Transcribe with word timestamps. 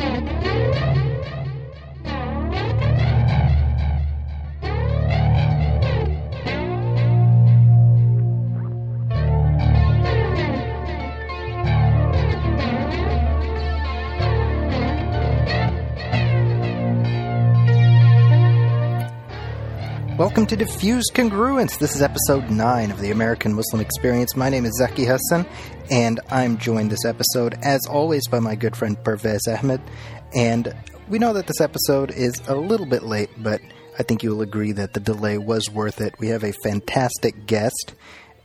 Thank 0.00 0.30
you. 0.30 0.39
Welcome 20.30 20.46
to 20.46 20.56
Diffused 20.56 21.10
Congruence. 21.12 21.76
This 21.76 21.96
is 21.96 22.02
episode 22.02 22.50
9 22.50 22.92
of 22.92 23.00
the 23.00 23.10
American 23.10 23.52
Muslim 23.52 23.82
Experience. 23.82 24.36
My 24.36 24.48
name 24.48 24.64
is 24.64 24.78
Zaki 24.78 25.04
Hassan, 25.04 25.44
and 25.90 26.20
I'm 26.30 26.56
joined 26.56 26.92
this 26.92 27.04
episode, 27.04 27.58
as 27.62 27.84
always, 27.90 28.28
by 28.28 28.38
my 28.38 28.54
good 28.54 28.76
friend 28.76 28.96
Pervez 29.02 29.48
Ahmed. 29.48 29.80
And 30.32 30.72
we 31.08 31.18
know 31.18 31.32
that 31.32 31.48
this 31.48 31.60
episode 31.60 32.12
is 32.12 32.40
a 32.46 32.54
little 32.54 32.86
bit 32.86 33.02
late, 33.02 33.30
but 33.38 33.60
I 33.98 34.04
think 34.04 34.22
you'll 34.22 34.40
agree 34.40 34.70
that 34.70 34.92
the 34.92 35.00
delay 35.00 35.36
was 35.36 35.68
worth 35.68 36.00
it. 36.00 36.14
We 36.20 36.28
have 36.28 36.44
a 36.44 36.52
fantastic 36.62 37.46
guest, 37.46 37.96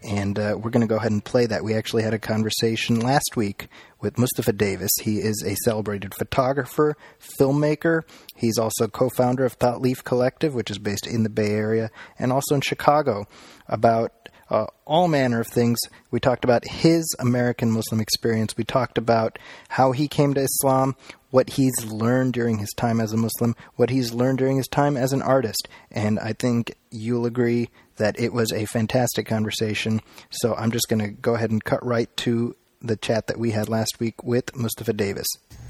and 0.05 0.37
uh, 0.37 0.55
we're 0.57 0.69
going 0.69 0.81
to 0.81 0.87
go 0.87 0.97
ahead 0.97 1.11
and 1.11 1.23
play 1.23 1.45
that. 1.47 1.63
We 1.63 1.73
actually 1.73 2.03
had 2.03 2.13
a 2.13 2.19
conversation 2.19 2.99
last 2.99 3.35
week 3.35 3.67
with 3.99 4.19
Mustafa 4.19 4.53
Davis. 4.53 4.91
He 5.01 5.17
is 5.17 5.43
a 5.45 5.55
celebrated 5.63 6.13
photographer, 6.13 6.95
filmmaker. 7.39 8.03
He's 8.35 8.57
also 8.57 8.87
co 8.87 9.09
founder 9.09 9.45
of 9.45 9.57
Ta'leef 9.57 10.03
Collective, 10.03 10.53
which 10.53 10.69
is 10.69 10.77
based 10.77 11.07
in 11.07 11.23
the 11.23 11.29
Bay 11.29 11.51
Area 11.51 11.89
and 12.19 12.31
also 12.31 12.55
in 12.55 12.61
Chicago, 12.61 13.25
about 13.67 14.24
uh, 14.49 14.65
all 14.85 15.07
manner 15.07 15.39
of 15.39 15.47
things. 15.47 15.79
We 16.11 16.19
talked 16.19 16.43
about 16.43 16.65
his 16.65 17.15
American 17.19 17.71
Muslim 17.71 17.99
experience. 17.99 18.55
We 18.57 18.63
talked 18.63 18.97
about 18.97 19.39
how 19.69 19.91
he 19.91 20.07
came 20.07 20.33
to 20.35 20.41
Islam, 20.41 20.95
what 21.31 21.51
he's 21.51 21.73
learned 21.85 22.33
during 22.33 22.59
his 22.59 22.71
time 22.77 22.99
as 22.99 23.11
a 23.11 23.17
Muslim, 23.17 23.55
what 23.75 23.89
he's 23.89 24.13
learned 24.13 24.37
during 24.37 24.57
his 24.57 24.67
time 24.67 24.97
as 24.97 25.13
an 25.13 25.21
artist. 25.21 25.67
And 25.91 26.19
I 26.19 26.33
think 26.33 26.75
you'll 26.91 27.25
agree 27.25 27.69
that 27.97 28.19
it 28.19 28.33
was 28.33 28.51
a 28.51 28.65
fantastic 28.65 29.25
conversation. 29.27 30.01
So 30.29 30.55
I'm 30.55 30.71
just 30.71 30.87
going 30.89 31.01
to 31.01 31.09
go 31.09 31.35
ahead 31.35 31.51
and 31.51 31.63
cut 31.63 31.85
right 31.85 32.15
to 32.17 32.55
the 32.81 32.95
chat 32.95 33.27
that 33.27 33.37
we 33.37 33.51
had 33.51 33.67
last 33.67 33.99
week 33.99 34.23
with 34.23 34.55
Mustafa 34.55 34.93
Davis. 34.93 35.27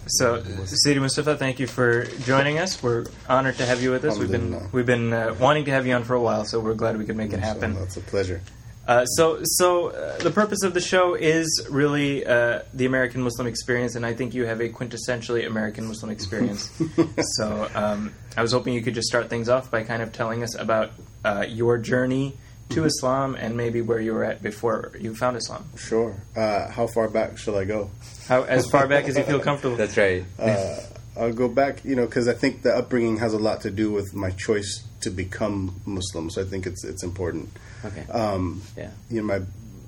So, 0.08 0.44
Sidi 0.66 1.00
Mustafa, 1.00 1.36
thank 1.36 1.60
you 1.60 1.66
for 1.66 2.06
joining 2.26 2.60
us. 2.60 2.84
We're 2.84 3.06
honored 3.28 3.58
to 3.58 3.66
have 3.66 3.82
you 3.82 3.90
with 3.90 4.06
us. 4.06 4.20
We've 4.20 4.30
been 4.30 4.70
we've 4.72 4.86
been 4.86 5.12
uh, 5.12 5.36
wanting 5.40 5.66
to 5.66 5.72
have 5.72 5.88
you 5.88 5.94
on 5.94 6.04
for 6.04 6.14
a 6.14 6.22
while, 6.22 6.46
so 6.46 6.60
we're 6.60 6.76
glad 6.76 6.98
we 6.98 7.06
could 7.06 7.18
make 7.18 7.34
it 7.34 7.40
happen. 7.40 7.74
That's 7.74 7.98
a 7.98 8.02
pleasure. 8.02 8.42
Uh, 8.88 9.06
so, 9.06 9.40
so 9.44 9.88
uh, 9.88 10.18
the 10.20 10.30
purpose 10.30 10.64
of 10.64 10.74
the 10.74 10.82
show 10.82 11.16
is 11.16 11.68
really 11.70 12.26
uh, 12.26 12.62
the 12.74 12.86
American 12.86 13.22
Muslim 13.22 13.48
experience, 13.48 13.96
and 13.96 14.06
I 14.06 14.14
think 14.14 14.34
you 14.34 14.46
have 14.46 14.62
a 14.62 14.70
quintessentially 14.70 15.46
American 15.48 15.88
Muslim 15.88 16.12
experience. 16.12 16.70
so, 17.38 17.70
um, 17.74 18.14
I 18.38 18.42
was 18.42 18.52
hoping 18.52 18.74
you 18.74 18.84
could 18.84 18.94
just 18.94 19.08
start 19.08 19.30
things 19.30 19.50
off 19.50 19.72
by 19.72 19.84
kind 19.84 20.04
of 20.04 20.14
telling 20.14 20.44
us 20.44 20.56
about 20.56 20.92
uh, 21.24 21.46
your 21.48 21.78
journey 21.78 22.38
to 22.70 22.78
Mm-hmm. 22.78 22.86
Islam 22.88 23.36
and 23.36 23.56
maybe 23.56 23.82
where 23.82 24.00
you 24.00 24.14
were 24.14 24.24
at 24.24 24.42
before 24.42 24.92
you 25.00 25.16
found 25.16 25.38
Islam. 25.38 25.70
Sure. 25.78 26.16
Uh, 26.36 26.70
how 26.72 26.88
far 26.88 27.08
back 27.08 27.38
shall 27.38 27.58
I 27.58 27.66
go? 27.66 27.92
How 28.28 28.44
as 28.44 28.68
far 28.70 28.88
back 28.88 29.06
as 29.06 29.18
you 29.18 29.24
feel 29.24 29.40
comfortable. 29.50 29.76
That's 29.76 29.96
right. 29.98 30.26
Uh, 30.40 30.80
I'll 31.18 31.34
go 31.34 31.48
back, 31.48 31.86
you 31.86 31.96
know, 31.96 32.06
because 32.06 32.28
I 32.28 32.34
think 32.34 32.64
the 32.64 32.76
upbringing 32.76 33.18
has 33.18 33.34
a 33.34 33.38
lot 33.38 33.62
to 33.62 33.72
do 33.72 33.92
with 33.92 34.14
my 34.14 34.32
choice 34.32 34.84
to 35.02 35.10
become 35.10 35.80
Muslim. 35.86 36.30
So 36.30 36.42
I 36.42 36.46
think 36.46 36.66
it's 36.66 36.84
it's 36.84 37.04
important. 37.04 37.50
Okay. 37.86 38.06
Um, 38.12 38.62
yeah. 38.78 38.90
you 39.10 39.22
know, 39.22 39.28
my 39.28 39.46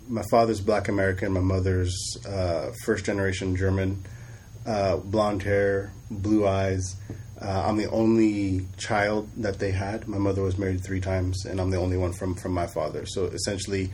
my 0.09 0.23
father's 0.31 0.61
Black 0.61 0.87
American, 0.87 1.33
my 1.33 1.41
mother's 1.41 2.17
uh, 2.27 2.71
first 2.85 3.05
generation 3.05 3.55
German, 3.55 4.03
uh, 4.65 4.97
blonde 4.97 5.43
hair, 5.43 5.91
blue 6.09 6.47
eyes. 6.47 6.95
Uh, 7.41 7.65
I'm 7.67 7.77
the 7.77 7.89
only 7.89 8.65
child 8.77 9.29
that 9.37 9.59
they 9.59 9.71
had. 9.71 10.07
My 10.07 10.17
mother 10.17 10.41
was 10.41 10.57
married 10.57 10.83
three 10.83 11.01
times, 11.01 11.45
and 11.45 11.59
I'm 11.59 11.69
the 11.69 11.77
only 11.77 11.97
one 11.97 12.13
from 12.13 12.35
from 12.35 12.53
my 12.53 12.67
father. 12.67 13.05
So 13.05 13.25
essentially, 13.25 13.91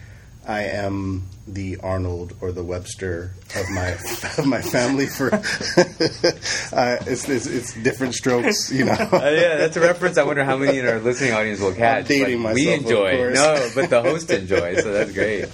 I 0.47 0.63
am 0.63 1.23
the 1.47 1.77
Arnold 1.77 2.35
or 2.41 2.51
the 2.51 2.63
Webster 2.63 3.31
of 3.55 3.69
my 3.71 3.89
of 4.37 4.45
my 4.45 4.61
family. 4.61 5.07
For 5.07 5.33
uh, 5.35 6.97
it's, 7.05 7.27
it's 7.29 7.45
it's 7.45 7.73
different 7.73 8.15
strokes, 8.15 8.71
you 8.71 8.85
know. 8.85 8.93
Uh, 9.13 9.29
yeah, 9.29 9.57
that's 9.57 9.77
a 9.77 9.79
reference. 9.81 10.17
I 10.17 10.23
wonder 10.23 10.43
how 10.43 10.57
many 10.57 10.79
in 10.79 10.87
our 10.87 10.99
listening 10.99 11.33
audience 11.33 11.59
will 11.59 11.73
catch. 11.73 12.07
dating 12.07 12.41
Like, 12.41 12.55
we 12.55 12.65
myself, 12.65 12.79
of 12.79 12.83
enjoy. 12.85 13.33
No, 13.33 13.69
but 13.75 13.89
the 13.89 14.01
host 14.01 14.29
enjoys, 14.31 14.81
so 14.83 14.91
that's 14.91 15.11
great. 15.11 15.45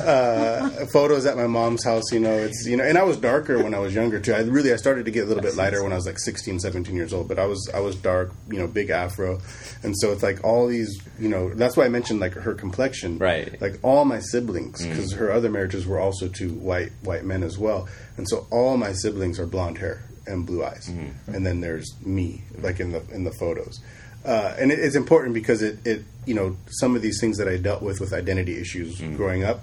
uh, 0.00 0.86
photos 0.86 1.26
at 1.26 1.36
my 1.36 1.46
mom's 1.46 1.84
house. 1.84 2.12
You 2.12 2.20
know, 2.20 2.32
it's 2.32 2.66
you 2.66 2.76
know, 2.76 2.84
and 2.84 2.98
I 2.98 3.02
was 3.04 3.16
darker 3.16 3.62
when 3.62 3.74
I 3.74 3.78
was 3.78 3.94
younger 3.94 4.20
too. 4.20 4.34
I 4.34 4.40
really 4.40 4.72
I 4.72 4.76
started 4.76 5.04
to 5.06 5.10
get 5.10 5.24
a 5.24 5.26
little 5.26 5.42
bit 5.42 5.56
lighter 5.56 5.82
when 5.82 5.92
I 5.92 5.96
was 5.96 6.06
like 6.06 6.18
16, 6.18 6.60
17 6.60 6.94
years 6.94 7.12
old. 7.12 7.28
But 7.28 7.38
I 7.38 7.46
was 7.46 7.68
I 7.72 7.80
was 7.80 7.96
dark, 7.96 8.32
you 8.50 8.58
know, 8.58 8.66
big 8.66 8.90
afro, 8.90 9.40
and 9.82 9.94
so 9.98 10.12
it's 10.12 10.22
like 10.22 10.44
all 10.44 10.66
these, 10.66 11.00
you 11.18 11.28
know, 11.28 11.50
that's 11.54 11.76
why 11.76 11.84
I 11.84 11.88
mentioned 11.88 12.20
like 12.20 12.34
her 12.34 12.54
complexion, 12.54 13.18
Right. 13.18 13.60
Like 13.60 13.78
all 13.82 14.04
my 14.04 14.20
siblings, 14.20 14.84
because 14.86 15.12
her 15.12 15.27
other 15.32 15.50
marriages 15.50 15.86
were 15.86 15.98
also 15.98 16.28
to 16.28 16.50
white 16.50 16.92
white 17.02 17.24
men 17.24 17.42
as 17.42 17.58
well, 17.58 17.88
and 18.16 18.28
so 18.28 18.46
all 18.50 18.76
my 18.76 18.92
siblings 18.92 19.38
are 19.38 19.46
blonde 19.46 19.78
hair 19.78 20.02
and 20.26 20.44
blue 20.44 20.64
eyes, 20.64 20.88
and 21.26 21.46
then 21.46 21.60
there's 21.60 21.94
me, 22.04 22.42
like 22.60 22.80
in 22.80 22.92
the 22.92 23.02
in 23.12 23.24
the 23.24 23.32
photos. 23.32 23.80
Uh, 24.24 24.54
and 24.58 24.72
it, 24.72 24.78
it's 24.78 24.96
important 24.96 25.32
because 25.32 25.62
it, 25.62 25.78
it, 25.86 26.04
you 26.26 26.34
know, 26.34 26.56
some 26.68 26.96
of 26.96 27.02
these 27.02 27.18
things 27.20 27.38
that 27.38 27.48
I 27.48 27.56
dealt 27.56 27.82
with 27.82 28.00
with 28.00 28.12
identity 28.12 28.58
issues 28.60 29.00
growing 29.16 29.44
up, 29.44 29.60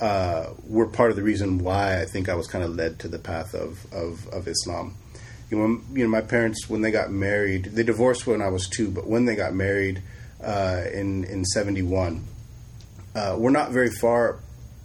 uh, 0.00 0.50
were 0.66 0.86
part 0.86 1.10
of 1.10 1.16
the 1.16 1.22
reason 1.22 1.58
why 1.58 2.00
I 2.00 2.04
think 2.04 2.28
I 2.28 2.34
was 2.34 2.46
kind 2.46 2.64
of 2.64 2.74
led 2.74 3.00
to 3.00 3.08
the 3.08 3.18
path 3.18 3.54
of, 3.54 3.92
of, 3.92 4.26
of 4.28 4.46
Islam. 4.46 4.94
You 5.50 5.58
know, 5.58 5.80
you 5.92 6.04
know, 6.04 6.10
my 6.10 6.20
parents 6.20 6.68
when 6.68 6.82
they 6.82 6.90
got 6.90 7.10
married, 7.10 7.64
they 7.66 7.82
divorced 7.82 8.26
when 8.26 8.40
I 8.40 8.48
was 8.48 8.68
two, 8.68 8.90
but 8.90 9.06
when 9.06 9.24
they 9.24 9.34
got 9.34 9.54
married 9.54 10.02
uh, 10.42 10.84
in 10.92 11.24
in 11.24 11.44
seventy 11.44 11.82
one, 11.82 12.24
uh, 13.14 13.34
we're 13.38 13.50
not 13.50 13.72
very 13.72 13.90
far 13.90 14.38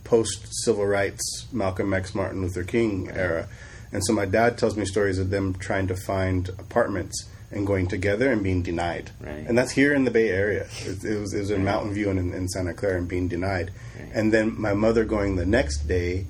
post 0.04 0.48
civil 0.64 0.86
rights, 0.86 1.48
Malcolm 1.52 1.94
X, 1.94 2.14
Martin 2.14 2.42
Luther 2.42 2.64
King 2.64 3.10
era, 3.14 3.48
and 3.92 4.04
so 4.06 4.14
my 4.14 4.26
dad 4.26 4.58
tells 4.58 4.76
me 4.76 4.86
stories 4.86 5.20
of 5.20 5.30
them 5.30 5.54
trying 5.56 5.88
to 5.88 5.96
find 5.96 6.50
apartments 6.50 7.30
and 7.52 7.68
going 7.68 7.88
together 7.88 8.32
and 8.32 8.42
being 8.44 8.64
denied, 8.64 9.12
Right. 9.22 9.46
and 9.48 9.56
that's 9.58 9.72
here 9.72 9.94
in 9.94 10.06
the 10.06 10.12
Bay 10.12 10.30
Area. 10.30 10.66
It, 10.82 11.04
it 11.04 11.20
was 11.20 11.34
it 11.34 11.40
was 11.40 11.52
in 11.52 11.64
Mountain 11.64 11.94
View 11.94 12.10
and 12.10 12.18
in, 12.20 12.34
in 12.34 12.48
Santa 12.48 12.74
Clara 12.74 12.98
and 12.98 13.08
being 13.08 13.28
denied, 13.28 13.72
and 14.14 14.34
then 14.34 14.60
my 14.60 14.74
mother 14.74 15.06
going 15.06 15.36
the 15.36 15.46
next 15.46 15.88
day 15.88 16.26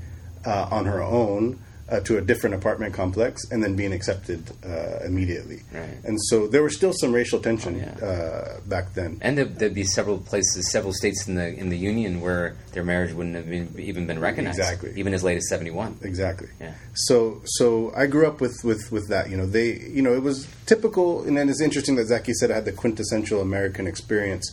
uh, 0.45 0.67
on 0.69 0.85
her 0.85 1.01
own. 1.01 1.59
Uh, 1.89 1.99
to 1.99 2.17
a 2.17 2.21
different 2.21 2.55
apartment 2.55 2.93
complex 2.93 3.43
and 3.51 3.61
then 3.61 3.75
being 3.75 3.91
accepted 3.91 4.41
uh, 4.65 5.03
immediately, 5.05 5.59
Right. 5.73 5.97
and 6.05 6.17
so 6.29 6.47
there 6.47 6.63
was 6.63 6.73
still 6.77 6.93
some 6.93 7.11
racial 7.11 7.39
tension 7.41 7.75
Oh, 7.75 7.77
yeah. 7.99 8.07
uh, 8.07 8.59
back 8.65 8.93
then. 8.93 9.17
And 9.19 9.37
there, 9.37 9.43
there'd 9.45 9.73
be 9.75 9.83
several 9.83 10.17
places, 10.17 10.71
several 10.71 10.93
states 10.93 11.27
in 11.27 11.35
the 11.35 11.47
in 11.53 11.67
the 11.67 11.77
union 11.77 12.21
where 12.21 12.55
their 12.71 12.85
marriage 12.85 13.11
wouldn't 13.11 13.35
have 13.35 13.49
been, 13.49 13.67
even 13.77 14.07
been 14.07 14.19
recognized, 14.19 14.59
Exactly. 14.59 14.93
even 14.95 15.13
as 15.13 15.25
late 15.25 15.35
as 15.35 15.49
seventy 15.49 15.71
one. 15.71 15.97
Exactly. 16.01 16.47
Yeah. 16.61 16.73
So 16.93 17.41
so 17.43 17.91
I 17.93 18.05
grew 18.07 18.27
up 18.27 18.39
with, 18.39 18.55
with, 18.63 18.89
with 18.89 19.09
that. 19.09 19.29
You 19.29 19.35
know, 19.35 19.45
they 19.45 19.77
you 19.97 20.01
know 20.01 20.13
it 20.13 20.23
was 20.23 20.47
typical, 20.65 21.23
and 21.27 21.35
then 21.37 21.49
it's 21.49 21.61
interesting 21.61 21.97
that 21.97 22.07
Zaki 22.07 22.33
said 22.33 22.49
I 22.49 22.55
had 22.55 22.65
the 22.65 22.71
quintessential 22.71 23.41
American 23.41 23.87
experience, 23.87 24.45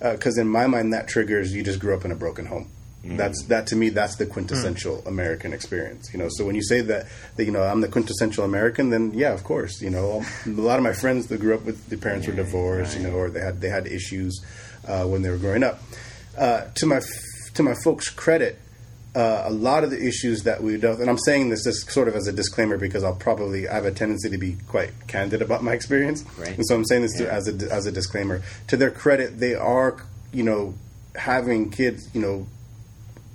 because 0.00 0.38
in 0.38 0.46
my 0.48 0.68
mind 0.68 0.92
that 0.94 1.08
triggers 1.08 1.52
you 1.52 1.64
just 1.64 1.80
grew 1.80 1.94
up 1.96 2.04
in 2.04 2.12
a 2.12 2.16
broken 2.16 2.46
home. 2.46 2.68
That's 3.08 3.44
that 3.44 3.66
to 3.68 3.76
me. 3.76 3.88
That's 3.90 4.16
the 4.16 4.26
quintessential 4.26 5.02
American 5.06 5.52
experience. 5.52 6.12
You 6.12 6.18
know, 6.18 6.28
so 6.30 6.44
when 6.44 6.54
you 6.54 6.62
say 6.62 6.80
that, 6.82 7.06
that 7.36 7.44
you 7.44 7.52
know 7.52 7.62
I'm 7.62 7.80
the 7.80 7.88
quintessential 7.88 8.44
American, 8.44 8.90
then 8.90 9.12
yeah, 9.14 9.32
of 9.32 9.44
course. 9.44 9.80
You 9.80 9.90
know, 9.90 10.24
a 10.46 10.50
lot 10.50 10.78
of 10.78 10.82
my 10.82 10.92
friends 10.92 11.26
that 11.28 11.40
grew 11.40 11.54
up 11.54 11.64
with 11.64 11.88
their 11.88 11.98
parents 11.98 12.26
were 12.26 12.32
divorced, 12.34 12.96
you 12.96 13.02
know, 13.04 13.12
or 13.14 13.30
they 13.30 13.40
had 13.40 13.60
they 13.60 13.68
had 13.68 13.86
issues 13.86 14.44
uh, 14.88 15.04
when 15.04 15.22
they 15.22 15.30
were 15.30 15.38
growing 15.38 15.62
up. 15.62 15.80
Uh, 16.36 16.66
to 16.74 16.86
my 16.86 16.96
f- 16.96 17.54
to 17.54 17.62
my 17.62 17.74
folks' 17.84 18.10
credit, 18.10 18.58
uh, 19.14 19.44
a 19.46 19.50
lot 19.50 19.82
of 19.84 19.90
the 19.90 20.06
issues 20.06 20.42
that 20.42 20.62
we 20.62 20.76
dealt, 20.76 21.00
and 21.00 21.08
I'm 21.08 21.16
saying 21.18 21.48
this 21.48 21.64
just 21.64 21.90
sort 21.90 22.08
of 22.08 22.14
as 22.14 22.26
a 22.26 22.32
disclaimer 22.32 22.76
because 22.76 23.02
I'll 23.02 23.14
probably 23.16 23.66
I 23.68 23.74
have 23.74 23.86
a 23.86 23.90
tendency 23.92 24.28
to 24.28 24.36
be 24.36 24.56
quite 24.68 24.90
candid 25.06 25.40
about 25.40 25.62
my 25.64 25.72
experience, 25.72 26.22
Right. 26.38 26.54
and 26.54 26.66
so 26.66 26.74
I'm 26.74 26.84
saying 26.84 27.02
this 27.02 27.16
to, 27.18 27.32
as 27.32 27.48
a 27.48 27.72
as 27.72 27.86
a 27.86 27.92
disclaimer. 27.92 28.42
To 28.68 28.76
their 28.76 28.90
credit, 28.90 29.38
they 29.38 29.54
are 29.54 29.96
you 30.32 30.42
know 30.42 30.74
having 31.14 31.70
kids 31.70 32.10
you 32.12 32.20
know 32.20 32.46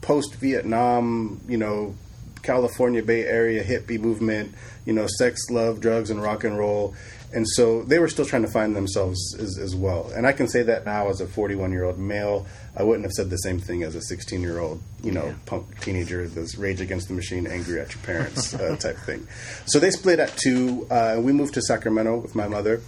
post 0.01 0.35
Vietnam 0.35 1.41
you 1.47 1.57
know 1.57 1.95
California 2.43 3.03
Bay 3.03 3.25
Area 3.25 3.63
hippie 3.63 3.99
movement, 3.99 4.53
you 4.85 4.93
know 4.93 5.07
sex, 5.07 5.49
love, 5.49 5.79
drugs, 5.79 6.09
and 6.09 6.21
rock 6.21 6.43
and 6.43 6.57
roll. 6.57 6.95
And 7.33 7.47
so 7.47 7.83
they 7.83 7.99
were 7.99 8.09
still 8.09 8.25
trying 8.25 8.41
to 8.41 8.49
find 8.49 8.75
themselves 8.75 9.35
as, 9.39 9.57
as 9.57 9.73
well. 9.73 10.11
And 10.13 10.27
I 10.27 10.33
can 10.33 10.49
say 10.49 10.63
that 10.63 10.85
now 10.85 11.07
as 11.07 11.21
a 11.21 11.27
41 11.27 11.71
year 11.71 11.85
old 11.85 11.97
male, 11.97 12.45
I 12.75 12.83
wouldn't 12.83 13.05
have 13.05 13.13
said 13.13 13.29
the 13.29 13.37
same 13.37 13.57
thing 13.57 13.83
as 13.83 13.95
a 13.95 14.01
16 14.01 14.41
year 14.41 14.59
old, 14.59 14.81
you 15.01 15.11
know, 15.11 15.33
punk 15.45 15.79
teenager 15.79 16.27
this 16.27 16.57
rage 16.57 16.81
against 16.81 17.07
the 17.07 17.13
machine, 17.13 17.47
angry 17.47 17.79
at 17.79 17.93
your 17.93 18.03
parents 18.03 18.53
uh, 18.53 18.75
type 18.75 18.97
thing. 18.97 19.27
So 19.65 19.79
they 19.79 19.91
split 19.91 20.19
at 20.19 20.35
two. 20.35 20.87
Uh, 20.89 21.19
we 21.21 21.31
moved 21.31 21.53
to 21.53 21.61
Sacramento 21.61 22.17
with 22.17 22.35
my 22.35 22.47
mother. 22.47 22.81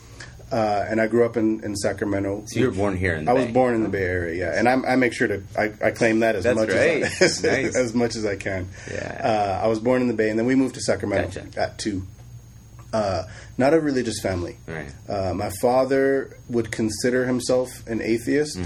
Uh, 0.53 0.85
and 0.87 1.01
I 1.01 1.07
grew 1.07 1.25
up 1.25 1.35
in, 1.35 1.63
in 1.63 1.75
Sacramento. 1.75 2.43
So 2.45 2.59
you 2.59 2.67
were 2.67 2.75
born 2.75 2.95
here 2.95 3.15
in 3.15 3.25
the 3.25 3.31
I 3.31 3.33
was 3.33 3.45
Bay. 3.45 3.51
born 3.51 3.73
in 3.73 3.81
the 3.81 3.89
Bay 3.89 4.03
Area, 4.03 4.35
yeah, 4.51 4.59
and 4.59 4.69
I'm, 4.69 4.85
I 4.85 4.95
make 4.97 5.11
sure 5.13 5.27
to 5.27 5.41
I, 5.57 5.73
I 5.83 5.89
claim 5.91 6.19
that 6.19 6.35
as 6.35 6.43
That's 6.43 6.55
much 6.59 6.69
as, 6.69 7.43
I, 7.43 7.47
Nice. 7.63 7.75
as 7.75 7.93
much 7.95 8.15
as 8.15 8.23
I 8.23 8.35
can. 8.35 8.69
Yeah. 8.91 9.57
Uh, 9.61 9.65
I 9.65 9.67
was 9.67 9.79
born 9.79 10.01
in 10.03 10.07
the 10.07 10.13
Bay, 10.13 10.29
and 10.29 10.37
then 10.37 10.45
we 10.45 10.53
moved 10.53 10.75
to 10.75 10.81
Sacramento 10.81 11.41
Gotcha. 11.41 11.59
at 11.59 11.79
two. 11.79 12.03
Uh, 12.93 13.23
not 13.57 13.73
a 13.73 13.79
religious 13.79 14.19
family. 14.21 14.57
Right. 14.67 14.93
Uh, 15.09 15.33
my 15.33 15.49
father 15.59 16.37
would 16.49 16.71
consider 16.71 17.25
himself 17.25 17.69
an 17.87 18.01
atheist. 18.01 18.59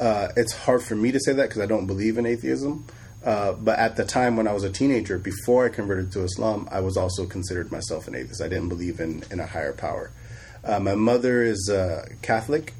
Uh, 0.00 0.28
it's 0.36 0.54
hard 0.54 0.82
for 0.82 0.96
me 0.96 1.12
to 1.12 1.20
say 1.20 1.34
that 1.34 1.48
because 1.50 1.60
I 1.60 1.66
don't 1.66 1.86
believe 1.86 2.16
in 2.16 2.24
atheism. 2.24 2.86
Uh, 3.22 3.52
but 3.52 3.78
at 3.78 3.96
the 3.96 4.04
time 4.06 4.36
when 4.36 4.48
I 4.48 4.52
was 4.54 4.64
a 4.64 4.70
teenager, 4.70 5.18
before 5.18 5.66
I 5.66 5.68
converted 5.68 6.12
to 6.12 6.22
Islam, 6.22 6.66
I 6.70 6.80
was 6.80 6.96
also 6.96 7.26
considered 7.26 7.70
myself 7.70 8.08
an 8.08 8.14
atheist. 8.14 8.40
I 8.40 8.48
didn't 8.48 8.70
believe 8.70 9.00
in, 9.00 9.22
in 9.30 9.40
a 9.40 9.46
higher 9.46 9.74
power. 9.74 10.10
Uh, 10.68 10.78
my 10.78 10.94
mother 10.94 11.42
is 11.42 11.70
uh, 11.70 12.06
Catholic, 12.20 12.74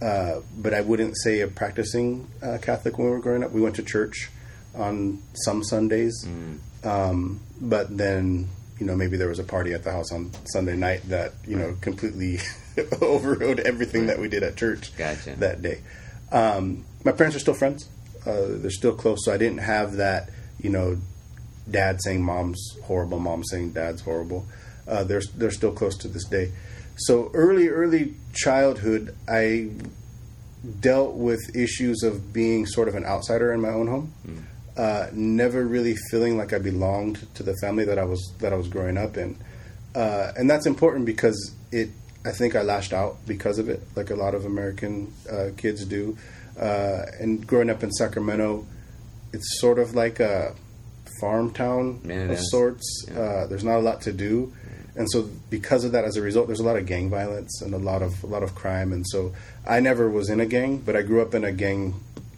uh, 0.00 0.40
but 0.56 0.72
I 0.72 0.80
wouldn't 0.80 1.14
say 1.22 1.40
a 1.40 1.46
practicing 1.48 2.26
uh, 2.42 2.56
Catholic 2.60 2.96
when 2.96 3.06
we 3.06 3.12
were 3.12 3.20
growing 3.20 3.44
up. 3.44 3.52
We 3.52 3.60
went 3.60 3.76
to 3.76 3.82
church 3.82 4.30
on 4.74 5.22
some 5.44 5.62
Sundays, 5.62 6.26
um, 6.84 7.40
but 7.60 7.94
then 7.96 8.48
you 8.80 8.86
know 8.86 8.96
maybe 8.96 9.18
there 9.18 9.28
was 9.28 9.38
a 9.38 9.44
party 9.44 9.74
at 9.74 9.84
the 9.84 9.92
house 9.92 10.10
on 10.10 10.32
Sunday 10.46 10.74
night 10.74 11.02
that 11.10 11.34
you 11.46 11.56
know 11.56 11.76
completely 11.82 12.38
overrode 13.02 13.60
everything 13.60 14.06
that 14.06 14.18
we 14.18 14.28
did 14.28 14.42
at 14.42 14.56
church 14.56 14.96
Gotcha. 14.96 15.36
that 15.36 15.60
day. 15.60 15.82
Um, 16.32 16.84
my 17.04 17.12
parents 17.12 17.36
are 17.36 17.40
still 17.40 17.54
friends. 17.54 17.88
Uh, 18.26 18.46
they're 18.48 18.70
still 18.70 18.94
close, 18.94 19.22
so 19.22 19.34
I 19.34 19.36
didn't 19.36 19.58
have 19.58 19.96
that 19.96 20.30
you 20.58 20.70
know 20.70 20.96
dad 21.70 22.00
saying 22.02 22.22
mom's 22.22 22.78
horrible, 22.84 23.20
mom 23.20 23.44
saying 23.44 23.72
dad's 23.72 24.00
horrible. 24.00 24.46
Uh, 24.88 25.04
they're 25.04 25.22
they're 25.36 25.50
still 25.50 25.72
close 25.72 25.96
to 25.98 26.08
this 26.08 26.24
day. 26.24 26.52
So 26.96 27.30
early 27.34 27.68
early 27.68 28.14
childhood, 28.32 29.16
I 29.28 29.70
dealt 30.80 31.14
with 31.14 31.54
issues 31.54 32.02
of 32.02 32.32
being 32.32 32.66
sort 32.66 32.88
of 32.88 32.94
an 32.94 33.04
outsider 33.04 33.52
in 33.52 33.60
my 33.60 33.70
own 33.70 33.86
home. 33.86 34.12
Uh, 34.76 35.08
never 35.12 35.64
really 35.64 35.94
feeling 36.10 36.36
like 36.36 36.52
I 36.52 36.58
belonged 36.58 37.26
to 37.34 37.42
the 37.42 37.54
family 37.60 37.84
that 37.84 37.98
I 37.98 38.04
was 38.04 38.32
that 38.40 38.52
I 38.52 38.56
was 38.56 38.68
growing 38.68 38.96
up 38.98 39.16
in, 39.16 39.36
uh, 39.94 40.32
and 40.36 40.50
that's 40.50 40.66
important 40.66 41.06
because 41.06 41.54
it. 41.70 41.90
I 42.26 42.32
think 42.32 42.56
I 42.56 42.62
lashed 42.62 42.94
out 42.94 43.18
because 43.26 43.58
of 43.58 43.68
it, 43.68 43.82
like 43.96 44.08
a 44.10 44.16
lot 44.16 44.34
of 44.34 44.46
American 44.46 45.12
uh, 45.30 45.50
kids 45.58 45.84
do. 45.84 46.16
Uh, 46.58 47.02
and 47.20 47.46
growing 47.46 47.68
up 47.68 47.82
in 47.82 47.92
Sacramento, 47.92 48.66
it's 49.34 49.60
sort 49.60 49.78
of 49.78 49.94
like 49.94 50.20
a 50.20 50.54
farm 51.20 51.52
town 51.52 52.00
it 52.04 52.30
of 52.30 52.38
sorts. 52.40 53.04
Yeah. 53.08 53.20
Uh, 53.20 53.46
there's 53.46 53.64
not 53.64 53.76
a 53.76 53.80
lot 53.80 54.00
to 54.02 54.12
do, 54.12 54.52
and 54.96 55.10
so 55.10 55.28
because 55.50 55.84
of 55.84 55.92
that, 55.92 56.04
as 56.04 56.16
a 56.16 56.22
result, 56.22 56.46
there's 56.46 56.60
a 56.60 56.64
lot 56.64 56.76
of 56.76 56.86
gang 56.86 57.10
violence 57.10 57.60
and 57.62 57.74
a 57.74 57.78
lot 57.78 58.02
of 58.02 58.22
a 58.22 58.26
lot 58.26 58.42
of 58.42 58.54
crime. 58.54 58.92
And 58.92 59.04
so 59.08 59.32
I 59.66 59.80
never 59.80 60.08
was 60.08 60.30
in 60.30 60.40
a 60.40 60.46
gang, 60.46 60.78
but 60.78 60.94
I 60.94 61.02
grew 61.02 61.20
up 61.20 61.34
in 61.34 61.44
a 61.44 61.52
gang, 61.52 61.94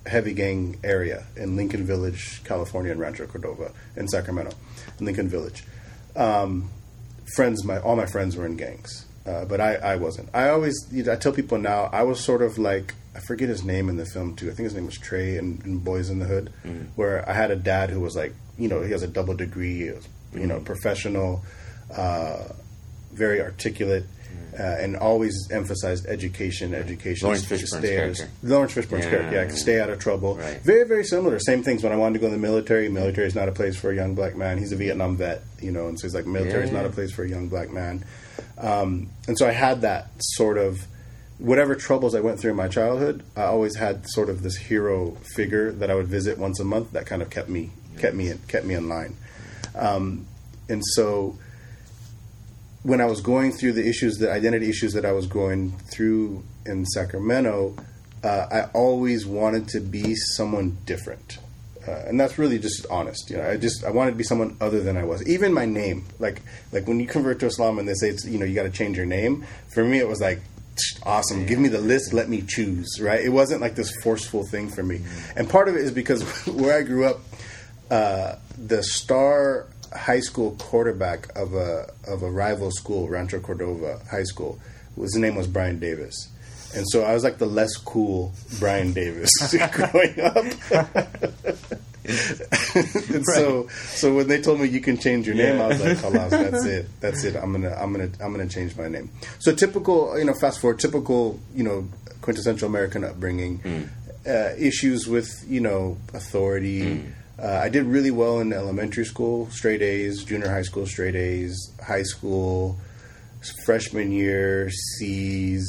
heavy 0.06 0.32
gang 0.32 0.78
area 0.82 1.24
in 1.36 1.56
Lincoln 1.56 1.84
Village, 1.84 2.42
California, 2.44 2.92
in 2.92 2.98
Rancho 2.98 3.26
Cordova 3.26 3.72
in 3.96 4.08
Sacramento, 4.08 4.56
in 4.98 5.06
Lincoln 5.06 5.28
Village. 5.28 5.64
Um, 6.14 6.70
friends, 7.34 7.62
my 7.64 7.78
all 7.78 7.96
my 7.96 8.06
friends 8.06 8.36
were 8.36 8.46
in 8.46 8.56
gangs, 8.56 9.04
uh, 9.26 9.44
but 9.44 9.60
I, 9.60 9.74
I 9.74 9.96
wasn't. 9.96 10.30
I 10.32 10.48
always 10.48 10.86
you 10.90 11.04
know, 11.04 11.12
I 11.12 11.16
tell 11.16 11.32
people 11.32 11.58
now 11.58 11.90
I 11.92 12.04
was 12.04 12.24
sort 12.24 12.40
of 12.40 12.56
like 12.56 12.94
I 13.14 13.20
forget 13.20 13.50
his 13.50 13.64
name 13.64 13.90
in 13.90 13.96
the 13.96 14.06
film 14.06 14.34
too. 14.34 14.46
I 14.46 14.54
think 14.54 14.64
his 14.64 14.74
name 14.74 14.86
was 14.86 14.96
Trey 14.96 15.36
in, 15.36 15.60
in 15.64 15.78
Boys 15.78 16.08
in 16.08 16.20
the 16.20 16.26
Hood, 16.26 16.52
where 16.94 17.28
I 17.28 17.34
had 17.34 17.50
a 17.50 17.56
dad 17.56 17.90
who 17.90 18.00
was 18.00 18.16
like 18.16 18.32
you 18.58 18.68
know 18.68 18.80
he 18.80 18.92
has 18.92 19.02
a 19.02 19.08
double 19.08 19.34
degree, 19.34 19.90
was, 19.90 20.08
you 20.32 20.46
know 20.46 20.60
professional, 20.60 21.44
uh, 21.94 22.44
very 23.12 23.40
articulate. 23.40 24.04
Uh, 24.58 24.62
and 24.80 24.96
always 24.96 25.34
emphasized 25.50 26.06
education, 26.06 26.72
education. 26.72 27.26
Laurence 27.26 27.44
Fishburne's 27.44 27.68
stay 27.76 27.98
out 27.98 28.08
of- 28.08 28.16
character. 28.16 28.28
Laurence 28.42 28.72
Fishburne's 28.72 29.04
Yeah, 29.04 29.10
character, 29.10 29.34
yeah, 29.36 29.42
yeah. 29.42 29.54
stay 29.54 29.80
out 29.82 29.90
of 29.90 29.98
trouble. 29.98 30.36
Right. 30.36 30.62
Very, 30.62 30.84
very 30.88 31.04
similar. 31.04 31.38
Same 31.38 31.62
things 31.62 31.82
when 31.82 31.92
I 31.92 31.96
wanted 31.96 32.14
to 32.14 32.18
go 32.20 32.26
in 32.28 32.32
the 32.32 32.38
military. 32.38 32.88
Military 32.88 33.26
is 33.26 33.34
not 33.34 33.50
a 33.50 33.52
place 33.52 33.76
for 33.76 33.90
a 33.90 33.94
young 33.94 34.14
black 34.14 34.34
man. 34.34 34.56
He's 34.56 34.72
a 34.72 34.76
Vietnam 34.76 35.14
vet, 35.18 35.42
you 35.60 35.72
know, 35.72 35.88
and 35.88 36.00
so 36.00 36.06
he's 36.06 36.14
like, 36.14 36.24
military 36.24 36.64
is 36.64 36.72
not 36.72 36.86
a 36.86 36.88
place 36.88 37.12
for 37.12 37.22
a 37.22 37.28
young 37.28 37.48
black 37.48 37.70
man. 37.70 38.02
Um, 38.56 39.10
and 39.28 39.36
so 39.36 39.46
I 39.46 39.52
had 39.52 39.82
that 39.82 40.08
sort 40.20 40.56
of 40.56 40.86
whatever 41.36 41.74
troubles 41.74 42.14
I 42.14 42.20
went 42.20 42.40
through 42.40 42.52
in 42.52 42.56
my 42.56 42.68
childhood. 42.68 43.24
I 43.36 43.42
always 43.42 43.76
had 43.76 44.06
sort 44.08 44.30
of 44.30 44.42
this 44.42 44.56
hero 44.56 45.18
figure 45.34 45.70
that 45.72 45.90
I 45.90 45.94
would 45.94 46.08
visit 46.08 46.38
once 46.38 46.60
a 46.60 46.64
month 46.64 46.92
that 46.92 47.04
kind 47.04 47.20
of 47.20 47.28
kept 47.28 47.50
me 47.50 47.72
kept 47.98 48.14
me 48.16 48.30
in, 48.30 48.38
kept 48.48 48.64
me 48.64 48.74
in 48.74 48.88
line. 48.88 49.16
Um, 49.74 50.26
and 50.70 50.82
so 50.94 51.36
when 52.86 53.00
I 53.00 53.06
was 53.06 53.20
going 53.20 53.50
through 53.50 53.72
the 53.72 53.86
issues, 53.86 54.18
the 54.18 54.30
identity 54.30 54.70
issues 54.70 54.92
that 54.92 55.04
I 55.04 55.10
was 55.10 55.26
going 55.26 55.72
through 55.92 56.44
in 56.64 56.86
Sacramento, 56.86 57.74
uh, 58.22 58.46
I 58.50 58.62
always 58.74 59.26
wanted 59.26 59.66
to 59.70 59.80
be 59.80 60.14
someone 60.14 60.78
different. 60.86 61.38
Uh, 61.86 62.04
and 62.06 62.18
that's 62.18 62.38
really 62.38 62.60
just 62.60 62.86
honest, 62.88 63.28
you 63.28 63.38
know. 63.38 63.48
I 63.48 63.56
just 63.56 63.84
I 63.84 63.90
wanted 63.90 64.12
to 64.12 64.16
be 64.16 64.22
someone 64.22 64.56
other 64.60 64.80
than 64.80 64.96
I 64.96 65.02
was. 65.04 65.26
Even 65.26 65.52
my 65.52 65.66
name, 65.66 66.04
like 66.20 66.42
like 66.72 66.86
when 66.86 67.00
you 67.00 67.06
convert 67.06 67.40
to 67.40 67.46
Islam 67.46 67.78
and 67.80 67.88
they 67.88 67.94
say 67.94 68.08
it's 68.08 68.24
you 68.24 68.38
know 68.38 68.44
you 68.44 68.54
got 68.54 68.64
to 68.64 68.70
change 68.70 68.96
your 68.96 69.06
name. 69.06 69.44
For 69.68 69.84
me, 69.84 69.98
it 69.98 70.08
was 70.08 70.20
like 70.20 70.40
awesome. 71.04 71.46
Give 71.46 71.58
me 71.58 71.68
the 71.68 71.80
list, 71.80 72.12
let 72.12 72.28
me 72.28 72.42
choose. 72.42 73.00
Right? 73.00 73.20
It 73.20 73.30
wasn't 73.30 73.60
like 73.60 73.74
this 73.74 73.92
forceful 74.02 74.44
thing 74.46 74.68
for 74.68 74.82
me. 74.82 75.00
And 75.36 75.48
part 75.48 75.68
of 75.68 75.74
it 75.74 75.82
is 75.82 75.92
because 75.92 76.22
where 76.46 76.78
I 76.78 76.82
grew 76.82 77.04
up, 77.04 77.20
uh, 77.90 78.36
the 78.58 78.82
star 78.82 79.66
high 79.96 80.20
school 80.20 80.52
quarterback 80.58 81.34
of 81.36 81.54
a 81.54 81.90
of 82.06 82.22
a 82.22 82.30
rival 82.30 82.70
school, 82.70 83.08
Rancho 83.08 83.40
Cordova 83.40 84.00
High 84.10 84.24
School, 84.24 84.58
his 85.00 85.16
name 85.16 85.34
was 85.34 85.46
Brian 85.46 85.78
Davis. 85.78 86.28
And 86.74 86.84
so 86.90 87.04
I 87.04 87.14
was 87.14 87.24
like 87.24 87.38
the 87.38 87.46
less 87.46 87.76
cool 87.76 88.32
Brian 88.58 88.92
Davis 88.92 89.30
growing 89.72 90.20
up. 90.20 90.44
and 92.06 93.24
so 93.26 93.68
so 93.68 94.14
when 94.14 94.28
they 94.28 94.40
told 94.40 94.60
me 94.60 94.68
you 94.68 94.80
can 94.80 94.98
change 94.98 95.26
your 95.26 95.36
name, 95.36 95.60
I 95.60 95.68
was 95.68 95.80
like, 95.82 95.96
Halas, 95.98 96.30
that's 96.30 96.64
it. 96.64 96.88
That's 97.00 97.24
it. 97.24 97.36
I'm 97.36 97.52
gonna 97.52 97.74
I'm 97.74 97.92
gonna 97.92 98.10
I'm 98.20 98.32
gonna 98.32 98.48
change 98.48 98.76
my 98.76 98.88
name. 98.88 99.10
So 99.38 99.54
typical, 99.54 100.18
you 100.18 100.24
know, 100.24 100.34
fast 100.34 100.60
forward, 100.60 100.78
typical, 100.78 101.40
you 101.54 101.64
know, 101.64 101.88
quintessential 102.20 102.68
American 102.68 103.04
upbringing. 103.04 103.90
Uh, 104.26 104.52
issues 104.58 105.06
with, 105.06 105.44
you 105.46 105.60
know, 105.60 105.96
authority. 106.12 107.00
Uh, 107.42 107.60
I 107.62 107.68
did 107.68 107.84
really 107.84 108.10
well 108.10 108.40
in 108.40 108.52
elementary 108.52 109.04
school, 109.04 109.50
straight 109.50 109.82
A's, 109.82 110.24
junior 110.24 110.48
high 110.48 110.62
school, 110.62 110.86
straight 110.86 111.14
A's, 111.14 111.70
high 111.84 112.02
school, 112.02 112.78
freshman 113.64 114.10
year, 114.10 114.70
C's, 114.70 115.66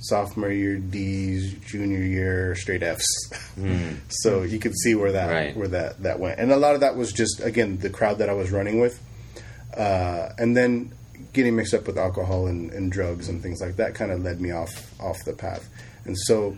sophomore 0.00 0.50
year, 0.50 0.78
D's, 0.78 1.52
junior 1.66 1.98
year, 2.02 2.54
straight 2.54 2.82
F's. 2.82 3.06
so 4.08 4.42
you 4.42 4.58
can 4.58 4.72
see 4.74 4.94
where 4.94 5.12
that 5.12 5.30
Right. 5.30 5.56
where 5.56 5.68
that 5.68 6.02
that 6.04 6.18
went, 6.20 6.38
and 6.38 6.50
a 6.52 6.56
lot 6.56 6.74
of 6.74 6.80
that 6.80 6.96
was 6.96 7.12
just 7.12 7.40
again 7.40 7.78
the 7.78 7.90
crowd 7.90 8.18
that 8.18 8.28
I 8.30 8.32
was 8.32 8.50
running 8.50 8.80
with, 8.80 8.98
uh, 9.76 10.30
and 10.38 10.56
then 10.56 10.92
getting 11.34 11.54
mixed 11.56 11.74
up 11.74 11.86
with 11.86 11.98
alcohol 11.98 12.46
and, 12.46 12.70
and 12.72 12.90
drugs 12.90 13.28
and 13.28 13.42
things 13.42 13.60
like 13.60 13.76
that 13.76 13.94
kind 13.94 14.10
of 14.10 14.22
led 14.22 14.40
me 14.40 14.50
off 14.52 14.70
off 15.00 15.18
the 15.26 15.32
path, 15.34 15.68
and 16.06 16.16
so 16.18 16.56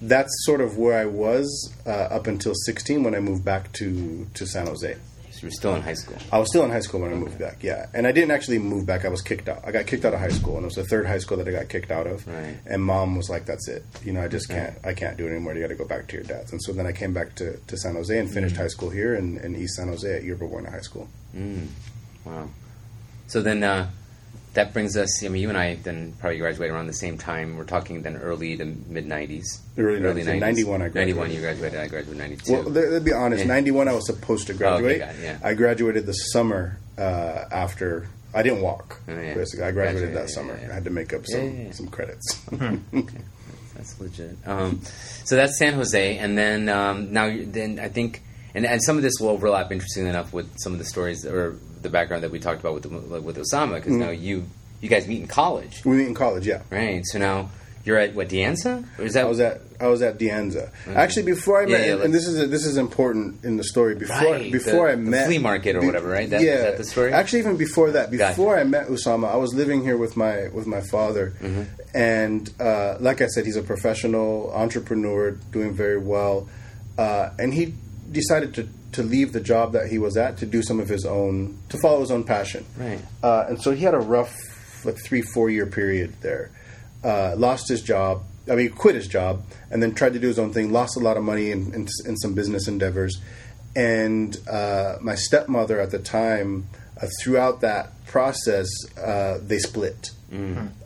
that's 0.00 0.30
sort 0.44 0.60
of 0.60 0.76
where 0.76 0.98
I 0.98 1.06
was 1.06 1.72
uh, 1.86 1.90
up 1.90 2.26
until 2.26 2.54
16 2.54 3.02
when 3.02 3.14
I 3.14 3.20
moved 3.20 3.44
back 3.44 3.72
to 3.74 4.26
to 4.34 4.46
San 4.46 4.66
Jose. 4.66 4.96
So 5.38 5.42
you're 5.42 5.52
still 5.52 5.74
in 5.76 5.82
high 5.82 5.94
school. 5.94 6.16
I 6.32 6.38
was 6.40 6.48
still 6.48 6.64
in 6.64 6.70
high 6.70 6.80
school 6.80 7.00
when 7.00 7.12
I 7.12 7.14
moved 7.14 7.38
back, 7.38 7.62
yeah. 7.62 7.86
And 7.94 8.08
I 8.08 8.12
didn't 8.12 8.32
actually 8.32 8.58
move 8.58 8.86
back. 8.86 9.04
I 9.04 9.08
was 9.08 9.22
kicked 9.22 9.48
out. 9.48 9.62
I 9.64 9.70
got 9.70 9.86
kicked 9.86 10.04
out 10.04 10.12
of 10.12 10.18
high 10.18 10.30
school, 10.30 10.56
and 10.56 10.64
it 10.64 10.66
was 10.66 10.74
the 10.74 10.84
third 10.84 11.06
high 11.06 11.18
school 11.18 11.36
that 11.36 11.46
I 11.46 11.52
got 11.52 11.68
kicked 11.68 11.92
out 11.92 12.08
of. 12.08 12.26
Right. 12.26 12.56
And 12.66 12.82
mom 12.82 13.14
was 13.14 13.30
like, 13.30 13.46
"That's 13.46 13.68
it. 13.68 13.84
You 14.04 14.12
know, 14.12 14.20
I 14.20 14.26
just 14.26 14.48
can't. 14.48 14.74
I 14.84 14.94
can't 14.94 15.16
do 15.16 15.26
it 15.26 15.30
anymore. 15.30 15.54
You 15.54 15.60
got 15.60 15.68
to 15.68 15.76
go 15.76 15.84
back 15.84 16.08
to 16.08 16.16
your 16.16 16.24
dad's." 16.24 16.50
And 16.50 16.60
so 16.60 16.72
then 16.72 16.86
I 16.86 16.92
came 16.92 17.14
back 17.14 17.36
to, 17.36 17.56
to 17.56 17.76
San 17.76 17.94
Jose 17.94 18.18
and 18.18 18.28
finished 18.28 18.56
high 18.56 18.66
school 18.66 18.90
here 18.90 19.14
in, 19.14 19.38
in 19.38 19.54
East 19.54 19.76
San 19.76 19.86
Jose 19.86 20.12
at 20.12 20.24
Yerba 20.24 20.48
Buena 20.48 20.72
High 20.72 20.80
School. 20.80 21.08
Wow. 22.24 22.48
So 23.28 23.40
then 23.40 23.62
uh, 23.62 23.90
that 24.58 24.72
brings 24.72 24.96
us. 24.96 25.24
I 25.24 25.28
mean, 25.28 25.40
you 25.40 25.48
and 25.50 25.56
I 25.56 25.76
then 25.76 26.14
probably 26.18 26.38
graduated 26.38 26.74
around 26.74 26.88
the 26.88 26.92
same 26.92 27.16
time. 27.16 27.56
We're 27.56 27.62
talking 27.64 28.02
then 28.02 28.16
early 28.16 28.56
to 28.56 28.64
mid 28.64 29.06
'90s. 29.06 29.60
Early 29.78 30.00
90s. 30.00 30.26
In 30.26 30.40
91 30.40 30.82
I 30.82 30.88
graduated. 30.88 31.16
91 31.16 31.30
you 31.30 31.40
graduated. 31.40 31.80
I 31.80 31.86
graduated 31.86 32.18
'92. 32.18 32.52
Well, 32.52 32.64
to 32.74 33.00
be 33.00 33.12
honest, 33.12 33.42
Yeah. 33.44 33.48
'91 33.48 33.86
I 33.88 33.92
was 33.92 34.06
supposed 34.06 34.48
to 34.48 34.54
graduate. 34.54 34.96
Oh, 35.00 35.06
got 35.06 35.14
it, 35.14 35.22
yeah. 35.22 35.38
I 35.44 35.54
graduated 35.54 36.06
the 36.06 36.12
summer 36.12 36.78
uh, 36.98 37.44
after. 37.52 38.08
I 38.34 38.42
didn't 38.42 38.60
walk. 38.60 39.00
Oh, 39.08 39.12
yeah. 39.12 39.34
Basically, 39.34 39.64
I 39.64 39.70
graduated 39.70 40.12
Gotcha, 40.12 40.26
that 40.26 40.30
summer. 40.30 40.54
I 40.54 40.74
had 40.74 40.84
to 40.84 40.90
make 40.90 41.14
up 41.14 41.24
some 41.24 41.72
some 41.72 41.86
credits. 41.88 42.40
That's 43.76 44.00
legit. 44.00 44.36
Um, 44.44 44.80
so 45.24 45.36
that's 45.36 45.56
San 45.56 45.74
Jose, 45.74 46.18
and 46.18 46.36
then 46.36 46.68
um, 46.68 47.12
now 47.12 47.32
then 47.40 47.78
I 47.78 47.88
think, 47.88 48.22
and, 48.56 48.66
and 48.66 48.82
some 48.82 48.96
of 48.96 49.04
this 49.04 49.14
will 49.20 49.28
overlap, 49.28 49.70
interestingly 49.70 50.10
enough, 50.10 50.32
with 50.32 50.52
some 50.58 50.72
of 50.72 50.80
the 50.80 50.84
stories 50.84 51.24
or 51.24 51.56
the 51.82 51.90
background 51.90 52.22
that 52.24 52.30
we 52.30 52.38
talked 52.38 52.60
about 52.60 52.74
with 52.74 52.86
with 52.86 53.36
Usama, 53.36 53.76
because 53.76 53.92
Mm-hmm. 53.92 54.00
now 54.00 54.10
you 54.10 54.44
you 54.80 54.88
guys 54.88 55.06
meet 55.08 55.20
in 55.20 55.28
college, 55.28 55.84
we 55.84 55.96
meet 55.96 56.06
in 56.08 56.14
college, 56.14 56.46
yeah. 56.46 56.62
right? 56.70 57.02
So 57.06 57.18
now 57.18 57.50
you're 57.84 57.98
at 57.98 58.14
what 58.14 58.28
De 58.28 58.36
Anza, 58.42 58.84
or 58.98 59.04
is 59.04 59.14
that 59.14 59.24
I 59.24 59.28
was 59.28 59.40
at 59.40 59.60
I 59.80 59.86
was 59.86 60.02
at 60.02 60.18
De 60.18 60.28
Anza. 60.28 60.70
Actually, 60.88 61.22
before 61.26 61.62
I 61.62 61.66
met, 61.66 61.86
yeah, 61.86 61.92
and 61.94 62.00
let's- 62.12 62.12
this 62.12 62.26
is 62.28 62.50
this 62.50 62.66
is 62.66 62.76
important 62.76 63.44
in 63.44 63.56
the 63.56 63.64
story. 63.64 63.94
Before 63.94 64.16
Right, 64.32 64.52
before 64.52 64.86
the- 64.88 64.92
I 64.92 64.94
the 64.96 65.10
met 65.10 65.26
flea 65.26 65.38
market 65.38 65.76
or 65.76 65.80
be- 65.80 65.86
whatever, 65.86 66.08
right? 66.08 66.28
That- 66.28 66.40
is 66.40 66.46
yeah, 66.46 66.62
that 66.62 66.76
the 66.78 66.84
story? 66.84 67.12
Actually, 67.12 67.40
even 67.40 67.56
before 67.56 67.90
that, 67.92 68.10
Gotcha. 68.10 68.32
before 68.32 68.58
I 68.58 68.64
met 68.64 68.88
Usama, 68.88 69.32
I 69.32 69.36
was 69.36 69.54
living 69.54 69.82
here 69.82 69.96
with 69.96 70.16
my 70.16 70.48
with 70.52 70.66
my 70.66 70.80
father, 70.80 71.32
Mm-hmm. 71.42 71.62
and 71.94 72.50
uh, 72.60 72.96
like 73.00 73.20
I 73.22 73.26
said, 73.28 73.46
he's 73.46 73.56
a 73.56 73.62
professional 73.62 74.52
entrepreneur, 74.54 75.32
doing 75.52 75.72
very 75.74 75.98
well, 75.98 76.48
uh, 76.98 77.30
and 77.38 77.54
he 77.54 77.74
decided 78.12 78.54
to 78.54 78.68
to 78.92 79.02
leave 79.02 79.32
the 79.32 79.40
job 79.40 79.72
that 79.72 79.88
he 79.88 79.98
was 79.98 80.16
at 80.16 80.38
to 80.38 80.46
do 80.46 80.62
some 80.62 80.80
of 80.80 80.88
his 80.88 81.04
own 81.04 81.58
to 81.68 81.78
follow 81.78 82.00
his 82.00 82.10
own 82.10 82.24
passion. 82.24 82.64
Right. 82.76 83.00
Uh, 83.22 83.46
and 83.48 83.62
so 83.62 83.72
he 83.72 83.84
had 83.84 83.94
a 83.94 84.00
rough 84.00 84.34
like 84.84 84.96
three 85.04 85.22
four 85.22 85.50
year 85.50 85.66
period 85.66 86.14
there. 86.20 86.50
Uh, 87.04 87.34
lost 87.36 87.68
his 87.68 87.82
job. 87.82 88.22
I 88.50 88.54
mean, 88.54 88.70
quit 88.70 88.94
his 88.94 89.08
job 89.08 89.44
and 89.70 89.82
then 89.82 89.94
tried 89.94 90.14
to 90.14 90.18
do 90.18 90.26
his 90.26 90.38
own 90.38 90.52
thing. 90.52 90.72
Lost 90.72 90.96
a 90.96 91.00
lot 91.00 91.16
of 91.16 91.22
money 91.22 91.50
in, 91.50 91.74
in, 91.74 91.88
in 92.06 92.16
some 92.16 92.34
business 92.34 92.66
endeavors. 92.66 93.20
And 93.76 94.36
uh, 94.48 94.96
my 95.00 95.14
stepmother 95.14 95.80
at 95.80 95.90
the 95.90 95.98
time, 95.98 96.66
uh, 97.00 97.06
throughout 97.20 97.60
that 97.60 97.92
process, 98.06 98.68
uh, 98.96 99.38
they 99.42 99.58
split. 99.58 100.10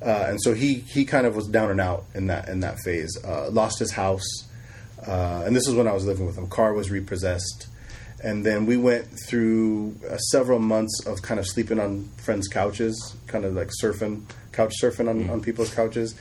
Uh, 0.00 0.26
and 0.28 0.40
so 0.40 0.54
he, 0.54 0.74
he 0.74 1.04
kind 1.04 1.26
of 1.26 1.34
was 1.34 1.48
down 1.48 1.70
and 1.70 1.80
out 1.80 2.04
in 2.14 2.26
that 2.28 2.48
in 2.48 2.60
that 2.60 2.78
phase. 2.84 3.16
Uh, 3.24 3.48
lost 3.50 3.78
his 3.78 3.90
house, 3.90 4.26
uh, 5.06 5.42
and 5.44 5.56
this 5.56 5.66
is 5.66 5.74
when 5.74 5.88
I 5.88 5.92
was 5.92 6.04
living 6.04 6.26
with 6.26 6.38
him. 6.38 6.46
Car 6.48 6.74
was 6.74 6.90
repossessed, 6.92 7.66
and 8.22 8.46
then 8.46 8.66
we 8.66 8.76
went 8.76 9.06
through 9.28 9.96
uh, 10.08 10.16
several 10.18 10.58
months 10.58 11.04
of 11.06 11.22
kind 11.22 11.40
of 11.40 11.46
sleeping 11.46 11.80
on 11.80 12.08
friends' 12.18 12.48
couches, 12.48 13.16
kind 13.26 13.44
of 13.44 13.54
like 13.54 13.70
surfing, 13.82 14.22
couch 14.52 14.74
surfing 14.80 15.08
on, 15.08 15.28
on 15.28 15.40
people's 15.40 15.74
couches. 15.74 16.14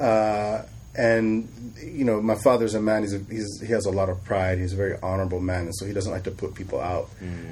Uh, 0.00 0.62
and 0.96 1.48
you 1.82 2.04
know, 2.04 2.20
my 2.22 2.36
father's 2.36 2.74
a 2.74 2.80
man. 2.80 3.02
He's, 3.02 3.14
a, 3.14 3.18
he's 3.18 3.60
he 3.60 3.72
has 3.72 3.84
a 3.86 3.90
lot 3.90 4.08
of 4.08 4.22
pride. 4.24 4.58
He's 4.58 4.72
a 4.72 4.76
very 4.76 4.96
honorable 5.02 5.40
man, 5.40 5.62
and 5.62 5.74
so 5.74 5.86
he 5.86 5.92
doesn't 5.92 6.12
like 6.12 6.24
to 6.24 6.30
put 6.30 6.54
people 6.54 6.80
out. 6.80 7.08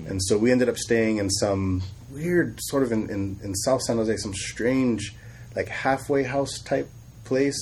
And 0.09 0.23
so 0.23 0.39
we 0.39 0.53
ended 0.53 0.69
up 0.69 0.77
staying 0.77 1.19
in 1.19 1.29
some 1.29 1.83
weird, 2.11 2.59
sort 2.61 2.83
of 2.85 2.93
in, 2.93 3.11
in, 3.11 3.41
in 3.43 3.55
South 3.55 3.83
San 3.83 3.97
Jose, 3.97 4.17
some 4.19 4.35
strange, 4.35 5.15
like 5.57 5.69
halfway 5.69 6.23
house 6.23 6.61
type 6.61 6.89
place. 7.25 7.57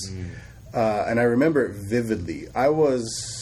Uh, 0.73 1.05
and 1.07 1.19
I 1.19 1.23
remember 1.23 1.65
it 1.65 1.71
vividly. 1.71 2.47
I 2.53 2.69
was 2.69 3.40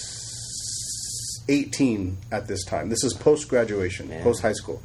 18 1.50 2.18
at 2.32 2.48
this 2.48 2.64
time. 2.64 2.90
This 2.90 3.04
is 3.04 3.14
post 3.14 3.50
graduation, 3.50 4.10
Yeah. 4.10 4.24
post 4.24 4.42
high 4.42 4.54
school. 4.54 4.82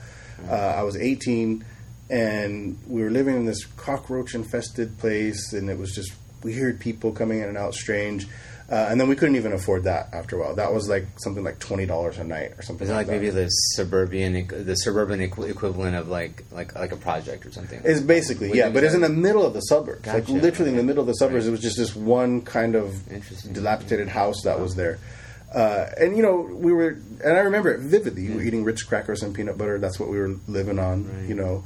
Uh, 0.48 0.52
I 0.54 0.82
was 0.82 0.96
18, 0.96 1.64
and 2.10 2.78
we 2.86 3.02
were 3.02 3.10
living 3.10 3.36
in 3.36 3.44
this 3.46 3.64
cockroach 3.76 4.34
infested 4.34 4.98
place, 4.98 5.52
and 5.52 5.70
it 5.70 5.78
was 5.78 5.92
just 5.94 6.12
weird 6.42 6.80
people 6.80 7.12
coming 7.12 7.38
in 7.40 7.48
and 7.48 7.56
out, 7.56 7.74
strange. 7.74 8.26
Uh, 8.70 8.86
and 8.90 8.98
then 8.98 9.08
we 9.08 9.14
couldn't 9.14 9.36
even 9.36 9.52
afford 9.52 9.84
that 9.84 10.08
after 10.14 10.36
a 10.36 10.40
while. 10.40 10.54
That 10.54 10.72
was 10.72 10.88
like 10.88 11.06
something 11.18 11.44
like 11.44 11.58
twenty 11.58 11.84
dollars 11.84 12.16
a 12.18 12.24
night 12.24 12.52
or 12.56 12.62
something. 12.62 12.86
Is 12.86 12.90
it 12.90 12.94
like 12.94 13.06
that. 13.08 13.12
maybe 13.12 13.28
the 13.28 13.48
suburban 13.50 14.46
the 14.64 14.74
suburban 14.76 15.20
equ- 15.20 15.50
equivalent 15.50 15.94
of 15.96 16.08
like 16.08 16.44
like 16.50 16.74
like 16.74 16.90
a 16.90 16.96
project 16.96 17.44
or 17.44 17.52
something? 17.52 17.78
It's 17.84 18.00
basically 18.00 18.48
Would 18.48 18.56
yeah, 18.56 18.70
but 18.70 18.82
it's 18.82 18.94
in 18.94 19.02
the 19.02 19.10
middle 19.10 19.44
of 19.44 19.52
the 19.52 19.60
suburbs, 19.60 20.06
like 20.06 20.26
Gotcha. 20.26 20.32
literally 20.40 20.70
in 20.70 20.78
the 20.78 20.82
middle 20.82 21.02
of 21.02 21.06
the 21.08 21.12
suburbs. 21.12 21.44
Right. 21.44 21.48
It 21.48 21.52
was 21.52 21.60
just 21.60 21.76
this 21.76 21.94
one 21.94 22.40
kind 22.40 22.74
of 22.74 22.94
dilapidated 23.52 24.08
house 24.08 24.42
that 24.44 24.58
was 24.58 24.74
there, 24.76 24.98
uh, 25.54 25.86
and 25.98 26.16
you 26.16 26.22
know 26.22 26.36
we 26.40 26.72
were, 26.72 26.88
and 27.24 27.36
I 27.36 27.40
remember 27.40 27.72
it 27.72 27.80
vividly. 27.80 28.28
We 28.28 28.34
were 28.36 28.42
eating 28.42 28.64
Ritz 28.64 28.82
crackers 28.82 29.22
and 29.22 29.34
peanut 29.34 29.56
butter. 29.56 29.78
That's 29.78 29.98
what 30.00 30.08
we 30.08 30.18
were 30.18 30.34
living 30.48 30.78
on, 30.78 31.06
Right. 31.08 31.28
you 31.28 31.34
know. 31.34 31.64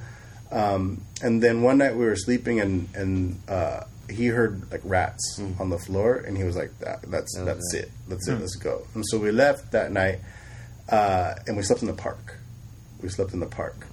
Um, 0.50 1.02
and 1.22 1.42
then 1.42 1.62
one 1.62 1.78
night 1.78 1.94
we 1.96 2.04
were 2.04 2.16
sleeping, 2.16 2.60
and 2.60 2.88
and 2.94 3.40
uh, 3.48 3.84
he 4.10 4.26
heard 4.28 4.70
like 4.70 4.80
rats 4.84 5.40
on 5.58 5.70
the 5.70 5.78
floor, 5.78 6.16
and 6.16 6.36
he 6.36 6.44
was 6.44 6.56
like, 6.56 6.70
that, 6.80 7.02
"That's 7.10 7.36
Hmm. 7.36 7.44
That 7.46 7.56
was 7.56 7.64
that's 7.72 7.84
it. 7.84 7.90
That's 8.08 8.28
it. 8.28 8.40
Let's 8.40 8.56
go." 8.56 8.86
And 8.94 9.04
so 9.08 9.18
we 9.18 9.30
left 9.30 9.72
that 9.72 9.90
night, 9.92 10.20
uh, 10.90 11.34
and 11.46 11.56
we 11.56 11.62
slept 11.62 11.82
in 11.82 11.88
the 11.88 11.94
park. 11.94 12.36
We 13.02 13.08
slept 13.08 13.32
in 13.32 13.40
the 13.40 13.46
park 13.46 13.86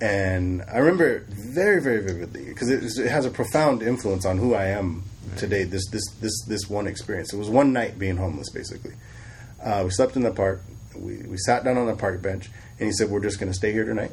and 0.00 0.62
I 0.72 0.78
remember 0.78 1.08
it 1.08 1.22
very, 1.26 1.80
very 1.82 2.00
vividly 2.02 2.44
because 2.44 2.70
it, 2.70 2.84
it 3.04 3.10
has 3.10 3.24
a 3.26 3.30
profound 3.30 3.82
influence 3.82 4.24
on 4.24 4.38
who 4.38 4.54
I 4.54 4.66
am 4.66 5.02
today. 5.36 5.64
This, 5.64 5.86
this, 5.90 6.04
this, 6.20 6.44
this 6.46 6.68
one 6.70 6.86
experience. 6.86 7.32
It 7.32 7.36
was 7.36 7.48
one 7.50 7.72
night 7.72 7.98
being 7.98 8.16
homeless, 8.16 8.50
basically. 8.50 8.92
Uh, 9.62 9.82
we 9.84 9.90
slept 9.90 10.16
in 10.16 10.22
the 10.22 10.30
park. 10.30 10.62
We, 10.96 11.18
we 11.18 11.36
sat 11.38 11.64
down 11.64 11.76
on 11.76 11.86
the 11.86 11.94
park 11.96 12.22
bench, 12.22 12.48
and 12.78 12.86
he 12.86 12.92
said, 12.92 13.10
"We're 13.10 13.20
just 13.20 13.38
going 13.38 13.50
to 13.52 13.56
stay 13.56 13.72
here 13.72 13.84
tonight. 13.84 14.12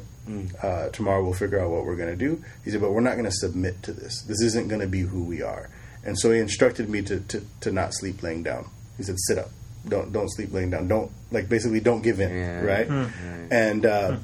Uh, 0.62 0.88
tomorrow 0.90 1.22
we'll 1.22 1.32
figure 1.34 1.60
out 1.60 1.70
what 1.70 1.84
we're 1.84 1.96
going 1.96 2.10
to 2.10 2.16
do." 2.16 2.42
He 2.64 2.70
said, 2.70 2.80
"But 2.80 2.92
we're 2.92 3.00
not 3.00 3.12
going 3.14 3.24
to 3.26 3.32
submit 3.32 3.82
to 3.84 3.92
this. 3.92 4.22
This 4.22 4.40
isn't 4.42 4.68
going 4.68 4.80
to 4.80 4.86
be 4.88 5.00
who 5.00 5.22
we 5.24 5.42
are." 5.42 5.68
And 6.04 6.18
so 6.18 6.30
he 6.30 6.38
instructed 6.40 6.88
me 6.88 7.02
to, 7.02 7.20
to, 7.20 7.42
to 7.62 7.72
not 7.72 7.94
sleep 7.94 8.22
laying 8.22 8.42
down. 8.42 8.68
He 8.96 9.02
said, 9.02 9.16
"Sit 9.26 9.38
up. 9.38 9.50
Don't 9.88 10.12
don't 10.12 10.28
sleep 10.32 10.52
laying 10.52 10.70
down. 10.70 10.88
Don't 10.88 11.10
like 11.30 11.48
basically 11.48 11.78
don't 11.80 12.02
give 12.02 12.20
in, 12.20 12.30
Yeah. 12.30 12.60
right?" 12.62 12.88
Right. 12.90 13.08
And 13.50 13.86
uh, 13.86 13.88
It's- 14.12 14.20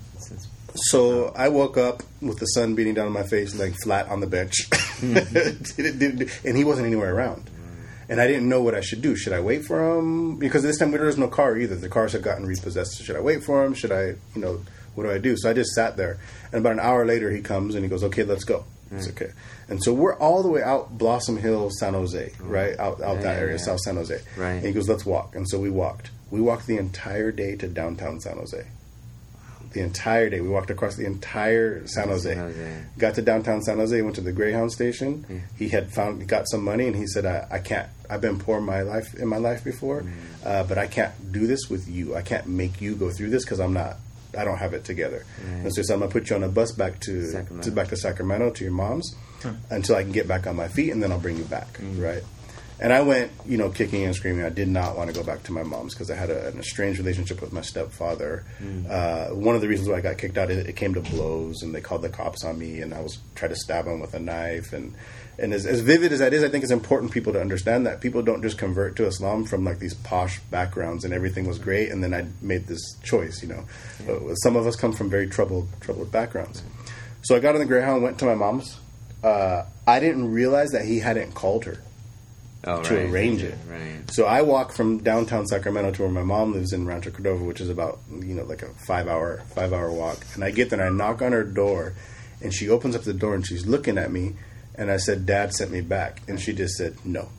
so 0.75 1.33
I 1.37 1.49
woke 1.49 1.77
up 1.77 2.03
with 2.21 2.39
the 2.39 2.47
sun 2.47 2.75
beating 2.75 2.95
down 2.95 3.07
on 3.07 3.13
my 3.13 3.23
face, 3.23 3.55
like 3.55 3.75
flat 3.83 4.09
on 4.09 4.21
the 4.21 4.27
bench, 4.27 4.69
mm-hmm. 4.71 5.83
didn't- 5.99 6.31
and 6.45 6.57
he 6.57 6.65
wasn't 6.65 6.87
anywhere 6.87 7.15
around. 7.15 7.49
And 8.09 8.21
I 8.21 8.27
didn't 8.27 8.49
know 8.49 8.61
what 8.61 8.75
I 8.75 8.81
should 8.81 9.01
do. 9.01 9.17
Should 9.17 9.33
I 9.33 9.41
wait 9.41 9.65
for 9.65 9.97
him? 9.97 10.37
Because 10.37 10.63
this 10.63 10.79
time 10.79 10.91
there 10.91 11.07
was 11.07 11.17
no 11.17 11.29
car 11.29 11.57
either. 11.57 11.77
The 11.77 11.89
cars 11.89 12.13
had 12.13 12.23
gotten 12.23 12.45
repossessed. 12.45 13.03
Should 13.03 13.17
I 13.17 13.21
wait 13.21 13.43
for 13.43 13.65
him? 13.65 13.73
Should 13.73 13.93
I, 13.93 14.09
you 14.35 14.41
know, 14.43 14.61
what 14.95 15.05
do 15.05 15.11
I 15.11 15.17
do? 15.19 15.35
So 15.39 15.49
I 15.49 15.55
just 15.55 15.71
sat 15.71 15.97
there. 15.97 16.19
And 16.53 16.61
about 16.61 16.73
an 16.73 16.81
hour 16.81 17.07
later, 17.07 17.31
he 17.31 17.41
comes 17.41 17.75
and 17.75 17.83
he 17.85 17.89
goes, 17.89 18.05
"Okay, 18.05 18.25
let's 18.25 18.45
go." 18.45 18.65
Mm. 18.93 18.99
It's 18.99 19.09
okay. 19.09 19.31
And 19.69 19.83
so 19.83 19.95
we're 19.95 20.17
all 20.17 20.43
the 20.43 20.51
way 20.51 20.63
out 20.63 20.99
Blossom 20.99 21.39
Hill, 21.39 21.71
San 21.71 21.95
Jose, 21.95 22.33
oh. 22.39 22.45
right 22.45 22.79
out 22.79 23.01
out 23.01 23.17
Yeah, 23.17 23.23
that 23.23 23.39
area, 23.39 23.53
yeah. 23.57 23.63
South 23.63 23.81
San 23.81 23.97
Jose. 23.97 24.21
Right. 24.37 24.51
And 24.55 24.67
he 24.67 24.73
goes, 24.73 24.89
"Let's 24.89 25.07
walk." 25.07 25.35
And 25.35 25.49
so 25.49 25.59
we 25.59 25.71
walked. 25.71 26.11
We 26.31 26.43
walked 26.43 26.67
the 26.67 26.77
entire 26.77 27.33
day 27.33 27.57
to 27.57 27.69
downtown 27.69 28.21
San 28.21 28.37
Jose 28.37 28.67
the 29.73 29.81
entire 29.81 30.29
day. 30.31 30.41
We 30.41 30.49
walked 30.49 30.71
across 30.71 30.97
the 30.97 31.07
entire 31.07 31.87
San 31.87 32.09
Jose. 32.09 32.35
San 32.35 32.39
Jose. 32.53 32.83
Got 32.99 33.15
to 33.17 33.23
downtown 33.23 33.63
San 33.63 33.79
Jose. 33.79 34.01
Went 34.03 34.15
to 34.17 34.21
the 34.21 34.33
Greyhound 34.33 34.73
station. 34.73 35.43
He 35.59 35.69
had 35.69 35.93
found 35.93 36.21
he 36.21 36.27
got 36.27 36.49
some 36.49 36.63
money, 36.63 36.87
and 36.87 36.97
he 36.97 37.07
said, 37.07 37.25
I, 37.27 37.47
"I 37.51 37.59
can't. 37.59 37.89
I've 38.11 38.21
been 38.21 38.39
poor 38.39 38.59
in 38.59 38.65
my 38.65 38.83
life 38.83 39.15
in 39.15 39.29
my 39.29 39.39
life 39.39 39.65
before, 39.65 40.05
uh, 40.45 40.65
but 40.65 40.79
I 40.79 40.87
can't 40.87 41.13
do 41.33 41.47
this 41.47 41.69
with 41.71 41.89
you. 41.89 42.15
I 42.17 42.23
can't 42.23 42.47
make 42.47 42.81
you 42.81 42.95
go 42.95 43.11
through 43.11 43.31
this 43.31 43.45
because 43.45 43.61
I'm 43.61 43.73
not. 43.73 43.97
I 44.37 44.45
don't 44.45 44.59
have 44.59 44.73
it 44.73 44.85
together. 44.85 45.27
And 45.47 45.73
so 45.75 45.83
he 45.83 45.85
said, 45.87 45.93
I'm 45.95 46.01
gonna 46.01 46.11
put 46.11 46.31
you 46.31 46.37
on 46.37 46.43
a 46.43 46.49
bus 46.49 46.73
back 46.73 47.01
to, 47.01 47.31
to 47.63 47.71
back 47.71 47.89
to 47.89 47.97
Sacramento 47.97 48.51
to 48.51 48.65
your 48.65 48.73
mom's 48.73 49.15
until 49.71 49.97
I 49.97 50.03
can 50.05 50.13
get 50.13 50.27
back 50.29 50.47
on 50.47 50.57
my 50.57 50.69
feet, 50.69 50.91
and 50.91 51.03
then 51.03 51.13
I'll 51.13 51.19
bring 51.21 51.37
you 51.37 51.45
back. 51.45 51.79
Right." 51.97 52.23
And 52.83 52.93
I 52.93 53.01
went, 53.03 53.31
you 53.47 53.59
know, 53.59 53.71
kicking 53.71 54.03
and 54.03 54.13
screaming. 54.13 54.45
I 54.45 54.49
did 54.49 54.67
not 54.67 54.97
want 54.97 55.09
to 55.09 55.15
go 55.15 55.23
back 55.25 55.45
to 55.45 55.53
my 55.53 55.63
mom's 55.63 55.95
because 55.95 56.11
I 56.11 56.17
had 56.17 56.31
a, 56.31 56.49
an 56.49 56.59
estranged 56.59 56.99
relationship 56.99 57.41
with 57.41 57.53
my 57.53 57.61
stepfather. 57.61 58.43
Uh, 58.91 59.29
one 59.29 59.55
of 59.55 59.61
the 59.61 59.69
reasons 59.69 59.89
why 59.89 59.99
I 59.99 60.01
got 60.01 60.19
kicked 60.19 60.37
out, 60.37 60.51
it, 60.51 60.67
it 60.67 60.75
came 60.75 60.93
to 60.95 61.01
blows, 61.01 61.63
and 61.63 61.73
they 61.73 61.81
called 61.81 62.03
the 62.03 62.09
cops 62.09 62.43
on 62.45 62.59
me, 62.59 62.81
and 62.81 62.93
I 62.93 63.01
was 63.01 63.19
tried 63.37 63.49
to 63.49 63.57
stab 63.57 63.87
him 63.87 64.01
with 64.01 64.15
a 64.15 64.19
knife. 64.19 64.73
And 64.73 64.95
and 65.39 65.55
as, 65.55 65.65
as 65.65 65.79
vivid 65.81 66.13
as 66.13 66.19
that 66.19 66.33
is, 66.35 66.43
I 66.43 66.49
think 66.49 66.65
it's 66.65 66.73
important 66.73 67.13
people 67.13 67.33
to 67.35 67.41
understand 67.41 67.87
that 67.87 68.01
people 68.01 68.21
don't 68.21 68.43
just 68.43 68.59
convert 68.59 68.97
to 68.97 69.07
Islam 69.07 69.45
from 69.45 69.65
like 69.65 69.79
these 69.79 69.95
posh 69.95 70.41
backgrounds, 70.51 71.05
and 71.05 71.15
everything 71.15 71.47
was 71.47 71.61
great, 71.61 71.93
and 71.93 72.03
then 72.03 72.13
I 72.13 72.27
made 72.41 72.67
this 72.67 72.83
choice. 73.05 73.43
You 73.43 73.49
know, 73.51 73.65
Uh, 74.09 74.35
some 74.43 74.57
of 74.57 74.67
us 74.67 74.75
come 74.75 74.93
from 74.93 75.09
very 75.09 75.29
troubled 75.29 75.69
troubled 75.81 76.11
backgrounds. 76.11 76.65
So 77.23 77.37
I 77.37 77.39
got 77.39 77.55
on 77.55 77.61
the 77.61 77.67
Greyhound, 77.67 78.03
went 78.03 78.19
to 78.19 78.25
my 78.25 78.35
mom's. 78.35 78.77
Uh, 79.23 79.67
I 79.87 80.01
didn't 80.01 80.33
realize 80.33 80.71
that 80.73 80.85
he 80.85 80.99
hadn't 80.99 81.35
called 81.35 81.65
her 81.67 81.79
Oh, 82.65 82.83
to 82.83 82.95
right. 82.95 83.11
arrange 83.11 83.43
it. 83.43 83.57
Right. 83.69 84.09
So 84.11 84.25
I 84.27 84.43
walk 84.43 84.73
from 84.73 84.99
downtown 84.99 85.47
Sacramento 85.47 85.93
to 85.93 86.03
where 86.03 86.11
my 86.11 86.23
mom 86.23 86.53
lives 86.53 86.73
in 86.73 86.87
Rancho 86.87 87.11
Cordova, 87.11 87.43
which 87.45 87.61
is 87.61 87.69
about 87.69 87.99
you 88.11 88.35
know 88.35 88.45
like 88.45 88.63
a 88.63 88.69
five 88.87 89.09
hour 89.09 89.43
five 89.55 89.73
hour 89.73 89.91
walk. 89.91 90.19
And 90.35 90.45
I 90.45 90.51
get 90.53 90.71
there 90.71 90.81
and 90.81 91.03
I 91.03 91.05
knock 91.07 91.23
on 91.23 91.33
her 91.33 91.43
door, 91.45 91.95
and 92.41 92.55
she 92.55 92.69
opens 92.69 92.95
up 92.95 93.03
the 93.03 93.15
door 93.15 93.35
and 93.35 93.45
she's 93.47 93.67
looking 93.67 93.99
at 93.99 94.13
me, 94.13 94.35
and 94.77 94.91
I 94.91 94.99
said, 94.99 95.27
"Dad 95.27 95.53
sent 95.55 95.71
me 95.73 95.81
back," 95.81 96.23
and 96.29 96.41
she 96.41 96.53
just 96.53 96.77
said, 96.77 96.97
"No." 97.05 97.31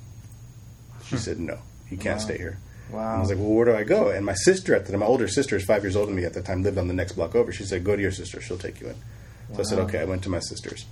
She 1.05 1.17
said, 1.17 1.39
"No, 1.39 1.59
you 1.89 1.97
can't 1.97 2.17
Wow. 2.19 2.23
stay 2.25 2.37
here." 2.37 2.57
Wow. 2.91 3.15
I 3.15 3.19
was 3.19 3.29
like, 3.29 3.37
"Well, 3.37 3.49
where 3.49 3.65
do 3.65 3.75
I 3.75 3.83
go?" 3.83 4.09
And 4.09 4.25
my 4.25 4.33
sister 4.33 4.75
at 4.75 4.85
the 4.85 4.91
time, 4.91 4.99
my 4.99 5.05
older 5.05 5.27
sister 5.27 5.55
is 5.55 5.63
five 5.63 5.83
years 5.83 5.95
older 5.95 6.07
than 6.07 6.15
me 6.17 6.25
at 6.25 6.33
the 6.33 6.41
time, 6.41 6.63
lived 6.63 6.77
on 6.77 6.87
the 6.89 6.93
next 6.93 7.13
block 7.13 7.33
over. 7.33 7.51
She 7.53 7.63
said, 7.63 7.83
"Go 7.83 7.95
to 7.95 8.01
your 8.01 8.11
sister; 8.11 8.41
she'll 8.41 8.57
take 8.57 8.81
you 8.81 8.87
in." 8.87 8.95
So 9.55 9.59
I 9.61 9.63
said, 9.63 9.79
"Okay." 9.79 9.99
I 9.99 10.05
went 10.05 10.23
to 10.23 10.29
my 10.29 10.39
sister's, 10.39 10.85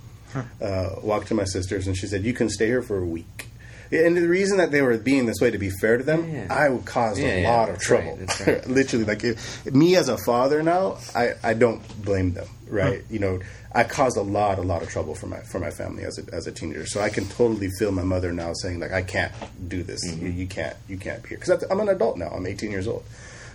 uh, 0.60 0.90
walked 1.02 1.28
to 1.28 1.34
my 1.34 1.44
sister's, 1.44 1.86
and 1.86 1.96
she 1.96 2.06
said, 2.06 2.24
"You 2.24 2.32
can 2.32 2.48
stay 2.48 2.66
here 2.66 2.82
for 2.82 2.96
a 2.98 3.04
week." 3.04 3.48
And 3.92 4.16
the 4.16 4.26
reason 4.26 4.56
that 4.58 4.70
they 4.70 4.80
were 4.80 4.96
being 4.96 5.26
this 5.26 5.38
way, 5.40 5.50
to 5.50 5.58
be 5.58 5.68
fair 5.68 5.98
to 5.98 6.04
them, 6.04 6.28
Yeah. 6.32 6.46
I 6.50 6.74
caused 6.84 7.20
Yeah, 7.20 7.28
a 7.28 7.42
yeah, 7.42 7.50
lot 7.50 7.68
of 7.68 7.74
right, 7.74 7.80
trouble. 7.82 8.16
that's 8.20 8.40
right. 8.46 8.66
Literally, 8.66 9.04
like 9.04 9.22
if, 9.22 9.66
me 9.72 9.96
as 9.96 10.08
a 10.08 10.16
father 10.16 10.62
now, 10.62 10.96
I, 11.14 11.34
I 11.42 11.52
don't 11.54 11.82
blame 12.02 12.32
them, 12.32 12.48
right? 12.68 13.02
You 13.10 13.18
know, 13.18 13.40
I 13.74 13.84
caused 13.84 14.16
a 14.16 14.22
lot, 14.22 14.58
a 14.58 14.62
lot 14.62 14.82
of 14.82 14.88
trouble 14.88 15.14
for 15.14 15.26
my 15.26 15.40
for 15.40 15.58
my 15.58 15.70
family 15.70 16.04
as 16.04 16.18
a, 16.18 16.34
as 16.34 16.46
a 16.46 16.52
teenager. 16.52 16.86
So 16.86 17.00
I 17.00 17.10
can 17.10 17.26
totally 17.28 17.68
feel 17.78 17.92
my 17.92 18.02
mother 18.02 18.32
now 18.32 18.52
saying 18.54 18.80
like, 18.80 18.92
I 18.92 19.02
can't 19.02 19.32
do 19.68 19.82
this. 19.82 20.00
Mm-hmm. 20.08 20.26
You, 20.26 20.32
you 20.32 20.46
can't, 20.46 20.76
you 20.88 20.96
can't 20.96 21.22
be 21.22 21.30
here 21.30 21.38
because 21.38 21.62
I'm 21.70 21.80
an 21.80 21.88
adult 21.88 22.16
now. 22.18 22.28
I'm 22.28 22.46
18 22.46 22.70
years 22.70 22.86
old. 22.88 23.04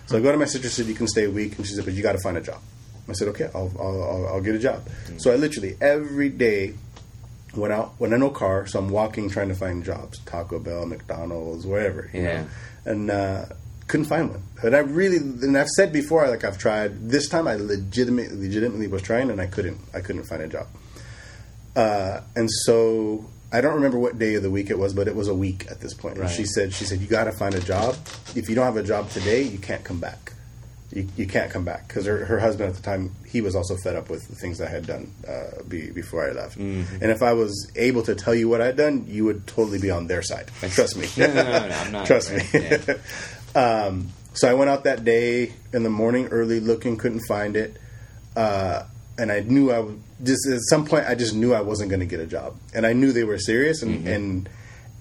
So 0.06 0.18
I 0.18 0.20
go 0.20 0.30
to 0.32 0.38
my 0.38 0.44
sister. 0.46 0.68
Said 0.68 0.86
you 0.86 0.94
can 0.94 1.06
stay 1.08 1.24
a 1.24 1.30
week, 1.30 1.56
and 1.58 1.66
she 1.66 1.74
said, 1.74 1.84
but 1.84 1.94
you 1.94 2.02
got 2.02 2.12
to 2.12 2.20
find 2.20 2.36
a 2.36 2.40
job. 2.40 2.60
I 3.08 3.12
said, 3.14 3.28
okay, 3.28 3.48
I'll 3.54 3.72
I'll, 3.78 4.02
I'll, 4.02 4.26
I'll 4.34 4.40
get 4.40 4.54
a 4.54 4.58
job. 4.58 4.84
Mm-hmm. 4.84 5.18
So 5.18 5.32
I 5.32 5.36
literally 5.36 5.76
every 5.80 6.28
day 6.28 6.74
went 7.58 7.72
out 7.72 7.94
when 7.98 8.12
I 8.14 8.16
no 8.16 8.30
car, 8.30 8.66
so 8.66 8.78
I'm 8.78 8.88
walking 8.88 9.28
trying 9.28 9.48
to 9.48 9.54
find 9.54 9.84
jobs, 9.84 10.18
Taco 10.20 10.58
Bell, 10.58 10.86
McDonald's, 10.86 11.66
wherever. 11.66 12.10
Yeah. 12.12 12.42
Know? 12.42 12.46
And 12.84 13.10
uh, 13.10 13.44
couldn't 13.86 14.06
find 14.06 14.30
one. 14.30 14.42
And 14.62 14.74
I 14.76 14.80
really, 14.80 15.16
and 15.18 15.56
I've 15.56 15.68
said 15.68 15.92
before, 15.92 16.28
like 16.28 16.44
I've 16.44 16.58
tried. 16.58 17.08
This 17.10 17.28
time, 17.28 17.46
I 17.48 17.54
legitimately, 17.56 18.36
legitimately 18.36 18.86
was 18.86 19.02
trying, 19.02 19.30
and 19.30 19.40
I 19.40 19.46
couldn't, 19.46 19.78
I 19.94 20.00
couldn't 20.00 20.24
find 20.24 20.42
a 20.42 20.48
job. 20.48 20.66
Uh, 21.76 22.20
and 22.34 22.48
so 22.64 23.24
I 23.52 23.60
don't 23.60 23.74
remember 23.74 23.98
what 23.98 24.18
day 24.18 24.34
of 24.34 24.42
the 24.42 24.50
week 24.50 24.68
it 24.70 24.78
was, 24.78 24.92
but 24.94 25.06
it 25.08 25.14
was 25.14 25.28
a 25.28 25.34
week 25.34 25.66
at 25.70 25.80
this 25.80 25.94
point. 25.94 26.14
And 26.14 26.24
Right. 26.24 26.30
she 26.34 26.44
said, 26.44 26.72
she 26.72 26.84
said, 26.84 27.00
you 27.00 27.06
got 27.06 27.24
to 27.24 27.32
find 27.32 27.54
a 27.54 27.60
job. 27.60 27.96
If 28.34 28.48
you 28.48 28.54
don't 28.54 28.64
have 28.64 28.76
a 28.76 28.82
job 28.82 29.10
today, 29.10 29.42
you 29.42 29.58
can't 29.58 29.84
come 29.84 30.00
back. 30.00 30.32
You, 30.90 31.06
you 31.18 31.26
can't 31.26 31.50
come 31.50 31.64
back 31.64 31.86
because 31.86 32.06
her, 32.06 32.24
her 32.24 32.38
husband 32.38 32.70
at 32.70 32.76
the 32.76 32.82
time 32.82 33.14
he 33.26 33.42
was 33.42 33.54
also 33.54 33.76
fed 33.76 33.94
up 33.94 34.08
with 34.08 34.26
the 34.28 34.34
things 34.34 34.60
I 34.60 34.68
had 34.68 34.86
done 34.86 35.12
uh, 35.28 35.62
be, 35.68 35.90
before 35.90 36.26
I 36.26 36.32
left. 36.32 36.58
Mm-hmm. 36.58 37.02
And 37.02 37.10
if 37.10 37.22
I 37.22 37.34
was 37.34 37.70
able 37.76 38.02
to 38.04 38.14
tell 38.14 38.34
you 38.34 38.48
what 38.48 38.62
I'd 38.62 38.76
done, 38.76 39.04
you 39.06 39.26
would 39.26 39.46
totally 39.46 39.78
be 39.78 39.90
on 39.90 40.06
their 40.06 40.22
side. 40.22 40.50
Trust 40.60 40.96
me. 40.96 41.06
No, 41.18 41.26
no, 41.26 41.42
no, 41.42 41.68
no, 41.68 41.74
I'm 41.74 41.92
not. 41.92 42.06
Trust 42.06 42.32
me. 42.32 42.42
Yeah. 42.54 42.94
um, 43.54 44.08
so 44.32 44.48
I 44.48 44.54
went 44.54 44.70
out 44.70 44.84
that 44.84 45.04
day 45.04 45.52
in 45.72 45.82
the 45.82 45.90
morning 45.90 46.28
early, 46.28 46.60
looking, 46.60 46.96
couldn't 46.96 47.26
find 47.26 47.56
it, 47.56 47.76
uh, 48.36 48.84
and 49.18 49.32
I 49.32 49.40
knew 49.40 49.72
I 49.72 49.80
would 49.80 50.00
just 50.22 50.46
at 50.48 50.60
some 50.68 50.86
point 50.86 51.06
I 51.06 51.14
just 51.16 51.34
knew 51.34 51.52
I 51.52 51.60
wasn't 51.60 51.90
going 51.90 52.00
to 52.00 52.06
get 52.06 52.20
a 52.20 52.26
job, 52.26 52.56
and 52.72 52.86
I 52.86 52.92
knew 52.92 53.12
they 53.12 53.24
were 53.24 53.38
serious, 53.38 53.82
and 53.82 54.06
and 54.06 54.48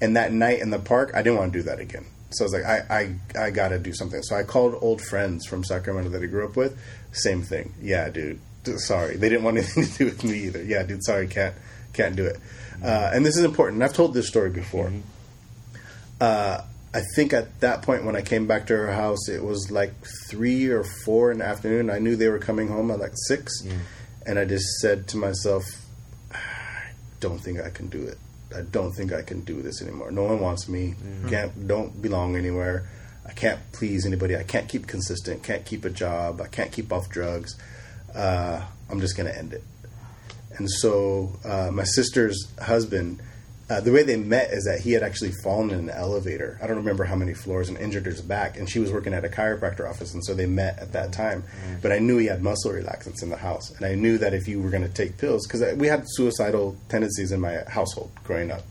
and 0.02 0.18
that 0.18 0.34
night 0.34 0.60
in 0.60 0.72
the 0.72 0.80
park 0.80 1.12
I 1.14 1.22
didn't 1.22 1.38
want 1.38 1.54
to 1.54 1.60
do 1.60 1.64
that 1.64 1.80
again. 1.80 2.06
So 2.32 2.44
I 2.44 2.46
was 2.46 2.54
like, 2.54 2.66
I 2.66 3.16
I, 3.38 3.46
I 3.46 3.50
got 3.52 3.70
to 3.70 3.80
do 3.80 3.94
something. 3.94 4.22
So 4.24 4.36
I 4.36 4.44
called 4.44 4.78
old 4.82 5.02
friends 5.02 5.46
from 5.46 5.64
Sacramento 5.64 6.10
that 6.12 6.22
I 6.22 6.26
grew 6.26 6.46
up 6.46 6.56
with. 6.56 6.78
Same 7.12 7.42
thing. 7.42 7.74
Yeah, 7.82 8.10
dude. 8.10 8.40
Sorry, 8.78 9.16
they 9.16 9.30
didn't 9.30 9.44
want 9.44 9.58
anything 9.58 9.86
to 9.88 9.98
do 9.98 10.06
with 10.06 10.24
me 10.24 10.40
either. 10.46 10.64
Yeah, 10.64 10.84
dude. 10.84 11.04
Sorry, 11.04 11.28
can't 11.28 11.56
can't 11.94 12.16
do 12.16 12.26
it. 12.26 12.38
Uh, 12.84 13.12
and 13.14 13.26
this 13.26 13.38
is 13.38 13.44
important. 13.44 13.76
and 13.76 13.84
I've 13.84 13.94
told 13.94 14.14
this 14.14 14.28
story 14.28 14.50
before. 14.50 14.92
Uh, 16.20 16.62
I 16.94 17.02
think 17.16 17.34
at 17.34 17.60
that 17.60 17.82
point 17.82 18.06
when 18.06 18.16
I 18.16 18.22
came 18.22 18.48
back 18.48 18.68
to 18.68 18.76
her 18.76 18.92
house, 18.92 19.30
it 19.30 19.44
was 19.44 19.70
like 19.72 19.94
three 20.30 20.68
or 20.68 20.84
four 21.06 21.32
in 21.32 21.40
the 21.40 21.46
afternoon. 21.46 21.90
I 21.90 22.00
knew 22.00 22.16
they 22.16 22.30
were 22.30 22.40
coming 22.40 22.68
home 22.70 22.92
at 22.92 23.00
like 23.00 23.14
six, 23.28 23.52
and 24.26 24.40
I 24.40 24.46
just 24.46 24.66
said 24.80 25.08
to 25.10 25.18
myself, 25.18 25.64
"I 26.32 26.40
don't 27.20 27.40
think 27.40 27.60
I 27.62 27.70
can 27.70 27.88
do 27.88 28.04
it. 28.04 28.18
I 28.56 28.62
don't 28.62 28.92
think 28.92 29.12
I 29.14 29.22
can 29.22 29.42
do 29.42 29.62
this 29.62 29.82
anymore. 29.82 30.12
No 30.12 30.24
one 30.24 30.40
wants 30.40 30.68
me. 30.68 30.96
Can't 31.30 31.68
don't 31.68 32.02
belong 32.02 32.36
anywhere. 32.36 32.90
I 33.26 33.34
can't 33.34 33.60
please 33.74 34.06
anybody. 34.06 34.38
I 34.38 34.44
can't 34.44 34.70
keep 34.70 34.88
consistent. 34.88 35.44
Can't 35.44 35.66
keep 35.66 35.84
a 35.86 35.90
job. 35.90 36.42
I 36.42 36.48
can't 36.48 36.72
keep 36.72 36.92
off 36.94 37.10
drugs. 37.10 37.58
Uh, 38.16 38.62
I'm 38.90 39.02
just 39.02 39.18
gonna 39.18 39.32
end 39.32 39.54
it. 39.54 39.64
And 40.58 40.70
so 40.70 41.34
uh, 41.44 41.70
my 41.72 41.84
sister's 41.84 42.48
husband, 42.60 43.22
uh, 43.70 43.82
the 43.82 43.92
way 43.92 44.04
they 44.04 44.16
met 44.16 44.52
is 44.52 44.64
that 44.64 44.80
he 44.80 44.94
had 44.94 45.04
actually 45.04 45.34
fallen 45.44 45.72
in 45.72 45.80
an 45.80 45.90
elevator. 45.90 46.58
I 46.62 46.68
don't 46.68 46.78
remember 46.78 47.04
how 47.04 47.16
many 47.16 47.34
floors 47.34 47.68
and 47.68 47.78
injured 47.78 48.06
his 48.06 48.22
back. 48.22 48.58
And 48.58 48.70
she 48.70 48.80
was 48.80 48.94
working 48.94 49.14
at 49.14 49.26
a 49.26 49.30
chiropractor 49.30 49.90
office, 49.90 50.14
and 50.14 50.24
so 50.24 50.34
they 50.34 50.46
met 50.46 50.80
at 50.80 50.94
that 50.94 51.12
time. 51.12 51.44
But 51.82 51.92
I 51.92 52.00
knew 52.00 52.18
he 52.18 52.28
had 52.28 52.42
muscle 52.42 52.72
relaxants 52.72 53.22
in 53.22 53.30
the 53.30 53.38
house, 53.38 53.72
and 53.72 53.86
I 53.86 53.96
knew 53.96 54.18
that 54.20 54.34
if 54.34 54.48
you 54.48 54.62
were 54.62 54.70
going 54.70 54.84
to 54.84 54.94
take 54.94 55.18
pills, 55.18 55.46
because 55.46 55.76
we 55.76 55.88
had 55.88 56.04
suicidal 56.08 56.78
tendencies 56.88 57.34
in 57.34 57.42
my 57.42 57.64
household 57.68 58.12
growing 58.24 58.52
up, 58.52 58.64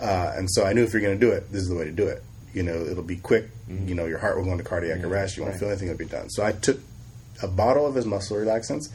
uh, 0.00 0.32
and 0.36 0.48
so 0.48 0.64
I 0.64 0.72
knew 0.72 0.84
if 0.84 0.92
you're 0.92 1.02
going 1.02 1.18
to 1.18 1.26
do 1.26 1.32
it, 1.32 1.50
this 1.50 1.62
is 1.62 1.68
the 1.68 1.74
way 1.74 1.84
to 1.86 1.90
do 1.90 2.06
it. 2.06 2.22
You 2.54 2.62
know, 2.62 2.74
it'll 2.74 3.02
be 3.02 3.16
quick. 3.16 3.50
You 3.68 3.94
know, 3.94 4.06
your 4.06 4.18
heart 4.18 4.36
will 4.36 4.44
go 4.44 4.52
into 4.52 4.64
cardiac 4.64 5.02
arrest. 5.02 5.36
You 5.36 5.42
won't 5.42 5.56
feel 5.56 5.68
anything. 5.68 5.88
It'll 5.88 5.98
be 5.98 6.06
done. 6.06 6.30
So 6.30 6.44
I 6.44 6.52
took 6.52 6.80
a 7.42 7.48
bottle 7.48 7.86
of 7.86 7.94
his 7.94 8.06
muscle 8.06 8.36
relaxants 8.36 8.88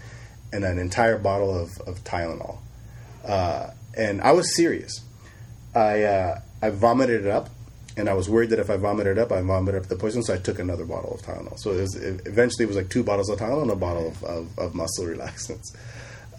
and 0.52 0.64
an 0.64 0.80
entire 0.80 1.18
bottle 1.18 1.56
of, 1.56 1.70
of 1.82 2.04
Tylenol. 2.04 2.58
Uh, 3.24 3.72
and 3.96 4.22
I 4.22 4.32
was 4.32 4.56
serious. 4.56 5.03
I 5.76 6.04
uh, 6.04 6.42
I 6.62 6.70
vomited 6.70 7.26
it 7.26 7.32
up, 7.32 7.50
and 7.98 8.08
I 8.10 8.14
was 8.14 8.30
worried 8.30 8.50
that 8.52 8.60
if 8.60 8.70
I 8.70 8.78
vomited 8.78 9.18
it 9.18 9.22
up, 9.22 9.32
I 9.32 9.42
vomited 9.42 9.82
up 9.82 9.88
the 9.90 9.96
poison. 9.96 10.24
So 10.24 10.34
I 10.34 10.38
took 10.38 10.60
another 10.60 10.86
bottle 10.86 11.14
of 11.14 11.22
Tylenol. 11.22 11.60
So 11.60 11.72
it 11.72 11.82
was, 11.82 11.96
it, 11.96 12.22
eventually, 12.26 12.64
it 12.66 12.68
was 12.68 12.78
like 12.78 12.90
two 12.90 13.04
bottles 13.04 13.30
of 13.30 13.40
Tylenol 13.40 13.64
and 13.64 13.72
a 13.72 13.76
bottle 13.76 14.08
of, 14.08 14.24
of, 14.24 14.60
of 14.60 14.76
muscle 14.76 15.06
relaxants. 15.06 15.76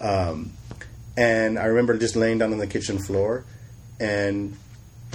Um, 0.01 0.53
and 1.17 1.59
I 1.59 1.67
remember 1.67 1.97
just 1.97 2.17
laying 2.17 2.39
down 2.39 2.53
on 2.53 2.59
the 2.59 2.67
kitchen 2.67 2.99
floor 2.99 3.45
and 4.01 4.57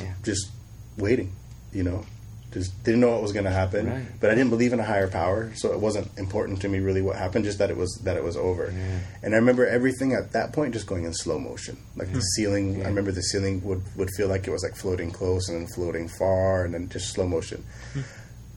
Yeah. 0.02 0.14
just 0.24 0.50
waiting. 0.98 1.34
You 1.74 1.84
know, 1.84 2.06
just 2.52 2.84
didn't 2.84 3.00
know 3.00 3.12
what 3.12 3.22
was 3.22 3.32
going 3.32 3.46
to 3.46 3.52
happen. 3.52 3.88
Right. 3.88 4.06
But 4.20 4.32
I 4.32 4.36
didn't 4.36 4.50
believe 4.50 4.74
in 4.74 4.80
a 4.80 4.84
higher 4.84 5.08
power, 5.08 5.52
so 5.56 5.72
it 5.72 5.80
wasn't 5.80 6.08
important 6.18 6.62
to 6.62 6.70
me 6.70 6.80
really 6.80 7.02
what 7.02 7.16
happened. 7.16 7.46
Just 7.46 7.60
that 7.60 7.70
it 7.70 7.78
was 7.78 8.00
that 8.04 8.18
it 8.18 8.24
was 8.24 8.36
over. 8.36 8.74
And 9.22 9.34
I 9.34 9.38
remember 9.38 9.66
everything 9.68 10.14
at 10.14 10.32
that 10.32 10.54
point 10.54 10.74
just 10.74 10.88
going 10.88 11.06
in 11.06 11.14
slow 11.14 11.38
motion. 11.40 11.78
Like 11.96 12.12
the 12.12 12.22
ceiling, 12.22 12.84
I 12.84 12.88
remember 12.90 13.12
the 13.12 13.22
ceiling 13.22 13.64
would 13.64 13.84
would 13.96 14.10
feel 14.18 14.28
like 14.28 14.48
it 14.48 14.52
was 14.52 14.64
like 14.64 14.76
floating 14.76 15.12
close 15.12 15.48
and 15.50 15.62
then 15.62 15.68
floating 15.76 16.08
far, 16.08 16.66
and 16.66 16.74
then 16.74 16.90
just 16.90 17.14
slow 17.14 17.28
motion. 17.28 17.64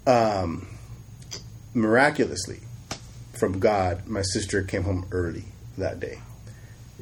Um, 0.06 0.68
miraculously, 1.74 2.60
from 3.34 3.60
God, 3.60 4.06
my 4.06 4.22
sister 4.22 4.62
came 4.62 4.84
home 4.84 5.06
early 5.10 5.44
that 5.78 6.00
day. 6.00 6.18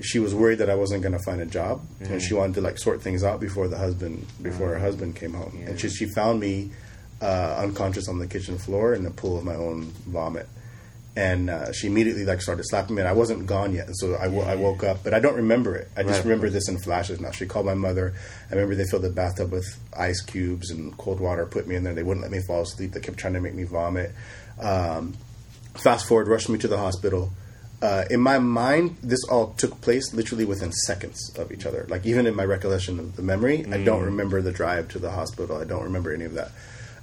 She 0.03 0.19
was 0.19 0.35
worried 0.35 0.59
that 0.59 0.71
I 0.71 0.75
wasn't 0.75 1.03
going 1.03 1.13
to 1.13 1.23
find 1.25 1.41
a 1.41 1.47
job, 1.47 1.83
and 2.01 2.21
she 2.23 2.35
wanted 2.35 2.55
to 2.55 2.61
like 2.61 2.79
sort 2.79 3.03
things 3.03 3.23
out 3.25 3.41
before 3.41 3.69
the 3.69 3.79
husband 3.79 4.27
before 4.43 4.69
her 4.69 4.79
husband 4.79 5.17
came 5.17 5.35
home. 5.35 5.65
And 5.67 5.79
she 5.79 5.89
she 5.89 6.07
found 6.07 6.41
me 6.41 6.71
uh, 7.21 7.57
unconscious 7.59 8.09
on 8.09 8.19
the 8.19 8.27
kitchen 8.27 8.57
floor 8.59 8.95
in 8.95 9.05
a 9.07 9.11
pool 9.11 9.37
of 9.39 9.45
my 9.45 9.55
own 9.55 9.87
vomit. 10.07 10.49
And 11.17 11.51
uh, 11.51 11.73
she 11.73 11.89
immediately 11.89 12.25
like 12.25 12.41
started 12.41 12.63
slapping 12.67 12.95
me, 12.95 13.03
and 13.03 13.09
I 13.09 13.13
wasn't 13.13 13.45
gone 13.47 13.75
yet. 13.75 13.89
And 13.89 13.97
so 13.99 14.15
I, 14.15 14.29
wo- 14.29 14.45
I 14.45 14.55
woke 14.55 14.85
up, 14.85 15.03
but 15.03 15.13
I 15.13 15.19
don't 15.19 15.35
remember 15.35 15.75
it. 15.75 15.89
I 15.97 16.03
just 16.05 16.19
Right. 16.21 16.25
remember 16.27 16.49
this 16.51 16.69
in 16.69 16.79
flashes 16.79 17.21
now. 17.21 17.33
She 17.33 17.47
called 17.47 17.67
my 17.67 17.75
mother. 17.75 18.15
I 18.49 18.55
remember 18.55 18.77
they 18.77 18.85
filled 18.85 19.03
the 19.03 19.11
bathtub 19.11 19.51
with 19.51 19.67
ice 19.95 20.21
cubes 20.23 20.71
and 20.71 20.97
cold 20.97 21.19
water, 21.19 21.45
put 21.47 21.67
me 21.67 21.75
in 21.75 21.83
there. 21.83 21.95
They 21.95 22.05
wouldn't 22.05 22.23
let 22.23 22.31
me 22.31 22.41
fall 22.47 22.63
asleep. 22.63 22.93
They 22.93 23.01
kept 23.01 23.19
trying 23.19 23.35
to 23.35 23.41
make 23.41 23.55
me 23.55 23.65
vomit. 23.65 24.13
Um, 24.61 25.15
fast 25.75 26.07
forward, 26.07 26.29
rushed 26.29 26.49
me 26.49 26.59
to 26.59 26.69
the 26.69 26.79
hospital. 26.79 27.33
Uh, 27.83 28.05
in 28.11 28.21
my 28.21 28.39
mind, 28.39 28.97
this 29.03 29.21
all 29.31 29.55
took 29.57 29.81
place 29.81 30.13
literally 30.13 30.45
within 30.45 30.71
seconds 30.71 31.33
of 31.39 31.51
each 31.51 31.65
other. 31.65 31.87
Like 31.89 32.05
even 32.05 32.27
in 32.27 32.35
my 32.37 32.45
recollection 32.45 32.99
of 32.99 33.17
the 33.17 33.23
memory, 33.23 33.65
I 33.73 33.83
don't 33.85 34.05
remember 34.05 34.43
the 34.43 34.53
drive 34.53 34.89
to 34.89 34.99
the 34.99 35.11
hospital. 35.11 35.57
I 35.57 35.65
don't 35.65 35.85
remember 35.85 36.13
any 36.13 36.25
of 36.25 36.35
that. 36.35 36.53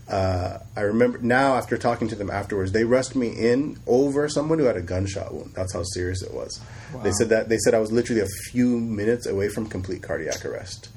Uh, 0.08 0.60
I 0.76 0.82
remember 0.82 1.18
now 1.18 1.56
after 1.56 1.78
talking 1.78 2.08
to 2.10 2.16
them 2.16 2.30
afterwards, 2.30 2.72
they 2.72 2.86
rushed 2.86 3.16
me 3.16 3.28
in 3.30 3.78
over 3.88 4.30
someone 4.30 4.58
who 4.60 4.66
had 4.66 4.78
a 4.78 4.82
gunshot 4.82 5.34
wound. 5.34 5.52
That's 5.56 5.74
how 5.74 5.84
serious 5.84 6.22
it 6.22 6.34
was. 6.34 6.62
They 7.04 7.12
said 7.12 7.30
that 7.30 7.50
they 7.50 7.58
said 7.58 7.74
I 7.74 7.80
was 7.80 7.92
literally 7.92 8.22
a 8.22 8.28
few 8.52 8.80
minutes 8.80 9.26
away 9.26 9.50
from 9.50 9.68
complete 9.68 10.04
cardiac 10.04 10.46
arrest. 10.46 10.90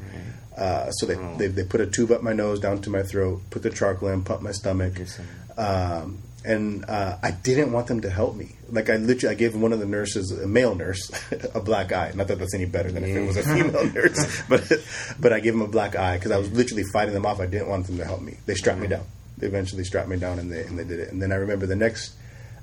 Uh, 0.57 0.90
so 0.90 1.07
they, 1.07 1.14
they 1.38 1.47
they 1.49 1.64
put 1.64 1.81
a 1.81 1.87
tube 1.87 2.11
up 2.12 2.23
my 2.23 2.33
nose, 2.35 2.61
down 2.61 2.83
to 2.83 2.90
my 2.90 3.03
throat, 3.03 3.40
put 3.51 3.62
the 3.62 3.71
charcoal 3.71 4.11
in, 4.11 4.23
pumped 4.23 4.43
my 4.43 4.53
stomach, 4.53 4.93
um, 5.57 6.19
and 6.44 6.85
uh, 6.87 7.16
I 7.22 7.31
didn't 7.31 7.72
want 7.72 7.87
them 7.87 8.00
to 8.03 8.11
help 8.11 8.35
me. 8.35 8.57
Like 8.70 8.88
I 8.88 8.96
literally, 8.96 9.35
I 9.35 9.38
gave 9.38 9.55
one 9.55 9.72
of 9.72 9.81
the 9.81 9.87
nurses, 9.87 10.31
a 10.33 10.46
male 10.46 10.74
nurse, 10.74 11.11
a 11.55 11.61
black 11.61 11.92
eye. 11.92 12.12
Not 12.14 12.29
that 12.29 12.38
that's 12.38 12.55
any 12.55 12.66
better 12.66 12.90
than 12.90 13.05
if 13.05 13.16
it 13.16 13.26
was 13.26 13.37
a 13.37 13.42
female 13.42 13.87
nurse, 13.92 14.42
but 14.48 14.70
but 15.18 15.33
I 15.33 15.40
gave 15.40 15.55
him 15.55 15.62
a 15.62 15.68
black 15.68 15.96
eye 15.96 16.16
because 16.16 16.31
I 16.31 16.38
was 16.38 16.50
literally 16.53 16.85
fighting 16.92 17.14
them 17.14 17.26
off. 17.26 17.40
I 17.40 17.46
didn't 17.46 17.68
want 17.68 17.87
them 17.87 17.98
to 17.98 18.05
help 18.05 18.22
me. 18.22 18.37
They 18.46 18.55
strapped 18.55 18.81
me 18.81 18.87
down. 18.87 19.05
They 19.38 19.46
eventually 19.46 19.85
strapped 19.85 20.09
me 20.09 20.16
down, 20.16 20.38
and 20.38 20.50
they 20.50 20.64
and 20.64 20.79
they 20.79 20.85
did 20.85 21.00
it. 21.00 21.12
And 21.12 21.20
then 21.20 21.33
I 21.33 21.37
remember 21.37 21.66
the 21.66 21.76
next 21.76 22.14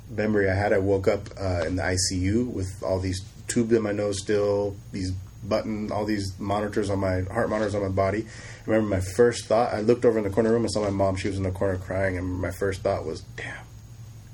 memory 0.09 0.49
I 0.49 0.55
had. 0.55 0.73
I 0.73 0.79
woke 0.79 1.07
up 1.07 1.29
uh, 1.39 1.65
in 1.65 1.75
the 1.75 1.83
ICU 1.83 2.47
with 2.47 2.81
all 2.83 2.99
these 2.99 3.21
tubes 3.47 3.73
in 3.73 3.81
my 3.83 3.91
nose, 3.91 4.19
still 4.19 4.75
these 4.91 5.11
button, 5.43 5.91
all 5.91 6.05
these 6.05 6.37
monitors 6.39 6.89
on 6.89 6.99
my 6.99 7.21
heart 7.21 7.49
monitors 7.49 7.75
on 7.75 7.81
my 7.81 7.89
body. 7.89 8.25
I 8.25 8.69
remember 8.69 8.95
my 8.95 9.01
first 9.01 9.45
thought. 9.45 9.73
I 9.73 9.81
looked 9.81 10.05
over 10.05 10.17
in 10.17 10.23
the 10.23 10.29
corner 10.29 10.51
room 10.51 10.63
and 10.63 10.71
saw 10.71 10.81
my 10.81 10.89
mom. 10.89 11.15
She 11.15 11.27
was 11.27 11.37
in 11.37 11.43
the 11.43 11.51
corner 11.51 11.77
crying, 11.77 12.17
and 12.17 12.25
my 12.41 12.51
first 12.51 12.81
thought 12.81 13.05
was, 13.05 13.21
"Damn, 13.35 13.65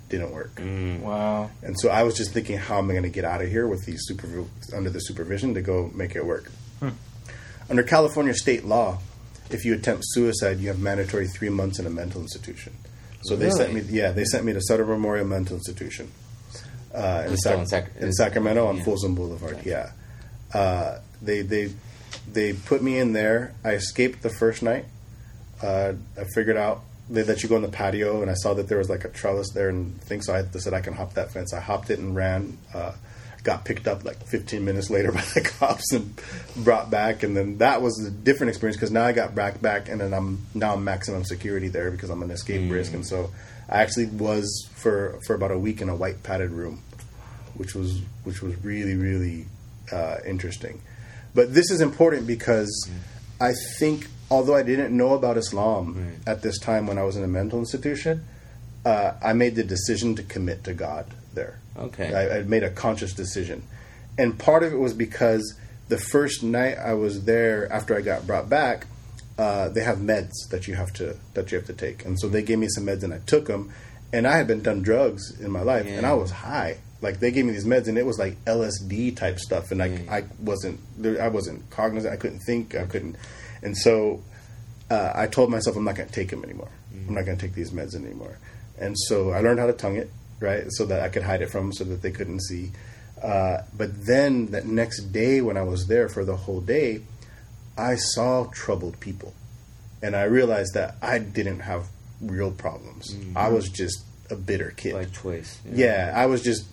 didn't 0.10 0.32
work." 0.32 0.60
Wow. 0.60 1.50
And 1.62 1.80
so 1.80 1.90
I 1.90 2.04
was 2.04 2.16
just 2.16 2.32
thinking, 2.32 2.58
how 2.58 2.80
am 2.80 2.90
I 2.90 2.94
going 2.94 3.04
to 3.04 3.10
get 3.10 3.26
out 3.26 3.42
of 3.42 3.50
here 3.50 3.68
with 3.68 3.86
these 3.86 4.02
super 4.06 4.46
under 4.76 4.90
the 4.90 5.00
supervision 5.00 5.54
to 5.54 5.62
go 5.62 5.92
make 5.94 6.16
it 6.16 6.26
work? 6.26 6.52
Under 7.70 7.84
California 7.84 8.34
state 8.34 8.66
law, 8.66 9.00
if 9.50 9.64
you 9.66 9.74
attempt 9.74 10.04
suicide, 10.08 10.60
you 10.60 10.68
have 10.68 10.80
mandatory 10.80 11.28
three 11.28 11.50
months 11.50 11.80
in 11.80 11.86
a 11.86 11.90
mental 11.90 12.22
institution. 12.22 12.74
So 13.24 13.38
they 13.38 13.50
sent 13.52 13.74
me, 13.74 13.82
yeah, 13.82 14.12
they 14.12 14.26
sent 14.26 14.44
me 14.44 14.52
to 14.52 14.62
Sutter 14.62 14.86
Memorial 14.86 15.26
Mental 15.26 15.56
Institution 15.56 16.12
uh, 16.94 17.24
in, 17.28 17.38
Sac- 17.38 17.60
in 17.60 17.66
Sac- 17.68 17.96
in 17.98 18.12
Sacramento 18.12 18.68
on 18.68 18.78
yeah. 18.78 18.84
Folsom 18.84 19.16
Boulevard. 19.16 19.60
Yeah, 19.66 19.92
uh, 20.54 21.00
they 21.22 21.42
they 21.42 21.72
they 22.32 22.54
put 22.54 22.82
me 22.82 22.98
in 22.98 23.14
there. 23.14 23.54
I 23.64 23.72
escaped 23.72 24.22
the 24.22 24.30
first 24.30 24.62
night. 24.62 24.86
Uh, 25.62 25.94
I 26.20 26.24
figured 26.34 26.58
out 26.58 26.82
they 27.10 27.24
let 27.24 27.44
you 27.44 27.50
go 27.50 27.56
on 27.56 27.62
the 27.62 27.70
patio, 27.70 28.22
and 28.22 28.32
I 28.32 28.34
saw 28.36 28.54
that 28.54 28.68
there 28.68 28.78
was 28.78 28.90
like 28.90 29.06
a 29.06 29.10
trellis 29.10 29.52
there 29.52 29.70
and 29.70 30.00
things. 30.02 30.28
So 30.28 30.36
I 30.36 30.44
said 30.58 30.74
I 30.74 30.82
can 30.82 30.94
hop 30.94 31.14
that 31.14 31.32
fence. 31.32 31.54
I 31.54 31.60
hopped 31.60 31.90
it 31.90 32.00
and 32.00 32.16
ran. 32.16 32.58
Uh, 32.74 32.94
got 33.44 33.66
picked 33.66 33.88
up 33.88 34.06
like 34.06 34.26
15 34.26 34.64
minutes 34.64 34.90
later 34.90 35.12
by 35.12 35.22
the 35.34 35.42
cops 35.42 35.92
and 35.92 36.20
brought 36.58 36.90
back, 36.90 37.24
and 37.24 37.36
then 37.36 37.58
that 37.58 37.82
was 37.82 38.04
a 38.06 38.12
different 38.12 38.50
experience 38.50 38.78
because 38.78 38.92
now 38.92 39.04
I 39.04 39.12
got 39.12 39.36
back 39.36 39.62
back, 39.62 39.90
and 39.90 40.00
then 40.00 40.14
I'm 40.14 40.46
now 40.54 40.74
I'm 40.74 40.84
maximum 40.84 41.24
security 41.24 41.68
there 41.68 41.92
because 41.92 42.10
I'm 42.10 42.24
an 42.24 42.32
escape 42.32 42.72
risk, 42.72 42.94
and 42.94 43.06
so 43.06 43.32
I 43.70 43.82
actually 43.82 44.08
was 44.08 44.70
for 44.76 45.20
for 45.28 45.36
about 45.36 45.52
a 45.52 45.60
week 45.60 45.82
in 45.82 45.90
a 45.90 45.96
white 45.96 46.24
padded 46.24 46.52
room, 46.52 46.82
which 47.56 47.76
was 47.76 48.02
which 48.24 48.42
was 48.42 48.56
really 48.64 48.96
really 48.96 49.46
uh, 49.94 50.18
interesting. 50.26 50.82
But 51.36 51.54
this 51.54 51.72
is 51.72 51.82
important 51.82 52.28
because 52.28 52.90
I 53.40 53.54
think 53.80 54.08
although 54.30 54.56
I 54.56 54.64
didn't 54.64 54.96
know 54.96 55.14
about 55.14 55.38
Islam 55.38 56.18
at 56.26 56.42
this 56.42 56.60
time 56.60 56.88
when 56.88 56.98
I 56.98 57.04
was 57.04 57.16
in 57.16 57.24
a 57.24 57.28
mental 57.28 57.60
institution, 57.60 58.26
uh, 58.86 59.14
I 59.24 59.34
made 59.34 59.56
the 59.56 59.64
decision 59.64 60.16
to 60.16 60.24
commit 60.24 60.64
to 60.66 60.74
God 60.74 61.06
there. 61.34 61.60
Okay. 61.78 62.14
I, 62.14 62.40
I 62.40 62.42
made 62.44 62.64
a 62.64 62.70
conscious 62.70 63.14
decision, 63.14 63.64
and 64.18 64.38
part 64.38 64.64
of 64.64 64.74
it 64.74 64.78
was 64.78 64.94
because 64.94 65.58
the 65.88 65.98
first 65.98 66.44
night 66.44 66.78
I 66.78 66.94
was 66.94 67.26
there 67.26 67.72
after 67.72 67.96
I 67.96 68.02
got 68.02 68.28
brought 68.28 68.50
back, 68.50 68.88
uh, 69.38 69.70
they 69.70 69.82
have 69.82 69.98
meds 69.98 70.34
that 70.52 70.68
you 70.68 70.76
have 70.76 70.94
to 70.94 71.18
that 71.34 71.52
you 71.52 71.58
have 71.58 71.68
to 71.68 71.74
take, 71.74 72.06
and 72.06 72.20
so 72.20 72.28
they 72.28 72.44
gave 72.44 72.60
me 72.60 72.68
some 72.70 72.86
meds 72.86 73.04
and 73.04 73.14
I 73.14 73.20
took 73.26 73.48
them, 73.48 73.72
and 74.12 74.28
I 74.28 74.38
had 74.38 74.48
been 74.48 74.62
done 74.62 74.82
drugs 74.84 75.40
in 75.40 75.50
my 75.52 75.62
life, 75.62 75.86
and 75.98 76.06
I 76.06 76.14
was 76.14 76.32
high. 76.32 76.78
Like 77.04 77.20
they 77.20 77.30
gave 77.32 77.46
me 77.46 77.52
these 77.52 77.66
meds, 77.66 77.88
and 77.88 77.98
it 77.98 78.06
was 78.06 78.18
like 78.18 78.44
LSD 78.46 79.16
type 79.16 79.38
stuff, 79.40 79.70
and 79.72 79.80
like 79.80 79.92
Yeah. 79.92 80.14
I 80.16 80.24
wasn't, 80.40 80.80
there- 80.98 81.22
I 81.22 81.28
wasn't 81.28 81.70
cognizant. 81.70 82.12
I 82.14 82.18
couldn't 82.18 82.40
think. 82.40 82.74
I 82.76 82.86
couldn't, 82.86 83.16
and 83.62 83.78
so 83.78 84.22
uh, 84.90 85.12
I 85.14 85.28
told 85.28 85.52
myself 85.52 85.76
I'm 85.76 85.84
not 85.84 85.96
going 85.96 86.08
to 86.10 86.14
take 86.16 86.30
them 86.30 86.44
anymore. 86.44 86.70
I'm 87.08 87.14
not 87.14 87.26
going 87.26 87.38
to 87.38 87.46
take 87.46 87.54
these 87.56 87.72
meds 87.72 87.94
anymore. 87.96 88.38
And 88.80 88.96
so 89.08 89.32
I 89.32 89.42
learned 89.42 89.60
how 89.60 89.68
to 89.68 89.74
tongue 89.74 89.98
it, 89.98 90.10
right, 90.40 90.64
so 90.70 90.86
that 90.86 91.02
I 91.02 91.10
could 91.10 91.24
hide 91.24 91.42
it 91.42 91.50
from 91.50 91.66
them, 91.66 91.74
so 91.74 91.84
that 91.86 92.02
they 92.02 92.12
couldn't 92.12 92.42
see. 92.42 92.72
Uh, 93.22 93.60
but 93.76 94.06
then 94.06 94.48
that 94.48 94.66
next 94.66 95.12
day, 95.12 95.42
when 95.42 95.58
I 95.58 95.64
was 95.64 95.88
there 95.88 96.08
for 96.10 96.24
the 96.26 96.36
whole 96.36 96.62
day, 96.62 97.02
I 97.78 97.96
saw 97.96 98.46
troubled 98.46 99.00
people, 99.00 99.34
and 100.02 100.16
I 100.16 100.24
realized 100.24 100.74
that 100.76 100.96
I 101.02 101.20
didn't 101.20 101.62
have 101.62 101.88
real 102.22 102.52
problems. 102.52 103.16
I 103.36 103.50
was 103.50 103.70
just 103.70 104.04
a 104.30 104.36
bitter 104.36 104.72
kid. 104.76 104.94
By 104.94 105.06
choice. 105.06 105.60
Yeah, 105.70 106.14
I 106.16 106.26
was 106.28 106.42
just, 106.42 106.66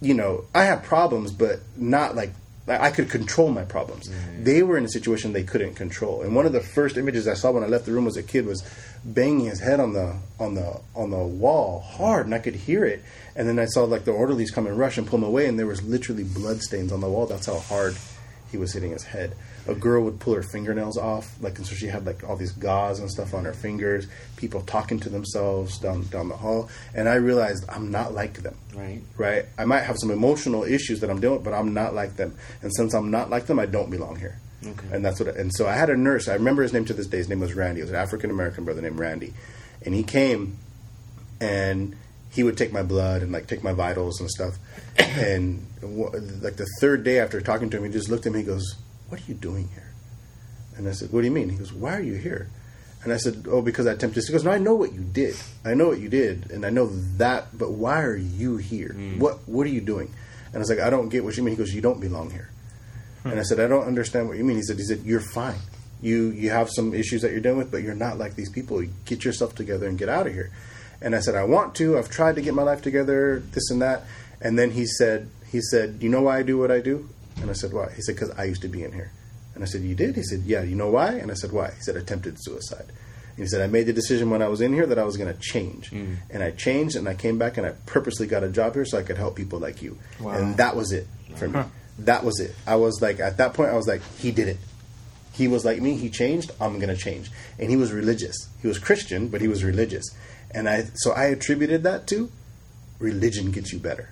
you 0.00 0.14
know, 0.14 0.44
I 0.54 0.64
had 0.64 0.82
problems, 0.84 1.32
but 1.32 1.60
not 1.76 2.14
like 2.14 2.32
I 2.68 2.90
could 2.90 3.08
control 3.08 3.50
my 3.50 3.64
problems. 3.64 4.08
Mm-hmm. 4.08 4.44
They 4.44 4.62
were 4.62 4.76
in 4.76 4.84
a 4.84 4.88
situation 4.88 5.32
they 5.32 5.42
couldn't 5.42 5.74
control. 5.74 6.22
And 6.22 6.34
one 6.34 6.44
of 6.44 6.52
the 6.52 6.60
first 6.60 6.96
images 6.96 7.26
I 7.26 7.34
saw 7.34 7.50
when 7.50 7.64
I 7.64 7.66
left 7.66 7.86
the 7.86 7.92
room 7.92 8.06
as 8.06 8.16
a 8.16 8.22
kid 8.22 8.46
was 8.46 8.62
banging 9.04 9.46
his 9.46 9.60
head 9.60 9.80
on 9.80 9.92
the 9.94 10.16
on 10.38 10.54
the 10.54 10.80
on 10.94 11.10
the 11.10 11.18
wall 11.18 11.80
hard, 11.80 12.26
and 12.26 12.34
I 12.34 12.38
could 12.38 12.54
hear 12.54 12.84
it. 12.84 13.02
And 13.34 13.48
then 13.48 13.58
I 13.58 13.66
saw 13.66 13.84
like 13.84 14.04
the 14.04 14.12
orderlies 14.12 14.50
come 14.50 14.66
and 14.66 14.78
rush 14.78 14.98
and 14.98 15.06
pull 15.06 15.18
him 15.18 15.24
away, 15.24 15.46
and 15.46 15.58
there 15.58 15.66
was 15.66 15.82
literally 15.82 16.24
blood 16.24 16.60
stains 16.60 16.92
on 16.92 17.00
the 17.00 17.08
wall. 17.08 17.26
That's 17.26 17.46
how 17.46 17.58
hard 17.58 17.96
he 18.50 18.58
was 18.58 18.72
hitting 18.72 18.92
his 18.92 19.04
head. 19.04 19.34
A 19.68 19.74
girl 19.74 20.02
would 20.04 20.18
pull 20.18 20.34
her 20.34 20.42
fingernails 20.42 20.96
off, 20.96 21.36
like 21.40 21.58
and 21.58 21.66
so 21.66 21.74
she 21.74 21.86
had 21.86 22.06
like 22.06 22.28
all 22.28 22.36
these 22.36 22.52
gauze 22.52 23.00
and 23.00 23.10
stuff 23.10 23.34
on 23.34 23.44
her 23.44 23.52
fingers. 23.52 24.06
People 24.36 24.62
talking 24.62 24.98
to 25.00 25.08
themselves 25.08 25.78
down 25.78 26.04
down 26.08 26.28
the 26.28 26.36
hall, 26.36 26.68
and 26.94 27.08
I 27.08 27.14
realized 27.16 27.64
I'm 27.68 27.90
not 27.90 28.14
like 28.14 28.42
them 28.42 28.56
Right. 28.74 29.02
right? 29.16 29.44
I 29.58 29.64
might 29.64 29.82
have 29.82 29.96
some 29.98 30.10
emotional 30.10 30.64
issues 30.64 31.00
that 31.00 31.10
I'm 31.10 31.20
dealing 31.20 31.38
with, 31.38 31.44
but 31.44 31.54
I'm 31.54 31.74
not 31.74 31.94
like 31.94 32.16
them. 32.16 32.34
And 32.62 32.74
since 32.74 32.94
I'm 32.94 33.10
not 33.10 33.28
like 33.30 33.46
them, 33.46 33.58
I 33.58 33.66
don't 33.66 33.90
belong 33.90 34.16
here. 34.16 34.38
Okay. 34.66 34.88
And 34.92 35.04
that's 35.04 35.20
what. 35.20 35.28
And 35.36 35.54
so 35.54 35.66
I 35.68 35.74
had 35.74 35.90
a 35.90 35.96
nurse. 35.96 36.28
I 36.28 36.34
remember 36.34 36.62
his 36.62 36.72
name 36.72 36.84
to 36.86 36.94
this 36.94 37.06
day. 37.06 37.18
His 37.18 37.28
name 37.28 37.40
was 37.40 37.54
Randy. 37.54 37.80
It 37.80 37.84
was 37.84 37.90
an 37.90 37.96
African 37.96 38.30
American 38.30 38.64
brother 38.64 38.80
named 38.82 38.98
Randy, 38.98 39.34
and 39.84 39.94
he 39.94 40.02
came, 40.02 40.56
and 41.40 41.94
he 42.30 42.42
would 42.42 42.56
take 42.56 42.72
my 42.72 42.82
blood 42.82 43.22
and 43.22 43.32
like 43.32 43.46
take 43.46 43.62
my 43.62 43.72
vitals 43.72 44.20
and 44.20 44.28
stuff. 44.30 44.56
and 44.98 45.64
like 45.82 46.56
the 46.56 46.66
third 46.80 47.04
day 47.04 47.20
after 47.20 47.40
talking 47.40 47.70
to 47.70 47.76
him, 47.76 47.84
he 47.84 47.90
just 47.90 48.08
looked 48.08 48.26
at 48.26 48.32
me. 48.32 48.40
He 48.40 48.44
goes, 48.44 48.74
"What 49.08 49.20
are 49.20 49.24
you 49.26 49.34
doing 49.34 49.68
here?" 49.74 49.90
And 50.76 50.88
I 50.88 50.92
said, 50.92 51.12
"What 51.12 51.20
do 51.20 51.26
you 51.26 51.32
mean?" 51.32 51.48
He 51.48 51.56
goes, 51.56 51.72
"Why 51.72 51.96
are 51.96 52.02
you 52.02 52.14
here?" 52.14 52.48
And 53.04 53.12
I 53.12 53.16
said, 53.16 53.46
"Oh, 53.48 53.62
because 53.62 53.86
I 53.86 53.92
attempted." 53.92 54.24
He 54.26 54.32
goes, 54.32 54.44
"No, 54.44 54.50
I 54.50 54.58
know 54.58 54.74
what 54.74 54.92
you 54.92 55.00
did. 55.00 55.36
I 55.64 55.74
know 55.74 55.88
what 55.88 56.00
you 56.00 56.08
did, 56.08 56.50
and 56.50 56.66
I 56.66 56.70
know 56.70 56.90
that. 57.16 57.56
But 57.56 57.72
why 57.72 58.02
are 58.02 58.16
you 58.16 58.56
here? 58.56 58.92
Hmm. 58.92 59.18
What 59.18 59.48
What 59.48 59.66
are 59.66 59.70
you 59.70 59.80
doing?" 59.80 60.10
And 60.46 60.56
I 60.56 60.58
was 60.58 60.70
like, 60.70 60.80
"I 60.80 60.90
don't 60.90 61.08
get 61.08 61.24
what 61.24 61.36
you 61.36 61.42
mean." 61.42 61.54
He 61.54 61.58
goes, 61.58 61.72
"You 61.72 61.80
don't 61.80 62.00
belong 62.00 62.30
here." 62.30 62.50
Hmm. 63.22 63.30
And 63.30 63.40
I 63.40 63.42
said, 63.44 63.60
"I 63.60 63.68
don't 63.68 63.86
understand 63.86 64.28
what 64.28 64.36
you 64.36 64.44
mean." 64.44 64.56
He 64.56 64.62
said, 64.62 64.78
"He 64.78 64.84
said 64.84 65.02
you're 65.04 65.20
fine. 65.20 65.60
You 66.02 66.30
you 66.30 66.50
have 66.50 66.70
some 66.70 66.94
issues 66.94 67.22
that 67.22 67.30
you're 67.32 67.40
dealing 67.40 67.58
with, 67.58 67.70
but 67.70 67.82
you're 67.82 67.94
not 67.94 68.18
like 68.18 68.34
these 68.36 68.50
people. 68.50 68.84
Get 69.04 69.24
yourself 69.24 69.54
together 69.54 69.86
and 69.86 69.96
get 69.96 70.08
out 70.08 70.26
of 70.26 70.32
here." 70.32 70.50
And 71.00 71.14
I 71.14 71.20
said, 71.20 71.34
"I 71.34 71.44
want 71.44 71.76
to. 71.76 71.96
I've 71.98 72.10
tried 72.10 72.34
to 72.36 72.42
get 72.42 72.54
my 72.54 72.62
life 72.62 72.82
together, 72.82 73.42
this 73.52 73.70
and 73.70 73.80
that." 73.80 74.04
And 74.40 74.58
then 74.58 74.72
he 74.72 74.86
said, 74.86 75.28
"He 75.50 75.60
said, 75.60 75.98
you 76.00 76.08
know 76.08 76.22
why 76.22 76.38
I 76.38 76.42
do 76.42 76.58
what 76.58 76.70
I 76.70 76.80
do?" 76.80 77.08
And 77.40 77.50
I 77.50 77.52
said, 77.54 77.72
"Why?" 77.72 77.90
He 77.94 78.02
said, 78.02 78.14
"Because 78.14 78.30
I 78.30 78.44
used 78.44 78.62
to 78.62 78.68
be 78.68 78.84
in 78.84 78.92
here." 78.92 79.12
And 79.54 79.62
I 79.62 79.66
said, 79.66 79.82
"You 79.82 79.94
did?" 79.94 80.16
He 80.16 80.22
said, 80.22 80.42
"Yeah." 80.44 80.62
You 80.62 80.76
know 80.76 80.90
why? 80.90 81.12
And 81.14 81.30
I 81.30 81.34
said, 81.34 81.52
"Why?" 81.52 81.70
He 81.70 81.80
said, 81.80 81.96
"Attempted 81.96 82.36
suicide." 82.38 82.86
And 83.36 83.44
he 83.44 83.46
said, 83.46 83.60
"I 83.60 83.66
made 83.66 83.86
the 83.86 83.92
decision 83.92 84.30
when 84.30 84.42
I 84.42 84.48
was 84.48 84.60
in 84.60 84.72
here 84.72 84.86
that 84.86 84.98
I 84.98 85.04
was 85.04 85.16
going 85.16 85.32
to 85.32 85.40
change, 85.40 85.90
mm. 85.90 86.16
and 86.30 86.42
I 86.42 86.50
changed, 86.50 86.96
and 86.96 87.08
I 87.08 87.14
came 87.14 87.38
back, 87.38 87.56
and 87.56 87.66
I 87.66 87.72
purposely 87.86 88.26
got 88.26 88.42
a 88.42 88.48
job 88.48 88.74
here 88.74 88.84
so 88.84 88.98
I 88.98 89.02
could 89.02 89.16
help 89.16 89.36
people 89.36 89.58
like 89.58 89.82
you." 89.82 89.98
Wow. 90.20 90.32
And 90.32 90.56
that 90.56 90.76
was 90.76 90.92
it 90.92 91.06
for 91.36 91.48
me. 91.48 91.62
That 92.00 92.24
was 92.24 92.38
it. 92.40 92.54
I 92.66 92.76
was 92.76 93.02
like, 93.02 93.18
at 93.18 93.38
that 93.38 93.54
point, 93.54 93.70
I 93.70 93.76
was 93.76 93.88
like, 93.88 94.02
"He 94.18 94.30
did 94.30 94.48
it." 94.48 94.58
He 95.32 95.46
was 95.46 95.64
like 95.64 95.80
me. 95.80 95.96
He 95.96 96.10
changed. 96.10 96.50
I'm 96.60 96.80
going 96.80 96.88
to 96.88 96.96
change. 96.96 97.30
And 97.60 97.70
he 97.70 97.76
was 97.76 97.92
religious. 97.92 98.48
He 98.60 98.66
was 98.66 98.78
Christian, 98.80 99.28
but 99.28 99.40
he 99.40 99.46
was 99.46 99.62
religious. 99.62 100.04
And 100.50 100.68
I 100.68 100.86
so 100.94 101.12
I 101.12 101.26
attributed 101.26 101.84
that 101.84 102.08
to 102.08 102.30
religion 102.98 103.52
gets 103.52 103.72
you 103.72 103.78
better, 103.78 104.10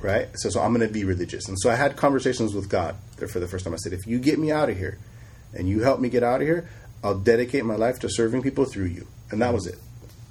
right? 0.00 0.28
So 0.34 0.50
so 0.50 0.60
I'm 0.60 0.74
going 0.74 0.86
to 0.86 0.92
be 0.92 1.04
religious. 1.04 1.48
And 1.48 1.58
so 1.58 1.70
I 1.70 1.74
had 1.74 1.96
conversations 1.96 2.54
with 2.54 2.68
God 2.68 2.96
there 3.18 3.28
for 3.28 3.40
the 3.40 3.48
first 3.48 3.64
time. 3.64 3.74
I 3.74 3.76
said, 3.78 3.92
if 3.92 4.06
you 4.06 4.18
get 4.18 4.38
me 4.38 4.50
out 4.52 4.68
of 4.70 4.76
here, 4.76 4.98
and 5.54 5.68
you 5.68 5.82
help 5.82 6.00
me 6.00 6.08
get 6.08 6.22
out 6.22 6.40
of 6.40 6.46
here, 6.46 6.68
I'll 7.02 7.18
dedicate 7.18 7.64
my 7.64 7.76
life 7.76 8.00
to 8.00 8.08
serving 8.10 8.42
people 8.42 8.64
through 8.64 8.86
you. 8.86 9.06
And 9.30 9.40
that 9.42 9.52
was 9.54 9.66
it, 9.66 9.78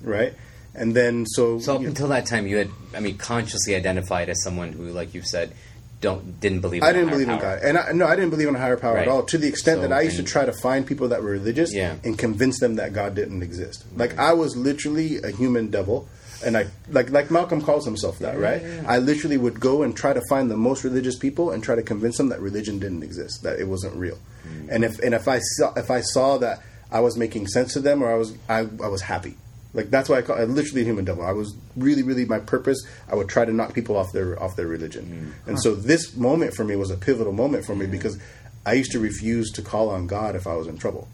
right? 0.02 0.34
And 0.76 0.96
then 0.96 1.26
so 1.28 1.60
So 1.60 1.76
up 1.76 1.82
know, 1.82 1.88
until 1.88 2.08
that 2.10 2.26
time, 2.26 2.48
you 2.48 2.58
had, 2.58 2.70
I 2.96 3.00
mean, 3.00 3.18
consciously 3.18 3.76
identified 3.76 4.28
as 4.30 4.42
someone 4.44 4.74
who, 4.74 4.90
like 4.92 5.14
you've 5.14 5.28
said, 5.28 5.54
don't 6.02 6.40
didn't 6.42 6.60
believe. 6.60 6.82
In 6.84 6.90
I 6.90 6.92
didn't 6.92 7.12
believe 7.12 7.30
in. 7.30 7.40
God, 7.40 7.60
and 7.64 7.78
I, 7.78 7.92
no, 7.94 8.06
I 8.06 8.16
didn't 8.18 8.32
believe 8.32 8.50
in 8.50 8.56
a 8.56 8.60
higher 8.60 8.76
power 8.76 8.96
Right. 8.96 9.04
at 9.04 9.08
all. 9.08 9.24
To 9.24 9.38
the 9.38 9.48
extent 9.48 9.78
So, 9.78 9.82
that 9.88 9.94
I 9.94 10.02
used 10.02 10.18
to 10.18 10.24
try 10.24 10.44
to 10.46 10.52
find 10.52 10.86
people 10.86 11.08
that 11.10 11.24
were 11.24 11.30
religious 11.30 11.74
Yeah. 11.74 11.96
and 12.04 12.18
convince 12.20 12.60
them 12.60 12.76
that 12.76 12.92
God 12.92 13.16
didn't 13.16 13.42
exist. 13.44 13.86
Like 13.96 14.18
I 14.18 14.34
was 14.34 14.58
literally 14.58 15.20
a 15.24 15.30
human 15.32 15.70
devil, 15.70 16.10
and 16.44 16.58
I 16.58 16.68
like 16.90 17.10
like 17.10 17.32
Malcolm 17.32 17.62
calls 17.62 17.86
himself 17.86 18.20
that, 18.20 18.38
right? 18.38 18.62
I 18.88 19.00
literally 19.00 19.38
would 19.38 19.60
go 19.60 19.84
and 19.84 19.96
try 19.96 20.14
to 20.14 20.22
find 20.30 20.50
the 20.50 20.58
most 20.58 20.84
religious 20.84 21.18
people 21.18 21.52
and 21.52 21.64
try 21.64 21.76
to 21.76 21.84
convince 21.84 22.18
them 22.18 22.30
that 22.30 22.40
religion 22.42 22.80
didn't 22.80 23.04
exist, 23.04 23.44
that 23.44 23.60
it 23.60 23.68
wasn't 23.68 23.96
real. 23.96 24.18
Mm. 24.48 24.68
And 24.70 24.86
if 24.86 25.00
and 25.00 25.14
if 25.14 25.28
I 25.28 25.40
saw 25.40 25.74
if 25.74 25.90
I 25.90 26.02
saw 26.02 26.38
that 26.38 26.62
I 26.92 27.00
was 27.00 27.18
making 27.18 27.48
sense 27.48 27.74
to 27.74 27.80
them, 27.80 28.04
or 28.04 28.12
I 28.12 28.16
was 28.16 28.38
I, 28.48 28.60
I 28.60 28.88
was 28.88 29.02
happy. 29.02 29.36
Like 29.74 29.90
that's 29.90 30.08
why 30.08 30.18
I 30.18 30.22
call 30.22 30.38
I 30.38 30.44
literally 30.44 30.82
a 30.82 30.86
human 30.86 31.06
devil. 31.06 31.26
I 31.26 31.32
was 31.32 31.56
really, 31.76 32.04
really 32.04 32.26
my 32.26 32.40
purpose. 32.40 32.86
I 33.10 33.16
would 33.16 33.30
try 33.30 33.46
to 33.46 33.52
knock 33.52 33.74
people 33.74 33.98
off 33.98 34.12
their 34.12 34.42
off 34.42 34.56
their 34.56 34.68
religion, 34.68 35.34
and 35.48 35.60
so 35.62 35.74
this 35.74 36.16
moment 36.16 36.54
for 36.54 36.64
me 36.64 36.76
was 36.76 36.92
a 36.92 36.98
pivotal 36.98 37.34
moment 37.34 37.66
for 37.66 37.76
me 37.76 37.88
because 37.88 38.20
I 38.66 38.74
used 38.74 38.92
to 38.92 39.00
refuse 39.00 39.52
to 39.54 39.62
call 39.62 39.90
on 39.90 40.08
God 40.08 40.36
if 40.36 40.46
I 40.46 40.56
was 40.56 40.68
in 40.68 40.78
trouble. 40.78 41.08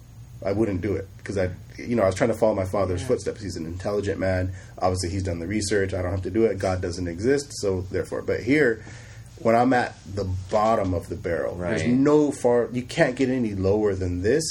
I 0.45 0.53
wouldn't 0.53 0.81
do 0.81 0.95
it 0.95 1.07
because 1.17 1.37
I, 1.37 1.49
you 1.77 1.95
know, 1.95 2.03
I 2.03 2.05
was 2.05 2.15
trying 2.15 2.29
to 2.29 2.37
follow 2.37 2.55
my 2.55 2.65
father's 2.65 3.03
footsteps. 3.03 3.41
He's 3.41 3.57
an 3.57 3.65
intelligent 3.65 4.19
man. 4.19 4.53
Obviously, 4.77 5.09
he's 5.09 5.23
done 5.23 5.39
the 5.39 5.47
research. 5.47 5.93
I 5.93 6.01
don't 6.01 6.11
have 6.11 6.23
to 6.23 6.31
do 6.31 6.45
it. 6.45 6.59
God 6.59 6.81
doesn't 6.81 7.07
exist, 7.07 7.51
so 7.59 7.81
therefore. 7.81 8.21
But 8.21 8.41
here, 8.41 8.83
when 9.39 9.55
I'm 9.55 9.73
at 9.73 9.95
the 10.05 10.25
bottom 10.49 10.93
of 10.93 11.09
the 11.09 11.15
barrel, 11.15 11.55
there's 11.55 11.85
no 11.85 12.31
far. 12.31 12.69
You 12.71 12.83
can't 12.83 13.15
get 13.15 13.29
any 13.29 13.53
lower 13.53 13.95
than 13.95 14.21
this. 14.21 14.43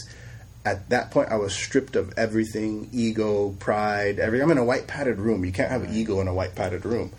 At 0.64 0.90
that 0.90 1.10
point, 1.10 1.30
I 1.30 1.36
was 1.36 1.54
stripped 1.54 1.96
of 1.96 2.12
everything: 2.18 2.90
ego, 2.92 3.50
pride, 3.58 4.18
every. 4.18 4.42
I'm 4.42 4.50
in 4.50 4.58
a 4.58 4.64
white 4.64 4.86
padded 4.86 5.18
room. 5.18 5.44
You 5.44 5.52
can't 5.52 5.70
have 5.70 5.94
ego 5.94 6.20
in 6.20 6.28
a 6.28 6.34
white 6.34 6.54
padded 6.54 6.84
room, 6.84 7.12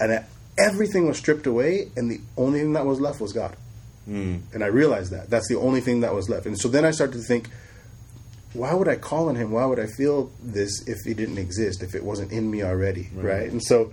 and 0.00 0.12
I, 0.12 0.24
everything 0.56 1.08
was 1.08 1.18
stripped 1.18 1.46
away, 1.46 1.88
and 1.96 2.10
the 2.10 2.20
only 2.36 2.60
thing 2.60 2.74
that 2.74 2.86
was 2.86 3.00
left 3.00 3.20
was 3.20 3.32
God. 3.32 3.56
Hmm. 4.04 4.36
And 4.52 4.62
I 4.62 4.66
realized 4.66 5.12
that 5.12 5.30
that's 5.30 5.48
the 5.48 5.58
only 5.58 5.80
thing 5.80 6.00
that 6.00 6.14
was 6.14 6.28
left. 6.28 6.46
And 6.46 6.58
so 6.58 6.68
then 6.68 6.84
I 6.84 6.90
started 6.90 7.14
to 7.18 7.24
think, 7.24 7.48
why 8.54 8.72
would 8.72 8.88
I 8.88 8.96
call 8.96 9.28
on 9.28 9.36
him? 9.36 9.50
Why 9.50 9.66
would 9.66 9.78
I 9.78 9.86
feel 9.86 10.30
this 10.42 10.86
if 10.88 10.98
he 11.04 11.12
didn't 11.14 11.38
exist? 11.38 11.82
If 11.82 11.94
it 11.94 12.02
wasn't 12.02 12.32
in 12.32 12.50
me 12.50 12.62
already, 12.62 13.08
right? 13.14 13.50
And 13.50 13.62
so, 13.62 13.92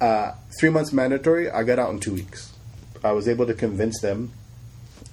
uh, 0.00 0.32
three 0.58 0.70
months 0.70 0.92
mandatory. 0.92 1.50
I 1.50 1.62
got 1.62 1.78
out 1.78 1.90
in 1.90 2.00
two 2.00 2.14
weeks. 2.14 2.52
I 3.04 3.12
was 3.12 3.28
able 3.28 3.46
to 3.46 3.54
convince 3.54 4.00
them. 4.00 4.32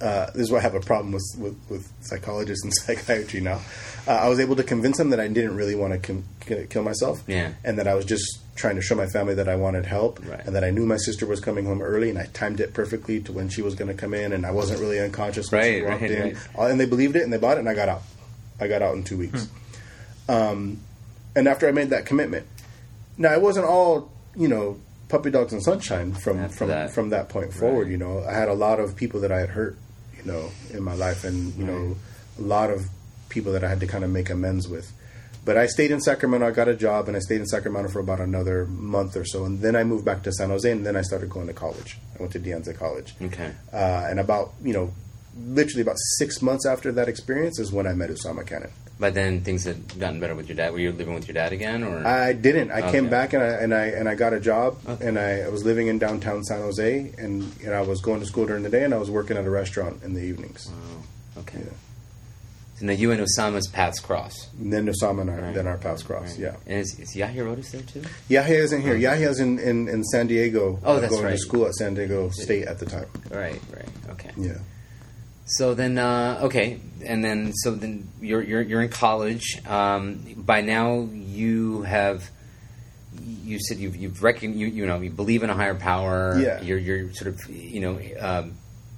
Uh, 0.00 0.26
this 0.32 0.42
is 0.42 0.50
why 0.50 0.58
I 0.58 0.62
have 0.62 0.74
a 0.74 0.80
problem 0.80 1.12
with, 1.12 1.24
with, 1.38 1.56
with 1.70 1.92
psychologists 2.00 2.64
and 2.64 2.72
psychiatry 2.74 3.40
now. 3.40 3.60
Uh, 4.08 4.10
I 4.12 4.28
was 4.28 4.40
able 4.40 4.56
to 4.56 4.64
convince 4.64 4.98
them 4.98 5.10
that 5.10 5.20
I 5.20 5.28
didn't 5.28 5.54
really 5.56 5.76
want 5.76 5.92
to 5.92 5.98
com- 6.00 6.24
kill 6.68 6.82
myself, 6.82 7.22
Yeah. 7.28 7.52
and 7.62 7.78
that 7.78 7.86
I 7.86 7.94
was 7.94 8.04
just 8.04 8.40
trying 8.56 8.74
to 8.74 8.82
show 8.82 8.96
my 8.96 9.06
family 9.06 9.34
that 9.34 9.48
I 9.48 9.54
wanted 9.54 9.86
help, 9.86 10.18
Right. 10.26 10.44
and 10.44 10.56
that 10.56 10.64
I 10.64 10.70
knew 10.70 10.84
my 10.86 10.96
sister 10.96 11.24
was 11.24 11.38
coming 11.38 11.66
home 11.66 11.80
early, 11.80 12.10
and 12.10 12.18
I 12.18 12.26
timed 12.32 12.58
it 12.58 12.74
perfectly 12.74 13.20
to 13.20 13.32
when 13.32 13.48
she 13.48 13.62
was 13.62 13.76
going 13.76 13.88
to 13.88 13.94
come 13.94 14.12
in, 14.12 14.32
and 14.32 14.44
I 14.44 14.50
wasn't 14.50 14.80
really 14.80 14.98
unconscious 14.98 15.52
when 15.52 15.62
she 15.62 15.80
Right, 15.82 15.88
walked 15.88 16.02
right, 16.02 16.10
in. 16.10 16.36
right. 16.58 16.70
And 16.72 16.80
they 16.80 16.86
believed 16.86 17.14
it, 17.14 17.22
and 17.22 17.32
they 17.32 17.38
bought 17.38 17.58
it, 17.58 17.60
and 17.60 17.68
I 17.68 17.74
got 17.74 17.88
out. 17.88 18.02
I 18.62 18.68
got 18.68 18.80
out 18.82 18.94
in 18.94 19.04
two 19.04 19.18
weeks. 19.18 19.48
Um, 20.28 20.80
and 21.34 21.48
after 21.48 21.68
I 21.68 21.72
made 21.72 21.90
that 21.90 22.06
commitment, 22.06 22.46
now 23.18 23.32
it 23.32 23.42
wasn't 23.42 23.66
all 23.66 24.10
you 24.36 24.48
know 24.48 24.78
puppy 25.08 25.30
dogs 25.30 25.52
and 25.52 25.62
sunshine 25.62 26.14
from 26.14 26.38
After 26.38 26.56
from 26.56 26.68
that. 26.68 26.90
from 26.92 27.10
that 27.10 27.28
point 27.28 27.52
forward. 27.52 27.84
Right. 27.84 27.92
You 27.92 27.98
know, 27.98 28.24
I 28.26 28.32
had 28.32 28.48
a 28.48 28.54
lot 28.54 28.80
of 28.80 28.96
people 28.96 29.20
that 29.20 29.32
I 29.32 29.40
had 29.40 29.50
hurt, 29.50 29.76
you 30.16 30.24
know, 30.30 30.50
in 30.70 30.82
my 30.82 30.94
life, 30.94 31.24
and 31.24 31.54
you 31.54 31.64
know, 31.64 31.96
a 32.38 32.42
lot 32.42 32.70
of 32.70 32.86
people 33.28 33.52
that 33.52 33.64
I 33.64 33.68
had 33.68 33.80
to 33.80 33.86
kind 33.86 34.04
of 34.04 34.10
make 34.10 34.30
amends 34.30 34.68
with. 34.68 34.92
But 35.44 35.56
I 35.56 35.66
stayed 35.66 35.90
in 35.90 36.00
Sacramento. 36.00 36.46
I 36.46 36.52
got 36.52 36.68
a 36.68 36.74
job, 36.74 37.08
and 37.08 37.16
I 37.16 37.20
stayed 37.20 37.40
in 37.40 37.46
Sacramento 37.46 37.90
for 37.90 37.98
about 37.98 38.20
another 38.20 38.64
month 38.66 39.16
or 39.16 39.24
so, 39.24 39.44
and 39.44 39.60
then 39.60 39.74
I 39.74 39.82
moved 39.82 40.04
back 40.04 40.22
to 40.22 40.32
San 40.32 40.50
Jose, 40.50 40.70
and 40.70 40.86
then 40.86 40.94
I 40.96 41.02
started 41.02 41.28
going 41.30 41.48
to 41.48 41.52
college. 41.52 41.98
I 42.14 42.18
went 42.20 42.32
to 42.32 42.38
De 42.38 42.50
Anza 42.50 42.76
College. 42.76 43.14
Okay. 43.20 43.52
Uh, 43.72 44.06
and 44.08 44.20
about 44.20 44.52
you 44.62 44.72
know, 44.72 44.92
literally 45.36 45.82
about 45.82 45.96
six 46.18 46.42
months 46.42 46.66
after 46.66 46.92
that 46.92 47.08
experience 47.08 47.58
is 47.58 47.72
when 47.72 47.86
I 47.86 47.94
met 47.94 48.10
Usama 48.10 48.46
Canon. 48.46 48.70
But 49.00 49.14
then 49.14 49.40
things 49.40 49.64
had 49.64 49.98
gotten 49.98 50.20
better 50.20 50.34
with 50.34 50.48
your 50.48 50.54
dad. 50.56 50.72
Were 50.72 50.78
you 50.78 50.92
living 50.92 51.14
with 51.14 51.26
your 51.26 51.34
dad 51.34 51.52
again, 51.52 51.82
or 51.82 52.06
I 52.06 52.32
didn't. 52.34 52.70
I 52.70 52.88
came 52.92 53.08
back 53.08 53.32
and 53.32 53.42
I 53.42 53.46
and 53.48 53.74
I 53.74 53.84
and 53.86 54.08
I 54.08 54.14
got 54.14 54.32
a 54.32 54.38
job 54.38 54.78
Okay. 54.88 55.06
and 55.08 55.18
I, 55.18 55.40
I 55.40 55.48
was 55.48 55.64
living 55.64 55.88
in 55.88 55.98
downtown 55.98 56.44
San 56.44 56.60
Jose 56.60 57.12
and, 57.18 57.52
and 57.64 57.74
I 57.74 57.80
was 57.80 58.00
going 58.00 58.20
to 58.20 58.26
school 58.26 58.46
during 58.46 58.62
the 58.62 58.68
day 58.70 58.84
and 58.84 58.94
I 58.94 58.98
was 58.98 59.10
working 59.10 59.36
at 59.36 59.44
a 59.44 59.50
restaurant 59.50 60.02
in 60.04 60.14
the 60.14 60.20
evenings. 60.22 60.70
Oh, 60.70 61.40
okay. 61.40 61.58
Yeah. 61.58 61.72
And 62.78 62.88
then 62.88 62.98
you 62.98 63.10
and 63.12 63.20
Usama's 63.20 63.68
paths 63.68 64.00
cross. 64.00 64.34
And 64.60 64.72
then 64.72 64.86
Usama 64.86 65.22
and 65.22 65.30
I, 65.30 65.36
Right. 65.38 65.54
then 65.54 65.66
our 65.68 65.78
paths 65.78 66.02
cross. 66.02 66.32
Right. 66.32 66.38
Yeah. 66.40 66.56
And 66.66 66.80
is, 66.80 66.98
is 66.98 67.14
Yahya 67.16 67.44
Rhodus 67.44 67.70
there 67.70 67.82
too? 67.82 68.02
Yahya 68.28 68.58
isn't 68.64 68.82
here. 68.82 68.92
Uh-huh. 68.94 69.00
Yahya's 69.02 69.38
in, 69.40 69.58
in, 69.60 69.88
in 69.88 70.02
San 70.04 70.26
Diego. 70.26 70.78
Oh, 70.84 70.98
that's 71.00 71.12
going 71.12 71.24
right. 71.24 71.30
to 71.32 71.38
school 71.38 71.66
at 71.66 71.74
San 71.74 71.94
Diego 71.94 72.28
State 72.30 72.66
at 72.66 72.78
the 72.80 72.86
time. 72.86 73.06
Right, 73.30 73.60
right. 73.72 73.88
Okay. 74.10 74.30
Yeah. 74.36 74.58
So 75.58 75.74
then, 75.74 75.98
uh, 75.98 76.40
okay, 76.44 76.80
and 77.04 77.22
then 77.24 77.52
so 77.54 77.72
then 77.72 78.08
you're 78.20 78.42
you're 78.42 78.62
you're 78.62 78.80
in 78.82 78.88
college. 78.88 79.60
Um, 79.66 80.20
by 80.36 80.60
now, 80.62 81.08
you 81.12 81.82
have 81.82 82.30
you 83.44 83.58
said 83.60 83.78
you've 83.78 83.96
you've 83.96 84.22
reckoned 84.22 84.58
you 84.58 84.66
you 84.66 84.86
know 84.86 85.00
you 85.00 85.10
believe 85.10 85.42
in 85.42 85.50
a 85.50 85.54
higher 85.54 85.74
power. 85.74 86.38
Yeah. 86.40 86.60
You're 86.62 86.78
you're 86.78 87.12
sort 87.12 87.28
of 87.28 87.48
you 87.50 87.80
know 87.80 88.00
um, 88.20 88.54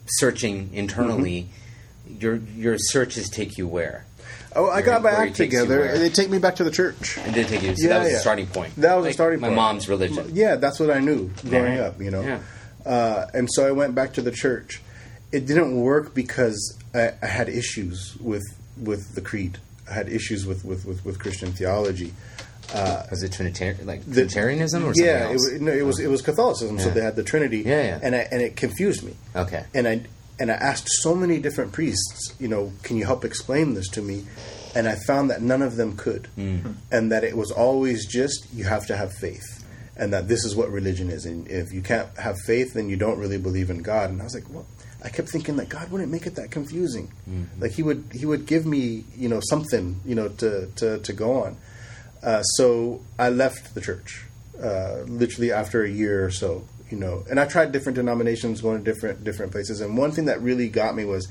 searching 0.07 0.71
internally. 0.75 1.49
Your 2.21 2.37
your 2.37 2.77
searches 2.79 3.29
take 3.29 3.59
you 3.59 3.67
where? 3.67 4.05
Oh, 4.55 4.67
I 4.67 4.75
Where- 4.75 4.83
got 4.83 5.03
my 5.03 5.11
act 5.11 5.35
together. 5.37 5.99
They 5.99 6.11
take 6.11 6.31
me 6.31 6.39
back 6.39 6.57
to 6.57 6.65
the 6.65 6.71
church. 6.71 7.19
It 7.19 7.33
did 7.35 7.49
take 7.49 7.63
you. 7.63 7.75
So 7.75 7.89
Yeah, 7.89 7.95
that 7.95 7.99
was 8.01 8.09
yeah. 8.11 8.15
the 8.15 8.21
starting 8.21 8.47
point. 8.47 8.77
That 8.77 8.95
was 8.95 9.03
the 9.05 9.09
Like 9.09 9.15
starting 9.15 9.41
my 9.41 9.49
point. 9.49 9.57
mom's 9.57 9.89
religion. 9.89 10.31
Yeah, 10.33 10.55
that's 10.57 10.79
what 10.79 10.91
I 10.91 11.01
knew 11.01 11.31
growing 11.49 11.81
up, 11.81 12.01
you 12.01 12.13
know. 12.13 12.23
Yeah. 12.23 12.39
Uh, 12.87 13.27
and 13.35 13.49
so 13.51 13.67
I 13.67 13.73
went 13.73 13.97
back 13.97 14.13
to 14.13 14.23
the 14.23 14.31
church. 14.31 14.81
It 15.35 15.47
didn't 15.47 15.81
work 15.81 16.15
because 16.15 16.79
I, 16.95 17.13
I 17.23 17.27
had 17.27 17.49
issues 17.49 18.17
with 18.21 18.45
with 18.77 19.15
the 19.15 19.21
creed. 19.21 19.59
I 19.91 19.95
had 19.95 20.09
issues 20.09 20.47
with 20.47 20.65
with, 20.65 20.85
with, 20.87 21.05
with 21.05 21.19
Christian 21.19 21.53
theology. 21.53 22.13
Uh, 22.73 23.05
was 23.11 23.23
it 23.23 23.33
Trinitarian, 23.33 23.87
like 23.87 24.05
The- 24.05 24.15
Trinitarianism 24.15 24.83
or 24.85 24.95
something 24.95 25.05
yeah, 25.05 25.29
it, 25.29 25.33
else? 25.33 25.51
was- 25.51 25.61
no, 25.61 25.73
it 25.73 25.85
was 25.85 26.01
it 26.01 26.09
was 26.09 26.23
Catholicism. 26.23 26.79
So 26.79 26.91
they 26.91 27.03
had 27.03 27.17
the 27.17 27.23
Trinity. 27.23 27.59
Yeah, 27.59 27.83
yeah. 27.83 28.01
And 28.03 28.15
I, 28.15 28.27
and 28.33 28.41
it 28.41 28.57
confused 28.57 29.03
me. 29.05 29.15
okay. 29.37 29.65
and 29.75 29.87
I 29.87 30.03
and 30.39 30.51
I 30.51 30.55
asked 30.55 30.89
so 31.03 31.15
many 31.15 31.39
different 31.39 31.73
priests, 31.73 32.35
you 32.41 32.49
know, 32.49 32.73
can 32.83 32.97
you 32.97 33.05
help 33.05 33.25
explain 33.25 33.75
this 33.75 33.89
to 33.91 34.03
me? 34.03 34.25
And 34.75 34.89
I 34.89 34.97
found 35.07 35.31
that 35.31 35.41
none 35.41 35.63
of 35.63 35.77
them 35.77 35.97
could, 35.97 36.27
mm. 36.37 36.75
and 36.91 37.13
that 37.13 37.23
it 37.23 37.37
was 37.37 37.53
always 37.53 38.07
just 38.07 38.53
you 38.53 38.65
have 38.65 38.87
to 38.87 38.97
have 38.97 39.13
faith, 39.13 39.65
and 39.97 40.13
that 40.13 40.27
this 40.27 40.45
is 40.45 40.57
what 40.57 40.69
religion 40.71 41.11
is. 41.11 41.27
And 41.27 41.47
if 41.47 41.73
you 41.73 41.81
can't 41.81 42.09
have 42.19 42.37
faith, 42.41 42.75
then 42.75 42.89
you 42.89 42.97
don't 42.97 43.19
really 43.19 43.39
believe 43.39 43.71
in 43.71 43.83
God. 43.83 44.11
And 44.11 44.21
I 44.21 44.25
was 44.25 44.35
like, 44.35 44.51
well, 44.51 44.67
I 45.05 45.11
kept 45.11 45.29
thinking 45.29 45.57
that 45.57 45.69
God 45.69 45.91
wouldn't 45.91 46.11
make 46.11 46.27
it 46.27 46.37
that 46.37 46.51
confusing. 46.51 47.13
Like 47.61 47.73
he 47.73 47.83
would 47.83 48.05
he 48.13 48.25
would 48.27 48.47
give 48.47 48.65
me 48.67 49.05
you 49.17 49.29
know 49.29 49.41
something 49.43 50.01
you 50.05 50.15
know 50.15 50.29
to 50.29 50.67
to, 50.77 50.99
to 50.99 51.13
go 51.13 51.43
on. 51.45 51.57
Uh, 52.23 52.43
so 52.43 53.03
I 53.19 53.29
left 53.29 53.75
the 53.75 53.81
church 53.83 54.25
uh, 54.63 55.03
literally 55.07 55.53
after 55.53 55.83
a 55.85 55.89
year 55.91 56.25
or 56.25 56.31
so, 56.31 56.65
you 56.91 56.97
know. 56.97 57.23
And 57.29 57.39
I 57.39 57.45
tried 57.47 57.71
different 57.73 57.97
denominations, 57.97 58.63
going 58.63 58.83
to 58.83 58.85
different 58.93 59.25
different 59.25 59.53
places. 59.53 59.81
And 59.83 59.97
one 59.99 60.11
thing 60.11 60.25
that 60.25 60.41
really 60.41 60.69
got 60.71 60.97
me 60.97 61.05
was 61.05 61.29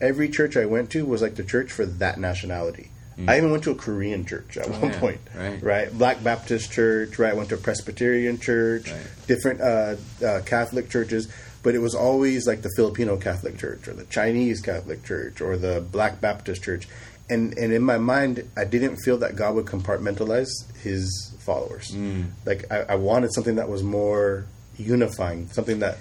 every 0.00 0.28
church 0.28 0.56
I 0.56 0.66
went 0.66 0.90
to 0.90 1.04
was 1.04 1.20
like 1.20 1.34
the 1.34 1.42
church 1.44 1.72
for 1.72 1.84
that 1.84 2.18
nationality. 2.20 2.90
I 3.26 3.38
even 3.38 3.50
went 3.50 3.64
to 3.64 3.70
a 3.70 3.74
Korean 3.74 4.26
church 4.26 4.58
at 4.58 4.68
one 4.68 4.78
Mm. 4.78 4.84
Oh, 4.84 4.88
yeah. 4.92 5.00
point, 5.00 5.20
Right. 5.62 5.90
Black 5.98 6.22
Baptist 6.22 6.70
church, 6.70 7.18
right? 7.18 7.30
I 7.30 7.34
went 7.34 7.48
to 7.48 7.54
a 7.54 7.58
Presbyterian 7.58 8.38
church, 8.38 8.90
Right. 8.92 9.00
different 9.26 9.62
uh, 9.62 9.96
uh, 10.22 10.42
Catholic 10.44 10.90
churches, 10.90 11.26
but 11.66 11.74
it 11.74 11.80
was 11.80 11.96
always 11.96 12.46
like 12.46 12.62
the 12.62 12.70
Filipino 12.76 13.16
Catholic 13.16 13.58
Church 13.58 13.88
or 13.88 13.92
the 13.92 14.04
Chinese 14.04 14.60
Catholic 14.60 15.02
Church 15.04 15.40
or 15.40 15.56
the 15.56 15.80
Black 15.80 16.20
Baptist 16.20 16.62
Church. 16.62 16.86
And 17.28 17.58
and 17.58 17.72
in 17.72 17.82
my 17.82 17.98
mind, 17.98 18.48
I 18.56 18.62
didn't 18.62 18.98
feel 18.98 19.18
that 19.18 19.34
God 19.34 19.56
would 19.56 19.66
compartmentalize 19.66 20.46
His 20.84 21.34
followers. 21.40 21.90
Mm. 21.90 22.26
Like 22.44 22.70
I, 22.70 22.82
I 22.90 22.94
wanted 22.94 23.34
something 23.34 23.56
that 23.56 23.68
was 23.68 23.82
more 23.82 24.46
unifying, 24.78 25.48
something 25.48 25.80
that. 25.80 25.98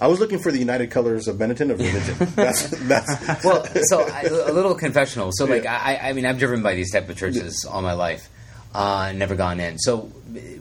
I 0.00 0.06
was 0.06 0.20
looking 0.20 0.38
for 0.38 0.52
the 0.52 0.58
united 0.58 0.92
colors 0.92 1.26
of 1.26 1.36
Benetton 1.38 1.72
of 1.72 1.80
religion. 1.80 2.16
That's 2.36 2.70
that's 2.86 3.44
well, 3.44 3.66
so 3.82 4.00
I, 4.00 4.22
a 4.22 4.52
little 4.52 4.74
confessional. 4.74 5.30
So, 5.32 5.44
like, 5.44 5.64
Yeah. 5.64 5.76
I, 5.76 6.08
I 6.08 6.12
mean, 6.14 6.24
I've 6.24 6.38
driven 6.38 6.62
by 6.62 6.74
these 6.74 6.90
type 6.90 7.10
of 7.10 7.18
churches 7.18 7.66
all 7.68 7.82
my 7.82 7.92
life, 7.92 8.30
uh, 8.72 9.12
never 9.14 9.34
gone 9.34 9.60
in. 9.60 9.78
So, 9.78 10.02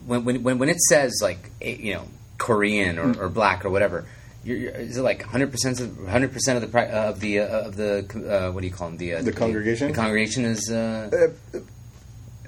when 0.07 0.25
when 0.25 0.57
when, 0.57 0.69
it 0.69 0.81
says 0.81 1.19
like, 1.21 1.51
eh, 1.61 1.77
you 1.79 1.93
know, 1.93 2.05
Korean 2.37 2.99
or, 2.99 3.17
or 3.17 3.29
black 3.29 3.63
or 3.63 3.69
whatever, 3.69 4.05
you're, 4.43 4.57
you're, 4.57 4.71
is 4.71 4.97
it 4.97 5.01
like 5.01 5.21
hundred 5.23 5.51
percent 5.51 5.79
of 5.81 6.07
hundred 6.07 6.31
percent 6.33 6.55
of 6.57 6.61
the 6.61 6.67
pri- 6.69 6.87
uh, 6.89 7.09
of 7.09 7.19
the 7.19 7.39
uh, 7.39 7.67
of 7.67 7.75
the 7.75 8.47
uh, 8.47 8.51
what 8.51 8.61
do 8.61 8.67
you 8.67 8.73
call 8.73 8.87
them 8.89 8.97
the 8.97 9.15
uh, 9.15 9.21
The 9.21 9.31
congregation? 9.33 9.87
The 9.89 9.93
congregation 9.93 10.45
is 10.45 10.69
uh, 10.71 11.29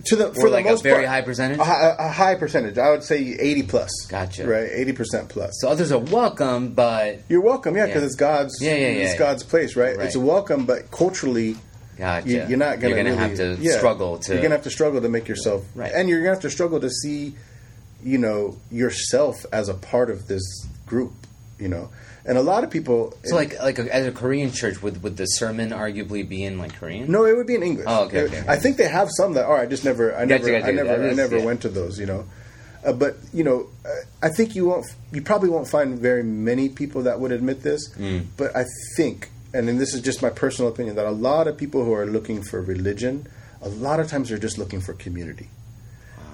to 0.06 0.16
the 0.16 0.34
for 0.34 0.50
like 0.50 0.64
the 0.66 0.72
most 0.72 0.80
a 0.80 0.84
very 0.84 0.96
part, 1.06 1.08
high 1.08 1.22
percentage. 1.22 1.60
a 1.60 1.64
high, 1.64 1.96
a 2.00 2.10
high 2.10 2.36
percentage. 2.36 2.78
I 2.78 2.90
would 2.90 3.04
say 3.04 3.18
eighty 3.40 3.62
plus. 3.64 3.92
Gotcha. 4.10 4.48
Right, 4.48 4.70
eighty 4.72 4.94
percent 4.94 5.30
plus. 5.30 5.52
so 5.62 5.70
others 5.70 5.92
are 5.92 6.00
welcome, 6.00 6.74
but 6.74 7.20
You're 7.30 7.42
welcome, 7.42 7.76
yeah, 7.76 7.86
because 7.86 8.02
Yeah. 8.02 8.06
it's 8.08 8.16
God's. 8.16 8.58
Yeah, 8.62 8.72
yeah, 8.74 8.78
yeah, 8.80 8.88
It's 9.04 9.14
yeah. 9.14 9.20
God's 9.20 9.44
place, 9.44 9.76
right? 9.76 9.96
Right. 9.98 10.08
It's 10.08 10.16
a 10.16 10.20
welcome, 10.20 10.66
but 10.66 10.90
culturally, 10.92 11.56
gotcha. 11.98 12.28
you, 12.30 12.46
you're 12.48 12.58
not 12.58 12.80
gonna. 12.80 12.96
You're 12.96 13.04
gonna 13.04 13.16
really- 13.16 13.38
have 13.58 13.60
to 13.62 13.78
struggle 13.78 14.18
to. 14.20 14.34
You're 14.34 14.42
gonna 14.42 14.56
have 14.56 14.64
to 14.64 14.72
struggle 14.72 15.02
to 15.02 15.10
make 15.10 15.28
yourself, 15.28 15.66
Right. 15.76 15.92
and 15.94 16.10
you're 16.10 16.20
gonna 16.22 16.32
have 16.32 16.42
to 16.42 16.50
struggle 16.50 16.80
to 16.80 16.90
see, 16.90 17.36
you 18.04 18.18
know, 18.18 18.58
yourself 18.72 19.46
as 19.54 19.70
a 19.70 19.76
part 19.76 20.10
of 20.10 20.28
this 20.28 20.66
group. 20.88 21.14
You 21.62 21.70
know, 21.70 21.90
and 22.26 22.38
a 22.38 22.42
lot 22.42 22.64
of 22.64 22.72
people. 22.72 23.14
so 23.24 23.36
like 23.36 23.58
like 23.62 23.78
a, 23.80 23.94
as 23.94 24.08
a 24.08 24.12
Korean 24.12 24.52
church, 24.52 24.82
would 24.82 25.04
would 25.04 25.16
the 25.16 25.26
sermon 25.26 25.70
arguably 25.70 26.28
be 26.28 26.44
in 26.44 26.58
like 26.58 26.74
Korean? 26.76 27.12
No, 27.12 27.26
it 27.26 27.38
would 27.38 27.48
be 27.48 27.56
in 27.56 27.64
English. 27.64 27.86
Oh, 27.88 28.06
okay, 28.06 28.22
okay, 28.24 28.38
It- 28.38 28.40
okay. 28.42 28.52
I 28.52 28.58
think 28.58 28.78
they 28.78 28.88
have 28.90 29.10
some 29.12 29.34
that 29.34 29.46
are. 29.46 29.58
I 29.58 29.68
just 29.68 29.86
never, 29.86 30.16
I 30.16 30.26
never, 30.26 30.52
gotcha, 30.52 30.68
I 30.68 30.72
never, 30.72 31.10
I 31.10 31.14
never 31.14 31.38
yeah. 31.38 31.46
went 31.46 31.62
to 31.62 31.70
those. 31.70 32.00
You 32.00 32.08
know, 32.08 32.26
uh, 32.84 32.94
but 32.94 33.18
you 33.32 33.44
know, 33.44 33.68
uh, 33.86 33.90
I 34.24 34.30
think 34.30 34.56
you 34.56 34.66
won't, 34.66 34.88
you 35.12 35.22
probably 35.22 35.50
won't 35.50 35.68
find 35.68 36.00
very 36.00 36.24
many 36.24 36.68
people 36.70 37.04
that 37.04 37.20
would 37.20 37.32
admit 37.32 37.62
this. 37.62 37.90
Mm. 37.96 38.26
But 38.38 38.56
I 38.56 38.66
think, 38.98 39.30
and 39.54 39.68
then 39.68 39.78
this 39.78 39.94
is 39.94 40.02
just 40.02 40.22
my 40.22 40.30
personal 40.32 40.72
opinion, 40.72 40.96
that 40.96 41.06
a 41.06 41.12
lot 41.12 41.48
of 41.48 41.58
people 41.58 41.86
who 41.86 41.94
are 41.94 42.06
looking 42.08 42.42
for 42.42 42.62
religion, 42.62 43.28
a 43.62 43.70
lot 43.70 44.00
of 44.00 44.08
times 44.08 44.30
they're 44.30 44.40
just 44.40 44.58
looking 44.58 44.82
for 44.82 44.94
community. 44.94 45.50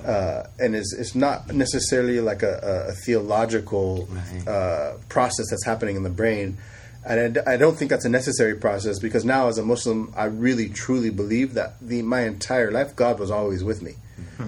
Uh, 0.05 0.43
and 0.59 0.75
it's, 0.75 0.93
it's 0.93 1.15
not 1.15 1.53
necessarily 1.53 2.19
like 2.21 2.43
a, 2.43 2.85
a, 2.87 2.91
a 2.91 2.93
theological 2.93 4.07
Right. 4.09 4.47
uh, 4.47 4.93
process 5.09 5.47
that's 5.49 5.65
happening 5.65 5.95
in 5.95 6.03
the 6.03 6.09
brain. 6.09 6.57
And 7.05 7.19
I 7.19 7.27
d- 7.29 7.47
I, 7.47 7.57
don't 7.57 7.77
think 7.77 7.89
that's 7.89 8.05
a 8.05 8.09
necessary 8.09 8.55
process 8.55 8.99
because 8.99 9.23
now, 9.25 9.47
as 9.47 9.57
a 9.57 9.63
Muslim, 9.63 10.13
I 10.15 10.25
really 10.25 10.67
truly 10.69 11.09
believe 11.09 11.53
that 11.53 11.75
the, 11.81 12.01
my 12.01 12.21
entire 12.21 12.69
life, 12.71 12.95
God 12.95 13.17
was 13.19 13.31
always 13.31 13.63
with 13.63 13.81
me, 13.81 13.93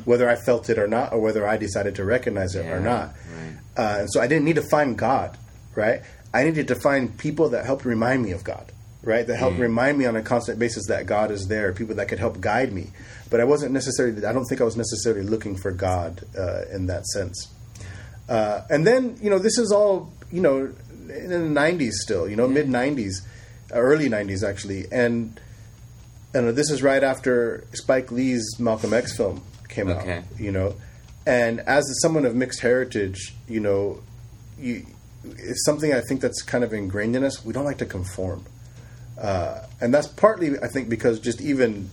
whether 0.06 0.30
I 0.30 0.36
felt 0.36 0.70
it 0.70 0.78
or 0.78 0.88
not, 0.88 1.14
or 1.14 1.20
whether 1.20 1.48
I 1.48 1.56
decided 1.58 1.96
to 1.96 2.06
recognize 2.06 2.56
it 2.56 2.66
Yeah, 2.66 2.74
or 2.74 2.80
not. 2.82 3.14
right. 3.34 3.58
Uh, 3.78 4.00
and 4.02 4.10
so 4.12 4.20
I 4.20 4.28
didn't 4.28 4.44
need 4.46 4.56
to 4.58 4.62
find 4.70 4.98
God, 4.98 5.38
right? 5.76 6.02
I 6.34 6.44
needed 6.44 6.68
to 6.68 6.76
find 6.76 7.18
people 7.18 7.50
that 7.50 7.66
helped 7.66 7.86
remind 7.86 8.24
me 8.24 8.32
of 8.32 8.44
God, 8.44 8.72
right? 9.04 9.26
That 9.26 9.38
helped 9.38 9.58
remind 9.60 9.98
me 9.98 10.06
on 10.06 10.16
a 10.16 10.22
constant 10.22 10.60
basis 10.60 10.88
that 10.88 11.06
God 11.06 11.32
is 11.32 11.48
there, 11.48 11.72
people 11.74 11.96
that 11.96 12.08
could 12.08 12.20
help 12.20 12.42
guide 12.42 12.74
me. 12.74 12.88
But 13.30 13.40
I 13.40 13.44
wasn't 13.44 13.72
necessarily, 13.74 14.26
I 14.26 14.34
don't 14.34 14.46
think 14.46 14.60
I 14.62 14.64
was 14.64 14.76
necessarily 14.76 15.24
looking 15.24 15.56
for 15.56 15.72
God 15.72 16.22
uh, 16.38 16.64
in 16.74 16.88
that 16.88 17.06
sense. 17.08 17.48
Uh, 18.28 18.62
and 18.70 18.86
then, 18.86 19.18
you 19.22 19.30
know, 19.30 19.40
this 19.40 19.58
is 19.58 19.72
all, 19.72 20.12
you 20.32 20.42
know, 20.42 20.74
in 21.10 21.30
the 21.54 21.60
90s 21.62 21.94
still, 21.94 22.30
you 22.30 22.36
know, 22.36 22.48
mid 22.48 22.68
90s, 22.68 23.22
uh, 23.74 23.76
early 23.80 24.10
90s 24.10 24.48
actually. 24.48 24.86
And, 24.92 25.40
and 26.34 26.50
this 26.56 26.70
is 26.70 26.84
right 26.84 27.04
after 27.04 27.66
Spike 27.74 28.12
Lee's 28.12 28.60
Malcolm 28.60 28.94
X 28.94 29.16
film 29.16 29.42
came 29.68 29.90
Okay. 29.90 30.18
out, 30.18 30.24
you 30.40 30.52
know. 30.52 30.76
And 31.26 31.60
as 31.62 31.86
someone 32.02 32.26
of 32.26 32.36
mixed 32.36 32.62
heritage, 32.62 33.34
you 33.48 33.60
know, 33.60 34.00
you, 34.60 34.86
it's 35.24 35.64
something 35.66 35.94
I 35.94 36.02
think 36.02 36.22
that's 36.22 36.42
kind 36.42 36.64
of 36.64 36.74
ingrained 36.74 37.16
in 37.16 37.24
us. 37.24 37.44
We 37.46 37.54
don't 37.54 37.66
like 37.66 37.78
to 37.80 37.86
conform. 37.86 38.46
Uh, 39.20 39.62
and 39.82 39.94
that's 39.94 40.08
partly, 40.08 40.58
I 40.60 40.68
think, 40.68 40.90
because 40.90 41.20
just 41.20 41.42
even, 41.42 41.90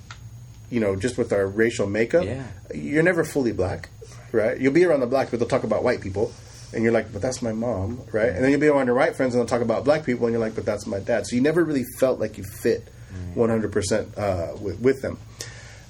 you 0.70 0.80
know, 0.80 0.94
just 0.96 1.18
with 1.18 1.32
our 1.32 1.46
racial 1.46 1.86
makeup, 1.86 2.24
Yeah. 2.24 2.44
you're 2.74 3.02
never 3.02 3.24
fully 3.24 3.52
black, 3.52 3.88
right? 4.32 4.58
You'll 4.60 4.72
be 4.72 4.84
around 4.84 5.00
the 5.00 5.06
black, 5.06 5.30
but 5.30 5.40
they'll 5.40 5.48
talk 5.48 5.64
about 5.64 5.82
white 5.82 6.00
people, 6.00 6.32
and 6.72 6.82
you're 6.84 6.92
like, 6.92 7.12
but 7.12 7.20
that's 7.22 7.42
my 7.42 7.52
mom, 7.52 8.00
right? 8.12 8.28
And 8.30 8.42
then 8.44 8.50
you'll 8.52 8.60
be 8.60 8.68
around 8.68 8.86
your 8.86 8.94
white 8.96 9.16
friends, 9.16 9.34
and 9.34 9.40
they'll 9.40 9.48
talk 9.48 9.60
about 9.62 9.84
black 9.84 10.04
people, 10.04 10.26
and 10.26 10.32
you're 10.32 10.40
like, 10.40 10.54
but 10.54 10.64
that's 10.64 10.86
my 10.86 11.00
dad. 11.00 11.26
So 11.26 11.34
you 11.36 11.42
never 11.42 11.64
really 11.64 11.84
felt 11.98 12.20
like 12.20 12.38
you 12.38 12.44
fit 12.44 12.88
100% 13.34 14.18
uh, 14.18 14.56
with, 14.60 14.78
with 14.80 15.02
them. 15.02 15.18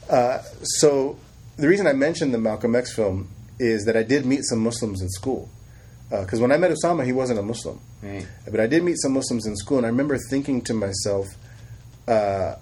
Uh, 0.08 0.38
so 0.62 1.18
the 1.56 1.68
reason 1.68 1.86
I 1.86 1.92
mentioned 1.92 2.32
the 2.32 2.38
Malcolm 2.38 2.74
X 2.74 2.92
film 2.94 3.28
is 3.58 3.84
that 3.84 3.96
I 3.96 4.02
did 4.02 4.24
meet 4.26 4.44
some 4.44 4.60
Muslims 4.62 5.00
in 5.02 5.08
school. 5.08 5.48
Because 6.10 6.40
when 6.40 6.52
I 6.52 6.56
met 6.56 6.70
Usama, 6.70 7.04
he 7.04 7.12
wasn't 7.12 7.38
a 7.38 7.42
Muslim. 7.42 7.80
Right. 8.02 8.26
But 8.50 8.60
I 8.60 8.66
did 8.66 8.84
meet 8.84 8.96
some 9.00 9.12
Muslims 9.12 9.46
in 9.46 9.56
school, 9.56 9.78
and 9.78 9.86
I 9.86 9.90
remember 9.90 10.16
thinking 10.30 10.62
to 10.62 10.74
myself, 10.74 11.26
uh, 12.06 12.54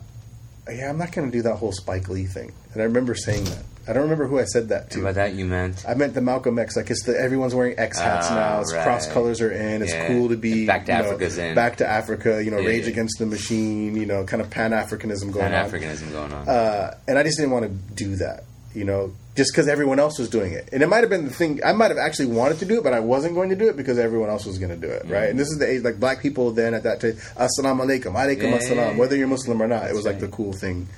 yeah, 0.70 0.88
I'm 0.88 0.96
not 0.98 1.12
going 1.12 1.30
to 1.30 1.36
do 1.36 1.42
that 1.42 1.56
whole 1.56 1.72
Spike 1.72 2.08
Lee 2.08 2.24
thing. 2.24 2.52
And 2.72 2.80
I 2.80 2.86
remember 2.86 3.14
saying 3.14 3.44
that. 3.44 3.64
I 3.86 3.92
don't 3.92 4.04
remember 4.04 4.26
who 4.26 4.38
I 4.38 4.44
said 4.44 4.70
that 4.70 4.90
to. 4.92 5.02
By 5.02 5.12
that 5.12 5.34
you 5.34 5.44
meant 5.44 5.84
I 5.86 5.92
meant 5.92 6.14
the 6.14 6.22
Malcolm 6.22 6.58
X. 6.58 6.74
Like 6.74 6.88
it's 6.90 7.04
the 7.04 7.20
everyone's 7.20 7.54
wearing 7.54 7.78
X 7.78 7.98
hats 7.98 8.28
Ah, 8.30 8.34
now. 8.34 8.60
It's 8.62 8.72
right. 8.72 8.82
cross 8.82 9.06
colors 9.12 9.42
are 9.42 9.50
in. 9.52 9.82
It's 9.82 9.92
Yeah. 9.92 10.06
cool 10.08 10.30
to 10.30 10.38
be 10.38 10.64
Back 10.66 10.86
to 10.86 10.92
you 10.92 10.98
know, 11.00 11.04
Africa's 11.04 11.36
in. 11.36 11.54
Back 11.54 11.76
to 11.76 11.86
Africa. 11.86 12.42
You 12.42 12.50
know, 12.50 12.60
Yeah, 12.60 12.68
Rage 12.68 12.84
yeah. 12.84 12.92
Against 12.92 13.18
the 13.18 13.26
Machine. 13.26 13.94
You 13.94 14.06
know, 14.06 14.24
kind 14.24 14.40
of 14.40 14.48
Pan 14.48 14.70
Africanism 14.70 15.30
going 15.34 15.52
on. 15.52 15.70
Pan. 15.70 15.70
Africanism 15.70 16.12
going 16.12 16.32
on. 16.32 16.48
Uh, 16.48 16.96
and 17.06 17.18
I 17.18 17.22
just 17.24 17.36
didn't 17.36 17.50
want 17.52 17.66
to 17.66 17.94
do 17.94 18.16
that. 18.16 18.44
you 18.72 18.84
know, 18.84 19.14
just 19.34 19.52
because 19.52 19.66
everyone 19.68 19.98
else 19.98 20.18
was 20.18 20.28
doing 20.28 20.52
it. 20.52 20.68
And 20.72 20.82
it 20.82 20.88
might 20.88 21.00
have 21.00 21.10
been 21.10 21.24
the 21.24 21.30
thing, 21.32 21.60
I 21.64 21.72
might 21.72 21.90
have 21.90 21.98
actually 21.98 22.26
wanted 22.26 22.58
to 22.60 22.64
do 22.66 22.78
it, 22.78 22.84
but 22.84 22.92
I 22.92 23.00
wasn't 23.00 23.34
going 23.34 23.50
to 23.50 23.56
do 23.56 23.68
it 23.68 23.76
because 23.76 23.98
everyone 23.98 24.30
else 24.30 24.46
was 24.46 24.58
going 24.58 24.70
to 24.70 24.76
do 24.86 24.92
it, 24.92 25.06
right? 25.06 25.28
And 25.28 25.38
this 25.38 25.48
is 25.48 25.58
the 25.58 25.68
age, 25.68 25.82
like 25.82 25.98
black 25.98 26.22
people 26.22 26.52
then 26.52 26.72
at 26.74 26.84
that 26.84 27.00
time, 27.00 27.12
assalamu 27.36 27.84
alaikum, 27.84 28.14
alaikum 28.14 28.42
Yeah, 28.50 28.58
assalam, 28.58 28.76
yeah, 28.76 28.90
yeah. 28.92 28.96
whether 28.96 29.16
you're 29.16 29.26
Muslim 29.28 29.60
or 29.60 29.66
not, 29.66 29.90
it 29.90 29.94
was 29.94 30.04
like 30.04 30.20
the 30.20 30.28
cool 30.28 30.52
thing. 30.52 30.88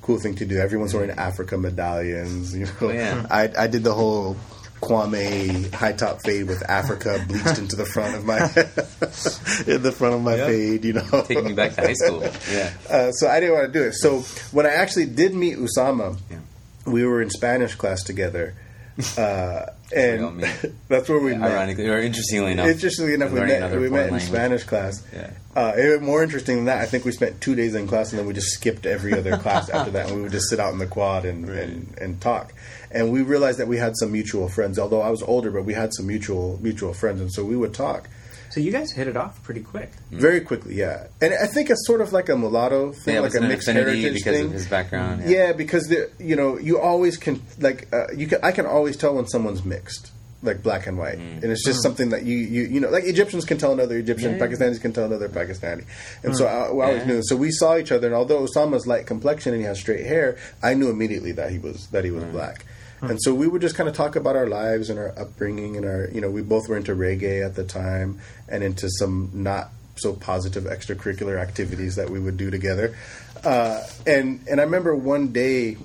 Cool 0.00 0.18
thing 0.18 0.34
to 0.36 0.44
do. 0.46 0.58
Everyone's 0.58 0.94
wearing 0.94 1.10
Africa 1.10 1.56
medallions. 1.56 2.56
You 2.56 2.64
know, 2.66 2.72
Oh. 2.80 3.26
I, 3.30 3.50
I 3.56 3.66
did 3.68 3.84
the 3.84 3.94
whole 3.94 4.36
Kwame 4.80 5.72
high 5.72 5.92
top 5.92 6.22
fade 6.22 6.48
with 6.48 6.68
Africa 6.68 7.24
bleached 7.28 7.58
into 7.58 7.76
the 7.76 7.84
front 7.86 8.16
of 8.16 8.24
my 8.24 8.38
in 9.72 9.82
the 9.82 9.92
front 9.92 10.14
of 10.14 10.22
my 10.22 10.34
Yeah. 10.36 10.46
fade. 10.46 10.84
You 10.84 10.94
know, 10.94 11.24
Taking 11.26 11.44
me 11.44 11.52
back 11.52 11.74
to 11.74 11.82
high 11.82 11.92
school. 11.92 12.20
Yeah. 12.50 12.72
uh, 12.90 13.12
so 13.12 13.28
I 13.28 13.38
didn't 13.38 13.54
want 13.54 13.72
to 13.72 13.78
do 13.78 13.84
it. 13.86 13.92
So 13.94 14.20
when 14.50 14.66
I 14.66 14.70
actually 14.70 15.06
did 15.06 15.34
meet 15.34 15.56
Usama, 15.56 16.18
Yeah. 16.30 16.38
We 16.86 17.04
were 17.04 17.22
in 17.22 17.30
Spanish 17.30 17.74
class 17.74 18.02
together, 18.02 18.54
uh, 19.18 19.66
and 19.94 20.40
that's 20.88 21.08
where 21.08 21.18
we 21.18 21.34
met. 21.34 21.50
Ironically, 21.50 21.88
or 21.88 21.98
interestingly 21.98 22.52
enough, 22.52 22.68
Interestingly 22.68 23.14
enough, 23.14 23.32
we 23.32 23.40
met, 23.40 23.70
we 23.72 23.78
met 23.78 23.84
in 23.84 23.92
language. 23.92 24.22
Spanish 24.22 24.64
class. 24.64 25.04
Yeah. 25.12 25.30
Uh, 25.54 25.72
it 25.76 26.02
more 26.02 26.22
interesting 26.22 26.56
than 26.56 26.64
that. 26.66 26.80
I 26.80 26.86
think 26.86 27.04
we 27.04 27.12
spent 27.12 27.40
two 27.40 27.54
days 27.54 27.74
in 27.74 27.86
class, 27.86 28.10
and 28.10 28.18
then 28.18 28.26
we 28.26 28.32
just 28.32 28.48
skipped 28.48 28.86
every 28.86 29.12
other 29.12 29.36
class 29.36 29.68
after 29.68 29.90
that, 29.92 30.08
and 30.08 30.16
we 30.16 30.22
would 30.22 30.32
just 30.32 30.48
sit 30.48 30.58
out 30.60 30.72
in 30.72 30.78
the 30.78 30.86
quad 30.86 31.24
and, 31.24 31.48
and, 31.48 31.94
and 31.98 32.20
talk. 32.20 32.54
And 32.90 33.12
we 33.12 33.22
realized 33.22 33.58
that 33.58 33.68
we 33.68 33.78
had 33.78 33.96
some 33.96 34.12
mutual 34.12 34.48
friends. 34.48 34.78
Although 34.78 35.02
I 35.02 35.10
was 35.10 35.22
older, 35.22 35.50
but 35.50 35.64
we 35.64 35.74
had 35.74 35.92
some 35.94 36.06
mutual 36.06 36.58
mutual 36.62 36.94
friends, 36.94 37.20
and 37.20 37.32
so 37.32 37.44
we 37.44 37.56
would 37.56 37.74
talk 37.74 38.08
So 38.52 38.60
you 38.60 38.70
guys 38.70 38.92
hit 38.92 39.08
it 39.08 39.16
off 39.16 39.42
pretty 39.42 39.62
quick. 39.62 39.90
very 40.10 40.40
quickly. 40.40 40.74
Yeah, 40.74 41.06
and 41.22 41.32
I 41.32 41.46
think 41.46 41.70
it's 41.70 41.86
sort 41.86 42.00
of 42.02 42.12
like 42.12 42.28
a 42.28 42.36
mulatto 42.36 42.92
thing, 42.92 43.14
Yeah, 43.14 43.20
like 43.20 43.34
a 43.34 43.40
mixed 43.40 43.68
heritage 43.68 44.12
because 44.14 44.36
thing. 44.36 44.46
of 44.46 44.52
his 44.52 44.66
background? 44.66 45.22
Yeah, 45.26 45.52
because 45.52 45.84
the, 45.88 46.10
you 46.18 46.36
know 46.36 46.58
you 46.58 46.78
always 46.78 47.16
can 47.16 47.40
like 47.58 47.88
uh, 47.92 48.06
you 48.16 48.26
can 48.26 48.40
I 48.42 48.52
can 48.52 48.66
always 48.66 48.96
tell 48.96 49.14
when 49.14 49.26
someone's 49.26 49.64
mixed, 49.64 50.10
like 50.42 50.62
black 50.62 50.86
and 50.86 50.98
white, 50.98 51.16
and 51.18 51.44
it's 51.44 51.64
just 51.64 51.82
something 51.82 52.10
that 52.10 52.24
you 52.24 52.36
you 52.36 52.62
you 52.64 52.80
know 52.80 52.90
like 52.90 53.04
Egyptians 53.04 53.44
can 53.46 53.56
tell 53.56 53.72
another 53.72 53.96
Egyptian, 53.96 54.34
Mm. 54.34 54.38
Yeah. 54.40 54.46
Pakistanis 54.46 54.80
can 54.82 54.92
tell 54.92 55.04
another 55.06 55.28
Pakistani, 55.30 55.84
and 56.22 56.36
so 56.36 56.46
I, 56.46 56.70
we 56.72 56.82
always 56.82 57.02
Yeah. 57.02 57.06
knew. 57.08 57.20
So 57.24 57.36
we 57.36 57.50
saw 57.52 57.78
each 57.78 57.90
other, 57.90 58.06
and 58.08 58.14
although 58.14 58.44
Usama's 58.46 58.86
light 58.86 59.06
complexion 59.06 59.54
and 59.54 59.62
he 59.62 59.66
has 59.66 59.78
straight 59.80 60.04
hair, 60.04 60.36
I 60.62 60.74
knew 60.74 60.90
immediately 60.90 61.32
that 61.32 61.50
he 61.52 61.58
was 61.58 61.86
that 61.92 62.04
he 62.04 62.10
was 62.10 62.24
black. 62.24 62.66
And 63.02 63.18
so 63.20 63.34
we 63.34 63.48
would 63.48 63.60
just 63.60 63.74
kind 63.74 63.88
of 63.88 63.96
talk 63.96 64.14
about 64.14 64.36
our 64.36 64.46
lives 64.46 64.88
and 64.88 64.98
our 64.98 65.12
upbringing 65.18 65.76
and 65.76 65.84
our, 65.84 66.08
you 66.12 66.20
know, 66.20 66.30
we 66.30 66.40
both 66.40 66.68
were 66.68 66.76
into 66.76 66.94
reggae 66.94 67.44
at 67.44 67.56
the 67.56 67.64
time 67.64 68.20
and 68.48 68.62
into 68.62 68.88
some 68.88 69.30
not 69.34 69.70
so 69.96 70.12
positive 70.12 70.64
extracurricular 70.64 71.40
activities 71.40 71.96
that 71.96 72.10
we 72.10 72.20
would 72.20 72.36
do 72.36 72.50
together. 72.50 72.96
Uh, 73.44 73.84
and 74.06 74.44
and 74.48 74.60
I 74.60 74.64
remember 74.64 74.94
one 74.94 75.32
day, 75.32 75.76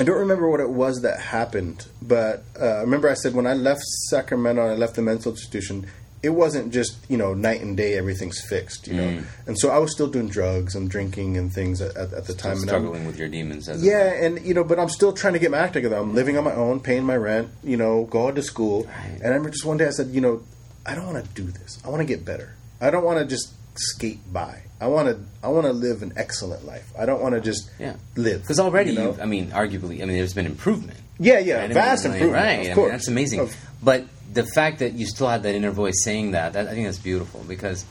I 0.00 0.04
don't 0.04 0.18
remember 0.18 0.48
what 0.48 0.60
it 0.60 0.70
was 0.70 1.02
that 1.02 1.20
happened, 1.20 1.86
but 2.00 2.44
uh, 2.58 2.64
I 2.64 2.80
remember 2.80 3.08
I 3.08 3.14
said 3.14 3.34
when 3.34 3.46
I 3.46 3.52
left 3.52 3.82
Sacramento 3.82 4.62
and 4.62 4.72
I 4.72 4.76
left 4.76 4.94
the 4.94 5.02
mental 5.02 5.32
institution, 5.32 5.86
it 6.22 6.30
wasn't 6.30 6.72
just 6.72 6.96
you 7.08 7.16
know 7.16 7.32
night 7.34 7.60
and 7.60 7.76
day 7.76 7.96
everything's 7.96 8.40
fixed, 8.48 8.86
you 8.88 8.94
know. 8.94 9.08
Mm. 9.08 9.24
And 9.46 9.58
so 9.58 9.70
I 9.70 9.78
was 9.78 9.92
still 9.92 10.08
doing 10.08 10.28
drugs 10.28 10.74
and 10.74 10.90
drinking 10.90 11.36
and 11.36 11.52
things 11.52 11.80
at, 11.80 11.96
at, 11.96 12.12
at 12.12 12.26
the 12.26 12.34
time. 12.34 12.52
and 12.58 12.60
I'm- 12.70 12.80
struggling 12.80 13.06
with 13.06 13.18
your 13.18 13.28
demons. 13.28 13.68
As 13.68 13.78
well. 13.82 13.86
yeah, 13.86 14.24
and 14.24 14.44
you 14.44 14.54
know, 14.54 14.64
but 14.64 14.78
I'm 14.78 14.88
still 14.88 15.12
trying 15.12 15.34
to 15.34 15.38
get 15.38 15.50
my 15.50 15.58
act 15.58 15.74
together. 15.74 15.96
I'm 15.96 16.14
living 16.14 16.36
on 16.36 16.44
my 16.44 16.54
own, 16.54 16.80
paying 16.80 17.04
my 17.04 17.16
rent, 17.16 17.50
you 17.62 17.76
know, 17.76 18.04
going 18.04 18.34
to 18.34 18.42
school. 18.42 18.88
And 19.14 19.22
I 19.24 19.28
remember 19.28 19.50
just 19.50 19.64
one 19.64 19.76
day 19.76 19.86
I 19.86 19.90
said, 19.90 20.08
you 20.08 20.20
know, 20.20 20.42
I 20.86 20.94
don't 20.94 21.06
want 21.12 21.24
to 21.24 21.30
do 21.34 21.50
this. 21.50 21.78
I 21.84 21.88
want 21.90 22.00
to 22.00 22.06
get 22.06 22.24
better. 22.24 22.54
I 22.80 22.90
don't 22.90 23.04
want 23.04 23.18
to 23.18 23.24
just 23.26 23.52
skate 23.76 24.20
by. 24.32 24.62
I 24.80 24.86
want 24.86 25.08
to. 25.08 25.20
I 25.42 25.48
want 25.48 25.66
to 25.66 25.72
live 25.72 26.02
an 26.02 26.12
excellent 26.16 26.64
life. 26.64 26.88
I 26.98 27.04
don't 27.06 27.20
want 27.20 27.34
to 27.34 27.40
just 27.40 27.68
yeah, 27.80 27.96
live. 28.16 28.42
because 28.42 28.60
already, 28.60 28.92
you 28.92 28.98
know? 28.98 29.16
I 29.20 29.26
mean, 29.26 29.50
arguably, 29.50 30.02
I 30.02 30.04
mean, 30.04 30.16
there's 30.16 30.34
been 30.34 30.46
improvement. 30.46 30.98
yeah, 31.18 31.38
yeah, 31.40 31.54
Right? 31.54 31.64
I 31.64 31.66
mean, 31.68 31.74
vast 31.74 32.04
improvement. 32.04 32.32
right? 32.32 32.66
Of 32.70 32.78
I 32.78 32.80
mean, 32.80 32.90
that's 32.90 33.08
amazing. 33.08 33.40
Of- 33.40 33.56
But 33.82 34.04
the 34.32 34.44
fact 34.44 34.78
that 34.80 34.92
you 34.94 35.06
still 35.06 35.28
had 35.28 35.42
that 35.44 35.54
inner 35.54 35.70
voice 35.70 36.02
saying 36.04 36.32
that, 36.32 36.52
that 36.52 36.68
I 36.68 36.72
think 36.74 36.86
that's 36.86 36.98
beautiful 36.98 37.44
because 37.48 37.84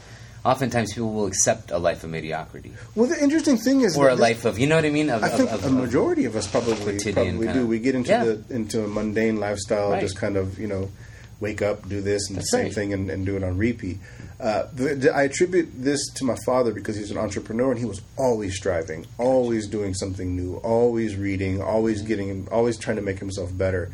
oftentimes 0.45 0.93
people 0.93 1.11
will 1.13 1.25
accept 1.25 1.71
a 1.71 1.77
life 1.77 2.03
of 2.03 2.09
mediocrity 2.09 2.71
well, 2.95 3.07
the 3.07 3.21
interesting 3.21 3.57
thing 3.57 3.81
is, 3.81 3.97
or 3.97 4.09
a 4.09 4.15
life 4.15 4.45
of, 4.45 4.57
you 4.59 4.67
know 4.67 4.75
what 4.75 4.85
I 4.85 4.89
mean? 4.91 5.09
Of, 5.09 5.23
I 5.23 5.27
of- 5.29 5.33
think 5.37 5.51
of- 5.51 5.65
a 5.65 5.69
majority 5.69 6.25
of 6.25 6.35
us 6.35 6.47
probably 6.47 6.75
probably 6.75 7.47
do. 7.53 7.65
We 7.67 7.79
get 7.79 7.95
into 7.95 8.11
Yeah. 8.11 8.23
the 8.23 8.43
into 8.49 8.83
a 8.83 8.87
mundane 8.87 9.37
lifestyle, 9.39 9.91
Right. 9.91 10.01
just 10.01 10.15
kind 10.15 10.37
of 10.37 10.59
you 10.59 10.67
know, 10.67 10.89
wake 11.39 11.61
up, 11.61 11.87
do 11.89 12.01
this, 12.01 12.29
and 12.29 12.37
That's 12.37 12.51
the 12.51 12.57
same 12.57 12.65
right. 12.67 12.73
thing, 12.73 12.93
and, 12.93 13.09
and 13.09 13.25
do 13.25 13.35
it 13.35 13.43
on 13.43 13.57
repeat. 13.57 13.97
Uh, 14.39 14.67
I 15.13 15.23
attribute 15.23 15.69
this 15.75 16.07
to 16.15 16.23
my 16.23 16.35
father 16.45 16.71
because 16.71 16.95
he's 16.95 17.09
an 17.11 17.17
entrepreneur 17.17 17.71
and 17.71 17.79
he 17.79 17.85
was 17.85 18.01
always 18.17 18.55
striving, 18.55 19.07
always 19.17 19.65
doing 19.67 19.95
something 19.95 20.35
new, 20.35 20.57
always 20.57 21.15
reading, 21.15 21.59
always 21.61 22.03
getting, 22.03 22.47
always 22.51 22.77
trying 22.77 22.97
to 22.97 23.01
make 23.01 23.17
himself 23.19 23.55
better. 23.57 23.91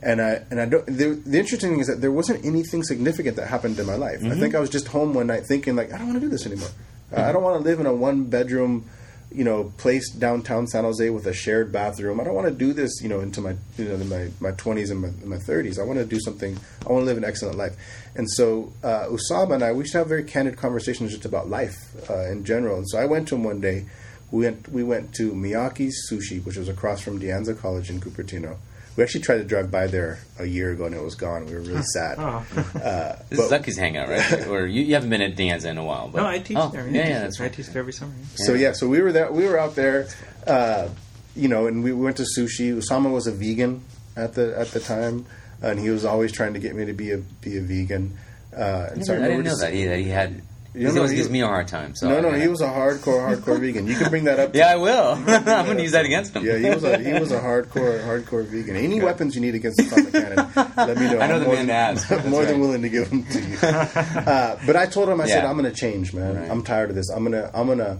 And 0.00 0.20
I 0.22 0.42
and 0.50 0.60
I 0.60 0.66
don't. 0.66 0.86
The, 0.86 1.20
the 1.26 1.38
interesting 1.38 1.70
thing 1.70 1.80
is 1.80 1.88
that 1.88 2.00
there 2.00 2.12
wasn't 2.12 2.44
anything 2.44 2.84
significant 2.84 3.36
that 3.36 3.48
happened 3.48 3.78
in 3.78 3.86
my 3.86 3.96
life. 3.96 4.24
I 4.24 4.36
think 4.36 4.54
I 4.54 4.60
was 4.60 4.70
just 4.70 4.86
home 4.88 5.12
one 5.12 5.26
night 5.26 5.44
thinking 5.46 5.74
like, 5.74 5.92
I 5.92 5.98
don't 5.98 6.06
want 6.06 6.20
to 6.20 6.26
do 6.26 6.28
this 6.28 6.46
anymore. 6.46 6.70
I 7.12 7.32
don't 7.32 7.42
want 7.42 7.60
to 7.60 7.68
live 7.68 7.80
in 7.80 7.86
a 7.86 7.92
one 7.92 8.24
bedroom 8.24 8.88
you 9.30 9.44
know, 9.44 9.72
place 9.76 10.10
downtown 10.10 10.66
San 10.66 10.84
Jose 10.84 11.10
with 11.10 11.26
a 11.26 11.34
shared 11.34 11.70
bathroom. 11.70 12.18
I 12.18 12.24
don't 12.24 12.34
want 12.34 12.48
to 12.48 12.54
do 12.54 12.72
this, 12.72 13.02
you 13.02 13.08
know, 13.08 13.20
into 13.20 13.40
my, 13.40 13.56
you 13.76 13.84
know, 13.84 13.96
my 14.04 14.30
my 14.40 14.52
twenties 14.52 14.90
and 14.90 15.00
my, 15.00 15.10
my 15.24 15.38
thirties. 15.38 15.78
I 15.78 15.82
want 15.82 15.98
to 15.98 16.06
do 16.06 16.18
something. 16.20 16.58
I 16.86 16.92
want 16.92 17.02
to 17.02 17.06
live 17.06 17.18
an 17.18 17.24
excellent 17.24 17.58
life. 17.58 17.76
And 18.14 18.28
so 18.30 18.72
uh, 18.82 19.06
Usama 19.06 19.54
and 19.54 19.62
I, 19.62 19.72
we 19.72 19.80
used 19.80 19.92
to 19.92 19.98
have 19.98 20.08
very 20.08 20.24
candid 20.24 20.56
conversations 20.56 21.10
just 21.10 21.26
about 21.26 21.48
life 21.48 21.76
uh, 22.08 22.30
in 22.30 22.44
general. 22.44 22.78
And 22.78 22.88
so 22.88 22.98
I 22.98 23.04
went 23.04 23.28
to 23.28 23.34
him 23.34 23.44
one 23.44 23.60
day. 23.60 23.86
We 24.30 24.44
went 24.44 24.68
we 24.68 24.82
went 24.82 25.14
to 25.14 25.32
Miyaki's 25.32 26.10
Sushi, 26.10 26.44
which 26.44 26.56
was 26.56 26.68
across 26.68 27.00
from 27.02 27.18
De 27.18 27.26
Anza 27.26 27.58
College 27.58 27.90
in 27.90 28.00
Cupertino. 28.00 28.56
We 28.98 29.04
actually 29.04 29.20
tried 29.20 29.36
to 29.36 29.44
drive 29.44 29.70
by 29.70 29.86
there 29.86 30.18
a 30.40 30.44
year 30.44 30.72
ago 30.72 30.86
and 30.86 30.92
it 30.92 31.00
was 31.00 31.14
gone. 31.14 31.46
We 31.46 31.54
were 31.54 31.60
really 31.60 31.82
sad. 31.82 32.16
Oh. 32.18 32.44
Uh, 32.74 33.16
this 33.28 33.38
is 33.38 33.48
but- 33.48 33.50
Lucky's 33.52 33.78
hangout, 33.78 34.08
right? 34.08 34.46
or 34.48 34.66
you, 34.66 34.82
you 34.82 34.94
haven't 34.94 35.10
been 35.10 35.22
at 35.22 35.36
De 35.36 35.48
Anza 35.48 35.66
in 35.66 35.78
a 35.78 35.84
while. 35.84 36.08
But, 36.08 36.22
No, 36.22 36.26
I 36.26 36.40
teach 36.40 36.56
oh, 36.58 36.70
there. 36.70 36.88
Yeah, 36.88 37.08
yeah, 37.08 37.20
that's 37.20 37.40
I 37.40 37.48
teach 37.48 37.68
there 37.68 37.78
every 37.78 37.92
summer. 37.92 38.12
So 38.34 38.54
yeah, 38.54 38.72
so 38.72 38.88
we 38.88 39.00
were 39.00 39.12
there. 39.12 39.30
We 39.30 39.46
were 39.46 39.56
out 39.56 39.76
there, 39.76 40.08
uh, 40.48 40.88
you 41.36 41.46
know, 41.46 41.68
and 41.68 41.84
we 41.84 41.92
went 41.92 42.16
to 42.16 42.24
sushi. 42.24 42.76
Usama 42.76 43.12
was 43.12 43.28
a 43.28 43.32
vegan 43.32 43.84
at 44.16 44.34
the 44.34 44.58
at 44.58 44.72
the 44.72 44.80
time, 44.80 45.26
and 45.62 45.78
he 45.78 45.90
was 45.90 46.04
always 46.04 46.32
trying 46.32 46.54
to 46.54 46.58
get 46.58 46.74
me 46.74 46.84
to 46.86 46.92
be 46.92 47.12
a 47.12 47.18
be 47.18 47.56
a 47.56 47.60
vegan. 47.60 48.18
Uh, 48.52 48.88
and 48.90 49.06
so 49.06 49.12
I 49.12 49.16
remember 49.16 49.36
didn't 49.36 49.44
know 49.44 49.50
just- 49.50 49.60
that 49.60 49.74
he, 49.74 49.84
that 49.84 49.98
he 49.98 50.08
had. 50.08 50.42
He 50.78 51.16
gives 51.16 51.30
me 51.30 51.40
a 51.42 51.46
hard 51.46 51.68
time. 51.68 51.94
So 51.94 52.08
No, 52.08 52.20
no, 52.20 52.32
he 52.32 52.48
was 52.48 52.60
a 52.60 52.66
hardcore, 52.68 53.36
hardcore 53.36 53.60
vegan. 53.60 53.86
You 53.86 53.96
can 53.96 54.10
bring 54.10 54.24
that 54.24 54.38
up. 54.38 54.52
to 54.52 54.58
Yeah, 54.58 54.72
I 54.72 54.76
will. 54.76 55.12
I'm 55.26 55.44
going 55.44 55.76
to 55.76 55.82
use 55.82 55.92
that 55.92 56.04
against 56.04 56.34
him. 56.34 56.44
Yeah, 56.44 56.58
he 56.58 56.70
was 56.70 56.84
a 56.84 56.98
he 56.98 57.12
was 57.12 57.32
a 57.32 57.40
hardcore, 57.40 58.04
hardcore 58.04 58.44
vegan. 58.44 58.76
Any 58.76 59.00
weapons 59.00 59.34
you 59.34 59.40
need 59.40 59.54
against 59.54 59.78
the 59.78 60.10
Canon, 60.12 60.50
let 60.76 60.96
me 60.96 61.06
know. 61.10 61.18
I 61.20 61.26
know 61.26 61.34
I'm 61.34 61.40
the 61.40 61.46
more 61.46 61.54
man 61.54 61.66
than, 61.66 61.66
to 61.66 61.72
ask. 61.72 62.08
That's 62.08 62.26
more 62.26 62.44
than 62.44 62.60
willing 62.60 62.82
to 62.82 62.88
give 62.88 63.10
them 63.10 63.24
to 63.24 63.40
you. 63.40 63.56
Uh, 63.62 64.58
but 64.66 64.76
I 64.76 64.86
told 64.86 65.08
him, 65.08 65.20
I 65.20 65.26
said, 65.26 65.44
I'm 65.44 65.58
going 65.58 65.70
to 65.72 65.76
change, 65.78 66.12
man. 66.14 66.36
Right. 66.36 66.50
I'm 66.50 66.62
tired 66.62 66.90
of 66.90 66.96
this. 66.96 67.10
I'm 67.10 67.24
gonna, 67.24 67.50
I'm 67.54 67.66
gonna, 67.66 67.98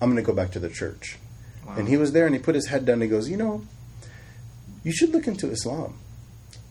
I'm 0.00 0.10
gonna 0.10 0.22
go 0.22 0.32
back 0.32 0.52
to 0.52 0.58
the 0.58 0.68
church. 0.68 1.18
Wow. 1.66 1.74
And 1.76 1.88
he 1.88 1.96
was 1.96 2.12
there, 2.12 2.26
and 2.26 2.34
he 2.34 2.40
put 2.40 2.54
his 2.54 2.68
head 2.68 2.86
down. 2.86 2.94
and 2.94 3.02
He 3.02 3.08
goes, 3.08 3.28
you 3.28 3.36
know, 3.36 3.62
you 4.84 4.92
should 4.92 5.10
look 5.10 5.26
into 5.26 5.50
Islam. 5.50 5.98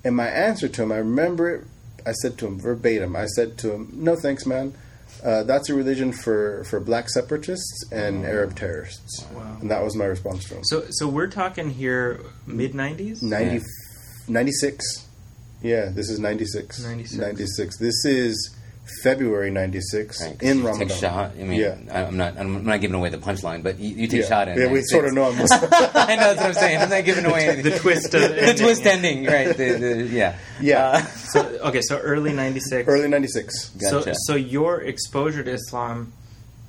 And 0.04 0.16
my 0.16 0.28
answer 0.28 0.68
to 0.68 0.84
him, 0.84 0.92
I 0.92 0.98
remember 0.98 1.50
it. 1.54 1.66
I 2.06 2.14
said 2.14 2.38
to 2.40 2.48
him 2.48 2.60
verbatim. 2.60 3.16
I 3.16 3.26
said 3.26 3.58
to 3.60 3.74
him, 3.74 3.90
"No 3.94 4.16
thanks, 4.16 4.46
man. 4.46 4.74
Uh, 5.24 5.44
that's 5.44 5.70
a 5.70 5.76
religion 5.76 6.12
for, 6.12 6.64
for 6.66 6.80
black 6.80 7.10
separatists 7.10 7.86
and 7.92 8.26
Arab 8.26 8.56
terrorists." 8.56 9.26
Wow. 9.34 9.58
And 9.62 9.72
that 9.72 9.84
was 9.84 9.96
my 9.96 10.06
response 10.06 10.48
to 10.50 10.56
him. 10.56 10.64
So, 10.64 10.86
so 10.90 11.08
we're 11.08 11.28
talking 11.28 11.70
here 11.70 12.22
mid 12.46 12.74
'90s. 12.74 13.22
90, 13.22 13.66
96. 14.28 15.08
Yeah, 15.62 15.90
this 15.90 16.10
is 16.10 16.20
96. 16.20 16.84
96. 16.84 17.20
96. 17.20 17.78
This 17.80 18.06
is 18.06 18.57
February 19.04 19.52
96 19.52 20.22
Right, 20.22 20.40
'cause 20.40 20.50
in 20.50 20.58
you 20.60 20.66
Ramadan. 20.68 20.88
Take 20.88 20.98
shot. 20.98 21.32
I 21.40 21.44
mean, 21.44 21.60
Yeah. 21.60 21.76
I, 21.92 22.04
I'm 22.04 22.18
not. 22.18 22.38
I'm 22.38 22.66
not 22.66 22.82
giving 22.82 22.96
away 22.96 23.10
the 23.10 23.18
punchline, 23.18 23.64
but 23.64 23.80
you, 23.80 23.96
you 23.96 24.08
take 24.08 24.22
yeah, 24.22 24.28
shot 24.28 24.48
in. 24.48 24.56
yeah 24.58 24.66
we 24.68 24.80
96. 24.82 24.92
sort 24.92 25.06
of 25.06 25.14
know 25.14 25.24
I'm 25.26 25.34
I 25.38 26.16
know 26.16 26.34
that's 26.34 26.38
what 26.38 26.46
I'm 26.48 26.54
saying. 26.54 26.82
I'm 26.82 26.90
not 26.90 27.06
giving 27.06 27.26
away 27.26 27.48
anything. 27.50 27.72
The 27.74 27.80
twist 27.80 28.12
the 28.12 28.20
ending, 28.42 28.56
twist 28.66 28.84
yeah. 28.86 28.92
ending, 28.92 29.26
right? 29.26 29.48
The, 29.56 29.72
the, 29.74 30.04
yeah, 30.12 30.38
Yeah. 30.62 30.88
Uh, 30.88 31.02
So, 31.02 31.42
okay, 31.70 31.82
so 31.82 31.98
early 32.00 32.34
'96. 32.34 32.88
Early 32.88 33.08
96. 33.08 33.72
So, 33.80 34.00
Gotcha. 34.00 34.14
so 34.26 34.36
your 34.36 34.82
exposure 34.82 35.44
to 35.44 35.52
Islam 35.52 36.14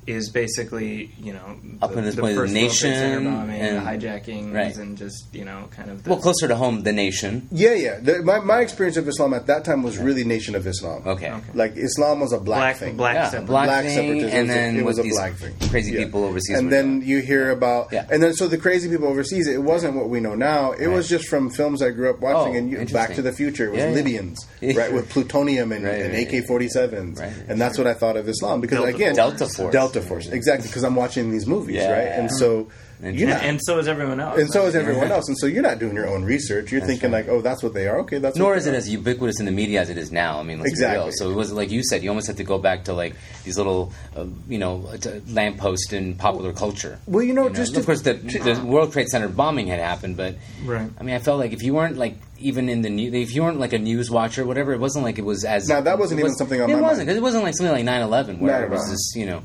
is 0.09 0.29
basically, 0.31 1.11
you 1.21 1.33
know, 1.33 1.55
Up 1.81 1.95
in 1.95 2.03
this 2.03 2.15
point, 2.15 2.35
the 2.35 2.35
first 2.35 2.37
World 2.37 2.49
Trade 2.49 2.53
nation 2.53 2.93
Center 2.93 3.29
bombing, 3.29 3.61
and- 3.61 3.77
the 3.77 4.07
hijackings, 4.07 4.53
right. 4.53 4.75
and 4.77 4.97
just 4.97 5.25
you 5.33 5.45
know, 5.45 5.67
kind 5.71 5.89
of. 5.91 6.03
The, 6.03 6.09
well, 6.09 6.19
closer 6.19 6.47
to 6.47 6.55
home, 6.55 6.83
the 6.83 6.91
nation. 6.93 7.47
Yeah, 7.51 7.73
yeah. 7.75 7.99
The, 8.01 8.21
my, 8.23 8.39
my 8.39 8.59
experience 8.59 8.97
of 8.97 9.07
Islam 9.07 9.33
at 9.33 9.47
that 9.47 9.63
time 9.65 9.83
was 9.83 9.97
really 9.97 10.23
Nation 10.23 10.55
of 10.55 10.65
Islam. 10.67 11.03
Okay. 11.05 11.29
Okay. 11.31 11.51
Like 11.53 11.77
Islam 11.77 12.19
was 12.19 12.33
a 12.33 12.39
black, 12.39 12.59
Black- 12.59 12.75
thing. 12.77 12.97
black- 12.97 13.15
Yeah, 13.15 13.29
separate- 13.29 13.47
black, 13.47 13.67
Black 13.67 13.85
thing, 13.85 13.95
separatism 13.95 14.37
and 14.39 14.47
was 14.47 14.55
a- 14.55 14.59
then 14.59 14.77
it 14.77 14.85
was 14.85 14.99
a 14.99 15.03
black 15.03 15.33
thing. 15.35 15.69
crazy 15.69 15.91
Yeah. 15.93 16.03
people 16.05 16.23
overseas. 16.25 16.57
and 16.57 16.71
then 16.71 16.99
doing. 16.99 17.09
you 17.09 17.19
hear 17.19 17.51
about, 17.51 17.89
Yeah. 17.91 18.05
and 18.11 18.21
then 18.23 18.33
so 18.33 18.47
the 18.47 18.57
crazy 18.57 18.89
people 18.89 19.07
overseas. 19.07 19.47
It 19.47 19.61
wasn't 19.63 19.95
what 19.95 20.09
we 20.09 20.19
know 20.19 20.35
now. 20.35 20.71
It 20.71 20.87
was 20.87 21.07
just 21.07 21.27
from 21.27 21.49
films 21.49 21.81
I 21.81 21.91
grew 21.91 22.09
up 22.09 22.19
watching. 22.19 22.53
Oh, 22.55 22.57
and 22.57 22.71
you, 22.71 22.85
Back 22.93 23.13
to 23.15 23.21
the 23.21 23.31
Future 23.31 23.65
it 23.65 23.71
was 23.71 23.79
Yeah, 23.79 23.89
yeah. 23.89 23.95
Libyans, 23.95 24.45
Yeah. 24.61 24.77
right, 24.77 24.91
with 24.93 25.09
plutonium 25.09 25.71
and, 25.71 25.83
Right, 25.85 26.01
and 26.01 26.13
right, 26.13 26.27
AK-47s, 26.33 27.19
Right. 27.19 27.31
and 27.47 27.59
that's 27.61 27.77
what 27.77 27.85
I 27.87 27.93
thought 27.93 28.17
of 28.17 28.27
Islam 28.27 28.61
because 28.61 28.83
again, 28.87 29.15
Delta 29.15 29.45
Force. 29.47 29.71
Delta 29.71 29.98
metaphors 29.99 30.27
exactly 30.29 30.67
because 30.67 30.83
I'm 30.83 30.95
watching 30.95 31.31
these 31.31 31.45
movies, 31.47 31.75
Yeah. 31.77 31.91
right? 31.91 32.07
And 32.19 32.31
so 32.31 32.67
And- 33.01 33.15
you're 33.17 33.29
not, 33.29 33.43
and 33.43 33.59
so 33.63 33.77
is 33.79 33.87
everyone 33.87 34.19
else. 34.19 34.37
and 34.39 34.51
so 34.51 34.65
is 34.65 34.75
everyone 34.75 35.09
else, 35.11 35.27
and 35.29 35.37
so 35.37 35.45
you're 35.47 35.63
not 35.63 35.79
doing 35.79 35.95
your 35.95 36.07
own 36.07 36.23
research. 36.25 36.69
You're 36.71 36.81
thinking 36.81 37.11
right. 37.11 37.25
like, 37.25 37.33
oh, 37.33 37.41
that's 37.41 37.63
what 37.63 37.73
they 37.73 37.87
are. 37.87 37.99
Okay, 37.99 38.17
that's 38.17 38.35
Nor 38.37 38.49
what 38.49 38.57
is 38.57 38.65
they 38.65 38.71
it 38.71 38.73
are. 38.73 38.77
as 38.77 38.89
ubiquitous 38.89 39.39
in 39.39 39.45
the 39.45 39.53
media 39.53 39.79
as 39.81 39.89
it 39.89 39.97
is 39.97 40.11
now. 40.11 40.37
I 40.39 40.43
mean, 40.43 40.59
let's 40.59 40.71
Exactly. 40.71 41.05
real. 41.05 41.11
So 41.13 41.29
it 41.31 41.35
was 41.35 41.53
like 41.53 41.71
you 41.71 41.81
said, 41.83 42.03
you 42.03 42.09
almost 42.09 42.27
have 42.27 42.35
to 42.37 42.43
go 42.43 42.57
back 42.57 42.83
to 42.85 42.93
like 42.93 43.15
these 43.45 43.57
little, 43.57 43.93
uh, 44.17 44.25
you 44.49 44.57
know, 44.57 44.85
t- 44.99 45.09
lampposts 45.31 45.93
in 45.93 46.15
popular 46.15 46.51
culture. 46.51 46.99
Well, 47.07 47.23
you 47.23 47.33
know, 47.33 47.47
just 47.47 47.71
of 47.77 47.83
to- 47.83 47.85
course, 47.85 48.01
the, 48.01 48.13
the 48.15 48.61
World 48.65 48.91
Trade 48.91 49.07
Center 49.07 49.29
bombing 49.29 49.67
had 49.67 49.79
happened, 49.79 50.17
but 50.17 50.35
Right. 50.65 50.89
I 50.99 51.03
mean, 51.03 51.15
I 51.15 51.19
felt 51.19 51.39
like 51.39 51.53
if 51.53 51.63
you 51.63 51.73
weren't 51.73 51.97
like 51.97 52.15
even 52.41 52.67
in 52.69 52.81
the 52.81 52.89
news, 52.89 53.13
if 53.13 53.33
you 53.33 53.43
weren't 53.43 53.59
like 53.61 53.71
a 53.73 53.79
news 53.79 54.09
watcher, 54.11 54.43
or 54.43 54.45
whatever, 54.45 54.73
it 54.73 54.79
wasn't 54.79 55.05
like 55.05 55.17
it 55.19 55.25
was 55.25 55.45
as. 55.45 55.67
Now, 55.69 55.79
that 55.81 55.97
wasn't 55.99 56.19
even 56.19 56.31
was- 56.31 56.37
something 56.37 56.59
on 56.61 56.69
it 56.69 56.75
my 56.75 56.81
wasn't 56.81 56.97
mind. 56.99 57.07
because 57.07 57.17
it 57.17 57.23
wasn't 57.23 57.43
like 57.43 57.55
something 57.55 57.73
like 57.73 57.85
9-11 57.85 58.39
where 58.41 58.51
Not 58.53 58.63
it 58.63 58.69
was 58.69 58.89
just 58.89 59.15
you 59.15 59.25
know, 59.25 59.41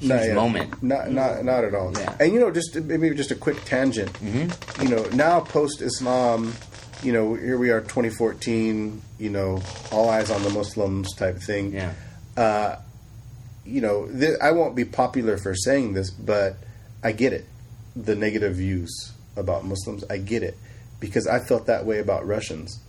moment. 0.00 0.82
Not 0.82 1.10
not 1.10 1.44
not 1.44 1.64
at 1.64 1.74
all. 1.74 1.92
Yeah. 1.96 2.16
And 2.20 2.32
you 2.32 2.40
know, 2.40 2.50
just 2.50 2.76
maybe 2.76 3.10
just 3.10 3.30
a 3.30 3.34
quick 3.34 3.64
tangent. 3.64 4.12
Mm-hmm. 4.14 4.82
You 4.82 4.96
know, 4.96 5.04
now 5.10 5.40
post 5.40 5.80
Islam, 5.82 6.54
you 7.02 7.12
know, 7.12 7.34
here 7.34 7.58
we 7.58 7.70
are, 7.70 7.80
2014. 7.80 9.02
You 9.18 9.30
know, 9.30 9.60
all 9.90 10.08
eyes 10.08 10.30
on 10.30 10.42
the 10.42 10.50
Muslims 10.50 11.14
type 11.14 11.38
thing. 11.38 11.72
Yeah. 11.72 12.78
You 13.64 13.82
know, 13.82 14.08
th- 14.08 14.38
I 14.40 14.52
won't 14.52 14.74
be 14.74 14.86
popular 14.86 15.36
for 15.36 15.54
saying 15.54 15.92
this, 15.92 16.10
but 16.10 16.56
I 17.02 17.12
get 17.12 17.34
it. 17.34 17.44
The 17.94 18.14
negative 18.14 18.56
views 18.56 19.12
about 19.36 19.66
Muslims, 19.66 20.04
I 20.08 20.16
get 20.18 20.42
it 20.42 20.56
because 21.00 21.26
I 21.26 21.38
felt 21.38 21.66
that 21.66 21.84
way 21.84 21.98
about 21.98 22.26
Russians. 22.26 22.80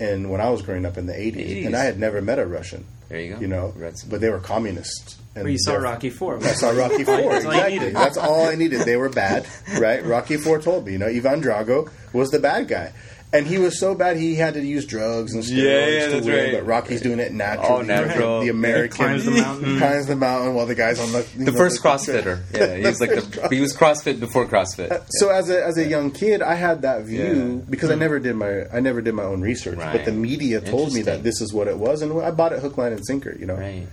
And 0.00 0.30
when 0.30 0.40
I 0.40 0.50
was 0.50 0.62
growing 0.62 0.86
up 0.86 0.96
in 0.96 1.06
the 1.06 1.12
80s, 1.12 1.36
80s. 1.36 1.66
and 1.66 1.76
I 1.76 1.84
had 1.84 1.98
never 1.98 2.22
met 2.22 2.38
a 2.38 2.46
Russian. 2.46 2.86
There 3.08 3.20
you 3.20 3.34
go. 3.34 3.40
You 3.40 3.48
know, 3.48 3.74
but 4.08 4.20
they 4.20 4.30
were 4.30 4.38
communists. 4.38 5.18
And 5.38 5.44
But 5.44 5.52
you 5.52 5.58
saw 5.58 5.74
Rocky 5.76 6.10
Four. 6.10 6.36
I 6.38 6.52
saw 6.52 6.70
Rocky 6.70 7.04
Four. 7.04 7.16
That's 7.16 7.44
all 7.44 7.52
exactly. 7.52 7.78
needed. 7.78 7.94
That's 7.94 8.16
all 8.16 8.46
I 8.46 8.54
needed. 8.54 8.80
They 8.82 8.96
were 8.96 9.08
bad, 9.08 9.46
right? 9.78 10.04
Rocky 10.04 10.36
Four 10.36 10.60
told 10.60 10.86
me. 10.86 10.92
You 10.92 10.98
know, 10.98 11.06
Ivan 11.06 11.40
Drago 11.42 11.90
was 12.12 12.30
the 12.30 12.38
bad 12.38 12.68
guy, 12.68 12.92
and 13.32 13.46
he 13.46 13.58
was 13.58 13.78
so 13.78 13.94
bad 13.94 14.16
he 14.16 14.34
had 14.34 14.54
to 14.54 14.64
use 14.64 14.86
drugs 14.86 15.34
and 15.34 15.42
steroids 15.44 15.62
Yeah, 15.62 15.86
yeah, 15.86 16.06
to 16.08 16.26
win. 16.26 16.44
right. 16.44 16.52
But 16.54 16.66
Rocky's 16.66 17.00
doing 17.02 17.18
it 17.20 17.32
naturally. 17.32 17.68
All 17.70 17.82
natural. 17.82 18.40
The 18.40 18.48
American 18.48 18.96
Climbs 18.96 19.24
the 19.26 19.30
mountain. 19.42 19.78
climbs 19.78 20.06
the 20.06 20.16
mountain 20.16 20.54
while 20.54 20.66
the 20.66 20.74
guy's 20.74 20.98
on 20.98 21.12
the 21.12 21.26
The 21.36 21.52
know, 21.52 21.56
first 21.56 21.82
the- 21.82 21.88
CrossFitter. 21.88 22.40
Yeah, 22.54 22.76
he 22.76 22.82
was 22.84 23.00
like 23.00 23.10
the 23.10 23.48
he 23.50 23.60
was 23.60 23.76
CrossFit 23.76 24.18
before 24.18 24.46
CrossFit. 24.46 25.06
So 25.10 25.28
as 25.30 25.50
a 25.50 25.62
as 25.64 25.76
a 25.78 25.84
young 25.86 26.10
kid, 26.10 26.40
I 26.42 26.54
had 26.54 26.82
that 26.82 27.02
view 27.04 27.58
Yeah. 27.60 27.70
because 27.70 27.90
I 27.90 27.94
hmm. 27.94 28.00
never 28.00 28.18
did 28.18 28.34
my 28.36 28.64
I 28.72 28.80
never 28.80 29.00
did 29.02 29.14
my 29.14 29.24
own 29.24 29.40
research, 29.42 29.78
Right. 29.78 29.92
but 29.92 30.04
the 30.06 30.12
media 30.12 30.60
told 30.60 30.92
me 30.94 31.02
that 31.02 31.22
this 31.22 31.40
is 31.40 31.52
what 31.52 31.68
it 31.68 31.76
was, 31.78 32.02
and 32.02 32.18
I 32.22 32.30
bought 32.32 32.52
it 32.52 32.60
hook, 32.60 32.76
line, 32.78 32.92
and 32.92 33.04
sinker. 33.06 33.36
You 33.38 33.46
know. 33.46 33.54
Right. 33.56 33.86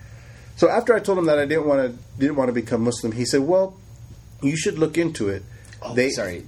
So 0.56 0.70
after 0.70 0.94
I 0.94 1.00
told 1.00 1.18
him 1.18 1.26
that 1.26 1.38
I 1.40 1.46
didn't 1.46 1.66
want 1.68 1.82
to 1.82 1.98
didn't 2.20 2.36
want 2.38 2.50
to 2.50 2.54
become 2.54 2.82
Muslim, 2.84 3.12
he 3.12 3.26
said, 3.26 3.42
"Well, 3.42 3.76
you 4.42 4.56
should 4.56 4.78
look 4.80 4.98
into 4.98 5.30
it." 5.30 5.44
Oh, 5.82 5.94
They- 5.94 6.10
sorry. 6.10 6.44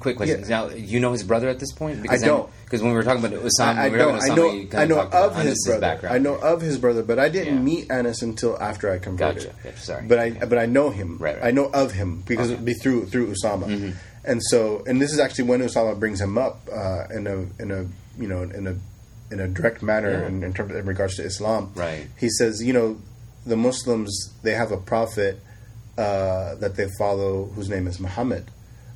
Quick 0.00 0.16
question. 0.16 0.40
Yeah. 0.42 0.48
Now, 0.48 0.68
you 0.68 1.00
know 1.00 1.12
his 1.12 1.22
brother 1.22 1.48
at 1.48 1.58
this 1.58 1.72
point? 1.72 2.02
Because 2.02 2.22
I 2.22 2.26
don't. 2.26 2.50
Because 2.64 2.82
when 2.82 2.90
we 2.90 2.96
were 2.96 3.04
talking 3.04 3.24
about 3.24 3.38
Usama, 3.40 3.76
I, 3.78 3.86
I 3.86 3.88
we 3.88 3.96
don't. 3.96 4.18
talking 4.18 4.32
I 4.32 4.34
know. 4.34 4.50
Kinda 4.50 4.76
I 4.78 4.84
know 4.84 5.00
of 5.00 5.36
his 5.36 5.44
Anis's 5.46 5.64
brother. 5.66 5.80
background. 5.80 6.14
I 6.14 6.18
know 6.18 6.34
of 6.34 6.60
his 6.60 6.78
brother, 6.78 7.02
but 7.02 7.18
I 7.18 7.28
didn't 7.30 7.54
Yeah. 7.54 7.60
meet 7.62 7.90
Anis 7.90 8.20
until 8.22 8.60
after 8.60 8.90
I 8.90 8.98
converted. 8.98 9.44
Gotcha. 9.44 9.56
Gotcha. 9.62 9.78
Sorry. 9.80 10.04
But 10.06 10.18
I 10.18 10.30
Okay. 10.30 10.46
but 10.46 10.58
I 10.58 10.66
know 10.66 10.90
him. 10.90 11.16
Right, 11.18 11.36
right. 11.36 11.48
I 11.48 11.50
know 11.52 11.66
of 11.66 11.92
him 11.92 12.22
because 12.26 12.50
it'd 12.50 12.64
be 12.64 12.74
through 12.74 13.06
through 13.06 13.32
Usama. 13.32 13.66
Mm-hmm. 13.68 13.90
And 14.26 14.42
so 14.42 14.82
and 14.86 15.00
this 15.00 15.12
is 15.12 15.18
actually 15.18 15.44
when 15.44 15.60
Usama 15.60 15.98
brings 15.98 16.20
him 16.20 16.36
up 16.36 16.68
uh, 16.70 17.04
in 17.14 17.26
a 17.26 17.62
in 17.62 17.70
a 17.70 17.86
you 18.20 18.28
know 18.28 18.42
in 18.42 18.66
a 18.66 18.74
in 19.32 19.40
a 19.40 19.48
direct 19.48 19.82
manner 19.82 20.10
Yeah. 20.10 20.26
in, 20.26 20.42
in 20.42 20.52
terms 20.52 20.74
in 20.74 20.84
regards 20.84 21.16
to 21.16 21.22
Islam. 21.24 21.70
Right. 21.74 22.06
He 22.18 22.28
says, 22.28 22.62
you 22.62 22.72
know, 22.74 22.98
the 23.46 23.56
Muslims 23.56 24.32
they 24.42 24.52
have 24.54 24.72
a 24.72 24.76
prophet 24.78 25.38
uh, 25.98 26.54
that 26.56 26.76
they 26.76 26.88
follow 26.98 27.44
whose 27.54 27.68
name 27.68 27.86
is 27.86 28.00
Muhammad, 28.00 28.50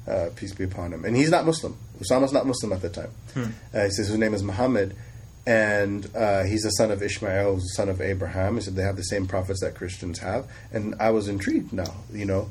uh, 0.07 0.31
peace 0.37 0.53
be 0.55 0.65
upon 0.65 0.93
him, 0.93 1.05
and 1.05 1.17
he's 1.17 1.31
not 1.31 1.47
Muslim. 1.47 1.77
Usama's 2.01 2.33
not 2.33 2.47
Muslim 2.47 2.73
at 2.73 2.83
the 2.83 2.89
time. 2.89 3.11
Uh, 3.37 3.85
he 3.85 3.91
says 3.91 4.09
his 4.09 4.17
name 4.19 4.35
is 4.35 4.43
Muhammad, 4.43 4.95
and 5.47 6.09
uh, 6.17 6.45
he's 6.45 6.63
the 6.63 6.71
son 6.71 6.91
of 6.91 7.03
Ishmael, 7.03 7.57
the 7.57 7.61
son 7.61 7.89
of 7.89 8.01
Abraham. 8.01 8.57
He 8.57 8.61
said 8.63 8.75
they 8.77 8.83
have 8.83 8.97
the 8.97 9.03
same 9.03 9.27
prophets 9.27 9.61
that 9.61 9.75
Christians 9.75 10.19
have, 10.19 10.47
and 10.73 10.95
I 11.01 11.11
was 11.11 11.29
intrigued 11.29 11.73
now, 11.73 11.95
you 12.13 12.25
know. 12.25 12.51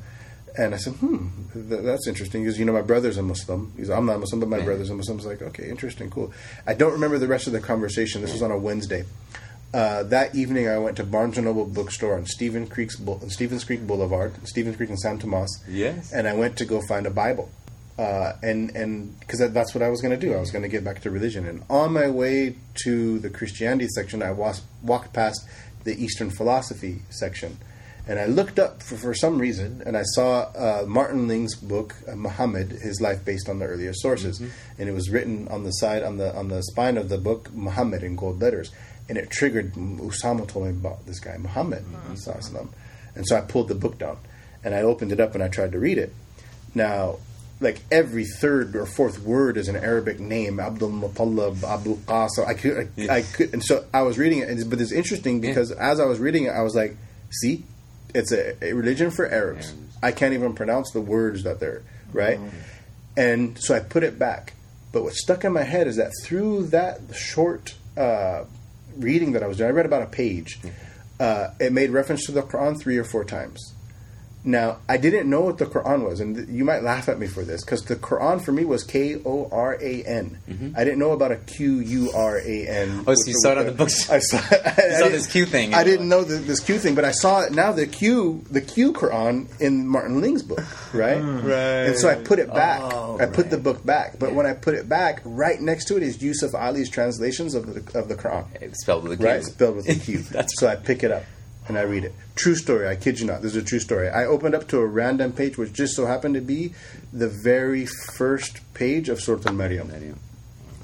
And 0.56 0.74
I 0.74 0.78
said, 0.78 0.94
hmm, 0.94 1.28
th- 1.52 1.82
that's 1.84 2.08
interesting. 2.08 2.42
Because, 2.42 2.58
you 2.58 2.64
know, 2.64 2.72
my 2.72 2.82
brother's 2.82 3.16
a 3.16 3.22
Muslim. 3.22 3.72
He's, 3.76 3.90
I'm 3.90 4.06
not 4.06 4.16
a 4.16 4.18
Muslim, 4.18 4.40
but 4.40 4.48
my 4.48 4.58
Yeah. 4.58 4.64
brother's 4.64 4.90
a 4.90 4.94
Muslim. 4.94 5.16
I 5.16 5.18
was 5.18 5.26
like, 5.26 5.40
okay, 5.42 5.68
interesting, 5.70 6.10
cool. 6.10 6.32
I 6.66 6.74
don't 6.74 6.92
remember 6.92 7.16
the 7.18 7.28
rest 7.28 7.46
of 7.46 7.52
the 7.52 7.60
conversation. 7.60 8.22
This 8.22 8.32
was 8.32 8.42
on 8.42 8.50
a 8.50 8.58
Wednesday. 8.58 9.04
Uh, 9.72 10.02
that 10.04 10.34
evening, 10.34 10.66
I 10.66 10.78
went 10.78 10.96
to 10.96 11.04
Barnes 11.04 11.36
and 11.36 11.46
Noble 11.46 11.66
bookstore 11.66 12.14
on 12.14 12.24
Stephen 12.24 12.66
Creek's 12.66 12.96
Stevens 13.28 13.64
Creek 13.64 13.86
Boulevard, 13.86 14.34
Stevens 14.46 14.76
Creek 14.76 14.88
and 14.88 14.98
San 14.98 15.18
Tomas. 15.18 15.62
Yes. 15.68 16.10
And 16.12 16.26
I 16.26 16.32
went 16.32 16.56
to 16.58 16.64
go 16.64 16.80
find 16.88 17.06
a 17.06 17.10
Bible, 17.10 17.50
uh, 17.98 18.32
and 18.42 18.74
and 18.74 19.18
because 19.20 19.40
that's 19.52 19.74
what 19.74 19.82
I 19.82 19.90
was 19.90 20.00
going 20.00 20.18
to 20.18 20.26
do. 20.26 20.34
I 20.34 20.40
was 20.40 20.50
going 20.50 20.62
to 20.62 20.68
get 20.68 20.84
back 20.84 21.02
to 21.02 21.10
religion. 21.10 21.46
And 21.46 21.64
on 21.68 21.92
my 21.92 22.08
way 22.08 22.56
to 22.84 23.18
the 23.18 23.28
Christianity 23.28 23.88
section, 23.88 24.22
I 24.22 24.30
was, 24.32 24.62
walked 24.82 25.12
past 25.12 25.46
the 25.84 26.02
Eastern 26.02 26.30
philosophy 26.30 27.02
section, 27.10 27.58
and 28.06 28.18
I 28.18 28.24
looked 28.24 28.58
up 28.58 28.82
for, 28.82 28.96
for 28.96 29.12
some 29.12 29.38
reason, 29.38 29.82
and 29.84 29.98
I 29.98 30.02
saw 30.02 30.50
uh, 30.56 30.84
Martin 30.86 31.28
Lings' 31.28 31.54
book, 31.54 31.94
uh, 32.10 32.16
Muhammad, 32.16 32.70
his 32.70 33.02
life 33.02 33.22
based 33.22 33.50
on 33.50 33.58
the 33.58 33.66
earlier 33.66 33.92
sources, 33.92 34.40
and 34.40 34.88
it 34.88 34.92
was 34.92 35.10
written 35.10 35.46
on 35.48 35.64
the 35.64 35.72
side 35.72 36.02
on 36.02 36.16
the 36.16 36.34
on 36.34 36.48
the 36.48 36.62
spine 36.62 36.96
of 36.96 37.10
the 37.10 37.18
book 37.18 37.52
Muhammad 37.52 38.02
in 38.02 38.16
gold 38.16 38.40
letters, 38.40 38.72
and 39.08 39.18
it 39.18 39.30
triggered. 39.30 39.74
Usama 39.74 40.46
told 40.46 40.66
me 40.66 40.70
about 40.70 41.06
this 41.06 41.20
guy 41.20 41.36
Muhammad, 41.38 41.84
sallallahu 42.12 42.68
and 43.14 43.26
so 43.26 43.36
I 43.36 43.40
pulled 43.40 43.68
the 43.68 43.74
book 43.74 43.98
down, 43.98 44.18
and 44.62 44.74
I 44.74 44.82
opened 44.82 45.12
it 45.12 45.20
up 45.20 45.34
and 45.34 45.42
I 45.42 45.48
tried 45.48 45.72
to 45.72 45.78
read 45.78 45.98
it. 45.98 46.14
Now, 46.74 47.16
like 47.60 47.80
every 47.90 48.24
third 48.24 48.76
or 48.76 48.86
fourth 48.86 49.20
word 49.20 49.56
is 49.56 49.68
an 49.68 49.76
Arabic 49.76 50.20
name, 50.20 50.60
Abdul 50.60 50.90
Muttalib, 50.90 51.62
Abu 51.64 51.96
Qasim. 51.96 52.46
I 52.46 52.54
could, 52.54 52.92
I, 52.98 53.16
I 53.16 53.22
could, 53.22 53.52
and 53.52 53.64
so 53.64 53.84
I 53.92 54.02
was 54.02 54.18
reading 54.18 54.38
it, 54.38 54.48
and, 54.48 54.70
but 54.70 54.80
it's 54.80 54.92
interesting 54.92 55.40
because 55.40 55.72
as 55.72 55.98
I 55.98 56.04
was 56.04 56.18
reading 56.18 56.44
it, 56.44 56.50
I 56.50 56.62
was 56.62 56.74
like, 56.76 56.96
see, 57.30 57.64
it's 58.14 58.32
a, 58.32 58.62
a 58.64 58.72
religion 58.74 59.10
for 59.10 59.28
Arabs. 59.28 59.74
I 60.02 60.12
can't 60.12 60.34
even 60.34 60.54
pronounce 60.54 60.92
the 60.92 61.00
words 61.00 61.42
that 61.42 61.58
they're 61.58 61.82
right, 62.12 62.38
and 63.16 63.58
so 63.60 63.74
I 63.74 63.80
put 63.80 64.04
it 64.04 64.18
back. 64.18 64.52
But 64.92 65.02
what 65.02 65.14
stuck 65.14 65.44
in 65.44 65.52
my 65.52 65.64
head 65.64 65.86
is 65.86 65.96
that 65.96 66.12
through 66.22 66.68
that 66.68 67.00
short 67.14 67.74
uh, 67.96 68.44
reading 68.98 69.32
that 69.32 69.42
I 69.42 69.46
was 69.46 69.56
doing, 69.58 69.70
I 69.70 69.72
read 69.72 69.86
about 69.86 70.02
a 70.02 70.06
page. 70.06 70.60
Uh, 71.18 71.48
it 71.58 71.72
made 71.72 71.90
reference 71.90 72.26
to 72.26 72.32
the 72.32 72.42
Quran 72.42 72.80
three 72.80 72.96
or 72.96 73.04
four 73.04 73.24
times. 73.24 73.74
Now, 74.48 74.78
I 74.88 74.96
didn't 74.96 75.28
know 75.28 75.42
what 75.42 75.58
the 75.58 75.66
Quran 75.66 76.08
was, 76.08 76.20
and 76.20 76.34
th- 76.34 76.48
you 76.48 76.64
might 76.64 76.82
laugh 76.82 77.06
at 77.10 77.18
me 77.18 77.26
for 77.26 77.42
this 77.44 77.62
because 77.62 77.82
the 77.82 77.96
Quran 77.96 78.40
for 78.42 78.50
me 78.50 78.64
was 78.64 78.82
K 78.82 79.16
O 79.26 79.46
R 79.52 79.76
A 79.78 80.02
N. 80.04 80.38
I 80.74 80.84
didn't 80.84 80.98
know 80.98 81.12
about 81.12 81.32
a 81.32 81.36
Q 81.36 81.80
U 81.80 82.10
R 82.14 82.38
A 82.38 82.66
N. 82.66 82.88
Mm-hmm. 82.88 83.02
Oh, 83.10 83.14
so 83.14 83.26
you 83.26 83.34
saw 83.42 83.52
it 83.52 83.58
on 83.58 83.66
the 83.66 83.72
books. 83.72 84.08
I 84.18 84.20
saw, 84.20 84.38
I 84.38 84.40
saw 84.70 84.70
didn't- 85.04 85.12
this 85.12 85.26
Q 85.26 85.44
thing. 85.44 85.74
I 85.74 85.84
didn't 85.84 86.08
know 86.08 86.24
the, 86.24 86.36
this 86.36 86.60
Q 86.60 86.78
thing, 86.78 86.94
but 86.94 87.04
I 87.04 87.10
saw 87.10 87.42
it 87.42 87.52
now. 87.52 87.72
The 87.72 87.86
Q, 87.86 88.42
the 88.50 88.62
Q 88.62 88.94
Quran 88.94 89.48
in 89.60 89.86
Martin 89.86 90.22
Lings' 90.22 90.42
book, 90.42 90.64
right? 90.94 91.18
Right. 91.20 91.88
And 91.88 91.98
so 91.98 92.08
I 92.08 92.14
put 92.14 92.38
it 92.38 92.48
back. 92.48 92.80
Oh, 92.82 93.18
I 93.20 93.26
put 93.26 93.50
the 93.50 93.58
book 93.58 93.84
back, 93.84 94.18
but 94.18 94.32
when 94.32 94.46
I 94.46 94.54
put 94.54 94.72
it 94.74 94.88
back, 94.88 95.20
right 95.26 95.60
next 95.60 95.84
to 95.88 95.98
it 95.98 96.02
is 96.02 96.22
Yusuf 96.22 96.54
Ali's 96.54 96.88
translations 96.88 97.54
of 97.54 97.66
the 97.66 97.98
of 97.98 98.08
the 98.08 98.14
Quran 98.14 98.46
It's 98.62 98.80
spelled 98.82 99.02
with 99.04 99.12
a 99.12 99.16
Q. 99.18 99.26
right? 99.26 99.44
Spelled 99.44 99.76
with 99.76 99.88
a 99.90 99.94
Q. 99.94 100.18
That's 100.30 100.58
so 100.58 100.68
I 100.68 100.76
pick 100.76 101.02
it 101.04 101.10
up 101.10 101.24
and 101.68 101.78
I 101.78 101.82
read 101.82 102.04
it. 102.04 102.14
True 102.34 102.54
story. 102.54 102.88
I 102.88 102.96
kid 102.96 103.20
you 103.20 103.26
not. 103.26 103.42
This 103.42 103.54
is 103.54 103.62
a 103.62 103.66
true 103.66 103.78
story. 103.78 104.08
I 104.08 104.24
opened 104.24 104.54
up 104.54 104.68
to 104.68 104.78
a 104.78 104.86
random 104.86 105.32
page, 105.32 105.58
which 105.58 105.72
just 105.72 105.94
so 105.94 106.06
happened 106.06 106.34
to 106.34 106.40
be 106.40 106.74
the 107.12 107.28
very 107.28 107.86
first 107.86 108.60
page 108.74 109.08
of 109.08 109.20
Surah 109.20 109.42
Al-Maryam. 109.46 110.18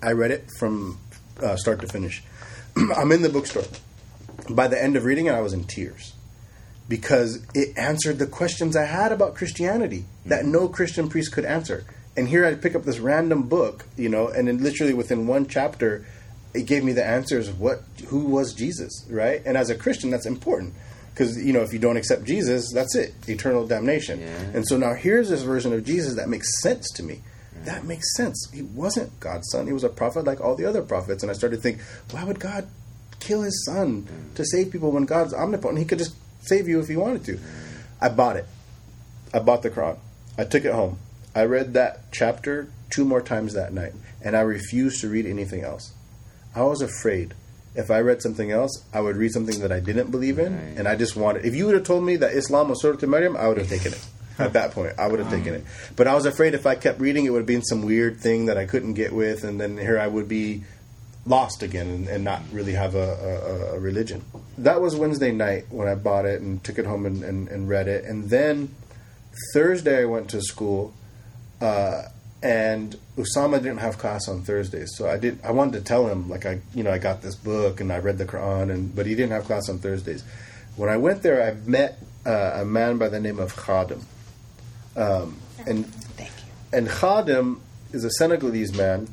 I 0.03 0.13
read 0.13 0.31
it 0.31 0.49
from 0.59 0.99
uh, 1.43 1.57
start 1.57 1.81
to 1.81 1.89
finish. 1.89 2.23
I'm 2.97 3.13
in 3.13 3.23
the 3.23 3.29
bookstore. 3.29 3.65
By 4.51 4.69
the 4.69 4.81
end 4.81 4.97
of 4.97 5.05
reading 5.05 5.27
it, 5.27 5.33
I 5.33 5.41
was 5.41 5.53
in 5.53 5.65
tears 5.65 6.13
because 6.89 7.47
it 7.55 7.77
answered 7.79 8.19
the 8.19 8.27
questions 8.27 8.77
I 8.77 8.85
had 8.85 9.11
about 9.11 9.35
Christianity 9.35 10.05
that 10.27 10.45
no 10.45 10.69
Christian 10.69 11.09
priest 11.09 11.33
could 11.33 11.45
answer. 11.45 11.85
And 12.17 12.29
here 12.29 12.45
I 12.45 12.55
pick 12.55 12.75
up 12.75 12.85
this 12.85 12.99
random 12.99 13.45
book, 13.45 13.87
you 13.97 14.09
know, 14.09 14.29
and 14.29 14.47
then 14.47 14.63
literally 14.63 14.93
within 14.93 15.27
one 15.27 15.47
chapter, 15.47 16.07
it 16.55 16.67
gave 16.67 16.85
me 16.85 16.93
the 16.93 17.05
answers 17.05 17.49
of 17.49 17.61
what 17.61 17.83
who 18.07 18.21
was 18.27 18.55
Jesus, 18.55 19.05
right? 19.11 19.43
And 19.45 19.57
as 19.57 19.71
a 19.71 19.75
Christian, 19.75 20.11
that's 20.11 20.27
important 20.27 20.75
because 21.13 21.43
you 21.43 21.53
know 21.53 21.63
if 21.63 21.73
you 21.73 21.79
don't 21.79 21.97
accept 21.97 22.25
Jesus, 22.25 22.73
that's 22.73 22.95
it, 22.95 23.15
eternal 23.29 23.67
damnation. 23.67 24.21
Yeah. 24.21 24.27
And 24.55 24.67
so 24.67 24.77
now 24.77 24.95
here's 24.95 25.29
this 25.29 25.43
version 25.43 25.73
of 25.73 25.85
Jesus 25.85 26.15
that 26.15 26.29
makes 26.29 26.49
sense 26.63 26.91
to 26.93 27.03
me. 27.03 27.21
That 27.65 27.85
makes 27.85 28.15
sense. 28.17 28.49
He 28.53 28.63
wasn't 28.63 29.19
God's 29.21 29.51
son. 29.51 29.67
He 29.67 29.73
was 29.73 29.85
a 29.85 29.89
prophet 29.89 30.25
like 30.25 30.41
all 30.41 30.55
the 30.55 30.67
other 30.67 30.83
prophets. 30.83 31.23
And 31.23 31.31
I 31.31 31.35
started 31.35 31.57
to 31.57 31.63
think, 31.63 31.81
why 32.11 32.25
would 32.25 32.39
God 32.39 32.69
kill 33.21 33.43
his 33.43 33.65
son 33.65 34.07
to 34.35 34.43
mm. 34.43 34.47
save 34.47 34.71
people 34.71 34.91
when 34.93 35.07
God's 35.07 35.33
omnipotent? 35.33 35.79
He 35.79 35.87
could 35.87 35.99
just 35.99 36.15
save 36.43 36.69
you 36.69 36.81
if 36.81 36.89
he 36.89 36.97
wanted 36.97 37.25
to. 37.25 37.41
I 38.03 38.11
bought 38.11 38.37
it. 38.37 38.47
I 39.33 39.39
bought 39.39 39.63
the 39.63 39.71
Quran. 39.71 39.97
I 40.37 40.45
took 40.45 40.65
it 40.65 40.73
home. 40.75 40.99
I 41.35 41.45
read 41.45 41.73
that 41.73 42.13
chapter 42.13 42.69
two 42.91 43.05
more 43.05 43.23
times 43.23 43.55
that 43.55 43.73
night, 43.73 43.93
and 44.21 44.37
I 44.37 44.41
refused 44.41 45.01
to 45.01 45.09
read 45.09 45.27
anything 45.27 45.63
else. 45.63 45.94
I 46.55 46.63
was 46.63 46.81
afraid 46.81 47.35
if 47.75 47.91
I 47.91 47.99
read 48.01 48.23
something 48.23 48.51
else, 48.53 48.83
I 48.93 49.01
would 49.01 49.17
read 49.17 49.33
something 49.33 49.61
that 49.61 49.73
I 49.73 49.81
didn't 49.81 50.11
believe 50.11 50.39
in, 50.39 50.55
Right. 50.55 50.79
and 50.79 50.87
I 50.87 50.95
just 50.95 51.17
wanted. 51.17 51.45
If 51.45 51.55
you 51.57 51.67
would 51.67 51.75
have 51.75 51.85
told 51.85 52.05
me 52.05 52.17
that 52.17 52.33
Islam 52.35 52.69
was 52.69 52.81
Surah 52.81 53.05
Maryam, 53.07 53.37
I 53.37 53.49
would 53.49 53.59
have 53.59 53.69
taken 53.69 53.93
it. 53.93 54.05
At 54.39 54.53
that 54.55 54.73
point, 54.73 54.95
I 54.99 55.07
would 55.09 55.19
have 55.21 55.31
taken 55.31 55.55
it. 55.55 55.65
But 55.95 56.07
I 56.09 56.15
was 56.15 56.27
afraid 56.27 56.55
if 56.55 56.67
I 56.67 56.75
kept 56.75 57.01
reading, 57.01 57.25
it 57.25 57.31
would 57.31 57.39
have 57.39 57.47
been 57.47 57.63
some 57.65 57.83
weird 57.83 58.19
thing 58.21 58.47
that 58.47 58.57
I 58.59 58.67
couldn't 58.67 58.95
get 58.95 59.13
with, 59.13 59.45
and 59.45 59.61
then 59.61 59.77
here 59.79 59.99
I 59.99 60.07
would 60.09 60.27
be 60.29 60.65
lost 61.27 61.63
again 61.63 61.89
and, 61.89 62.09
and 62.09 62.23
not 62.25 62.43
really 62.53 62.73
have 62.73 62.95
a, 62.97 63.71
a, 63.73 63.77
a 63.77 63.79
religion. 63.81 64.23
That 64.59 64.81
was 64.81 64.95
Wednesday 64.97 65.33
night 65.33 65.67
when 65.71 65.89
I 65.89 65.95
bought 65.95 66.27
it 66.27 66.41
and 66.43 66.63
took 66.63 66.79
it 66.79 66.85
home 66.85 67.07
and, 67.07 67.23
and, 67.25 67.49
and 67.49 67.69
read 67.69 67.89
it. 67.89 68.05
And 68.05 68.29
then 68.29 68.75
Thursday 69.53 70.03
I 70.03 70.05
went 70.05 70.29
to 70.31 70.43
school, 70.43 70.93
uh, 71.61 72.03
and 72.45 72.95
Usama 73.17 73.57
didn't 73.57 73.79
have 73.79 73.97
class 73.97 74.29
on 74.29 74.43
Thursdays, 74.43 74.95
so 74.95 75.09
I 75.09 75.17
did. 75.17 75.41
I 75.43 75.51
wanted 75.51 75.79
to 75.79 75.81
tell 75.81 76.07
him 76.07 76.29
like 76.29 76.45
I, 76.45 76.61
you 76.75 76.83
know, 76.83 76.93
I 76.93 76.99
got 76.99 77.23
this 77.23 77.35
book 77.35 77.81
and 77.81 77.91
I 77.91 77.99
read 77.99 78.19
the 78.19 78.27
Quran, 78.27 78.71
and 78.71 78.95
but 78.95 79.07
he 79.07 79.15
didn't 79.15 79.33
have 79.33 79.45
class 79.45 79.71
on 79.71 79.79
Thursdays. 79.79 80.23
When 80.77 80.91
I 80.91 80.99
went 80.99 81.23
there, 81.23 81.43
I 81.43 81.55
met 81.67 81.99
uh, 82.27 82.61
a 82.61 82.65
man 82.67 82.99
by 82.99 83.09
the 83.09 83.19
name 83.19 83.39
of 83.39 83.57
Khadim, 83.57 84.03
um, 84.95 85.41
and 85.67 85.91
and 86.71 86.87
Khadim 86.87 87.61
is 87.93 88.05
a 88.05 88.11
Senegalese 88.11 88.77
man 88.77 89.09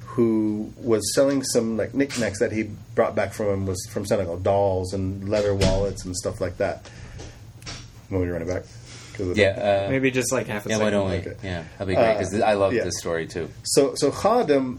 who 0.00 0.70
was 0.76 1.14
selling 1.14 1.42
some 1.42 1.78
like 1.78 1.94
knickknacks 1.94 2.38
that 2.38 2.52
he 2.52 2.64
brought 2.94 3.14
back 3.14 3.32
from 3.32 3.46
him 3.46 3.66
was 3.66 3.82
from 3.90 4.04
Senegal, 4.04 4.36
dolls 4.36 4.92
and 4.92 5.26
leather 5.30 5.54
wallets 5.54 6.04
and 6.04 6.14
stuff 6.14 6.38
like 6.38 6.58
that. 6.58 6.88
Want 8.10 8.24
me 8.24 8.26
to 8.26 8.32
run 8.32 8.42
it 8.42 8.48
back? 8.48 8.64
'Cause 9.16 9.28
of- 9.28 9.36
Yeah, 9.38 9.84
uh, 9.86 9.90
Maybe 9.90 10.10
just 10.10 10.32
like 10.32 10.46
half 10.48 10.66
a 10.66 10.68
yeah. 10.68 10.76
second. 10.76 10.84
Why 10.84 10.90
don't 10.90 11.10
we? 11.10 11.16
Okay. 11.16 11.34
Yeah, 11.42 11.64
that'd 11.78 11.88
be 11.88 11.94
great 11.94 12.18
because 12.18 12.40
I 12.40 12.54
love 12.54 12.72
yeah. 12.72 12.84
this 12.84 12.98
story 12.98 13.26
too. 13.26 13.48
So 13.62 13.94
so 13.96 14.10
Khadim, 14.10 14.78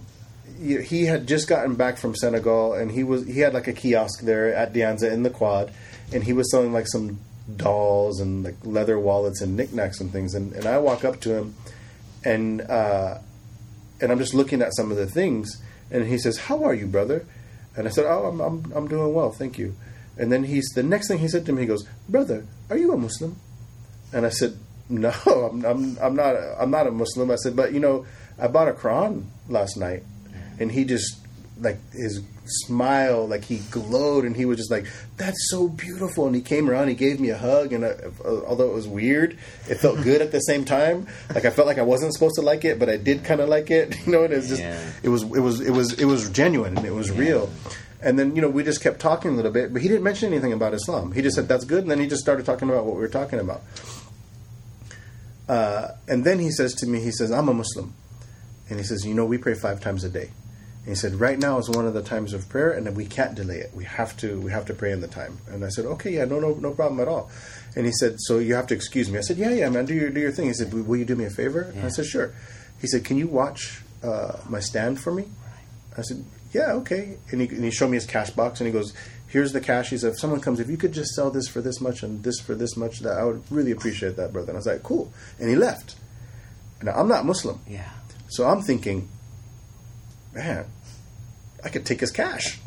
he 0.60 1.06
had 1.06 1.28
just 1.28 1.48
gotten 1.48 1.76
back 1.76 1.98
from 1.98 2.16
Senegal, 2.16 2.74
and 2.74 2.92
he 2.92 3.04
was 3.04 3.26
he 3.26 3.40
had 3.40 3.54
like 3.54 3.68
a 3.68 3.74
kiosk 3.74 4.22
there 4.22 4.54
at 4.54 4.74
De 4.74 4.82
Anza 4.82 5.12
in 5.12 5.24
the 5.24 5.30
Quad, 5.30 5.72
and 6.14 6.24
he 6.24 6.34
was 6.34 6.50
selling 6.52 6.74
like 6.74 6.88
some 6.88 7.20
dolls 7.58 8.20
and 8.20 8.44
like 8.44 8.56
leather 8.64 9.00
wallets 9.00 9.42
and 9.42 9.56
knickknacks 9.56 10.00
and 10.00 10.12
things. 10.12 10.34
And, 10.34 10.54
and 10.54 10.66
I 10.66 10.78
walk 10.80 11.06
up 11.06 11.20
to 11.22 11.34
him, 11.36 11.56
and 12.24 12.62
uh, 12.62 13.20
and 14.02 14.12
I'm 14.12 14.20
just 14.20 14.34
looking 14.34 14.62
at 14.62 14.76
some 14.76 14.92
of 14.92 14.98
the 14.98 15.08
things, 15.08 15.62
and 15.92 16.06
he 16.08 16.18
says, 16.18 16.38
"How 16.38 16.64
are 16.64 16.74
you, 16.74 16.88
brother?" 16.88 17.26
And 17.78 17.88
I 17.88 17.92
said, 17.92 18.06
"Oh, 18.06 18.26
I'm 18.26 18.40
I'm, 18.42 18.72
I'm 18.76 18.88
doing 18.88 19.14
well, 19.14 19.32
thank 19.32 19.58
you." 19.58 19.76
And 20.18 20.32
then 20.32 20.46
he's 20.46 20.66
the 20.76 20.84
next 20.84 21.10
thing 21.10 21.20
he 21.20 21.28
said 21.28 21.46
to 21.46 21.52
me, 21.52 21.62
he 21.64 21.68
goes, 21.68 21.86
"Brother, 22.08 22.46
are 22.70 22.78
you 22.78 22.92
a 22.94 22.98
Muslim?" 22.98 23.36
And 24.14 24.26
I 24.26 24.30
said, 24.30 24.58
"No, 24.90 25.12
I'm, 25.26 25.66
I'm, 25.66 25.98
I'm 26.02 26.16
not. 26.16 26.36
A, 26.36 26.56
I'm 26.62 26.72
not 26.72 26.88
a 26.88 26.92
Muslim." 26.92 27.32
I 27.32 27.36
said, 27.36 27.56
"But 27.56 27.74
you 27.74 27.80
know, 27.80 28.06
I 28.40 28.48
bought 28.48 28.68
a 28.68 28.74
Quran 28.74 29.26
last 29.50 29.78
night," 29.78 30.04
and 30.60 30.72
he 30.72 30.86
just 30.86 31.18
like 31.60 31.78
his 31.92 32.22
smile, 32.48 33.28
like 33.28 33.44
he 33.46 33.58
glowed, 33.72 34.24
and 34.26 34.36
he 34.36 34.46
was 34.46 34.58
just 34.58 34.70
like, 34.72 34.86
"That's 35.18 35.50
so 35.50 35.68
beautiful." 35.68 36.28
And 36.28 36.36
he 36.36 36.42
came 36.42 36.70
around, 36.70 36.90
he 36.90 36.94
gave 36.96 37.20
me 37.20 37.30
a 37.30 37.38
hug, 37.38 37.74
and 37.74 37.84
I, 37.86 37.90
uh, 38.24 38.42
although 38.46 38.70
it 38.70 38.74
was 38.74 38.88
weird, 38.88 39.38
it 39.70 39.76
felt 39.76 40.02
good 40.04 40.22
at 40.22 40.32
the 40.32 40.40
same 40.40 40.64
time. 40.66 41.08
Like 41.34 41.46
I 41.46 41.50
felt 41.50 41.68
like 41.68 41.78
I 41.80 41.84
wasn't 41.84 42.14
supposed 42.14 42.36
to 42.36 42.42
like 42.42 42.64
it, 42.66 42.78
but 42.78 42.88
I 42.90 42.98
did 42.98 43.24
kind 43.24 43.42
of 43.42 43.50
like 43.50 43.72
it. 43.72 43.96
You 44.06 44.12
know, 44.12 44.24
and 44.26 44.34
it 44.34 44.38
was 44.38 44.50
just, 44.50 44.62
Yeah. 44.62 44.80
it 45.02 45.10
was, 45.10 45.24
it 45.24 45.40
was, 45.40 45.60
it 45.62 45.72
was, 45.72 45.94
it 45.94 46.06
was 46.06 46.30
genuine 46.30 46.78
and 46.78 46.86
it 46.86 46.94
was 46.94 47.10
real. 47.12 47.50
And 48.06 48.20
then 48.20 48.36
you 48.36 48.42
know 48.42 48.50
we 48.50 48.64
just 48.64 48.82
kept 48.82 49.00
talking 49.00 49.32
a 49.32 49.34
little 49.34 49.52
bit, 49.52 49.74
but 49.74 49.82
he 49.82 49.88
didn't 49.88 50.04
mention 50.04 50.32
anything 50.32 50.54
about 50.54 50.76
Islam. 50.76 51.12
He 51.12 51.24
just 51.24 51.36
said 51.36 51.48
that's 51.48 51.66
good, 51.66 51.82
and 51.82 51.90
then 51.90 52.00
he 52.00 52.06
just 52.06 52.22
started 52.22 52.46
talking 52.46 52.70
about 52.70 52.86
what 52.86 52.94
we 52.94 53.02
were 53.02 53.08
talking 53.08 53.40
about. 53.40 53.64
Uh, 55.50 55.90
and 56.08 56.24
then 56.24 56.38
he 56.38 56.52
says 56.52 56.76
to 56.76 56.88
me, 56.88 57.02
he 57.02 57.12
says, 57.12 57.32
"I'm 57.32 57.50
a 57.50 57.54
Muslim," 57.54 57.96
and 58.70 58.78
he 58.78 58.86
says, 58.86 59.06
"You 59.08 59.16
know, 59.16 59.26
we 59.26 59.40
pray 59.40 59.56
five 59.56 59.82
times 59.82 60.04
a 60.04 60.10
day." 60.10 60.30
And 60.86 60.90
he 60.90 60.94
said, 60.94 61.16
"Right 61.20 61.40
now 61.40 61.58
is 61.58 61.68
one 61.68 61.88
of 61.88 61.96
the 61.96 62.04
times 62.04 62.34
of 62.34 62.48
prayer, 62.48 62.70
and 62.70 62.96
we 62.96 63.08
can't 63.08 63.34
delay 63.34 63.58
it. 63.58 63.72
We 63.74 63.86
have 63.86 64.16
to, 64.18 64.40
we 64.40 64.52
have 64.52 64.66
to 64.68 64.76
pray 64.76 64.92
in 64.92 65.02
the 65.02 65.08
time." 65.08 65.40
And 65.50 65.66
I 65.66 65.70
said, 65.70 65.86
"Okay, 65.86 66.12
yeah, 66.12 66.26
no, 66.26 66.40
no, 66.40 66.54
no 66.54 66.72
problem 66.74 67.00
at 67.00 67.08
all." 67.08 67.32
And 67.76 67.88
he 67.88 67.92
said, 67.92 68.18
"So 68.20 68.38
you 68.38 68.54
have 68.54 68.68
to 68.68 68.76
excuse 68.76 69.10
me." 69.10 69.18
I 69.18 69.22
said, 69.22 69.38
"Yeah, 69.38 69.50
yeah, 69.50 69.70
man, 69.70 69.86
do 69.86 69.96
your 69.96 70.12
do 70.12 70.20
your 70.20 70.32
thing." 70.32 70.46
He 70.46 70.54
said, 70.54 70.72
"Will 70.72 70.98
you 70.98 71.06
do 71.06 71.16
me 71.16 71.26
a 71.26 71.32
favor?" 71.32 71.62
And 71.62 71.84
I 71.84 71.90
said, 71.90 72.06
"Sure." 72.06 72.34
He 72.80 72.86
said, 72.86 73.04
"Can 73.04 73.18
you 73.18 73.26
watch 73.28 73.82
uh, 74.04 74.38
my 74.48 74.60
stand 74.60 75.00
for 75.00 75.12
me?" 75.12 75.26
I 75.98 76.02
said, 76.02 76.24
"Yeah, 76.56 76.72
okay." 76.82 77.18
And 77.32 77.42
he, 77.42 77.48
and 77.48 77.64
he 77.64 77.72
showed 77.72 77.90
me 77.90 77.98
his 77.98 78.06
cash 78.06 78.32
box, 78.32 78.60
and 78.60 78.68
he 78.68 78.74
goes, 78.74 78.94
"Here's 79.28 79.52
the 79.52 79.62
cash." 79.62 79.90
He 79.90 79.98
said, 79.98 80.14
"If 80.14 80.20
someone 80.20 80.40
comes, 80.40 80.60
if 80.60 80.70
you 80.70 80.78
could 80.78 80.94
just 80.94 81.12
sell 81.14 81.30
this 81.30 81.48
for 81.48 81.62
this 81.62 81.82
much 81.82 82.04
and 82.04 82.24
this 82.24 82.40
for 82.40 82.56
this 82.56 82.78
much, 82.78 83.00
that 83.00 83.18
I 83.18 83.24
would 83.26 83.44
really 83.50 83.72
appreciate 83.72 84.16
that, 84.16 84.32
brother." 84.34 84.50
And 84.50 84.58
I 84.58 84.60
was 84.60 84.66
like, 84.66 84.84
"Cool." 84.84 85.12
And 85.40 85.50
he 85.50 85.56
left. 85.56 85.96
Now 86.82 86.94
I'm 86.94 87.08
not 87.08 87.26
Muslim, 87.26 87.60
Yeah, 87.68 87.90
so 88.28 88.48
I'm 88.48 88.62
thinking, 88.62 89.08
man, 90.34 90.66
I 91.64 91.70
could 91.70 91.86
take 91.86 92.00
his 92.00 92.12
cash, 92.12 92.60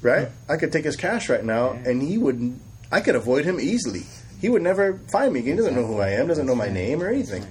right? 0.00 0.28
I 0.48 0.56
could 0.56 0.72
take 0.72 0.84
his 0.84 0.96
cash 0.96 1.28
right 1.28 1.44
now, 1.44 1.72
and 1.72 2.02
he 2.02 2.18
would. 2.18 2.58
I 2.90 3.00
could 3.00 3.14
avoid 3.14 3.44
him 3.44 3.60
easily. 3.60 4.04
He 4.40 4.48
would 4.48 4.62
never 4.62 4.98
find 5.12 5.32
me. 5.32 5.40
He 5.42 5.52
doesn't 5.52 5.74
know 5.74 5.86
who 5.86 5.98
I 6.00 6.10
am. 6.10 6.28
Doesn't 6.28 6.46
know 6.46 6.54
my 6.54 6.68
name 6.68 7.02
or 7.02 7.08
anything. 7.08 7.46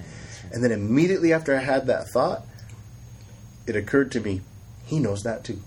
And 0.52 0.62
then 0.62 0.72
immediately 0.72 1.32
after 1.32 1.56
I 1.56 1.60
had 1.60 1.86
that 1.86 2.08
thought, 2.12 2.44
it 3.66 3.76
occurred 3.76 4.12
to 4.12 4.20
me, 4.20 4.42
he 4.92 4.98
knows 5.00 5.22
that 5.22 5.42
too. 5.44 5.58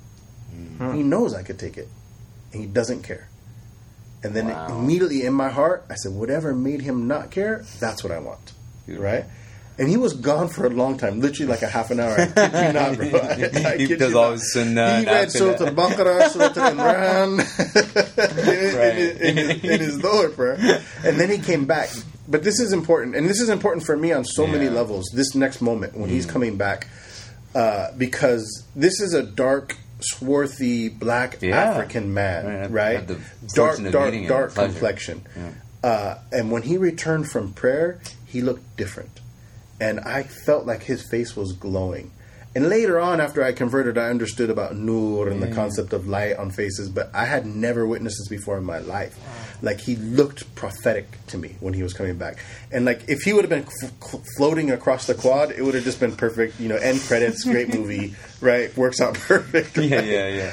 He 0.97 1.03
knows 1.03 1.34
I 1.34 1.43
could 1.43 1.59
take 1.59 1.78
it, 1.78 1.89
and 2.53 2.61
he 2.61 2.67
doesn't 2.67 3.01
care. 3.03 3.28
And 4.23 4.34
then 4.36 4.47
Wow. 4.47 4.67
immediately 4.80 5.23
in 5.26 5.34
my 5.34 5.49
heart, 5.49 5.86
I 5.89 5.95
said, 5.95 6.11
whatever 6.13 6.53
made 6.53 6.82
him 6.82 7.07
not 7.07 7.30
care, 7.32 7.63
that's 7.80 8.03
what 8.03 8.11
I 8.13 8.19
want, 8.19 8.53
right? 8.88 9.26
And 9.78 9.89
he 9.89 9.97
was 9.97 10.13
gone 10.13 10.47
for 10.47 10.65
a 10.65 10.69
long 10.69 10.97
time, 10.97 11.19
literally 11.19 11.49
like 11.51 11.61
a 11.61 11.67
half 11.67 11.91
an 11.91 11.99
hour. 11.99 12.15
I 12.17 12.28
kid 12.28 12.53
you 12.53 12.73
not, 12.80 12.95
bro. 12.95 13.19
I, 13.65 13.73
I 13.73 13.78
He 13.78 13.95
does 13.97 14.15
all 14.15 14.32
his 14.32 14.53
sunnah 14.53 14.99
He 15.01 15.05
read 15.05 15.30
Surah 15.32 15.65
Al-Baqarah, 15.67 16.30
Surah 16.30 16.45
Al-Imran 16.45 17.30
in, 18.47 18.76
Right. 18.80 18.95
his, 18.95 19.19
in, 19.19 19.36
his, 19.38 19.63
in 19.65 19.80
his 19.82 20.01
lower 20.03 20.30
prayer. 20.30 20.57
And 21.03 21.19
then 21.19 21.30
he 21.30 21.39
came 21.39 21.65
back. 21.65 21.89
But 22.28 22.43
this 22.43 22.59
is 22.61 22.71
important, 22.73 23.15
and 23.17 23.28
this 23.30 23.41
is 23.41 23.49
important 23.49 23.86
for 23.86 23.95
me 23.97 24.13
on 24.13 24.23
so 24.23 24.47
many 24.47 24.65
Yeah. 24.65 24.71
Mm. 24.71 24.76
levels, 24.76 25.05
this 25.13 25.36
next 25.36 25.61
moment 25.61 25.95
when 25.97 26.09
he's 26.09 26.26
coming 26.26 26.55
back, 26.57 26.88
uh, 27.56 27.91
because 27.97 28.64
this 28.76 28.99
is 29.01 29.14
a 29.14 29.24
dark, 29.24 29.78
swarthy, 30.01 30.89
black 30.89 31.39
Yeah. 31.41 31.58
African 31.60 32.14
man, 32.14 32.45
Right, 32.45 32.64
I've 32.64 32.72
right? 32.74 33.08
the 33.08 33.20
Dark, 33.53 33.80
dark, 33.91 34.14
dark 34.28 34.53
complexion. 34.53 35.26
Uh, 35.84 36.18
and 36.32 36.51
when 36.51 36.64
he 36.64 36.78
returned 36.78 37.30
from 37.32 37.53
prayer, 37.53 37.99
he 38.26 38.41
looked 38.41 38.76
different. 38.78 39.20
And 39.80 39.99
I 40.01 40.24
felt 40.24 40.66
like 40.66 40.84
his 40.84 41.08
face 41.10 41.36
was 41.36 41.53
glowing. 41.53 42.12
And 42.56 42.70
later 42.70 43.01
on, 43.01 43.20
after 43.20 43.43
I 43.43 43.51
converted, 43.51 43.97
I 43.97 44.10
understood 44.10 44.49
about 44.49 44.78
nur 44.78 45.28
and 45.28 45.43
the 45.43 45.51
concept 45.51 45.91
of 45.91 46.08
light 46.08 46.38
on 46.38 46.51
faces, 46.51 46.88
but 46.88 47.14
I 47.14 47.26
had 47.26 47.45
never 47.45 47.86
witnessed 47.86 48.18
this 48.18 48.30
before 48.30 48.58
in 48.58 48.64
my 48.64 48.78
life. 48.78 49.20
Like 49.62 49.82
he 49.82 49.97
looked 49.97 50.56
prophetic 50.56 51.06
to 51.28 51.38
me 51.38 51.58
when 51.60 51.74
he 51.74 51.84
was 51.84 51.93
coming 51.93 52.18
back, 52.18 52.38
and 52.72 52.86
like 52.86 53.10
if 53.10 53.24
he 53.24 53.34
would 53.34 53.43
have 53.43 53.49
been 53.49 53.68
f- 53.84 54.22
floating 54.38 54.72
across 54.72 55.06
the 55.06 55.16
quad, 55.16 55.51
it 55.51 55.64
would 55.64 55.74
have 55.76 55.84
just 55.84 55.99
been 55.99 56.16
perfect. 56.16 56.58
You 56.60 56.70
know, 56.70 56.76
end 56.78 57.01
credits, 57.01 57.43
great 57.43 57.74
movie, 57.74 58.16
right? 58.41 58.76
Works 58.78 59.01
out 59.01 59.14
perfect. 59.28 59.78
Yeah, 59.78 59.97
right? 59.97 60.06
yeah, 60.06 60.28
yeah. 60.28 60.51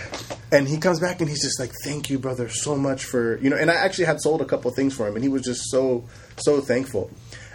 And 0.51 0.69
he 0.69 0.79
comes 0.79 1.01
back 1.01 1.21
and 1.21 1.29
he's 1.29 1.43
just 1.43 1.59
like, 1.59 1.73
"Thank 1.85 2.11
you, 2.11 2.19
brother, 2.19 2.49
so 2.49 2.77
much 2.77 3.05
for 3.05 3.39
you 3.39 3.51
know." 3.51 3.57
And 3.57 3.71
I 3.71 3.75
actually 3.75 4.07
had 4.07 4.21
sold 4.21 4.41
a 4.41 4.45
couple 4.45 4.71
things 4.73 4.95
for 4.95 5.07
him, 5.09 5.15
and 5.15 5.23
he 5.25 5.29
was 5.29 5.43
just 5.43 5.71
so 5.71 6.05
so 6.37 6.61
thankful. 6.61 7.11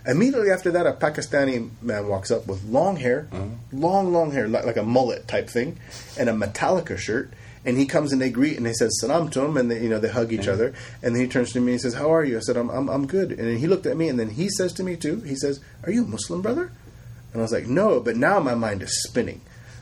Immediately 0.07 0.51
after 0.51 0.71
that, 0.71 0.87
a 0.87 0.93
Pakistani 0.93 1.69
man 1.81 2.07
walks 2.07 2.31
up 2.31 2.47
with 2.47 2.63
long 2.63 2.95
hair, 2.95 3.27
mm-hmm. 3.31 3.81
long 3.81 4.13
long 4.13 4.31
hair, 4.31 4.47
like, 4.47 4.65
like 4.65 4.77
a 4.77 4.83
mullet 4.83 5.27
type 5.27 5.49
thing, 5.49 5.77
and 6.17 6.29
a 6.29 6.33
Metallica 6.33 6.97
shirt. 6.97 7.31
And 7.65 7.77
he 7.77 7.85
comes 7.85 8.13
and 8.13 8.21
they 8.21 8.29
greet 8.29 8.55
and 8.55 8.65
they 8.65 8.71
says 8.71 8.97
salam 9.01 9.29
to 9.31 9.43
him 9.43 9.57
and 9.57 9.69
they, 9.69 9.83
you 9.83 9.89
know 9.89 9.99
they 9.99 10.07
hug 10.07 10.31
each 10.31 10.41
mm-hmm. 10.41 10.51
other. 10.51 10.73
And 11.03 11.13
then 11.13 11.21
he 11.21 11.27
turns 11.27 11.51
to 11.51 11.59
me 11.59 11.73
and 11.73 11.73
he 11.73 11.79
says 11.79 11.95
how 11.95 12.13
are 12.13 12.23
you? 12.23 12.37
I 12.37 12.39
said 12.39 12.55
I'm, 12.55 12.69
I'm 12.69 12.87
I'm 12.87 13.07
good. 13.07 13.31
And 13.31 13.39
then 13.39 13.57
he 13.57 13.67
looked 13.67 13.85
at 13.85 13.97
me 13.97 14.07
and 14.07 14.17
then 14.17 14.29
he 14.29 14.47
says 14.47 14.71
to 14.73 14.83
me 14.83 14.95
too 14.95 15.19
he 15.21 15.35
says 15.35 15.59
are 15.83 15.91
you 15.91 16.05
a 16.05 16.07
Muslim 16.07 16.41
brother? 16.41 16.71
And 17.33 17.41
I 17.41 17.43
was 17.43 17.51
like, 17.51 17.67
no, 17.67 17.99
but 17.99 18.15
now 18.15 18.39
my 18.39 18.55
mind 18.55 18.81
is 18.83 19.03
spinning. 19.03 19.41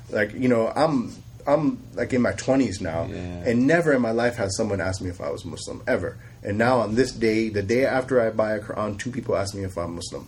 Like, 0.09 0.33
you 0.33 0.49
know, 0.49 0.73
I'm 0.75 1.13
I'm 1.47 1.79
like 1.93 2.11
in 2.13 2.21
my 2.21 2.31
twenties 2.33 2.81
now, 2.81 3.05
Yeah. 3.05 3.15
and 3.45 3.67
never 3.67 3.93
in 3.93 4.01
my 4.01 4.11
life 4.11 4.35
has 4.37 4.55
someone 4.57 4.81
asked 4.81 5.01
me 5.01 5.09
if 5.09 5.21
I 5.21 5.29
was 5.29 5.45
Muslim 5.45 5.83
ever. 5.87 6.17
And 6.43 6.57
now 6.57 6.79
on 6.79 6.95
this 6.95 7.11
day, 7.11 7.49
the 7.49 7.61
day 7.63 7.85
after 7.85 8.19
I 8.21 8.29
buy 8.31 8.53
a 8.53 8.59
Quran, 8.59 8.97
two 8.97 9.11
people 9.11 9.35
ask 9.35 9.53
me 9.55 9.63
if 9.63 9.77
I'm 9.77 9.95
Muslim. 9.95 10.27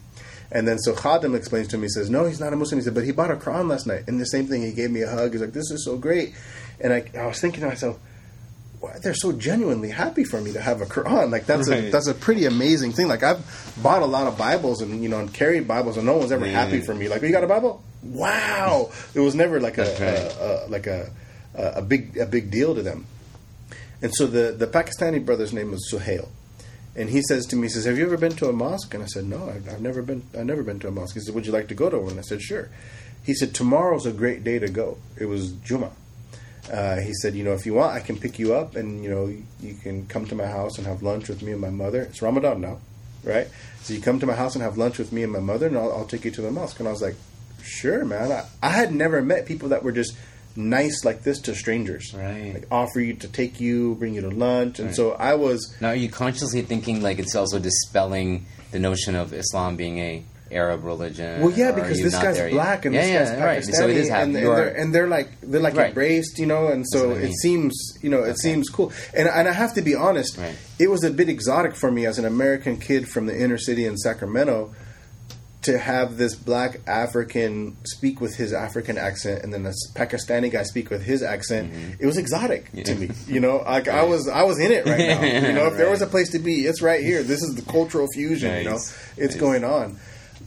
And 0.51 0.68
then 0.68 0.78
so 0.80 0.93
Khadim 0.93 1.36
explains 1.36 1.68
to 1.70 1.78
me, 1.78 1.84
he 1.84 1.89
says, 1.89 2.09
no, 2.09 2.26
he's 2.26 2.39
not 2.39 2.53
a 2.53 2.55
Muslim. 2.55 2.80
He 2.80 2.84
said, 2.86 2.93
but 2.93 3.03
he 3.03 3.11
bought 3.11 3.32
a 3.32 3.36
Quran 3.36 3.68
last 3.70 3.86
night. 3.86 4.03
And 4.07 4.20
the 4.20 4.26
same 4.26 4.47
thing, 4.47 4.61
he 4.63 4.72
gave 4.72 4.89
me 4.91 5.01
a 5.01 5.09
hug. 5.09 5.34
He's 5.34 5.41
like, 5.41 5.51
this 5.53 5.70
is 5.72 5.84
so 5.84 5.97
great. 5.97 6.34
And 6.80 6.93
I, 6.93 7.03
I 7.18 7.26
was 7.28 7.39
thinking 7.41 7.61
to 7.61 7.68
myself, 7.68 7.99
why 8.80 8.95
they're 9.01 9.13
so 9.15 9.32
genuinely 9.32 9.89
happy 9.89 10.24
for 10.24 10.39
me 10.39 10.53
to 10.53 10.61
have 10.61 10.82
a 10.82 10.86
Quran. 10.86 11.32
Like 11.32 11.47
that's 11.47 11.68
a 11.68 11.89
that's 11.89 12.07
a 12.07 12.13
pretty 12.13 12.45
amazing 12.45 12.93
thing. 12.93 13.07
Like 13.07 13.24
I've 13.24 13.74
bought 13.82 14.03
a 14.03 14.05
lot 14.05 14.28
of 14.28 14.38
Bibles 14.38 14.82
and 14.84 15.01
you 15.01 15.09
know 15.09 15.20
and 15.20 15.34
carried 15.34 15.68
Bibles 15.68 15.97
and 15.97 16.05
no 16.05 16.15
one's 16.18 16.32
ever 16.32 16.45
Yeah. 16.45 16.51
happy 16.63 16.82
for 16.82 16.93
me. 16.93 17.09
Like, 17.09 17.24
oh, 17.24 17.26
you 17.26 17.32
got 17.32 17.43
a 17.43 17.47
Bible? 17.47 17.82
Wow! 18.04 18.91
It 19.14 19.20
was 19.20 19.36
never 19.36 19.60
like 19.60 19.78
a, 19.78 19.84
a, 19.84 20.68
a 20.68 20.68
like 20.70 20.88
a, 20.88 21.12
a 21.56 21.64
a 21.78 21.82
big 21.82 22.18
a 22.18 22.26
big 22.26 22.52
deal 22.52 22.76
to 22.76 22.82
them. 22.82 23.06
And 24.02 24.14
so 24.14 24.28
the 24.28 24.52
the 24.52 24.68
Pakistani 24.68 25.26
brother's 25.26 25.54
name 25.54 25.72
was 25.72 25.89
Suhail. 25.91 26.30
And 26.95 27.10
he 27.10 27.22
says 27.22 27.45
to 27.48 27.56
me, 27.56 27.64
he 27.64 27.70
says, 27.70 27.86
"Have 27.86 27.98
you 27.98 28.06
ever 28.06 28.18
been 28.18 28.36
to 28.38 28.50
a 28.50 28.54
mosque?" 28.54 28.93
And 28.93 29.04
I 29.04 29.08
said, 29.08 29.26
"No, 29.26 29.50
I've, 29.50 29.68
I've 29.70 29.82
never 29.82 30.02
been. 30.02 30.24
I've 30.38 30.45
never 30.45 30.64
been 30.64 30.80
to 30.80 30.88
a 30.88 30.91
mosque." 30.91 31.14
He 31.16 31.20
said, 31.20 31.36
"Would 31.36 31.45
you 31.45 31.52
like 31.52 31.68
to 31.68 31.76
go 31.76 31.89
to 31.89 32.00
one?" 32.00 32.12
And 32.12 32.20
I 32.20 32.24
said, 32.24 32.41
"Sure." 32.41 32.70
He 33.24 33.34
said, 33.34 33.54
"Tomorrow's 33.54 34.06
a 34.06 34.12
great 34.12 34.43
day 34.43 34.58
to 34.58 34.68
go." 34.68 34.98
It 35.20 35.26
was 35.26 35.52
Juma, 35.64 35.91
Uh, 36.72 36.98
he 37.00 37.14
said, 37.14 37.34
you 37.34 37.43
know, 37.43 37.54
if 37.54 37.66
you 37.66 37.74
want, 37.74 37.93
I 37.93 38.02
can 38.02 38.18
pick 38.18 38.39
you 38.39 38.54
up, 38.54 38.76
and 38.76 39.04
you 39.04 39.10
know, 39.10 39.34
you 39.62 39.74
can 39.76 40.06
come 40.08 40.26
to 40.28 40.36
my 40.36 40.48
house 40.48 40.78
and 40.78 40.86
have 40.86 41.02
lunch 41.02 41.30
with 41.30 41.41
me 41.41 41.52
and 41.54 41.62
my 41.62 41.70
mother. 41.70 42.02
It's 42.04 42.22
Ramadan 42.22 42.62
now, 42.62 42.80
right? 43.24 43.48
So 43.84 43.93
you 43.93 44.02
come 44.02 44.20
to 44.20 44.26
my 44.26 44.36
house 44.36 44.56
and 44.56 44.64
have 44.64 44.78
lunch 44.78 44.98
with 44.98 45.12
me 45.14 45.24
and 45.24 45.32
my 45.32 45.39
mother, 45.39 45.68
and 45.68 45.78
I'll, 45.78 45.91
I'll 45.93 46.06
take 46.06 46.26
you 46.26 46.32
to 46.32 46.41
the 46.41 46.52
mosque. 46.52 46.80
And 46.80 46.88
I 46.88 46.91
was 46.91 47.02
like, 47.02 47.16
sure, 47.64 48.05
man. 48.05 48.32
I, 48.32 48.45
I 48.62 48.70
had 48.72 48.93
never 48.93 49.22
met 49.22 49.45
people 49.45 49.70
that 49.70 49.84
were 49.84 49.91
just 49.91 50.16
nice 50.55 51.05
like 51.05 51.22
this 51.24 51.39
to 51.41 51.53
strangers, 51.53 52.14
Right. 52.16 52.51
Like 52.53 52.68
offer 52.72 52.99
you 52.99 53.14
to 53.16 53.28
take 53.28 53.60
you, 53.60 53.95
bring 53.95 54.16
you 54.16 54.22
to 54.22 54.30
lunch, 54.30 54.80
and 54.80 54.88
Right. 54.88 54.95
so 54.95 55.12
I 55.12 55.36
was. 55.36 55.76
Now, 55.82 55.89
are 55.89 55.95
you 55.95 56.10
consciously 56.10 56.62
thinking 56.64 57.01
like 57.01 57.20
it's 57.20 57.36
also 57.36 57.60
dispelling 57.60 58.45
the 58.72 58.80
notion 58.80 59.16
of 59.16 59.34
Islam 59.34 59.76
being 59.76 59.99
a 59.99 60.24
Arab 60.49 60.84
religion? 60.86 61.41
Well, 61.41 61.51
yeah, 61.51 61.74
because 61.74 62.01
this 62.01 62.14
guy's 62.16 62.38
there 62.38 62.47
yet? 62.47 62.53
black 62.53 62.86
and 62.86 62.95
yeah, 62.95 63.01
this 63.01 63.10
yeah, 63.12 63.20
guy's 63.20 63.36
Pakistani, 63.38 63.45
right. 63.45 63.76
So 63.76 63.84
it 63.88 63.97
is 63.97 64.08
and, 64.08 64.16
happening. 64.16 64.36
and 64.38 64.45
You 64.45 64.55
they're 64.55 64.76
and 64.78 64.95
they're 64.95 65.08
like 65.08 65.30
they're 65.41 65.62
like 65.62 65.76
Right. 65.76 65.88
embraced, 65.89 66.39
you 66.39 66.45
know, 66.47 66.68
and 66.70 66.86
so 66.88 67.12
it 67.12 67.24
mean. 67.26 67.34
seems 67.34 67.97
you 68.01 68.10
know 68.10 68.24
it 68.24 68.39
seems 68.39 68.70
cool. 68.70 68.91
And 69.14 69.28
and 69.28 69.47
I 69.47 69.51
have 69.51 69.74
to 69.76 69.82
be 69.84 69.93
honest, 69.93 70.38
Right. 70.38 70.55
it 70.80 70.89
was 70.89 71.03
a 71.03 71.12
bit 71.12 71.30
exotic 71.30 71.76
for 71.76 71.91
me 71.91 72.05
as 72.08 72.18
an 72.18 72.26
American 72.26 72.78
kid 72.78 73.08
from 73.10 73.26
the 73.28 73.38
inner 73.39 73.58
city 73.60 73.86
in 73.86 73.95
Sacramento 73.97 74.74
to 75.64 75.78
have 75.78 76.18
this 76.18 76.36
black 76.36 76.80
African 76.88 77.76
speak 77.84 78.22
with 78.22 78.36
his 78.36 78.53
African 78.53 78.97
accent, 78.97 79.43
and 79.43 79.51
then 79.53 79.66
a 79.66 79.72
Pakistani 79.95 80.51
guy 80.51 80.64
speak 80.64 80.89
with 80.89 81.03
his 81.03 81.24
accent. 81.24 81.74
It 81.99 82.05
was 82.05 82.18
exotic 82.18 82.72
to 82.84 82.95
me, 82.95 83.10
you 83.28 83.39
know. 83.39 83.58
Like 83.58 83.88
I 83.88 84.03
was, 84.03 84.28
I 84.30 84.43
was 84.43 84.60
in 84.60 84.72
it 84.72 84.86
right 84.86 84.97
now. 84.99 85.22
You 85.47 85.53
know, 85.53 85.66
if 85.68 85.76
there 85.78 85.89
was 85.89 86.01
a 86.01 86.08
place 86.08 86.30
to 86.32 86.39
be, 86.39 86.66
it's 86.66 86.82
right 86.82 87.03
here. 87.03 87.24
This 87.24 87.41
is 87.41 87.55
the 87.55 87.64
cultural 87.70 88.08
fusion. 88.14 88.55
You 88.60 88.70
know, 88.70 88.76
it's 88.76 89.34
Nice. 89.34 89.36
going 89.36 89.64
on. 89.64 89.97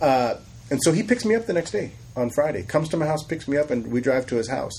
Uh, 0.01 0.35
and 0.71 0.81
so 0.83 0.93
he 0.93 1.03
picks 1.03 1.25
me 1.25 1.35
up 1.35 1.47
the 1.47 1.53
next 1.53 1.73
day 1.73 1.91
on 2.17 2.31
Friday. 2.31 2.63
Comes 2.63 2.89
to 2.91 2.97
my 2.97 3.07
house, 3.07 3.25
picks 3.25 3.49
me 3.49 3.57
up, 3.57 3.71
and 3.71 3.89
we 3.89 4.01
drive 4.01 4.27
to 4.27 4.37
his 4.37 4.49
house. 4.49 4.73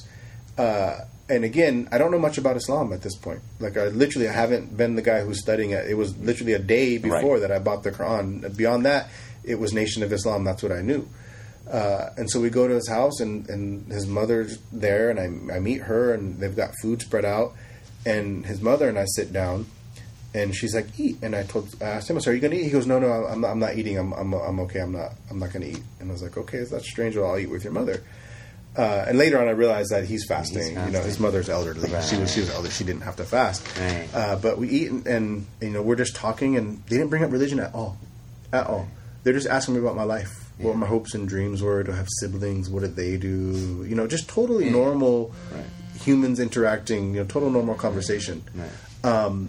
Uh, 0.57 0.99
and 1.29 1.43
again, 1.45 1.87
I 1.91 1.97
don't 1.97 2.11
know 2.11 2.19
much 2.19 2.37
about 2.37 2.55
Islam 2.57 2.91
at 2.93 3.01
this 3.01 3.15
point. 3.15 3.41
Like 3.59 3.77
I 3.77 3.87
literally, 3.87 4.27
I 4.27 4.33
haven't 4.33 4.75
been 4.75 4.95
the 4.95 5.01
guy 5.01 5.21
who's 5.21 5.39
studying 5.39 5.71
it. 5.71 5.87
It 5.89 5.95
was 5.95 6.17
literally 6.17 6.53
a 6.53 6.59
day 6.59 6.97
before 6.97 7.33
Right. 7.33 7.41
that 7.41 7.51
I 7.51 7.59
bought 7.59 7.83
the 7.83 7.91
Quran. 7.91 8.55
Beyond 8.55 8.85
that, 8.85 9.09
it 9.43 9.59
was 9.59 9.73
Nation 9.73 10.03
of 10.03 10.11
Islam. 10.11 10.43
That's 10.43 10.63
what 10.63 10.71
I 10.71 10.81
knew. 10.81 11.07
Uh, 11.69 12.09
and 12.17 12.29
so 12.29 12.41
we 12.41 12.49
go 12.49 12.67
to 12.67 12.73
his 12.73 12.89
house, 12.89 13.19
and, 13.19 13.47
and 13.49 13.89
his 13.91 14.05
mother's 14.07 14.57
there, 14.71 15.09
and 15.09 15.19
I, 15.51 15.55
I 15.55 15.59
meet 15.59 15.81
her, 15.81 16.13
and 16.13 16.39
they've 16.39 16.55
got 16.55 16.71
food 16.81 17.01
spread 17.01 17.23
out. 17.23 17.53
And 18.05 18.45
his 18.45 18.61
mother 18.61 18.89
and 18.89 18.97
I 18.97 19.05
sit 19.05 19.31
down, 19.31 19.67
and 20.33 20.55
she's 20.55 20.73
like, 20.73 20.87
"Eat." 20.99 21.17
And 21.21 21.35
I 21.35 21.43
told, 21.43 21.69
I 21.81 21.85
asked 21.85 22.09
him, 22.09 22.19
"So 22.19 22.31
are 22.31 22.33
you 22.33 22.39
going 22.39 22.51
to 22.51 22.57
eat?" 22.57 22.63
He 22.63 22.71
goes, 22.71 22.87
"No, 22.87 22.99
no, 22.99 23.11
I'm 23.11 23.41
not, 23.41 23.51
I'm 23.51 23.59
not 23.59 23.77
eating. 23.77 23.97
I'm, 23.97 24.11
I'm, 24.13 24.33
I'm 24.33 24.59
okay. 24.61 24.79
I'm 24.79 24.91
not, 24.91 25.11
I'm 25.29 25.37
not 25.39 25.53
going 25.53 25.61
to 25.63 25.71
eat." 25.71 25.83
And 25.99 26.09
I 26.09 26.13
was 26.13 26.23
like, 26.23 26.35
"Okay, 26.35 26.63
that's 26.63 26.89
strange. 26.89 27.15
Well, 27.15 27.29
I'll 27.29 27.39
eat 27.39 27.49
with 27.49 27.63
your 27.63 27.73
mother." 27.73 28.03
Uh, 28.75 29.05
and 29.07 29.17
later 29.17 29.39
on, 29.39 29.47
I 29.47 29.51
realized 29.51 29.91
that 29.91 30.05
he's 30.05 30.25
fasting. 30.25 30.69
You 30.69 30.91
know, 30.91 31.01
his 31.01 31.19
mother's 31.19 31.49
elderly. 31.49 31.89
She 32.01 32.17
was, 32.17 32.33
she 32.33 32.39
was 32.39 32.49
elderly. 32.49 32.71
She 32.71 32.85
didn't 32.85 33.01
have 33.01 33.17
to 33.17 33.25
fast. 33.25 33.61
Right. 33.77 34.07
Uh, 34.13 34.37
but 34.37 34.57
we 34.57 34.69
eat, 34.69 34.91
and, 34.91 35.05
and 35.07 35.45
you 35.61 35.69
know, 35.71 35.81
we're 35.81 35.97
just 35.97 36.15
talking, 36.15 36.55
and 36.55 36.81
they 36.87 36.95
didn't 36.95 37.09
bring 37.09 37.23
up 37.23 37.31
religion 37.31 37.59
at 37.59 37.75
all, 37.75 37.97
at 38.53 38.67
all. 38.67 38.87
They're 39.23 39.33
just 39.33 39.47
asking 39.47 39.75
me 39.75 39.79
about 39.81 39.95
my 39.95 40.03
life, 40.03 40.51
what 40.57 40.75
my 40.75 40.87
hopes 40.87 41.13
and 41.13 41.27
dreams 41.27 41.61
were. 41.61 41.83
Do 41.83 41.91
I 41.91 41.95
have 41.95 42.07
siblings? 42.19 42.69
What 42.69 42.81
did 42.81 42.95
they 42.95 43.17
do? 43.17 43.85
You 43.87 43.95
know, 43.95 44.07
just 44.07 44.27
totally 44.29 44.69
normal 44.69 45.31
Right. 45.53 45.63
humans 46.01 46.39
interacting. 46.39 47.13
You 47.13 47.21
know, 47.21 47.27
total 47.27 47.49
normal 47.51 47.75
conversation. 47.75 48.43
Right. 48.55 49.47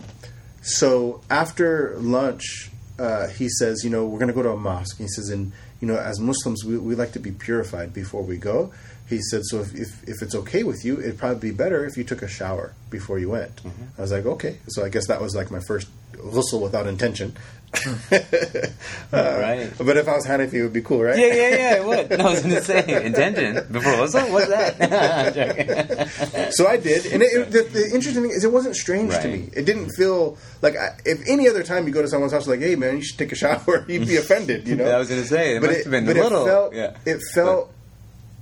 So 0.62 1.20
after 1.28 1.96
lunch, 1.98 2.70
uh, 2.98 3.28
he 3.28 3.48
says, 3.48 3.82
you 3.82 3.90
know, 3.90 4.06
we're 4.06 4.18
going 4.18 4.28
to 4.28 4.34
go 4.34 4.42
to 4.42 4.50
a 4.50 4.56
mosque. 4.56 4.98
He 4.98 5.08
says, 5.08 5.28
and 5.28 5.52
you 5.80 5.88
know, 5.88 5.96
as 5.96 6.20
Muslims, 6.20 6.64
we, 6.64 6.78
we 6.78 6.94
like 6.94 7.12
to 7.12 7.18
be 7.18 7.32
purified 7.32 7.92
before 7.92 8.22
we 8.22 8.36
go. 8.36 8.72
He 9.08 9.20
said, 9.20 9.42
so 9.44 9.60
if, 9.60 9.74
if, 9.74 10.08
if 10.08 10.22
it's 10.22 10.34
okay 10.36 10.62
with 10.62 10.84
you, 10.84 10.98
it'd 11.00 11.18
probably 11.18 11.50
be 11.50 11.54
better 11.54 11.84
if 11.84 11.96
you 11.96 12.04
took 12.04 12.22
a 12.22 12.28
shower 12.28 12.74
before 12.88 13.18
you 13.18 13.30
went. 13.30 13.60
I 13.98 14.00
was 14.00 14.12
like, 14.12 14.24
okay. 14.24 14.58
So 14.68 14.84
I 14.84 14.88
guess 14.88 15.08
that 15.08 15.20
was 15.20 15.34
like 15.34 15.50
my 15.50 15.60
first 15.66 15.88
ghusl 16.12 16.62
without 16.62 16.86
intention. 16.86 17.36
Hmm. 17.74 18.14
right. 19.12 19.70
But 19.78 19.96
if 19.96 20.08
I 20.08 20.14
was 20.14 20.26
Hanafi, 20.26 20.54
it 20.54 20.62
would 20.62 20.72
be 20.72 20.82
cool, 20.82 21.02
right? 21.02 21.18
Yeah, 21.18 21.26
yeah, 21.26 21.48
yeah. 21.48 21.74
It 21.76 21.84
would. 21.84 22.10
No, 22.10 22.16
I 22.26 22.30
was 22.30 22.42
going 22.42 22.54
to 22.54 22.62
say 22.62 23.04
intention 23.04 23.66
before. 23.70 23.98
What's 23.98 24.12
that? 24.12 24.30
What's 24.30 24.48
that? 24.48 26.52
So 26.52 26.66
I 26.66 26.76
did, 26.76 27.06
and 27.06 27.22
it, 27.22 27.32
it, 27.32 27.50
the, 27.50 27.62
the 27.62 27.90
interesting 27.94 28.22
thing 28.22 28.32
is, 28.32 28.44
it 28.44 28.52
wasn't 28.52 28.76
strange 28.76 29.14
to 29.14 29.28
me. 29.28 29.50
It 29.54 29.64
didn't 29.64 29.90
feel 29.90 30.38
like 30.60 30.76
I, 30.76 30.96
if 31.04 31.26
any 31.28 31.48
other 31.48 31.62
time 31.62 31.86
you 31.86 31.92
go 31.92 32.02
to 32.02 32.08
someone's 32.08 32.32
house, 32.32 32.46
like, 32.46 32.60
"Hey, 32.60 32.76
man, 32.76 32.96
you 32.96 33.02
should 33.02 33.18
take 33.18 33.32
a 33.32 33.36
shower," 33.36 33.84
you'd 33.88 34.06
be 34.06 34.16
offended, 34.16 34.68
you 34.68 34.76
know. 34.76 34.84
I 34.84 34.98
was 34.98 35.08
going 35.08 35.22
to 35.22 35.26
say 35.26 35.56
it 35.56 35.60
but 35.60 35.70
it, 35.70 35.84
but 35.84 35.94
a 35.94 36.22
little. 36.22 36.44
It 36.44 36.48
felt, 36.48 36.74
yeah. 36.74 36.96
it 37.04 37.20
felt 37.34 37.72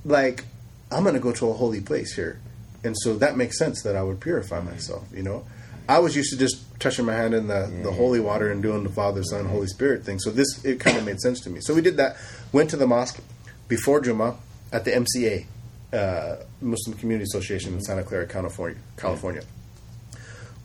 like 0.05 0.45
I'm 0.91 1.03
going 1.03 1.15
to 1.15 1.21
go 1.21 1.31
to 1.31 1.49
a 1.49 1.53
holy 1.53 1.81
place 1.81 2.13
here, 2.13 2.39
and 2.83 2.95
so 2.97 3.15
that 3.17 3.37
makes 3.37 3.57
sense 3.57 3.83
that 3.83 3.95
I 3.95 4.03
would 4.03 4.19
purify 4.19 4.61
myself. 4.61 5.07
You 5.13 5.23
know, 5.23 5.45
I 5.87 5.99
was 5.99 6.15
used 6.15 6.31
to 6.31 6.37
just 6.37 6.63
touching 6.81 7.05
my 7.05 7.13
hand 7.13 7.33
in 7.33 7.47
the, 7.47 7.71
the 7.83 7.91
holy 7.91 8.19
water 8.19 8.51
and 8.51 8.61
doing 8.61 8.83
the 8.83 8.89
Father, 8.89 9.23
Son, 9.23 9.45
Holy 9.45 9.67
Spirit 9.67 10.03
thing. 10.03 10.19
So 10.19 10.31
this 10.31 10.63
it 10.65 10.79
kind 10.79 10.97
of 10.97 11.05
made 11.05 11.19
sense 11.21 11.39
to 11.41 11.49
me. 11.49 11.61
So 11.61 11.73
we 11.73 11.81
did 11.81 11.97
that. 11.97 12.17
Went 12.51 12.69
to 12.71 12.77
the 12.77 12.87
mosque 12.87 13.19
before 13.67 14.01
Juma 14.01 14.35
at 14.73 14.83
the 14.85 14.91
MCA, 14.91 15.45
uh, 15.93 16.43
Muslim 16.59 16.97
Community 16.97 17.23
Association 17.23 17.73
in 17.73 17.81
Santa 17.81 18.03
Clara, 18.03 18.25
California. 18.27 18.79
California. 18.97 19.43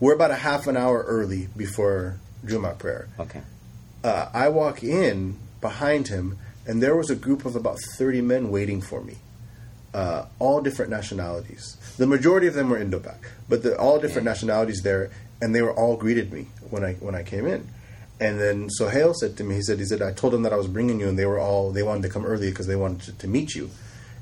We're 0.00 0.14
about 0.14 0.30
a 0.30 0.36
half 0.36 0.66
an 0.66 0.76
hour 0.76 1.02
early 1.06 1.48
before 1.56 2.18
Juma 2.44 2.74
prayer 2.74 3.08
Okay. 3.18 3.40
uh, 4.04 4.28
I 4.34 4.48
walk 4.48 4.82
in 4.84 5.36
behind 5.60 6.08
him, 6.08 6.38
and 6.66 6.82
there 6.82 6.94
was 6.96 7.08
a 7.10 7.16
group 7.16 7.44
of 7.46 7.56
about 7.56 7.78
30 7.96 8.20
men 8.20 8.50
waiting 8.50 8.80
for 8.82 9.00
me, 9.02 9.16
uh, 9.94 10.26
all 10.38 10.60
different 10.60 10.90
nationalities. 10.90 11.76
The 11.96 12.06
majority 12.06 12.46
of 12.46 12.54
them 12.54 12.68
were 12.68 12.76
Indo-Pak, 12.78 13.30
but 13.48 13.62
the, 13.62 13.76
all 13.78 13.98
different 13.98 14.26
nationalities 14.26 14.82
there, 14.82 15.10
and 15.40 15.54
they 15.54 15.62
were 15.62 15.72
all 15.72 15.96
greeted 15.96 16.32
me 16.32 16.48
when 16.70 16.84
I 16.84 16.94
when 16.94 17.14
I 17.14 17.22
came 17.22 17.46
in. 17.46 17.68
And 18.18 18.40
then 18.40 18.70
Sohail 18.70 19.12
said 19.12 19.36
to 19.36 19.44
me, 19.44 19.56
he 19.56 19.62
said, 19.62 19.78
he 19.78 19.84
said, 19.84 20.00
I 20.00 20.12
told 20.12 20.32
them 20.32 20.42
that 20.42 20.52
I 20.52 20.56
was 20.56 20.68
bringing 20.68 21.00
you, 21.00 21.08
and 21.08 21.18
they 21.18 21.26
were 21.26 21.38
all 21.38 21.70
they 21.70 21.82
wanted 21.82 22.02
to 22.02 22.08
come 22.08 22.24
early 22.24 22.48
because 22.50 22.66
they 22.66 22.76
wanted 22.76 23.02
to, 23.02 23.12
to 23.12 23.28
meet 23.28 23.54
you. 23.54 23.70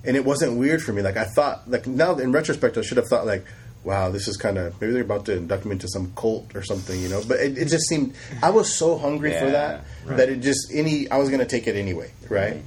And 0.05 0.17
it 0.17 0.25
wasn't 0.25 0.59
weird 0.59 0.83
for 0.83 0.93
me. 0.93 1.03
Like 1.03 1.17
I 1.17 1.25
thought, 1.25 1.71
like 1.71 1.87
now 1.87 2.17
in 2.17 2.33
retrospect, 2.33 2.77
I 2.77 2.83
should 2.83 2.97
have 2.97 3.09
thought 3.09 3.25
like, 3.25 3.45
wow, 3.85 4.11
this 4.11 4.27
is 4.27 4.37
kind 4.37 4.59
of 4.59 4.81
maybe 4.81 4.93
they're 4.93 5.03
about 5.03 5.27
to 5.27 5.37
induct 5.37 5.65
me 5.65 5.73
into 5.73 5.89
some 5.89 6.13
cult 6.17 6.55
or 6.57 6.63
something, 6.63 7.01
you 7.01 7.09
know. 7.09 7.23
But 7.27 7.41
it, 7.41 7.57
it 7.57 7.69
just 7.69 7.87
seemed 7.89 8.15
I 8.43 8.51
was 8.51 8.75
so 8.75 8.99
hungry 8.99 9.33
for 9.39 9.51
that 9.51 9.85
right. 10.05 10.17
that 10.17 10.29
it 10.29 10.41
just 10.41 10.73
any 10.73 11.09
I 11.11 11.19
was 11.19 11.29
going 11.29 11.41
to 11.41 11.47
take 11.47 11.67
it 11.67 11.77
anyway, 11.77 12.11
right? 12.29 12.63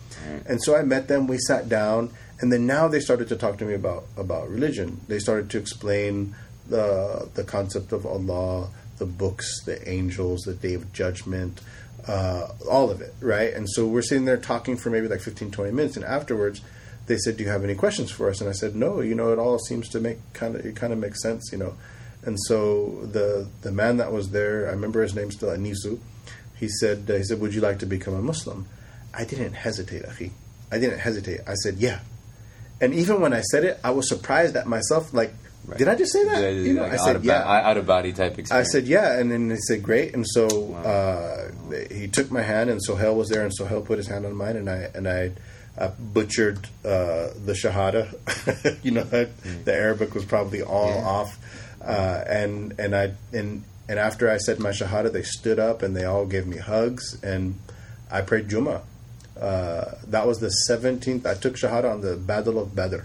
And 0.46 0.62
so 0.62 0.76
I 0.76 0.84
met 0.84 1.08
them. 1.08 1.28
We 1.28 1.38
sat 1.38 1.70
down, 1.70 2.12
and 2.40 2.52
then 2.52 2.66
now 2.66 2.88
they 2.88 3.00
started 3.00 3.30
to 3.30 3.36
talk 3.36 3.58
to 3.58 3.66
me 3.66 3.74
about 3.74 4.06
about 4.16 4.50
religion. 4.50 5.02
They 5.08 5.20
started 5.20 5.50
to 5.52 5.58
explain 5.58 6.36
the 6.70 7.30
the 7.34 7.44
concept 7.44 7.92
of 7.92 8.06
Allah, 8.06 8.70
the 8.98 9.06
books, 9.06 9.64
the 9.64 9.88
angels, 9.88 10.42
the 10.42 10.54
day 10.54 10.74
of 10.74 10.92
judgment, 10.94 11.62
uh, 12.08 12.48
all 12.70 12.90
of 12.90 13.02
it, 13.02 13.14
right? 13.22 13.54
And 13.54 13.70
so 13.70 13.86
we're 13.86 14.02
sitting 14.02 14.26
there 14.26 14.38
talking 14.38 14.78
for 14.78 14.90
maybe 14.90 15.08
like 15.08 15.22
15, 15.22 15.52
20 15.52 15.72
minutes, 15.72 15.96
and 15.96 16.06
afterwards 16.06 16.62
they 17.08 17.18
said, 17.18 17.38
"Do 17.38 17.44
you 17.44 17.50
have 17.50 17.64
any 17.64 17.76
questions 17.76 18.12
for 18.12 18.30
us?" 18.30 18.42
And 18.42 18.50
I 18.50 18.54
said, 18.54 18.76
"No. 18.76 19.02
You 19.02 19.16
know, 19.16 19.32
it 19.32 19.40
all 19.40 19.60
seems 19.60 19.90
to 19.90 20.00
make 20.00 20.18
kind 20.34 20.56
of 20.56 20.66
it 20.66 20.76
kind 20.76 20.94
of 20.94 21.00
makes 21.00 21.22
sense, 21.22 21.50
you 21.52 21.58
know." 21.58 21.76
And 22.24 22.38
so 22.48 23.00
the 23.12 23.48
the 23.62 23.72
man 23.72 23.98
that 23.98 24.12
was 24.12 24.32
there, 24.32 24.68
I 24.68 24.72
remember 24.72 25.02
his 25.02 25.16
name 25.16 25.32
still, 25.32 25.50
Anisu. 25.50 26.00
He 26.56 26.68
said, 26.68 27.06
"He 27.08 27.24
said, 27.24 27.40
would 27.40 27.54
you 27.54 27.62
like 27.62 27.80
to 27.80 27.86
become 27.86 28.14
a 28.14 28.22
Muslim?" 28.22 28.68
I 29.14 29.24
didn't 29.24 29.54
hesitate, 29.54 30.04
Akhi. 30.04 30.32
I 30.72 30.80
didn't 30.80 31.00
hesitate. 31.00 31.42
I 31.48 31.54
said, 31.56 31.78
"Yeah." 31.78 32.00
And 32.80 32.94
even 32.94 33.22
when 33.22 33.34
I 33.34 33.42
said 33.42 33.64
it, 33.64 33.80
I 33.84 33.92
was 33.92 34.08
surprised 34.08 34.56
at 34.56 34.68
myself. 34.68 35.14
Like, 35.14 35.34
did 35.76 35.88
I 35.88 35.96
just 35.96 36.14
say 36.14 36.24
that? 36.26 36.42
Yeah, 36.42 36.50
You 36.50 36.74
know, 36.74 36.84
like 36.84 36.94
I 36.94 36.98
said, 36.98 37.24
"Yeah." 37.26 37.44
out 37.44 37.78
of 37.78 37.86
body 37.86 38.14
type 38.14 38.38
experience. 38.38 38.68
I 38.68 38.72
said, 38.72 38.88
yeah, 38.88 39.20
and 39.20 39.30
then 39.32 39.50
they 39.50 39.58
said, 39.58 39.84
great. 39.84 40.14
And 40.14 40.26
so 40.28 40.74
uh, 40.76 41.52
he 41.92 42.08
took 42.08 42.32
my 42.32 42.42
hand, 42.42 42.70
and 42.70 42.82
Sohail 42.82 43.16
was 43.16 43.30
there, 43.30 43.44
and 43.44 43.54
Sohail 43.54 43.82
put 43.82 43.98
his 43.98 44.08
hand 44.08 44.26
on 44.26 44.36
mine, 44.36 44.56
and 44.56 44.70
I 44.70 44.90
and 44.96 45.08
I 45.08 45.32
uh, 45.78 45.92
butchered 46.00 46.66
uh, 46.86 47.34
the 47.46 47.54
shahada. 47.54 48.14
you 48.84 48.92
know, 48.92 49.04
that 49.04 49.30
the 49.66 49.74
Arabic 49.74 50.14
was 50.16 50.26
probably 50.26 50.62
all 50.62 50.98
off, 51.04 51.38
uh, 51.82 52.24
and 52.28 52.74
and 52.80 52.96
I 52.96 53.14
and 53.34 53.64
and 53.90 54.00
after 54.00 54.30
I 54.30 54.38
said 54.38 54.60
my 54.60 54.70
shahada, 54.72 55.12
they 55.12 55.24
stood 55.24 55.60
up 55.60 55.82
and 55.82 55.96
they 55.96 56.06
all 56.06 56.26
gave 56.26 56.48
me 56.48 56.58
hugs, 56.58 57.22
and 57.24 57.60
I 58.10 58.22
prayed 58.22 58.50
Juma. 58.50 58.82
Uh, 59.40 59.96
that 60.08 60.26
was 60.26 60.40
the 60.40 60.50
seventeenth. 60.50 61.26
I 61.26 61.36
took 61.36 61.56
shahada 61.56 61.92
on 61.92 62.02
the 62.02 62.16
Battle 62.16 62.58
of 62.60 62.74
Badr, 62.76 63.02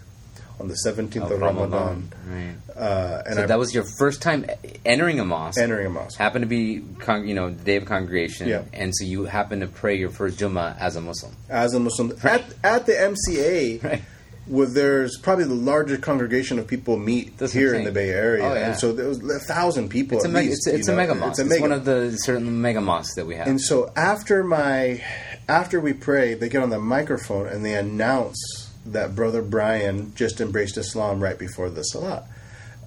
on 0.60 0.68
the 0.68 0.74
seventeenth 0.76 1.26
Oh, 1.30 1.34
of 1.34 1.40
Ramadan. 1.40 2.12
Right. 2.26 2.54
Uh, 2.76 3.22
and 3.26 3.34
So 3.36 3.42
I 3.42 3.46
that 3.46 3.58
was 3.58 3.74
your 3.74 3.84
first 3.98 4.22
time 4.22 4.46
entering 4.84 5.20
a 5.20 5.24
mosque. 5.24 5.58
entering 5.60 5.86
a 5.86 5.90
mosque. 5.90 6.18
Happened 6.18 6.42
to 6.42 6.48
be, 6.48 6.82
con- 7.00 7.26
you 7.28 7.34
know, 7.34 7.50
the 7.50 7.62
day 7.64 7.76
of 7.76 7.84
congregation, 7.84 8.48
Yeah. 8.48 8.62
and 8.72 8.94
so 8.94 9.04
you 9.04 9.24
happened 9.24 9.62
to 9.62 9.68
pray 9.68 9.96
your 9.96 10.10
first 10.10 10.38
Jummah 10.38 10.78
as 10.78 10.96
a 10.96 11.00
Muslim. 11.00 11.36
as 11.48 11.74
a 11.74 11.80
Muslim 11.80 12.12
at 12.22 12.44
at 12.64 12.86
the 12.86 12.92
MCA, 12.92 13.82
Right. 13.84 14.02
where 14.46 14.66
there's 14.66 15.18
probably 15.18 15.44
the 15.44 15.54
largest 15.54 16.00
congregation 16.02 16.58
of 16.58 16.66
people 16.66 16.96
meet 16.96 17.38
That's 17.38 17.52
here 17.52 17.74
in 17.74 17.84
the. 17.84 17.92
Bay 17.92 18.10
Area, 18.10 18.44
Oh, 18.44 18.54
yeah. 18.54 18.68
and 18.70 18.78
so 18.78 18.92
there 18.92 19.06
was 19.08 19.18
a 19.18 19.38
thousand 19.40 19.88
people. 19.90 20.16
It's 20.18 20.26
a 20.26 20.28
mega, 20.28 20.48
least, 20.50 20.66
it's, 20.66 20.78
it's 20.78 20.88
a 20.88 20.96
mega 20.96 21.14
mosque. 21.14 21.40
It's 21.40 21.50
a 21.50 21.52
It's, 21.54 21.60
one 21.60 21.72
of 21.72 21.84
the 21.84 22.16
certain 22.18 22.60
mega 22.60 22.80
mosques 22.80 23.14
that 23.16 23.26
we 23.26 23.34
have. 23.36 23.46
and 23.46 23.60
so 23.60 23.92
after 23.96 24.42
my 24.44 25.02
after 25.48 25.80
we 25.80 25.92
pray, 25.92 26.34
they 26.34 26.48
get 26.48 26.62
on 26.62 26.70
the 26.70 26.78
microphone 26.78 27.46
and 27.48 27.64
they 27.64 27.74
announce 27.74 28.61
that 28.86 29.14
Brother 29.14 29.42
Brian 29.42 30.12
just 30.14 30.40
embraced 30.40 30.76
Islam 30.76 31.20
right 31.22 31.38
before 31.38 31.70
the 31.70 31.82
Salat. 31.82 32.24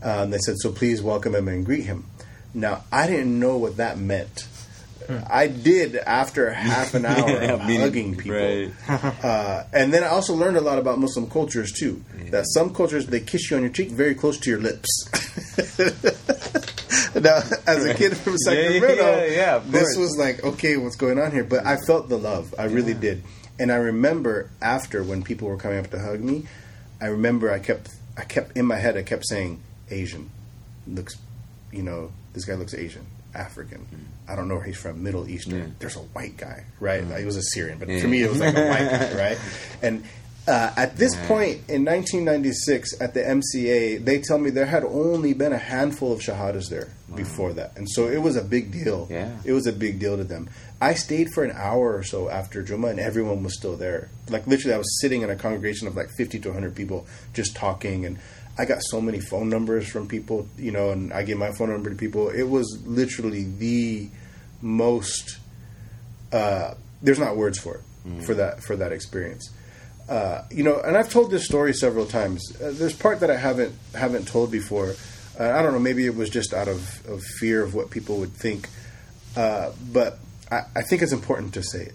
Um, 0.01 0.29
they 0.29 0.37
said, 0.39 0.55
"So 0.59 0.71
please 0.71 1.01
welcome 1.01 1.33
him 1.35 1.47
and 1.47 1.65
greet 1.65 1.83
him." 1.85 2.05
Now 2.53 2.83
I 2.91 3.07
didn't 3.07 3.39
know 3.39 3.57
what 3.57 3.77
that 3.77 3.97
meant. 3.97 4.47
I 5.29 5.45
did 5.47 5.95
after 5.97 6.51
half 6.51 6.95
an 6.95 7.05
hour 7.11 7.29
Yeah, 7.29 7.53
of 7.53 7.59
meaning- 7.61 7.79
hugging 7.81 8.15
people, 8.17 8.37
right. 8.39 8.71
uh, 9.23 9.63
and 9.71 9.93
then 9.93 10.03
I 10.03 10.07
also 10.07 10.33
learned 10.33 10.57
a 10.57 10.61
lot 10.61 10.79
about 10.79 10.97
Muslim 10.99 11.29
cultures 11.29 11.71
too. 11.71 12.03
That 12.31 12.45
some 12.47 12.73
cultures 12.73 13.05
they 13.05 13.19
kiss 13.19 13.51
you 13.51 13.57
on 13.57 13.63
your 13.63 13.71
cheek 13.71 13.91
very 13.91 14.15
close 14.15 14.39
to 14.39 14.49
your 14.49 14.59
lips. 14.59 14.89
now, 17.15 17.39
as 17.67 17.85
a 17.85 17.93
kid 17.93 18.17
from 18.17 18.35
Yeah, 18.47 18.53
yeah, 18.53 18.69
Sacramento, 18.71 19.17
yeah, 19.17 19.25
yeah, 19.25 19.61
this 19.65 19.95
was 19.95 20.15
like, 20.17 20.43
okay, 20.43 20.77
what's 20.77 20.95
going 20.95 21.19
on 21.19 21.31
here? 21.31 21.43
But 21.43 21.65
I 21.65 21.77
felt 21.85 22.09
the 22.09 22.17
love. 22.17 22.53
I 22.57 22.65
really 22.65 22.93
did. 22.95 23.23
And 23.59 23.71
I 23.71 23.75
remember 23.75 24.49
after 24.61 25.03
when 25.03 25.23
people 25.23 25.47
were 25.47 25.57
coming 25.57 25.79
up 25.79 25.89
to 25.91 25.99
hug 25.99 26.19
me, 26.21 26.45
I 27.01 27.07
remember 27.07 27.51
I 27.51 27.59
kept, 27.59 27.89
I 28.17 28.23
kept 28.23 28.57
in 28.57 28.65
my 28.65 28.75
head, 28.77 28.97
I 28.97 29.03
kept 29.03 29.25
saying, 29.27 29.61
Asian 29.89 30.29
looks, 30.87 31.15
you 31.71 31.83
know, 31.83 32.11
this 32.33 32.45
guy 32.45 32.55
looks 32.55 32.73
Asian, 32.73 33.05
African. 33.33 33.85
I 34.27 34.35
don't 34.35 34.47
know 34.47 34.55
where 34.55 34.63
he's 34.65 34.77
from, 34.77 35.03
Middle 35.03 35.27
Eastern. 35.29 35.57
Yeah. 35.57 35.65
There's 35.79 35.95
a 35.95 35.99
white 35.99 36.35
guy, 36.37 36.65
right? 36.79 37.03
He 37.19 37.25
was 37.25 37.37
a 37.37 37.43
Syrian, 37.43 37.77
but 37.79 37.87
Yeah. 37.89 38.01
for 38.01 38.07
me, 38.07 38.23
it 38.23 38.29
was 38.29 38.39
like 38.39 38.55
a 38.57 38.67
white 38.67 38.89
guy, 38.89 39.13
right? 39.29 39.37
And 39.81 40.03
uh, 40.47 40.71
at 40.77 40.95
this 40.97 41.15
point 41.27 41.61
in 41.69 41.85
1996 41.85 43.01
at 43.01 43.13
the 43.13 43.21
MCA, 43.21 44.03
they 44.03 44.19
tell 44.19 44.37
me 44.37 44.49
there 44.51 44.65
had 44.65 44.83
only 44.83 45.33
been 45.33 45.53
a 45.53 45.57
handful 45.57 46.11
of 46.11 46.19
shahadas 46.19 46.69
there 46.69 46.89
before 47.15 47.53
that, 47.53 47.75
and 47.77 47.87
so 47.89 48.07
it 48.07 48.21
was 48.21 48.35
a 48.35 48.43
big 48.43 48.71
deal. 48.71 49.07
Yeah. 49.09 49.35
it 49.43 49.53
was 49.53 49.65
a 49.67 49.71
big 49.73 49.99
deal 49.99 50.17
to 50.17 50.23
them. 50.23 50.49
I 50.81 50.93
stayed 50.93 51.29
for 51.33 51.43
an 51.43 51.51
hour 51.55 51.95
or 51.95 52.03
so 52.03 52.29
after 52.29 52.61
Juma, 52.61 52.87
and 52.87 52.99
everyone 52.99 53.43
was 53.43 53.57
still 53.57 53.77
there. 53.77 54.09
Like 54.29 54.45
literally, 54.45 54.75
I 54.75 54.77
was 54.77 54.99
sitting 55.01 55.21
in 55.21 55.29
a 55.29 55.35
congregation 55.35 55.87
of 55.87 55.95
like 55.95 56.09
50 56.17 56.39
to 56.39 56.49
100 56.49 56.75
people, 56.75 57.07
just 57.33 57.55
talking, 57.55 58.05
and 58.05 58.19
I 58.57 58.65
got 58.65 58.81
so 58.83 59.01
many 59.01 59.19
phone 59.19 59.49
numbers 59.49 59.87
from 59.87 60.07
people, 60.07 60.47
you 60.57 60.71
know, 60.71 60.91
and 60.91 61.13
I 61.13 61.23
gave 61.23 61.37
my 61.37 61.51
phone 61.51 61.69
number 61.69 61.89
to 61.89 61.95
people. 61.95 62.29
It 62.29 62.43
was 62.43 62.81
literally 62.85 63.43
the 63.43 64.09
most. 64.61 65.37
Uh, 66.31 66.73
there's 67.01 67.19
not 67.19 67.37
words 67.37 67.57
for 67.59 67.75
it 67.75 68.23
for 68.23 68.33
that 68.35 68.63
for 68.63 68.75
that 68.75 68.91
experience. 68.91 69.51
Uh, 70.07 70.43
you 70.51 70.63
know, 70.63 70.79
and 70.79 70.95
I've 70.95 71.09
told 71.09 71.31
this 71.31 71.45
story 71.45 71.73
several 71.73 72.05
times. 72.05 72.55
Uh, 72.61 72.71
there's 72.73 72.95
part 72.95 73.21
that 73.21 73.31
I 73.31 73.37
haven't 73.37 73.73
haven't 73.93 74.27
told 74.27 74.51
before. 74.51 74.95
Uh, 75.39 75.49
I 75.49 75.61
don't 75.61 75.73
know. 75.73 75.79
Maybe 75.79 76.05
it 76.05 76.15
was 76.15 76.29
just 76.29 76.53
out 76.53 76.67
of, 76.67 77.05
of 77.07 77.21
fear 77.39 77.63
of 77.63 77.73
what 77.73 77.89
people 77.89 78.17
would 78.17 78.33
think. 78.33 78.69
Uh, 79.35 79.71
but 79.91 80.19
I, 80.51 80.61
I 80.75 80.81
think 80.83 81.01
it's 81.01 81.11
important 81.13 81.53
to 81.55 81.63
say 81.63 81.83
it. 81.83 81.93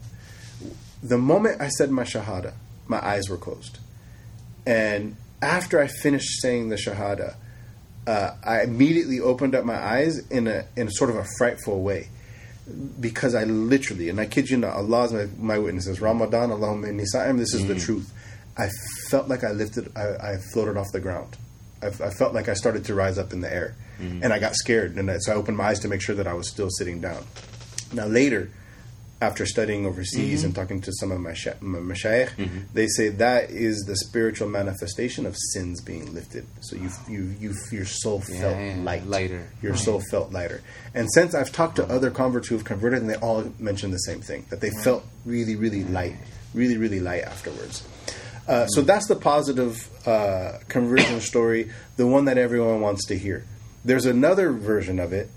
The 1.02 1.18
moment 1.18 1.60
I 1.60 1.68
said 1.68 1.90
my 1.90 2.04
shahada, 2.04 2.52
my 2.86 3.04
eyes 3.04 3.28
were 3.28 3.36
closed, 3.36 3.78
and 4.66 5.16
after 5.40 5.80
I 5.80 5.86
finished 5.86 6.42
saying 6.42 6.68
the 6.68 6.76
shahada, 6.76 7.36
uh, 8.06 8.32
I 8.44 8.62
immediately 8.62 9.20
opened 9.20 9.54
up 9.54 9.64
my 9.64 9.76
eyes 9.76 10.18
in 10.28 10.46
a 10.46 10.66
in 10.76 10.88
a 10.88 10.90
sort 10.90 11.10
of 11.10 11.16
a 11.16 11.24
frightful 11.38 11.82
way 11.82 12.08
because 13.00 13.34
I 13.34 13.44
literally, 13.44 14.08
and 14.08 14.20
I 14.20 14.26
kid 14.26 14.48
you 14.48 14.56
not, 14.56 14.74
Allah 14.74 15.04
is 15.04 15.12
my, 15.12 15.26
my 15.38 15.58
witness. 15.58 15.86
It's 15.86 16.00
Ramadan, 16.00 16.50
Allahumma 16.50 16.88
inni 16.88 17.04
sa'im. 17.04 17.38
This 17.38 17.54
is 17.54 17.66
the 17.66 17.74
truth. 17.74 18.12
I 18.56 18.68
felt 19.08 19.28
like 19.28 19.42
I 19.42 19.50
lifted, 19.50 19.90
I, 19.96 20.32
I 20.32 20.36
floated 20.52 20.76
off 20.76 20.86
the 20.92 21.00
ground. 21.00 21.36
I, 21.82 21.86
I 21.86 22.10
felt 22.10 22.34
like 22.34 22.48
I 22.48 22.54
started 22.54 22.84
to 22.84 22.94
rise 22.94 23.18
up 23.18 23.32
in 23.32 23.40
the 23.40 23.52
air, 23.52 23.74
and 24.22 24.32
I 24.32 24.38
got 24.38 24.54
scared, 24.54 24.96
and 24.96 25.10
I, 25.10 25.18
so 25.18 25.32
I 25.32 25.34
opened 25.34 25.56
my 25.56 25.64
eyes 25.68 25.80
to 25.80 25.88
make 25.88 26.00
sure 26.00 26.14
that 26.14 26.26
I 26.26 26.34
was 26.34 26.48
still 26.48 26.68
sitting 26.70 27.00
down. 27.00 27.24
Now 27.92 28.06
later, 28.06 28.50
after 29.22 29.44
studying 29.44 29.84
overseas 29.84 30.44
and 30.44 30.54
talking 30.54 30.80
to 30.80 30.90
some 30.94 31.10
of 31.12 31.20
my, 31.20 31.34
sha- 31.34 31.52
my 31.60 31.78
mashayikh, 31.78 32.30
they 32.72 32.86
say 32.86 33.10
that 33.10 33.50
is 33.50 33.84
the 33.86 33.94
spiritual 33.96 34.48
manifestation 34.48 35.26
of 35.26 35.36
sins 35.36 35.82
being 35.82 36.14
lifted. 36.14 36.46
So 36.60 36.76
you 36.76 36.88
you 37.08 37.34
you 37.38 37.54
your 37.70 37.84
soul 37.84 38.22
Yeah, 38.28 38.40
felt 38.40 38.56
yeah, 38.56 38.76
light, 38.82 39.06
lighter. 39.06 39.48
Your 39.60 39.76
soul 39.76 40.00
felt 40.10 40.32
lighter. 40.32 40.62
And 40.94 41.12
since 41.12 41.34
I've 41.34 41.52
talked 41.52 41.76
to 41.76 41.84
other 41.84 42.10
converts 42.10 42.48
who 42.48 42.54
have 42.54 42.64
converted, 42.64 43.00
and 43.02 43.10
they 43.10 43.16
all 43.16 43.52
mention 43.58 43.90
the 43.90 43.98
same 43.98 44.22
thing 44.22 44.46
that 44.48 44.60
they 44.62 44.70
felt 44.70 45.04
really 45.26 45.54
really 45.56 45.84
light, 45.84 46.16
really 46.54 46.78
really 46.78 47.00
light 47.00 47.22
afterwards. 47.24 47.86
Uh, 48.48 48.66
so 48.68 48.80
that's 48.80 49.06
the 49.06 49.16
positive 49.16 49.86
uh, 50.08 50.58
conversion 50.68 51.20
story, 51.32 51.70
the 51.98 52.06
one 52.06 52.24
that 52.24 52.38
everyone 52.38 52.80
wants 52.80 53.06
to 53.06 53.18
hear. 53.18 53.44
There's 53.84 54.06
another 54.06 54.50
version 54.50 54.98
of 54.98 55.12
it, 55.12 55.28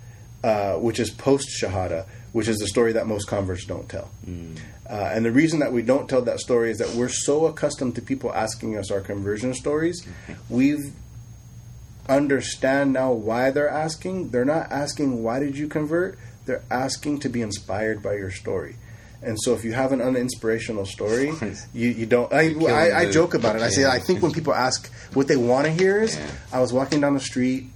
uh, 0.44 0.76
which 0.76 1.00
is 1.02 1.10
post 1.12 1.50
Shahada, 1.62 2.06
which 2.34 2.48
is 2.50 2.58
the 2.58 2.68
story 2.68 2.92
that 2.94 3.08
most 3.08 3.26
converts 3.28 3.66
don't 3.66 3.88
tell. 3.88 4.10
Uh, 4.28 5.10
and 5.14 5.26
the 5.26 5.32
reason 5.32 5.60
that 5.60 5.72
we 5.72 5.82
don't 5.82 6.10
tell 6.10 6.22
that 6.24 6.40
story 6.40 6.70
is 6.70 6.78
that 6.80 6.90
we're 6.94 7.08
so 7.10 7.46
accustomed 7.46 7.96
to 7.96 8.02
people 8.02 8.34
asking 8.34 8.78
us 8.78 8.92
our 8.92 9.00
conversion 9.00 9.54
stories, 9.54 10.06
we've 10.50 10.92
understand 12.10 12.94
now 12.94 13.12
why 13.14 13.50
they're 13.52 13.70
asking. 13.70 14.30
They're 14.30 14.46
not 14.46 14.72
asking 14.72 15.24
why 15.24 15.40
did 15.40 15.58
you 15.58 15.68
convert. 15.68 16.18
They're 16.46 16.64
asking 16.70 17.20
to 17.20 17.30
be 17.30 17.42
inspired 17.42 18.04
by 18.04 18.16
your 18.16 18.32
story. 18.32 18.76
And 19.22 19.38
so, 19.42 19.54
if 19.54 19.64
you 19.64 19.72
have 19.72 19.94
an 19.94 20.00
uninspirational 20.00 20.86
story, 20.86 21.32
you, 21.74 21.90
you 21.90 22.06
don't. 22.06 22.32
I, 22.34 22.54
I, 22.66 23.00
I 23.04 23.12
joke 23.12 23.34
about 23.34 23.56
it. 23.56 23.62
I 23.62 23.70
say 23.70 23.86
I 23.86 24.00
think 24.00 24.22
when 24.22 24.34
people 24.34 24.54
ask 24.54 24.92
what 25.14 25.30
they 25.30 25.38
want 25.38 25.66
to 25.66 25.72
hear 25.72 26.02
is, 26.02 26.18
Yeah. 26.18 26.28
I 26.52 26.60
was 26.60 26.74
walking 26.74 27.00
down 27.00 27.14
the 27.14 27.22
street, 27.22 27.68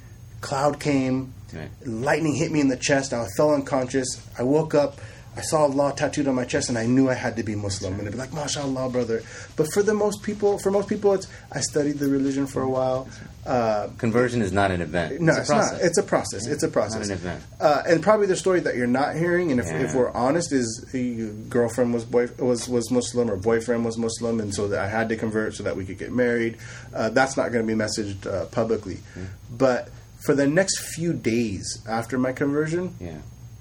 cloud 0.42 0.78
came, 0.82 1.34
Right. 1.54 1.70
lightning 1.86 2.36
hit 2.36 2.52
me 2.52 2.60
in 2.60 2.68
the 2.68 2.78
chest. 2.78 3.14
I 3.14 3.26
fell 3.38 3.54
unconscious. 3.54 4.22
I 4.38 4.44
woke 4.44 4.76
up. 4.76 5.00
I 5.36 5.42
saw 5.42 5.60
Allah 5.66 5.94
tattooed 5.96 6.28
on 6.28 6.34
my 6.34 6.46
chest, 6.46 6.68
and 6.70 6.80
I 6.80 6.88
knew 6.88 7.10
I 7.12 7.14
had 7.14 7.36
to 7.36 7.44
be 7.44 7.54
Muslim. 7.54 7.94
And 7.94 8.08
they'd 8.08 8.12
be 8.12 8.18
like, 8.18 8.32
"MashaAllah, 8.32 8.92
brother." 8.92 9.22
But 9.56 9.68
for 9.72 9.84
the 9.84 9.94
most 9.94 10.24
people, 10.24 10.58
for 10.58 10.72
most 10.72 10.90
people, 10.90 11.14
it's 11.14 11.28
I 11.52 11.60
studied 11.62 12.00
the 12.00 12.08
religion 12.10 12.48
for 12.48 12.64
a 12.64 12.70
while. 12.70 13.08
Uh, 13.46 13.88
Conversion 14.00 14.42
is 14.42 14.52
not 14.52 14.72
an 14.72 14.82
event. 14.82 15.22
no, 15.22 15.34
it's, 15.34 15.42
it's, 15.42 15.50
a 15.50 15.54
process. 15.54 15.72
not. 15.74 15.82
It's 15.86 15.98
a 16.00 16.04
process. 16.04 16.48
It's 16.48 16.64
a 16.64 16.68
process. 16.68 17.08
an 17.08 17.14
event. 17.14 17.44
Uh, 17.62 17.84
and 17.88 18.02
probably 18.02 18.26
the 18.26 18.36
story 18.36 18.62
that 18.62 18.76
you're 18.76 18.88
not 18.88 19.16
hearing, 19.16 19.52
and 19.52 19.60
if, 19.60 19.68
Yeah. 19.68 19.84
if 19.84 19.94
we're 19.94 20.10
honest, 20.10 20.52
is 20.52 20.84
your 20.92 21.30
girlfriend 21.50 21.94
was 21.94 22.04
boy 22.04 22.30
was 22.40 22.68
was 22.68 22.90
Muslim 22.90 23.30
or 23.30 23.38
boyfriend 23.38 23.86
was 23.86 23.96
Muslim, 23.98 24.40
and 24.40 24.56
so 24.56 24.68
that 24.70 24.80
I 24.80 24.88
had 24.90 25.08
to 25.10 25.16
convert 25.16 25.54
so 25.54 25.62
that 25.64 25.78
we 25.78 25.86
could 25.86 26.00
get 26.00 26.12
married. 26.12 26.58
Uh, 26.96 27.10
that's 27.10 27.38
not 27.38 27.52
going 27.52 27.66
to 27.66 27.72
be 27.76 27.78
messaged 27.80 28.26
uh, 28.26 28.46
publicly. 28.46 28.98
But 29.56 29.90
for 30.28 30.36
the 30.36 30.46
next 30.46 30.80
few 30.80 31.14
days 31.14 31.82
after 31.88 32.18
my 32.18 32.34
conversion, 32.34 32.94
yeah. 33.00 33.20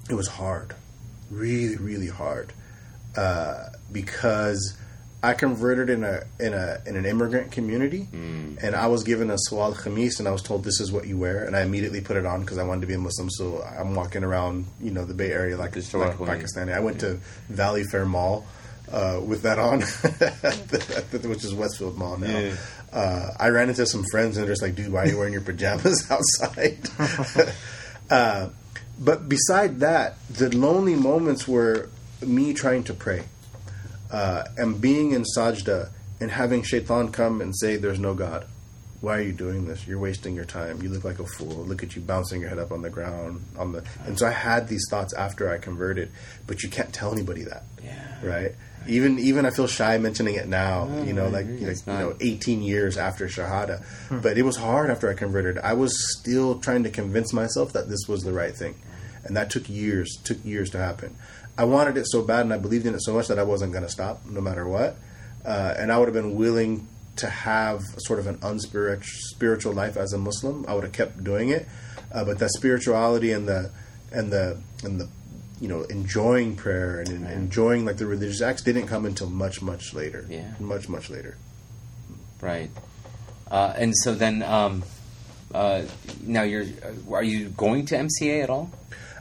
it 0.09 0.15
was 0.15 0.27
hard, 0.27 0.75
really, 1.31 1.77
really 1.77 2.09
hard, 2.09 2.51
uh, 3.15 3.69
because 3.89 4.77
I 5.23 5.33
converted 5.33 5.89
in 5.89 6.03
a 6.03 6.23
in 6.41 6.53
a 6.53 6.81
in 6.85 6.97
an 6.97 7.05
immigrant 7.05 7.53
community, 7.53 8.09
and 8.11 8.75
I 8.75 8.87
was 8.87 9.05
given 9.05 9.31
a 9.31 9.37
shalwar 9.49 9.75
kameez, 9.75 10.19
and 10.19 10.27
I 10.27 10.31
was 10.31 10.41
told 10.41 10.65
this 10.65 10.81
is 10.81 10.91
what 10.91 11.07
you 11.07 11.17
wear, 11.17 11.45
and 11.45 11.55
I 11.55 11.61
immediately 11.61 12.01
put 12.01 12.17
it 12.17 12.25
on 12.25 12.41
because 12.41 12.57
I 12.57 12.63
wanted 12.63 12.81
to 12.81 12.87
be 12.87 12.95
a 12.95 12.99
Muslim. 12.99 13.29
So 13.29 13.63
I'm 13.63 13.95
walking 13.95 14.25
around, 14.25 14.65
you 14.81 14.91
know, 14.91 15.05
the 15.05 15.13
Bay 15.13 15.31
Area 15.31 15.55
like, 15.55 15.73
like 15.77 15.85
a. 15.85 16.17
Pakistani. 16.17 16.73
I 16.73 16.81
went 16.81 16.99
to 16.99 17.19
Valley 17.47 17.85
Fair 17.85 18.05
Mall. 18.05 18.45
Uh, 18.89 19.19
with 19.21 19.41
that 19.41 19.59
on, 19.59 19.81
which 21.29 21.43
is 21.43 21.53
Westfield 21.53 21.97
Mall 21.97 22.15
now, 22.17 22.27
Yeah. 22.27 22.55
Uh, 22.93 23.31
I 23.39 23.49
ran 23.49 23.69
into 23.69 23.85
some 23.85 24.03
friends 24.11 24.37
and 24.37 24.45
they're 24.45 24.53
just 24.53 24.61
like, 24.61 24.75
"Dude, 24.75 24.91
why 24.91 25.03
are 25.03 25.07
you 25.07 25.17
wearing 25.17 25.33
your 25.33 25.41
pajamas 25.41 26.07
outside?" 26.11 26.89
uh, 28.09 28.49
but 28.99 29.29
beside 29.29 29.79
that, 29.81 30.17
the 30.29 30.55
lonely 30.55 30.95
moments 30.95 31.47
were 31.47 31.89
me 32.25 32.53
trying 32.53 32.83
to 32.85 32.93
pray 32.93 33.23
uh, 34.11 34.43
and 34.57 34.81
being 34.81 35.11
in 35.11 35.23
sajda 35.37 35.89
and 36.19 36.31
having 36.31 36.63
shaitan 36.63 37.11
come 37.11 37.41
and 37.41 37.55
say, 37.57 37.75
"There's 37.75 37.99
no 37.99 38.13
God. 38.13 38.45
Why 38.99 39.19
are 39.19 39.21
you 39.21 39.33
doing 39.33 39.67
this? 39.67 39.85
You're 39.85 39.99
wasting 39.99 40.33
your 40.35 40.45
time. 40.45 40.81
You 40.81 40.89
look 40.89 41.03
like 41.03 41.19
a 41.19 41.25
fool. 41.27 41.63
Look 41.65 41.83
at 41.83 41.95
you 41.95 42.01
bouncing 42.01 42.41
your 42.41 42.49
head 42.49 42.57
up 42.57 42.71
on 42.71 42.81
the 42.81 42.89
ground." 42.89 43.43
On 43.57 43.71
the 43.73 43.83
and 44.05 44.17
so 44.17 44.25
I 44.25 44.31
had 44.31 44.67
these 44.67 44.85
thoughts 44.89 45.13
after 45.13 45.49
I 45.51 45.57
converted, 45.59 46.09
but 46.47 46.63
you 46.63 46.69
can't 46.69 46.91
tell 46.91 47.11
anybody 47.11 47.43
that, 47.43 47.63
Yeah. 47.83 47.93
right? 48.23 48.55
Even 48.87 49.19
even 49.19 49.45
I 49.45 49.49
feel 49.49 49.67
shy 49.67 49.97
mentioning 49.97 50.35
it 50.35 50.47
now. 50.47 50.85
No, 50.85 51.03
you 51.03 51.13
know, 51.13 51.27
like 51.29 51.45
you 51.45 51.67
know, 51.67 51.73
you 51.73 51.93
know, 51.93 52.15
18 52.19 52.61
years 52.61 52.97
after 52.97 53.27
shahada, 53.27 53.83
but 54.21 54.37
it 54.37 54.43
was 54.43 54.57
hard 54.57 54.89
after 54.89 55.09
I 55.09 55.13
converted. 55.13 55.57
I 55.59 55.73
was 55.73 56.17
still 56.17 56.59
trying 56.59 56.83
to 56.83 56.89
convince 56.89 57.33
myself 57.33 57.73
that 57.73 57.89
this 57.89 58.07
was 58.07 58.23
the 58.23 58.33
right 58.33 58.55
thing, 58.55 58.75
and 59.23 59.35
that 59.37 59.49
took 59.49 59.69
years. 59.69 60.17
Took 60.23 60.43
years 60.45 60.69
to 60.71 60.77
happen. 60.77 61.15
I 61.57 61.63
wanted 61.63 61.97
it 61.97 62.05
so 62.07 62.21
bad, 62.21 62.41
and 62.41 62.53
I 62.53 62.57
believed 62.57 62.85
in 62.85 62.93
it 62.93 63.01
so 63.01 63.13
much 63.13 63.27
that 63.29 63.39
I 63.39 63.43
wasn't 63.43 63.71
going 63.71 63.83
to 63.83 63.89
stop, 63.89 64.25
no 64.25 64.41
matter 64.41 64.67
what. 64.67 64.95
Uh, 65.43 65.73
and 65.77 65.91
I 65.91 65.97
would 65.97 66.07
have 66.07 66.13
been 66.13 66.35
willing 66.35 66.87
to 67.15 67.27
have 67.27 67.83
sort 67.97 68.19
of 68.19 68.27
an 68.27 68.37
unspiritual 68.43 69.03
spiritual 69.31 69.73
life 69.73 69.97
as 69.97 70.13
a 70.13 70.17
Muslim. 70.17 70.65
I 70.67 70.75
would 70.75 70.83
have 70.83 70.93
kept 70.93 71.23
doing 71.23 71.49
it, 71.49 71.67
uh, 72.11 72.23
but 72.25 72.39
that 72.39 72.51
spirituality 72.51 73.31
and 73.31 73.47
the 73.47 73.71
and 74.11 74.31
the 74.31 74.59
and 74.83 75.01
the 75.01 75.09
you 75.59 75.67
know 75.67 75.81
enjoying 75.83 76.55
prayer 76.55 76.99
and 76.99 77.27
enjoying 77.27 77.85
like 77.85 77.97
the 77.97 78.05
religious 78.05 78.41
acts 78.41 78.61
didn't 78.61 78.87
come 78.87 79.05
until 79.05 79.29
much 79.29 79.61
much 79.61 79.93
later. 79.93 80.25
Yeah. 80.29 80.51
much 80.59 80.87
much 80.87 81.09
later. 81.09 81.37
Right. 82.41 82.69
Uh, 83.49 83.73
and 83.77 83.95
so 83.95 84.13
then, 84.13 84.43
um, 84.43 84.83
uh, 85.53 85.83
now 86.21 86.43
you're, 86.43 86.63
uh, 86.63 87.13
are 87.13 87.23
you 87.23 87.49
going 87.49 87.85
to 87.87 87.95
MCA 87.95 88.43
at 88.43 88.49
all? 88.49 88.69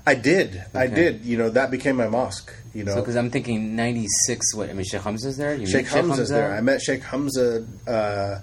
I 0.09 0.15
did, 0.15 0.65
I 0.73 0.87
did. 0.87 1.25
You 1.25 1.37
know 1.37 1.51
that 1.51 1.73
became 1.73 1.97
my 1.97 2.09
mosque. 2.09 2.53
You 2.73 2.85
know, 2.85 2.95
So, 2.95 3.01
because 3.01 3.17
I'm 3.17 3.31
thinking 3.31 3.75
96, 3.75 4.55
what, 4.55 4.71
I 4.71 4.75
mean, 4.75 4.85
Sheikh 4.85 5.01
Hamza's 5.01 5.37
there? 5.37 5.55
You 5.55 5.67
Sheikh 5.67 5.87
meet 5.87 5.95
Hamza's 5.95 6.29
there. 6.29 6.53
I 6.53 6.61
met 6.61 6.81
Sheikh 6.81 7.03
Hamza 7.03 7.67
uh, 7.89 8.41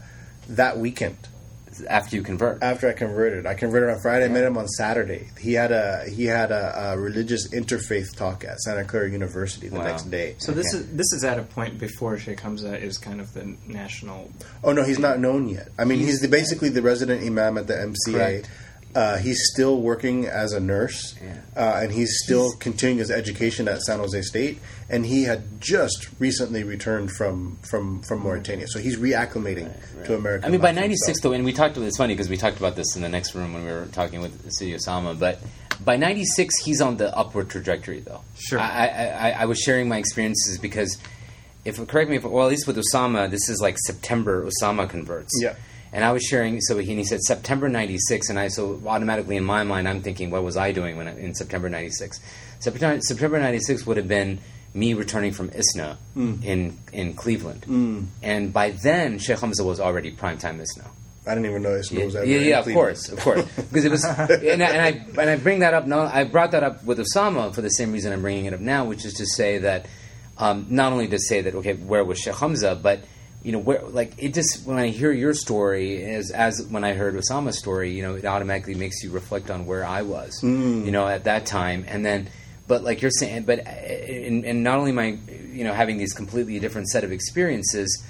that 0.50 0.78
weekend. 0.78 1.18
After 1.89 2.15
you 2.15 2.24
convert. 2.24 2.61
after 2.61 2.89
I 2.89 2.93
converted. 2.93 3.45
I 3.45 3.53
converted 3.53 3.89
on 3.89 3.99
Friday. 4.01 4.26
I 4.26 4.28
met 4.28 4.43
him 4.43 4.57
on 4.57 4.67
Saturday. 4.67 5.30
He 5.39 5.53
had 5.53 5.71
a 5.71 6.05
he 6.09 6.26
had 6.26 6.51
a, 6.51 6.91
a 6.93 6.97
religious 6.97 7.47
interfaith 7.49 8.15
talk 8.15 8.43
at 8.43 8.59
Santa 8.59 8.84
Clara 8.84 9.09
University 9.09 9.69
the 9.69 9.78
Wow. 9.78 9.84
next 9.86 10.03
day. 10.11 10.36
So 10.39 10.51
this 10.51 10.74
is 10.74 10.88
this 10.95 11.11
is 11.13 11.24
at 11.24 11.39
a 11.39 11.43
point 11.43 11.80
before 11.80 12.17
Sheikh 12.17 12.39
Hamza 12.41 12.78
is 12.78 12.97
kind 12.97 13.19
of 13.21 13.34
the 13.34 13.55
national. 13.67 14.32
Oh 14.63 14.74
no, 14.74 14.84
he's 14.84 14.99
not 14.99 15.19
known 15.19 15.47
yet. 15.49 15.69
I 15.80 15.86
mean, 15.86 15.99
he's, 15.99 16.19
the, 16.21 16.28
basically 16.28 16.69
the 16.69 16.82
resident 16.82 17.24
imam 17.26 17.57
at 17.57 17.67
the 17.67 17.74
MCA. 17.74 18.13
Correct. 18.13 18.49
Uh, 18.96 19.18
he's 19.18 19.41
still 19.52 19.82
working 19.82 20.28
as 20.28 20.54
a 20.54 20.60
nurse, 20.60 21.16
Yeah. 21.24 21.38
uh, 21.56 21.80
and 21.82 21.91
he's 21.91 22.20
still 22.24 22.52
continuing 22.60 23.00
his 23.00 23.10
education 23.10 23.68
at 23.68 23.82
San 23.82 23.98
Jose 24.00 24.22
State. 24.22 24.60
And 24.89 25.06
he 25.06 25.24
had 25.24 25.60
just 25.60 26.10
recently 26.20 26.64
returned 26.64 27.12
from 27.12 27.58
from 27.64 28.02
from 28.04 28.20
Mauritania, 28.20 28.68
so 28.68 28.78
he's 28.78 28.98
reacclimating 28.98 29.72
to 30.06 30.16
America. 30.16 30.46
I 30.46 30.50
mean, 30.50 30.62
by 30.62 30.72
'96 30.72 31.22
though, 31.22 31.34
and 31.34 31.44
we 31.44 31.54
talked. 31.54 31.78
It's 31.78 31.98
funny 31.98 32.14
because 32.14 32.30
we 32.30 32.38
talked 32.38 32.58
about 32.58 32.76
this 32.76 32.96
in 32.96 33.02
the 33.02 33.10
next 33.10 33.34
room 33.34 33.54
when 33.54 33.66
we 33.66 33.72
were 33.72 33.88
talking 33.91 34.22
with 34.22 34.52
Sidi 34.52 34.74
Usama. 34.74 35.18
But 35.18 35.39
by 35.84 35.96
'96, 35.96 36.54
he's 36.64 36.80
on 36.82 36.98
the 36.98 37.16
upward 37.18 37.50
trajectory, 37.50 38.02
though. 38.02 38.22
Sure. 38.38 38.60
I, 38.60 38.88
I, 38.88 39.06
I, 39.08 39.30
I 39.41 39.46
was 39.46 39.60
sharing 39.60 39.88
my 39.89 39.98
experiences 39.98 40.60
because, 40.60 41.00
if 41.66 41.76
correct 41.88 42.12
me 42.12 42.18
if 42.18 42.24
well, 42.26 42.46
at 42.46 42.50
least 42.52 42.68
with 42.68 42.78
Usama, 42.78 43.28
this 43.32 43.50
is 43.50 43.60
like 43.62 43.78
September. 43.88 44.48
Usama 44.48 44.88
converts. 44.88 45.32
Yeah. 45.41 45.56
And 45.94 46.04
I 46.04 46.12
was 46.12 46.24
sharing, 46.24 46.60
so 46.60 46.80
he, 46.80 46.96
he 46.96 47.04
said 47.04 47.22
September 47.22 47.70
'96, 47.70 48.30
and 48.30 48.39
I 48.39 48.48
so 48.48 48.82
automatically 48.86 49.38
in 49.38 49.44
my 49.44 49.64
mind 49.64 49.88
I'm 49.88 50.02
thinking, 50.02 50.32
what 50.32 50.44
was 50.44 50.58
I 50.58 50.72
doing 50.72 50.98
when 50.98 51.08
I, 51.08 51.16
in 51.20 51.36
September 51.36 51.70
'96? 51.70 52.20
September 52.60 53.00
September 53.02 53.39
'96 53.39 53.86
would 53.86 53.98
have 53.98 54.08
been 54.08 54.39
me 54.74 54.96
returning 54.96 55.32
from 55.34 55.52
ISNA 55.52 55.98
Mm. 56.18 56.44
in 56.44 56.78
in 56.91 57.14
Cleveland, 57.14 58.08
and 58.24 58.52
by 58.52 58.72
then 58.72 59.20
Sheikh 59.20 59.39
Hamza 59.39 59.64
was 59.64 59.80
already 59.80 60.12
primetime 60.12 60.60
ISNA. 60.60 60.86
I 61.28 61.36
didn't 61.36 61.46
even 61.52 61.62
know 61.62 61.76
ISNA 61.76 62.00
Yeah, 62.00 62.06
was 62.06 62.16
ever 62.16 62.26
yeah, 62.26 62.38
yeah, 62.39 62.58
of 62.60 62.64
Cleveland. 62.66 62.86
course, 62.88 63.10
of 63.10 63.20
course, 63.20 63.46
because 63.72 63.86
it 63.86 63.91
was, 63.91 64.04
and 64.04 64.64
I, 64.64 64.68
and 64.70 64.82
I 64.82 65.22
and 65.22 65.30
I 65.30 65.36
bring 65.38 65.60
that 65.60 65.76
up. 65.76 65.86
No, 65.86 66.00
I 66.02 66.24
brought 66.24 66.52
that 66.52 66.64
up 66.64 66.84
with 66.84 66.98
Usama 66.98 67.54
for 67.54 67.62
the 67.62 67.70
same 67.70 67.91
reason 67.91 68.12
I'm 68.12 68.22
bringing 68.24 68.46
it 68.46 68.54
up 68.56 68.60
now, 68.60 68.84
which 68.86 69.06
is 69.06 69.14
to 69.14 69.28
say 69.28 69.60
that 69.60 69.86
um, 70.39 70.66
not 70.70 70.91
only 70.91 71.08
to 71.10 71.20
say 71.20 71.41
that 71.41 71.54
okay, 71.54 71.74
where 71.76 72.04
was 72.04 72.18
Sheikh 72.18 72.34
Hamza, 72.36 72.74
but 72.82 73.02
you 73.44 73.52
know, 73.52 73.60
where 73.60 73.82
like 73.82 74.14
it 74.18 74.34
just 74.34 74.66
when 74.66 74.78
I 74.78 74.88
hear 74.88 75.12
your 75.12 75.34
story 75.34 76.04
as 76.06 76.32
as 76.32 76.66
when 76.66 76.84
I 76.84 76.94
heard 76.94 77.16
Usama's 77.16 77.60
story, 77.60 77.91
you 77.91 78.02
know, 78.02 78.16
it 78.16 78.26
automatically 78.26 78.74
makes 78.74 79.04
you 79.04 79.12
reflect 79.12 79.50
on 79.50 79.66
where 79.66 79.86
I 79.86 80.02
was, 80.02 80.39
mm. 80.41 80.86
you 80.86 80.91
know, 80.91 81.08
at 81.08 81.26
that 81.26 81.46
time, 81.46 81.86
and 81.88 82.06
then. 82.06 82.30
But 82.66 82.82
like 82.82 83.02
you're 83.02 83.12
saying, 83.12 83.44
but 83.44 83.60
and, 83.68 84.46
and 84.46 84.64
not 84.64 84.80
only 84.80 84.94
my, 84.94 85.18
you 85.52 85.66
know, 85.66 85.74
having 85.74 85.98
these 85.98 86.14
completely 86.14 86.60
different 86.60 86.88
set 86.88 87.04
of 87.04 87.12
experiences, 87.12 88.02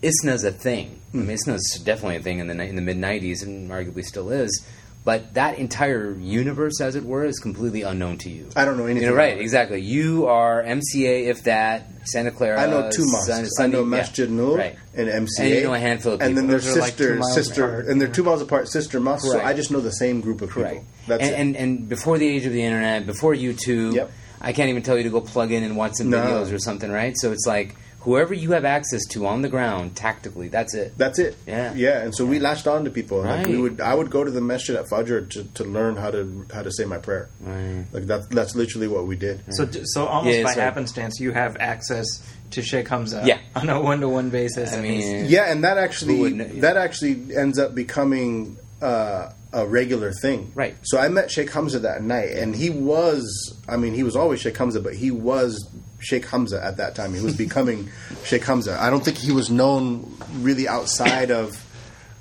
ISNA's 0.00 0.44
a 0.44 0.50
thing. 0.50 0.98
I 1.12 1.16
mean, 1.18 1.26
mm. 1.26 1.32
ISNA's 1.32 1.82
definitely 1.84 2.16
a 2.16 2.22
thing 2.22 2.38
in 2.38 2.46
the 2.46 2.54
in 2.64 2.74
the 2.74 2.82
mid 2.82 2.96
'90s, 2.96 3.42
and 3.42 3.70
arguably 3.70 4.02
still 4.02 4.30
is. 4.30 4.66
But 5.08 5.32
that 5.32 5.58
entire 5.58 6.12
universe, 6.12 6.82
as 6.82 6.94
it 6.94 7.02
were, 7.02 7.24
is 7.24 7.38
completely 7.38 7.80
unknown 7.80 8.18
to 8.18 8.28
you. 8.28 8.50
I 8.54 8.66
don't 8.66 8.76
know 8.76 8.84
anything 8.84 9.04
You 9.04 9.08
know, 9.08 9.16
right? 9.16 9.38
Exactly. 9.38 9.80
You 9.80 10.26
are 10.26 10.62
MCA, 10.62 11.28
if 11.28 11.44
that, 11.44 11.86
Santa 12.04 12.30
Clara. 12.30 12.60
I 12.60 12.66
know 12.66 12.90
two 12.90 13.06
mosques. 13.06 13.26
Sun- 13.26 13.44
I 13.44 13.48
Sunday- 13.56 13.76
know 13.78 13.84
yeah. 13.84 13.88
Masjid 13.88 14.30
Nur 14.30 14.58
Right. 14.58 14.76
and 14.94 15.08
MCA. 15.08 15.44
And 15.46 15.54
you 15.54 15.62
know 15.62 15.72
a 15.72 15.78
handful 15.78 16.12
of 16.12 16.20
people. 16.20 16.28
And 16.28 16.36
then 16.36 16.46
their 16.48 16.58
are 16.58 16.78
like 16.78 16.90
sister, 16.98 17.22
sister, 17.22 17.64
apart. 17.64 17.86
and 17.86 17.98
they're 17.98 18.08
two 18.08 18.22
miles 18.22 18.42
apart, 18.42 18.68
sister 18.68 19.00
mosques. 19.00 19.30
So 19.30 19.40
I 19.40 19.54
just 19.54 19.70
know 19.70 19.80
the 19.80 19.92
same 19.92 20.20
group 20.20 20.42
of 20.42 20.50
people. 20.50 20.84
That's 21.06 21.22
and, 21.22 21.32
it. 21.32 21.38
and 21.40 21.56
and 21.56 21.88
before 21.88 22.18
the 22.18 22.28
age 22.28 22.44
of 22.44 22.52
the 22.52 22.62
internet, 22.62 23.06
before 23.06 23.32
YouTube, 23.34 23.94
Yep. 23.94 24.10
I 24.42 24.52
can't 24.52 24.68
even 24.68 24.82
tell 24.82 24.98
you 24.98 25.04
to 25.04 25.10
go 25.10 25.22
plug 25.22 25.52
in 25.52 25.62
and 25.62 25.74
watch 25.74 25.92
some 25.94 26.10
No. 26.10 26.18
videos 26.18 26.52
or 26.52 26.58
something, 26.58 26.90
right? 26.90 27.16
So 27.16 27.32
it's 27.32 27.46
like 27.46 27.74
whoever 28.08 28.32
you 28.32 28.52
have 28.52 28.64
access 28.64 29.04
to 29.04 29.26
on 29.26 29.42
the 29.42 29.48
ground, 29.50 29.94
tactically, 29.94 30.48
that's 30.48 30.74
it. 30.74 30.96
That's 30.96 31.18
it. 31.18 31.36
Yeah. 31.46 31.74
yeah. 31.74 32.00
And 32.02 32.14
so 32.14 32.24
we 32.24 32.38
latched 32.38 32.66
on 32.66 32.84
to 32.84 32.90
people. 32.90 33.18
Like 33.22 33.46
we 33.46 33.58
would, 33.58 33.80
I 33.82 33.94
would 33.94 34.10
go 34.10 34.24
to 34.24 34.30
the 34.30 34.40
masjid 34.40 34.76
at 34.76 34.86
Fajr 34.86 35.28
to, 35.30 35.44
to 35.44 35.64
learn 35.64 35.96
how 35.96 36.10
to 36.10 36.46
how 36.54 36.62
to 36.62 36.72
say 36.72 36.84
my 36.86 36.98
prayer. 36.98 37.28
Right. 37.40 37.84
Like 37.92 38.04
that's 38.04 38.26
that's 38.28 38.54
literally 38.54 38.88
what 38.88 39.06
we 39.06 39.16
did. 39.16 39.42
So 39.50 39.68
so 39.94 40.06
almost 40.06 40.36
Yeah, 40.38 40.44
by 40.44 40.54
so- 40.54 40.60
happenstance, 40.62 41.20
you 41.20 41.32
have 41.32 41.56
access 41.58 42.06
to 42.52 42.62
Sheikh 42.62 42.88
Hamza 42.88 43.22
Yeah. 43.26 43.40
on 43.56 43.68
a 43.68 43.78
one 43.80 44.00
to 44.00 44.08
one 44.08 44.30
basis. 44.30 44.72
I 44.72 44.80
mean, 44.80 45.26
Yeah, 45.28 45.52
and 45.52 45.64
that 45.64 45.76
actually 45.76 46.18
wouldn't- 46.18 46.54
yeah. 46.54 46.60
that 46.62 46.76
actually 46.78 47.36
ends 47.36 47.58
up 47.58 47.74
becoming 47.74 48.56
uh, 48.80 49.32
a 49.52 49.66
regular 49.66 50.12
thing. 50.12 50.52
Right. 50.54 50.74
So 50.82 50.98
I 50.98 51.08
met 51.08 51.30
Sheikh 51.30 51.50
Hamza 51.52 51.80
that 51.80 52.02
night, 52.02 52.30
and 52.30 52.54
he 52.56 52.70
was, 52.70 53.24
I 53.68 53.76
mean, 53.76 53.92
he 53.92 54.02
was 54.02 54.14
always 54.16 54.40
Sheikh 54.40 54.56
Hamza, 54.56 54.80
but 54.80 54.94
he 54.94 55.10
was 55.10 55.68
Sheikh 56.00 56.26
Hamza 56.26 56.64
at 56.64 56.76
that 56.76 56.94
time. 56.94 57.14
He 57.14 57.20
was 57.20 57.36
becoming 57.36 57.90
Sheikh 58.24 58.44
Hamza. 58.44 58.76
I 58.80 58.90
don't 58.90 59.04
think 59.04 59.16
he 59.18 59.32
was 59.32 59.50
known 59.50 60.16
really 60.34 60.68
outside 60.68 61.30
of 61.30 61.64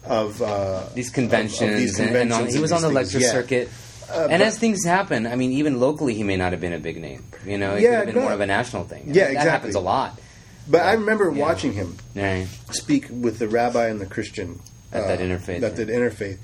of 0.03 0.41
uh, 0.41 0.83
these 0.93 1.09
conventions, 1.09 1.61
of- 1.61 1.69
of 1.71 1.75
these 1.77 1.99
and- 1.99 2.15
and, 2.15 2.33
on- 2.33 2.47
he 2.47 2.59
was 2.59 2.71
on 2.71 2.81
the 2.81 2.89
lecture 2.89 3.19
yeah. 3.19 3.31
circuit. 3.31 3.69
Uh, 4.09 4.27
and 4.31 4.41
as 4.41 4.57
things 4.57 4.85
happen, 4.85 5.27
I 5.27 5.35
mean, 5.35 5.51
even 5.51 5.81
locally, 5.81 6.13
he 6.13 6.23
may 6.23 6.37
not 6.37 6.53
have 6.53 6.61
been 6.61 6.71
a 6.71 6.79
big 6.79 6.95
name. 6.95 7.25
You 7.45 7.57
know, 7.57 7.75
it 7.75 7.81
Yeah, 7.81 7.89
could 7.89 7.95
have 7.97 8.05
been 8.05 8.15
no. 8.15 8.21
more 8.21 8.31
of 8.31 8.39
a 8.39 8.45
national 8.45 8.85
thing. 8.85 9.03
Yeah, 9.07 9.25
that 9.25 9.31
exactly. 9.31 9.49
happens 9.51 9.75
a 9.75 9.81
lot. 9.81 10.17
But 10.65 10.83
I 10.83 10.93
remember 10.93 11.25
Yeah. 11.29 11.41
watching 11.41 11.73
him 11.73 11.97
Right. 12.15 12.47
speak 12.71 13.07
with 13.11 13.37
the 13.37 13.49
rabbi 13.49 13.87
and 13.87 13.99
the 13.99 14.05
Christian 14.05 14.61
uh, 14.93 14.99
At 14.99 15.07
that 15.07 15.19
interfaith, 15.19 15.61
At 15.61 15.75
that 15.75 15.89
interfaith, 15.89 16.37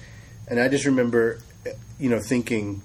and 0.49 0.59
I 0.59 0.67
just 0.67 0.83
remember, 0.83 1.39
uh, 1.65 1.69
you 1.97 2.09
know, 2.09 2.19
thinking, 2.19 2.81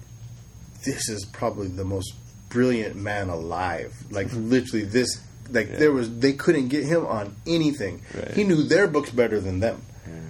this 0.85 1.09
is 1.09 1.25
probably 1.25 1.67
the 1.67 1.83
most 1.83 2.13
brilliant 2.49 2.95
man 2.95 3.29
alive. 3.29 3.93
Like 4.11 4.27
Mm-hmm. 4.27 4.49
literally, 4.49 4.85
this 4.85 5.21
like 5.51 5.77
there 5.77 5.91
was 5.91 6.19
they 6.19 6.33
couldn't 6.33 6.67
get 6.67 6.83
him 6.85 7.05
on 7.05 7.35
anything. 7.47 8.01
Right. 8.13 8.31
He 8.33 8.43
knew 8.43 8.63
their 8.63 8.87
books 8.87 9.09
better 9.11 9.39
than 9.39 9.59
them. 9.59 9.81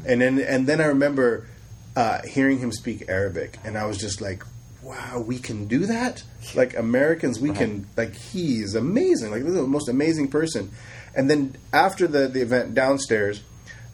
And 0.06 0.22
then 0.22 0.40
and 0.40 0.66
then 0.68 0.80
I 0.82 0.86
remember 0.86 1.48
uh, 1.96 2.22
hearing 2.24 2.60
him 2.60 2.72
speak 2.72 3.06
Arabic, 3.10 3.58
and 3.64 3.78
I 3.78 3.86
was 3.86 3.98
just 3.98 4.22
like. 4.22 4.44
Wow, 4.82 5.20
we 5.28 5.38
can 5.38 5.68
do 5.68 5.86
that. 5.88 6.24
Like 6.56 6.76
Americans, 6.76 7.40
we 7.40 7.52
can. 7.52 7.86
Like 7.98 8.16
he's 8.16 8.74
amazing. 8.76 9.30
Like 9.30 9.42
this 9.42 9.52
is 9.52 9.58
the 9.58 9.68
most 9.68 9.88
amazing 9.90 10.30
person. 10.30 10.72
And 11.14 11.30
then 11.30 11.58
after 11.74 12.08
the 12.08 12.28
the 12.30 12.42
event 12.42 12.74
downstairs, 12.74 13.44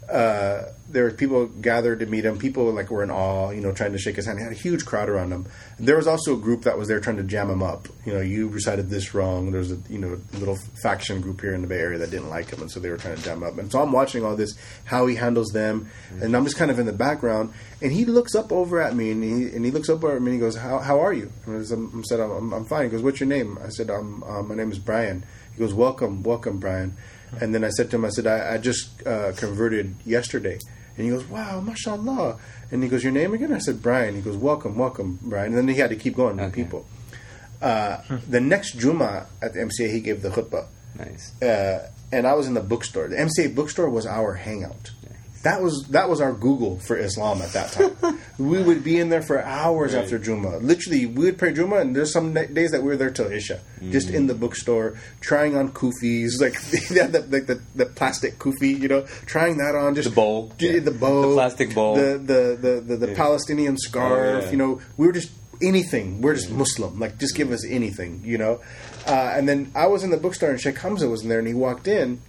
uh, 0.10 0.72
there 0.88 1.04
were 1.04 1.12
people 1.12 1.48
gathered 1.48 2.00
to 2.00 2.06
meet 2.06 2.26
him. 2.26 2.38
People 2.38 2.72
like 2.72 2.92
were 2.92 3.04
in 3.04 3.10
awe, 3.10 3.50
you 3.50 3.60
know, 3.60 3.72
trying 3.72 3.92
to 3.94 3.98
shake 3.98 4.16
his 4.16 4.26
hand. 4.26 4.38
He 4.38 4.44
had 4.44 4.54
a 4.54 4.56
huge 4.56 4.86
crowd 4.86 5.10
around 5.10 5.32
him. 5.32 5.48
There 5.80 5.98
was 5.98 6.06
also 6.06 6.36
a 6.36 6.38
group 6.38 6.62
that 6.64 6.78
was 6.78 6.88
there 6.88 7.00
trying 7.00 7.18
to 7.18 7.24
jam 7.24 7.50
him 7.50 7.64
up. 7.64 7.88
You 8.06 8.14
know, 8.14 8.22
you 8.22 8.48
recited 8.48 8.90
this 8.90 9.14
wrong. 9.14 9.52
There's 9.52 9.72
a 9.72 9.80
you 9.90 9.98
know 9.98 10.20
little 10.34 10.58
faction 10.82 11.22
group 11.22 11.42
here 11.42 11.56
in 11.56 11.62
the 11.62 11.68
Bay 11.68 11.80
Area 11.80 11.98
that 12.00 12.12
didn't 12.12 12.30
like 12.30 12.52
him, 12.52 12.62
and 12.62 12.72
so 12.72 12.80
they 12.80 12.90
were 12.90 12.98
trying 12.98 13.16
to 13.16 13.24
jam 13.24 13.38
him 13.38 13.44
up. 13.44 13.58
And 13.58 13.72
so 13.72 13.82
I'm 13.82 13.92
watching 13.92 14.24
all 14.24 14.36
this, 14.36 14.56
how 14.84 15.08
he 15.08 15.16
handles 15.16 15.50
them, 15.50 15.90
and 16.22 16.36
I'm 16.36 16.44
just 16.44 16.58
kind 16.58 16.70
of 16.70 16.78
in 16.78 16.86
the 16.86 16.94
background. 16.94 17.54
And 17.82 17.92
he 17.92 18.06
looks 18.06 18.36
up 18.36 18.52
over 18.52 18.80
at 18.80 18.96
me, 18.96 19.12
and 19.12 19.24
he 19.24 19.56
and 19.56 19.66
he 19.66 19.72
looks 19.72 19.90
up 19.90 20.04
over 20.04 20.16
at 20.16 20.22
me, 20.22 20.32
and 20.32 20.36
he 20.36 20.40
goes, 20.40 20.56
"How 20.56 20.80
how 20.80 21.00
are 21.00 21.14
you?" 21.14 21.32
And 21.46 21.60
I 21.60 22.02
said, 22.04 22.20
"I'm, 22.20 22.54
I'm 22.54 22.66
fine." 22.66 22.84
He 22.86 22.90
goes, 22.90 23.02
"What's 23.02 23.20
your 23.20 23.30
name?" 23.30 23.58
I 23.64 23.70
said, 23.70 23.90
um, 23.90 24.24
uh, 24.26 24.44
"My 24.44 24.54
name 24.54 24.72
is 24.72 24.80
Brian." 24.80 25.26
He 25.54 25.60
goes, 25.60 25.74
"Welcome, 25.74 26.22
welcome, 26.22 26.60
Brian." 26.60 26.96
And 27.42 27.54
then 27.54 27.64
I 27.64 27.70
said 27.70 27.90
to 27.92 27.96
him, 27.98 28.06
I 28.06 28.10
said, 28.10 28.28
I, 28.28 28.56
I 28.56 28.58
just 28.58 29.06
uh, 29.06 29.32
converted 29.34 29.96
yesterday. 30.06 30.60
And 30.98 31.06
he 31.06 31.10
goes, 31.12 31.26
wow, 31.26 31.60
mashallah. 31.60 32.38
And 32.72 32.82
he 32.82 32.90
goes, 32.90 33.04
your 33.04 33.12
name 33.12 33.34
again? 33.34 33.52
I 33.52 33.58
said, 33.60 33.82
Brian. 33.82 34.16
He 34.16 34.22
goes, 34.22 34.38
welcome, 34.38 34.76
welcome, 34.78 35.20
Brian. 35.22 35.48
And 35.48 35.58
then 35.58 35.68
he 35.68 35.76
had 35.76 35.90
to 35.90 35.96
keep 35.96 36.16
going 36.16 36.38
with 36.38 36.46
Okay. 36.46 36.64
people. 36.64 36.86
Uh, 37.62 37.98
the 38.30 38.40
next 38.40 38.78
Juma 38.78 39.28
at 39.42 39.54
the 39.54 39.60
MCA, 39.60 39.92
he 39.92 40.00
gave 40.00 40.22
the 40.22 40.30
khutbah. 40.30 40.68
Nice. 40.98 41.40
Uh, 41.42 41.90
and 42.12 42.26
I 42.28 42.34
was 42.34 42.48
in 42.48 42.54
the 42.54 42.62
bookstore. 42.62 43.08
The 43.08 43.16
MCA 43.18 43.54
bookstore 43.54 43.90
was 43.90 44.06
our 44.06 44.36
hangout. 44.36 44.92
That 45.46 45.62
was 45.62 45.86
that 45.90 46.10
was 46.10 46.22
our 46.22 46.34
Google 46.34 46.80
for 46.80 46.98
Islam 46.98 47.40
at 47.44 47.54
that 47.54 47.72
time. 47.72 48.20
we 48.40 48.64
would 48.64 48.84
be 48.84 49.00
in 49.00 49.10
there 49.10 49.22
for 49.22 49.44
hours 49.44 49.94
after 49.94 50.18
Juma. 50.18 50.58
Literally, 50.58 51.06
we 51.06 51.26
would 51.26 51.38
pray 51.38 51.54
Juma, 51.54 51.76
and 51.78 51.96
there's 51.96 52.12
some 52.12 52.34
days 52.34 52.72
that 52.72 52.82
we 52.82 52.88
were 52.88 52.98
there 52.98 53.12
till 53.12 53.32
Isha, 53.32 53.60
just 53.92 54.10
in 54.10 54.26
the 54.26 54.34
bookstore, 54.34 54.98
trying 55.22 55.56
on 55.56 55.70
kufis, 55.72 56.32
like 56.42 56.60
the, 56.60 57.28
like 57.30 57.46
the, 57.46 57.62
the 57.76 57.86
plastic 57.86 58.40
kufi, 58.40 58.82
you 58.82 58.88
know, 58.88 59.04
trying 59.28 59.58
that 59.58 59.76
on, 59.76 59.94
just 59.94 60.10
The 60.10 60.16
bowl. 60.16 60.52
Yeah. 60.58 60.80
the 60.80 60.90
bow, 60.90 61.22
The 61.30 61.34
plastic 61.36 61.76
bowl. 61.76 61.94
the 61.94 62.18
the 62.18 62.58
the, 62.60 62.82
the, 62.82 63.06
the 63.06 63.14
Palestinian 63.14 63.78
scarf. 63.78 64.18
Oh, 64.18 64.46
yeah. 64.46 64.50
You 64.52 64.58
know, 64.58 64.82
we 64.98 65.06
were 65.06 65.14
just 65.14 65.30
anything. 65.62 66.22
We're 66.22 66.34
just 66.34 66.50
Muslim. 66.50 67.00
Like, 67.00 67.20
just 67.20 67.36
give 67.36 67.52
us 67.52 67.64
anything. 67.70 68.24
You 68.26 68.40
know. 68.40 68.62
Uh, 69.06 69.34
and 69.36 69.48
then 69.48 69.72
I 69.76 69.86
was 69.86 70.04
in 70.04 70.10
the 70.10 70.18
bookstore, 70.18 70.50
and 70.50 70.60
Sheikh 70.60 70.80
Hamza 70.80 71.08
was 71.08 71.22
in 71.22 71.30
there, 71.30 71.38
and 71.38 71.48
he 71.48 71.54
walked 71.54 71.88
in, 71.88 72.20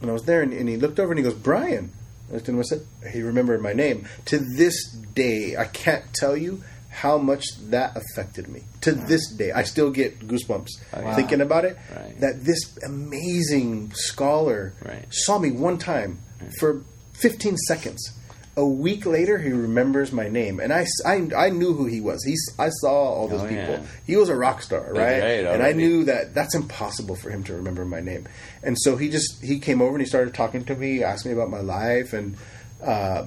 and 0.00 0.08
I 0.08 0.12
was 0.12 0.22
there, 0.22 0.40
and, 0.40 0.52
and 0.52 0.68
he 0.68 0.76
looked 0.76 1.00
over, 1.00 1.10
and 1.10 1.18
he 1.18 1.24
goes, 1.24 1.34
"Brian." 1.34 1.90
I 2.34 2.36
looked 2.36 2.48
at. 2.48 2.54
I 2.56 2.62
said, 2.62 2.86
"He 3.12 3.22
remembered 3.22 3.62
my 3.62 3.72
name." 3.72 4.06
To 4.26 4.38
this 4.38 4.90
day, 5.14 5.56
I 5.56 5.64
can't 5.66 6.12
tell 6.12 6.36
you 6.36 6.62
how 6.88 7.16
much 7.18 7.44
that 7.70 7.96
affected 7.96 8.48
me. 8.48 8.62
To 8.82 8.92
this 8.92 9.30
day, 9.30 9.52
I 9.52 9.62
still 9.62 9.90
get 9.90 10.26
goosebumps 10.26 10.68
oh, 10.94 11.02
Wow. 11.02 11.14
thinking 11.16 11.40
about 11.40 11.64
it. 11.64 11.76
Right. 11.94 12.20
That 12.20 12.44
this 12.44 12.58
amazing 12.84 13.92
scholar 13.94 14.72
Right. 14.84 15.04
saw 15.10 15.38
me 15.38 15.50
one 15.52 15.78
time 15.78 16.18
for 16.58 16.82
15 17.14 17.56
seconds. 17.68 18.10
A 18.56 18.64
week 18.64 19.04
later, 19.04 19.38
he 19.38 19.50
remembers 19.50 20.12
my 20.12 20.28
name, 20.28 20.60
and 20.60 20.72
I—I 20.72 21.50
knew 21.50 21.72
who 21.74 21.86
he 21.86 22.00
was. 22.00 22.22
He's, 22.24 22.40
I 22.56 22.68
saw 22.68 22.92
all 22.92 23.26
those 23.26 23.42
Oh, 23.42 23.48
people. 23.48 23.62
yeah. 23.74 23.82
He 24.06 24.14
was 24.16 24.28
a 24.28 24.36
rock 24.36 24.62
star, 24.62 24.92
right? 24.92 25.20
right, 25.20 25.44
and 25.46 25.60
I 25.60 25.72
knew 25.72 26.04
that 26.04 26.34
that's 26.34 26.54
impossible 26.54 27.16
for 27.16 27.30
him 27.30 27.42
to 27.44 27.54
remember 27.54 27.84
my 27.84 27.98
name. 27.98 28.28
And 28.62 28.76
so 28.80 28.96
he 28.96 29.08
just 29.08 29.42
he 29.42 29.58
came 29.58 29.82
over 29.82 29.92
and 29.94 30.00
he 30.00 30.06
started 30.06 30.34
talking 30.34 30.64
to 30.66 30.76
me, 30.76 31.02
asked 31.02 31.26
me 31.26 31.32
about 31.32 31.50
my 31.50 31.60
life, 31.60 32.12
and 32.12 32.36
uh, 32.80 33.26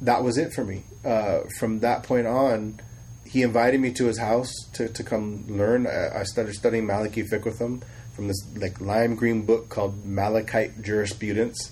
that 0.00 0.22
was 0.24 0.38
it 0.38 0.54
for 0.54 0.64
me. 0.64 0.84
Uh, 1.04 1.40
from 1.58 1.80
that 1.80 2.02
point 2.04 2.26
on, 2.26 2.80
he 3.26 3.42
invited 3.42 3.80
me 3.80 3.92
to 3.92 4.06
his 4.06 4.18
house 4.18 4.50
to, 4.72 4.88
to 4.88 5.02
come 5.04 5.44
learn. 5.46 5.86
I, 5.86 6.20
I 6.20 6.22
started 6.22 6.54
studying 6.54 6.86
Maliki 6.86 7.28
fiqh 7.28 7.44
with 7.44 7.58
him 7.58 7.82
from 8.14 8.28
this 8.28 8.42
like 8.56 8.80
lime 8.80 9.14
green 9.14 9.42
book 9.42 9.68
called 9.68 10.06
Malachite 10.06 10.80
Jurisprudence. 10.80 11.70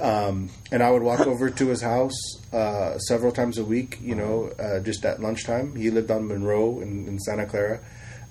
Um, 0.00 0.50
and 0.72 0.82
I 0.82 0.90
would 0.90 1.02
walk 1.02 1.20
over 1.26 1.50
to 1.50 1.66
his 1.68 1.80
house 1.80 2.14
uh, 2.52 2.98
several 2.98 3.32
times 3.32 3.58
a 3.58 3.64
week, 3.64 3.98
you 4.02 4.14
know, 4.14 4.50
uh, 4.58 4.80
just 4.80 5.04
at 5.04 5.20
lunchtime. 5.20 5.74
He 5.76 5.90
lived 5.90 6.10
on 6.10 6.26
Monroe 6.28 6.80
in, 6.80 7.06
in 7.06 7.18
Santa 7.20 7.46
Clara. 7.46 7.80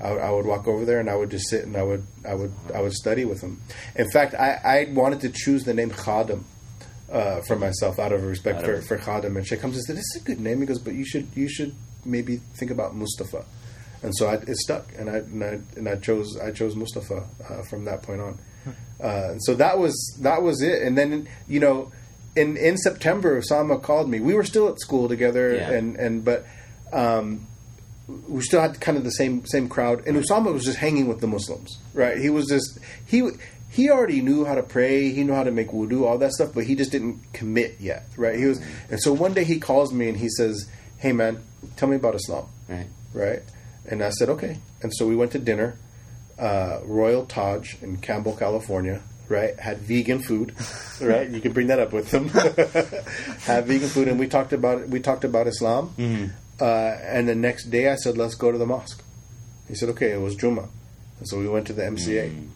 I, 0.01 0.11
would- 0.11 0.22
I 0.22 0.32
would 0.32 0.45
walk 0.45 0.68
over 0.68 0.86
there 0.86 0.99
and 0.99 1.09
I 1.09 1.16
would 1.16 1.30
just 1.32 1.47
sit 1.49 1.66
and 1.66 1.78
I 1.78 1.84
would 1.84 2.05
I 2.28 2.34
would 2.36 2.51
I 2.74 2.82
would 2.82 2.93
study 2.93 3.26
with 3.26 3.41
him. 3.41 3.61
In 3.95 4.09
fact, 4.11 4.34
I, 4.34 4.59
I 4.89 4.91
wanted 4.93 5.22
to 5.22 5.30
choose 5.30 5.64
the 5.64 5.74
name 5.74 5.91
Khadim 5.91 6.43
uh, 7.11 7.41
for 7.47 7.55
myself 7.55 7.99
out 7.99 8.11
of 8.11 8.24
respect 8.24 8.59
Out 8.59 8.66
for, 8.66 8.74
of- 8.74 8.86
for 8.88 8.97
Khadim. 8.97 9.38
And 9.38 9.45
Sheikh 9.47 9.61
Hamza 9.61 9.82
said, 9.82 9.95
"This 9.95 10.16
is 10.16 10.22
a 10.22 10.26
good 10.26 10.39
name." 10.39 10.59
He 10.61 10.66
goes, 10.66 10.80
"But 10.80 10.93
you 10.95 11.05
should 11.05 11.28
you 11.36 11.47
should 11.47 11.74
maybe 12.03 12.38
think 12.55 12.72
about 12.72 12.95
Mustafa." 12.95 13.45
And 14.01 14.14
so 14.18 14.28
I, 14.28 14.34
it 14.36 14.57
stuck, 14.57 14.88
and 14.97 15.09
I, 15.09 15.18
and 15.18 15.43
I 15.43 15.59
and 15.78 15.88
I 15.88 15.95
chose 15.95 16.38
I 16.38 16.51
chose 16.51 16.76
Mustafa 16.76 17.24
uh, 17.49 17.61
from 17.70 17.86
that 17.86 18.01
point 18.01 18.20
on. 18.20 18.39
Uh, 19.03 19.37
so 19.39 19.53
that 19.55 19.77
was 19.77 19.93
that 20.21 20.41
was 20.41 20.61
it. 20.61 20.81
And 20.81 20.97
then 20.97 21.27
you 21.47 21.59
know, 21.59 21.91
in 22.35 22.55
in 22.57 22.77
September, 22.77 23.39
Usama 23.41 23.81
called 23.81 24.09
me. 24.09 24.19
We 24.21 24.33
were 24.33 24.45
still 24.45 24.69
at 24.69 24.79
school 24.79 25.07
together, 25.09 25.53
Yeah. 25.55 25.71
and 25.71 25.95
and 25.97 26.23
but. 26.25 26.45
Um, 26.91 27.47
we 28.27 28.41
still 28.41 28.59
had 28.61 28.79
kind 28.81 28.97
of 28.97 29.03
the 29.05 29.11
same 29.11 29.45
same 29.45 29.69
crowd, 29.69 30.05
and 30.05 30.17
Usama 30.17 30.51
was 30.53 30.65
just 30.65 30.77
hanging 30.77 31.07
with 31.07 31.21
the 31.21 31.27
Muslims, 31.27 31.79
right? 31.93 32.17
He 32.17 32.29
was 32.29 32.47
just 32.47 32.77
he 33.05 33.29
he 33.69 33.89
already 33.89 34.21
knew 34.21 34.43
how 34.45 34.55
to 34.55 34.61
pray, 34.61 35.09
he 35.11 35.23
knew 35.23 35.33
how 35.33 35.43
to 35.45 35.51
make 35.51 35.69
wudu, 35.69 36.05
all 36.05 36.17
that 36.17 36.33
stuff, 36.33 36.51
but 36.53 36.65
he 36.65 36.75
just 36.75 36.91
didn't 36.91 37.19
commit 37.31 37.77
yet, 37.79 38.03
right? 38.17 38.37
He 38.37 38.45
was, 38.45 38.59
and 38.91 39.01
so 39.01 39.13
one 39.13 39.33
day 39.33 39.45
he 39.45 39.57
calls 39.57 39.93
me 39.93 40.09
and 40.09 40.17
he 40.17 40.27
says, 40.29 40.67
"Hey 40.97 41.13
man, 41.13 41.41
tell 41.77 41.87
me 41.87 41.95
about 41.95 42.13
Islam," 42.13 42.45
Right. 42.67 42.87
right? 43.13 43.41
And 43.89 44.03
I 44.03 44.09
said, 44.09 44.27
"Okay," 44.29 44.57
and 44.83 44.91
so 44.93 45.07
we 45.07 45.15
went 45.15 45.31
to 45.31 45.39
dinner, 45.39 45.77
uh, 46.43 46.81
Royal 46.83 47.25
Taj 47.25 47.81
in 47.81 47.97
Campbell, 47.97 48.35
California. 48.35 49.01
Right, 49.29 49.57
had 49.57 49.79
vegan 49.79 50.19
food. 50.19 50.53
Right, 51.01 51.27
you 51.27 51.41
can 51.41 51.53
bring 51.53 51.67
that 51.67 51.79
up 51.79 51.91
with 51.91 52.11
them. 52.11 52.27
had 53.47 53.65
vegan 53.65 53.89
food, 53.89 54.07
and 54.07 54.19
we 54.19 54.27
talked 54.27 54.53
about 54.53 54.87
we 54.87 54.99
talked 54.99 55.23
about 55.23 55.47
Islam. 55.47 55.93
Uh, 56.61 56.65
and 56.65 57.27
the 57.27 57.35
next 57.35 57.65
day, 57.65 57.89
I 57.89 57.95
said, 57.95 58.15
"Let's 58.15 58.35
go 58.35 58.51
to 58.51 58.57
the 58.57 58.65
mosque." 58.65 59.01
He 59.67 59.75
said, 59.75 59.89
"Okay." 59.89 60.11
It 60.11 60.21
was 60.21 60.35
Juma, 60.35 60.69
and 61.19 61.27
so 61.27 61.39
we 61.39 61.47
went 61.47 61.65
to 61.67 61.73
the 61.73 61.81
MCA, 61.81 62.47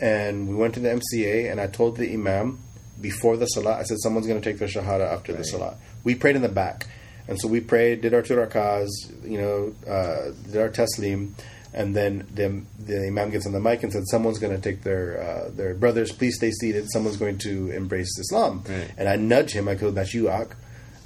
and 0.00 0.48
we 0.48 0.54
went 0.56 0.74
to 0.74 0.80
the 0.80 0.88
MCA, 0.88 1.50
and 1.50 1.60
I 1.60 1.68
told 1.68 1.96
the 1.96 2.12
imam 2.12 2.58
before 3.00 3.36
the 3.36 3.46
salah. 3.46 3.76
I 3.78 3.84
said, 3.84 3.98
"Someone's 4.00 4.26
going 4.26 4.40
to 4.40 4.50
take 4.50 4.58
the 4.58 4.66
shahada 4.66 5.06
after 5.10 5.32
the 5.32 5.44
salah." 5.44 5.76
We 6.02 6.16
prayed 6.16 6.36
in 6.36 6.42
the 6.42 6.48
back, 6.48 6.86
and 7.28 7.40
so 7.40 7.46
we 7.48 7.60
prayed, 7.60 8.02
did 8.02 8.14
our 8.14 8.22
two 8.22 8.34
rakahs, 8.34 8.88
you 9.24 9.38
know, 9.40 9.74
uh, 9.88 10.32
did 10.50 10.56
our 10.56 10.70
taslim, 10.70 11.32
and 11.76 11.94
then 11.94 12.26
the, 12.34 12.62
the 12.84 13.06
imam 13.06 13.30
gets 13.30 13.46
on 13.46 13.52
the 13.52 13.60
mic 13.60 13.82
and 13.84 13.92
said, 13.92 14.02
"Someone's 14.08 14.38
going 14.38 14.54
to 14.56 14.60
take 14.60 14.82
their 14.82 15.20
uh, 15.20 15.50
their 15.50 15.74
brothers. 15.74 16.10
Please 16.10 16.36
stay 16.36 16.50
seated. 16.50 16.90
Someone's 16.90 17.16
going 17.18 17.38
to 17.38 17.70
embrace 17.70 18.18
Islam." 18.18 18.64
Right. 18.68 18.90
And 18.96 19.08
I 19.08 19.16
nudge 19.16 19.52
him. 19.52 19.68
I 19.68 19.74
go, 19.74 19.90
"That's 19.90 20.14
you, 20.14 20.28
Ak." 20.30 20.56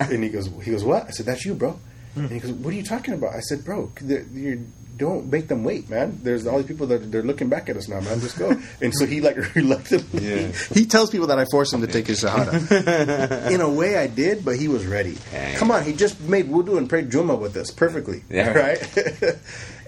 and 0.00 0.22
he 0.24 0.30
goes, 0.30 0.48
"He 0.64 0.70
goes, 0.70 0.84
what?" 0.84 1.06
I 1.06 1.10
said, 1.10 1.26
"That's 1.26 1.44
you, 1.44 1.54
bro." 1.54 1.78
And 2.16 2.30
he 2.30 2.38
goes, 2.40 2.52
"What 2.52 2.72
are 2.72 2.76
you 2.76 2.82
talking 2.84 3.14
about?" 3.14 3.34
I 3.34 3.40
said, 3.40 3.64
"Bro, 3.64 3.92
they're- 4.00 4.26
you 4.32 4.66
don't 5.00 5.32
make 5.32 5.48
them 5.48 5.64
wait, 5.64 5.88
man. 5.90 6.20
There's 6.22 6.46
all 6.46 6.58
these 6.58 6.66
people 6.66 6.86
that 6.88 7.10
they're 7.10 7.22
looking 7.24 7.48
back 7.48 7.68
at 7.68 7.76
us 7.76 7.88
now, 7.88 8.00
man. 8.00 8.20
Just 8.20 8.38
go." 8.38 8.50
and 8.82 8.94
so 8.94 9.06
he 9.06 9.20
like 9.20 9.36
reluctantly, 9.56 10.22
Yeah. 10.28 10.52
he 10.72 10.84
tells 10.86 11.10
people 11.10 11.26
that 11.28 11.38
I 11.38 11.46
forced 11.50 11.72
him 11.72 11.80
to 11.80 11.86
take 11.88 12.06
his 12.06 12.22
shahada. 12.22 13.50
In 13.50 13.60
a 13.60 13.68
way, 13.68 13.96
I 13.96 14.06
did, 14.06 14.44
but 14.44 14.56
he 14.56 14.68
was 14.68 14.86
ready. 14.86 15.16
Dang. 15.32 15.56
Come 15.56 15.70
on, 15.72 15.82
he 15.84 15.92
just 15.94 16.20
made 16.20 16.46
wudu 16.48 16.76
and 16.78 16.88
prayed 16.88 17.10
Juma 17.10 17.34
with 17.34 17.56
us 17.56 17.70
perfectly, 17.72 18.22
Yeah. 18.30 18.52
right? 18.52 19.38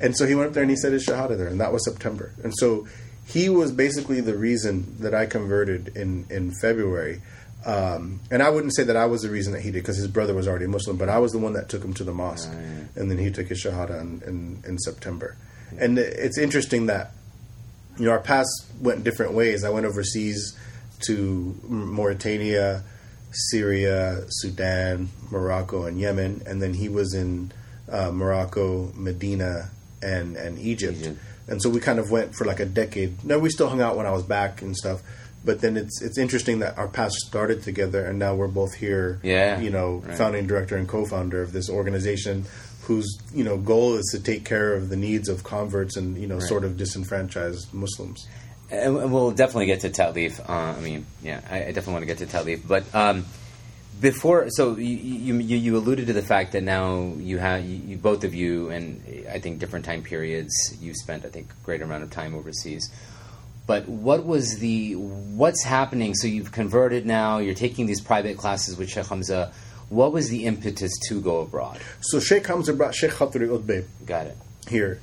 and 0.01 0.17
so 0.17 0.27
he 0.27 0.35
went 0.35 0.49
up 0.49 0.55
there 0.55 0.63
and 0.63 0.71
he 0.71 0.77
said 0.77 0.93
his 0.93 1.07
shahada 1.07 1.37
there, 1.37 1.49
and 1.49 1.61
that 1.61 1.73
was 1.73 1.85
September. 1.85 2.33
And 2.43 2.53
so 2.57 2.89
he 3.27 3.49
was 3.49 3.71
basically 3.71 4.21
the 4.21 4.37
reason 4.37 4.97
that 5.01 5.15
I 5.15 5.27
converted 5.27 5.97
in 5.97 6.27
in 6.31 6.53
February. 6.61 7.21
Um, 7.65 8.21
and 8.31 8.43
I 8.43 8.51
wouldn't 8.51 8.75
say 8.75 8.83
that 8.85 8.97
I 8.97 9.07
was 9.07 9.23
the 9.23 9.31
reason 9.31 9.53
that 9.53 9.61
he 9.61 9.71
did 9.71 9.83
because 9.83 9.97
his 9.97 10.09
brother 10.09 10.35
was 10.35 10.49
already 10.49 10.67
Muslim, 10.67 10.97
but 10.97 11.09
I 11.09 11.19
was 11.19 11.33
the 11.33 11.39
one 11.39 11.53
that 11.53 11.69
took 11.69 11.85
him 11.85 11.95
to 11.95 12.05
the 12.05 12.13
mosque, 12.13 12.51
and 12.97 13.11
then 13.11 13.19
he 13.19 13.31
took 13.31 13.47
his 13.47 13.63
shahada 13.63 14.01
in, 14.01 14.23
in, 14.27 14.63
in 14.67 14.79
September. 14.79 15.37
And 15.79 15.99
it's 15.99 16.39
interesting 16.39 16.87
that 16.87 17.13
you 17.99 18.07
know 18.07 18.11
our 18.11 18.21
paths 18.21 18.67
went 18.81 19.05
different 19.05 19.33
ways. 19.33 19.65
I 19.65 19.71
went 19.71 19.87
overseas 19.87 20.59
to 21.07 21.55
Mauritania, 21.69 22.83
Syria, 23.31 24.25
Sudan, 24.29 25.09
Morocco, 25.31 25.85
and 25.85 26.01
Yemen, 26.01 26.43
and 26.47 26.61
then 26.61 26.75
he 26.75 26.89
was 26.89 27.15
in 27.15 27.53
uh, 27.91 28.11
Morocco, 28.11 28.93
Medina, 28.95 29.71
and 30.03 30.37
and 30.37 30.59
Egypt. 30.59 30.99
Egypt. 30.99 31.19
And 31.49 31.61
so 31.61 31.69
we 31.69 31.81
kind 31.81 31.99
of 31.99 32.11
went 32.11 32.35
for 32.35 32.45
like 32.45 32.61
a 32.61 32.67
decade. 32.67 33.25
No, 33.25 33.39
we 33.39 33.51
still 33.51 33.69
hung 33.69 33.81
out 33.81 33.97
when 33.97 34.07
I 34.07 34.13
was 34.13 34.23
back 34.23 34.63
and 34.63 34.77
stuff. 34.77 35.03
But 35.45 35.61
then 35.61 35.76
it's 35.76 36.01
it's 36.01 36.18
interesting 36.18 36.61
that 36.61 36.78
our 36.78 36.88
paths 36.88 37.16
started 37.26 37.62
together, 37.62 38.05
and 38.05 38.18
now 38.18 38.34
we're 38.34 38.49
both 38.49 38.74
here. 38.74 39.18
Yeah, 39.22 39.61
you 39.61 39.70
know, 39.70 40.03
right. 40.07 40.16
founding 40.16 40.47
director 40.47 40.76
and 40.76 40.88
co-founder 40.88 41.43
of 41.43 41.53
this 41.53 41.68
organization, 41.68 42.45
whose 42.82 43.18
you 43.34 43.45
know 43.45 43.57
goal 43.57 43.95
is 43.97 44.07
to 44.12 44.20
take 44.20 44.45
care 44.45 44.74
of 44.74 44.88
the 44.88 44.97
needs 44.97 45.28
of 45.28 45.43
converts 45.43 45.97
and 45.97 46.16
you 46.16 46.26
know 46.26 46.38
sort 46.38 46.64
of 46.64 46.76
disenfranchised 46.76 47.72
Muslims. 47.74 48.28
And 48.70 49.12
we'll 49.12 49.32
definitely 49.32 49.66
get 49.66 49.80
to 49.80 49.90
Ta'leef. 49.90 50.40
Uh, 50.49 50.53
I 50.53 50.80
mean, 50.80 51.05
yeah, 51.22 51.43
I, 51.51 51.57
I 51.57 51.72
definitely 51.72 51.93
want 51.93 52.03
to 52.03 52.07
get 52.07 52.18
to 52.18 52.26
Ta'leef. 52.26 52.66
But 52.66 52.95
um, 52.95 53.26
before, 54.01 54.49
so 54.51 54.76
you, 54.76 55.36
you 55.36 55.57
you 55.57 55.76
alluded 55.76 56.07
to 56.07 56.12
the 56.12 56.22
fact 56.22 56.53
that 56.53 56.62
now 56.62 57.12
you 57.18 57.38
have 57.38 57.64
you, 57.64 57.76
you, 57.76 57.97
both 57.97 58.24
of 58.24 58.34
you, 58.34 58.70
and 58.70 59.03
I 59.30 59.38
think 59.38 59.59
different 59.59 59.84
time 59.84 60.03
periods. 60.03 60.53
You 60.80 60.95
spent, 60.95 61.24
I 61.24 61.28
think, 61.28 61.51
a 61.51 61.64
greater 61.64 61.84
amount 61.84 62.03
of 62.03 62.11
time 62.11 62.34
overseas. 62.34 62.90
But 63.67 63.89
what 63.89 64.25
was 64.27 64.59
the 64.59 64.95
what's 64.97 65.63
happening? 65.63 66.15
So 66.15 66.27
you've 66.27 66.53
converted 66.53 67.07
now. 67.07 67.39
You're 67.39 67.55
taking 67.55 67.87
these 67.87 68.01
private 68.01 68.37
classes 68.37 68.77
with 68.77 68.91
Sheikh 68.91 69.07
Hamza. 69.07 69.53
What 69.89 70.13
was 70.13 70.29
the 70.31 70.47
impetus 70.47 70.93
to 71.09 71.21
go 71.21 71.41
abroad? 71.41 71.81
So 72.01 72.19
Sheikh 72.19 72.47
Hamza 72.47 72.73
brought 72.73 72.95
Sheikh 72.95 73.11
Khatri 73.13 73.85
Got 74.07 74.27
it. 74.27 74.37
here, 74.69 75.01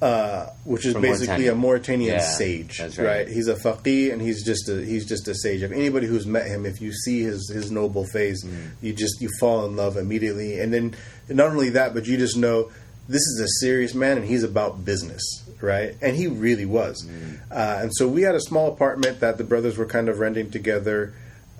uh, 0.00 0.46
which 0.64 0.84
is 0.86 0.94
From 0.94 1.02
basically 1.02 1.44
Mauritania. 1.46 1.52
a 1.52 1.54
Mauritanian 1.54 2.14
Yeah, 2.14 2.20
sage, 2.22 2.80
right. 2.80 2.98
right. 2.98 3.28
He's 3.28 3.46
a 3.46 3.54
faqih 3.54 4.12
and 4.12 4.20
he's 4.20 4.42
just 4.44 4.68
a 4.68 4.84
he's 4.84 5.06
just 5.06 5.28
a 5.28 5.34
sage. 5.34 5.62
If 5.62 5.70
anybody 5.70 6.06
who's 6.08 6.26
met 6.26 6.46
him, 6.46 6.66
if 6.66 6.80
you 6.80 6.92
see 6.92 7.22
his 7.22 7.48
his 7.50 7.70
noble 7.70 8.04
face, 8.04 8.42
Mm. 8.44 8.70
you 8.80 8.92
just 8.94 9.20
you 9.20 9.28
fall 9.38 9.64
in 9.66 9.76
love 9.76 9.96
immediately. 9.96 10.58
And 10.58 10.72
then 10.74 10.94
not 11.28 11.48
only 11.50 11.68
that, 11.70 11.94
but 11.94 12.06
you 12.06 12.16
just 12.16 12.36
know 12.36 12.70
this 13.08 13.22
is 13.22 13.40
a 13.40 13.48
serious 13.64 13.94
man 13.94 14.16
and 14.16 14.26
he's 14.26 14.42
about 14.44 14.84
business, 14.84 15.22
right? 15.62 15.94
And 16.02 16.16
he 16.16 16.26
really 16.26 16.66
was. 16.66 17.06
Mm. 17.06 17.38
Uh, 17.50 17.78
and 17.82 17.90
so 17.94 18.06
we 18.08 18.22
had 18.22 18.34
a 18.34 18.40
small 18.40 18.70
apartment 18.72 19.20
that 19.20 19.38
the 19.38 19.44
brothers 19.44 19.78
were 19.78 19.86
kind 19.86 20.08
of 20.08 20.18
renting 20.18 20.50
together. 20.50 21.14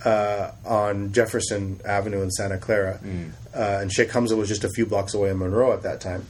Uh, 0.05 0.51
on 0.65 1.13
Jefferson 1.13 1.81
Avenue 1.85 2.23
in 2.23 2.31
Santa 2.33 2.59
Clara, 2.59 2.99
Mm. 3.05 3.31
uh, 3.55 3.79
and 3.83 3.93
Sheikh 3.93 4.11
Hamza 4.11 4.35
was 4.35 4.49
just 4.49 4.65
a 4.65 4.69
few 4.71 4.85
blocks 4.85 5.15
away 5.15 5.31
in 5.31 5.39
Monroe 5.39 5.73
at 5.73 5.85
that 5.85 6.01
time. 6.01 6.27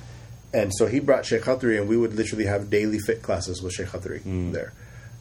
And 0.53 0.71
so 0.75 0.87
he 0.87 1.01
brought 1.01 1.25
Sheikh 1.25 1.45
Khatri, 1.45 1.81
and 1.81 1.89
we 1.89 1.97
would 1.97 2.13
literally 2.15 2.45
have 2.45 2.69
daily 2.69 2.99
fiqh 2.99 3.23
classes 3.23 3.63
with 3.63 3.73
Sheikh 3.73 3.87
Khatri 3.87 4.21
there. 4.53 4.75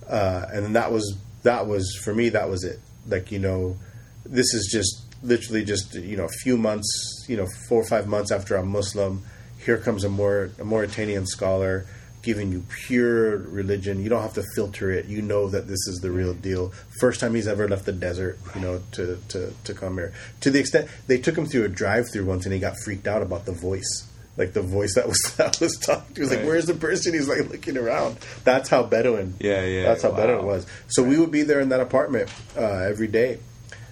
Uh, 0.05 0.47
and 0.51 0.65
then 0.65 0.73
that 0.73 0.91
was 0.91 1.15
that 1.43 1.65
was 1.65 1.95
for 2.03 2.13
me 2.13 2.27
that 2.27 2.49
was 2.49 2.65
it. 2.65 2.81
Like 3.07 3.31
you 3.31 3.39
know, 3.39 3.77
this 4.25 4.53
is 4.53 4.67
just 4.69 5.01
literally 5.23 5.63
just 5.63 5.95
you 5.95 6.17
know 6.17 6.25
a 6.25 6.35
few 6.43 6.57
months, 6.57 6.89
you 7.29 7.37
know, 7.37 7.47
four 7.69 7.81
or 7.81 7.87
five 7.87 8.05
months 8.07 8.31
after 8.33 8.57
I'm 8.57 8.67
Muslim. 8.67 9.23
Here 9.63 9.77
comes 9.77 10.03
a 10.03 10.09
more 10.09 10.49
a 10.59 10.65
Mauritanian 10.65 11.25
scholar 11.25 11.85
giving 12.21 12.51
you 12.51 12.63
pure 12.85 13.37
religion. 13.37 14.01
You 14.01 14.09
don't 14.09 14.21
have 14.21 14.33
to 14.35 14.43
filter 14.55 14.91
it. 14.91 15.05
You 15.05 15.21
know 15.21 15.49
that 15.49 15.67
this 15.67 15.87
is 15.87 15.99
the 16.01 16.11
real 16.11 16.33
deal. 16.33 16.71
First 16.99 17.19
time 17.19 17.35
he's 17.35 17.47
ever 17.47 17.67
left 17.67 17.85
the 17.85 17.91
desert, 17.91 18.37
you 18.55 18.61
know, 18.61 18.81
to 18.93 19.17
to 19.29 19.53
to 19.63 19.73
come 19.73 19.97
here. 19.97 20.13
To 20.41 20.51
the 20.51 20.59
extent 20.59 20.89
they 21.07 21.17
took 21.17 21.37
him 21.37 21.45
through 21.45 21.65
a 21.65 21.69
drive-through 21.69 22.25
once, 22.25 22.45
and 22.45 22.53
he 22.53 22.59
got 22.59 22.75
freaked 22.83 23.07
out 23.07 23.21
about 23.21 23.45
the 23.45 23.53
voice 23.53 24.07
like 24.37 24.53
the 24.53 24.61
voice 24.61 24.95
that 24.95 25.07
was 25.07 25.19
that 25.37 25.59
was 25.59 25.77
talking. 25.77 26.15
He 26.15 26.21
was 26.21 26.31
like, 26.31 26.45
"Where's 26.45 26.65
the 26.65 26.73
person?" 26.73 27.13
He's 27.13 27.27
like 27.27 27.49
looking 27.49 27.77
around. 27.77 28.17
That's 28.43 28.69
how 28.69 28.83
Bedouin. 28.83 29.35
Yeah, 29.39 29.65
yeah. 29.65 29.83
That's 29.83 30.03
how 30.03 30.11
Wow. 30.11 30.17
Bedouin 30.17 30.45
was. 30.45 30.65
So 30.87 31.03
we 31.03 31.17
would 31.19 31.31
be 31.31 31.43
there 31.43 31.59
in 31.59 31.69
that 31.69 31.81
apartment 31.81 32.31
uh, 32.57 32.61
every 32.61 33.07
day, 33.07 33.39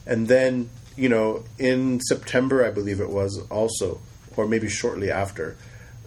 and 0.06 0.28
then 0.28 0.70
you 0.96 1.10
know 1.10 1.44
in 1.58 2.00
September, 2.02 2.66
I 2.66 2.72
believe 2.72 3.00
it 3.02 3.10
was 3.10 3.42
also, 3.50 4.00
or 4.38 4.48
maybe 4.48 4.70
shortly 4.70 5.12
after, 5.12 5.58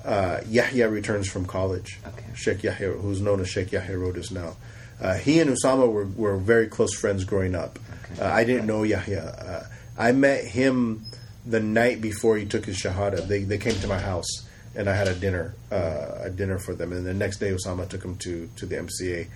uh, 0.04 0.40
Yahya 0.48 0.88
returns 0.88 1.28
from 1.28 1.46
college. 1.46 1.98
Okay. 2.06 2.24
Sheikh 2.34 2.62
Yahya, 2.62 2.90
who's 2.90 3.20
known 3.20 3.40
as 3.40 3.48
Sheikh 3.48 3.72
Yahya 3.72 3.96
Rhodus 3.96 4.30
now. 4.30 4.56
Uh, 5.00 5.14
he 5.14 5.40
and 5.40 5.50
Usama 5.50 5.90
were, 5.90 6.04
were 6.04 6.36
very 6.36 6.68
close 6.68 6.94
friends 6.94 7.24
growing 7.24 7.54
up. 7.54 7.78
Uh, 8.20 8.26
I 8.26 8.44
didn't 8.44 8.66
know 8.66 8.82
Yahya. 8.82 9.22
Uh, 9.22 9.66
I 9.98 10.12
met 10.12 10.44
him 10.44 11.04
the 11.44 11.60
night 11.60 12.00
before 12.00 12.36
he 12.36 12.46
took 12.46 12.64
his 12.64 12.76
shahada. 12.76 13.26
They, 13.26 13.42
they 13.42 13.58
came 13.58 13.74
to 13.80 13.88
my 13.88 13.98
house 13.98 14.28
and 14.74 14.88
I 14.88 14.94
had 14.94 15.08
a 15.08 15.14
dinner 15.14 15.54
uh, 15.70 16.22
a 16.22 16.30
dinner 16.30 16.58
for 16.58 16.74
them. 16.74 16.92
And 16.92 17.04
the 17.06 17.14
next 17.14 17.38
day, 17.38 17.50
Usama 17.50 17.88
took 17.88 18.04
him 18.04 18.16
to 18.18 18.48
to 18.56 18.66
the 18.66 18.76
MCA 18.76 19.28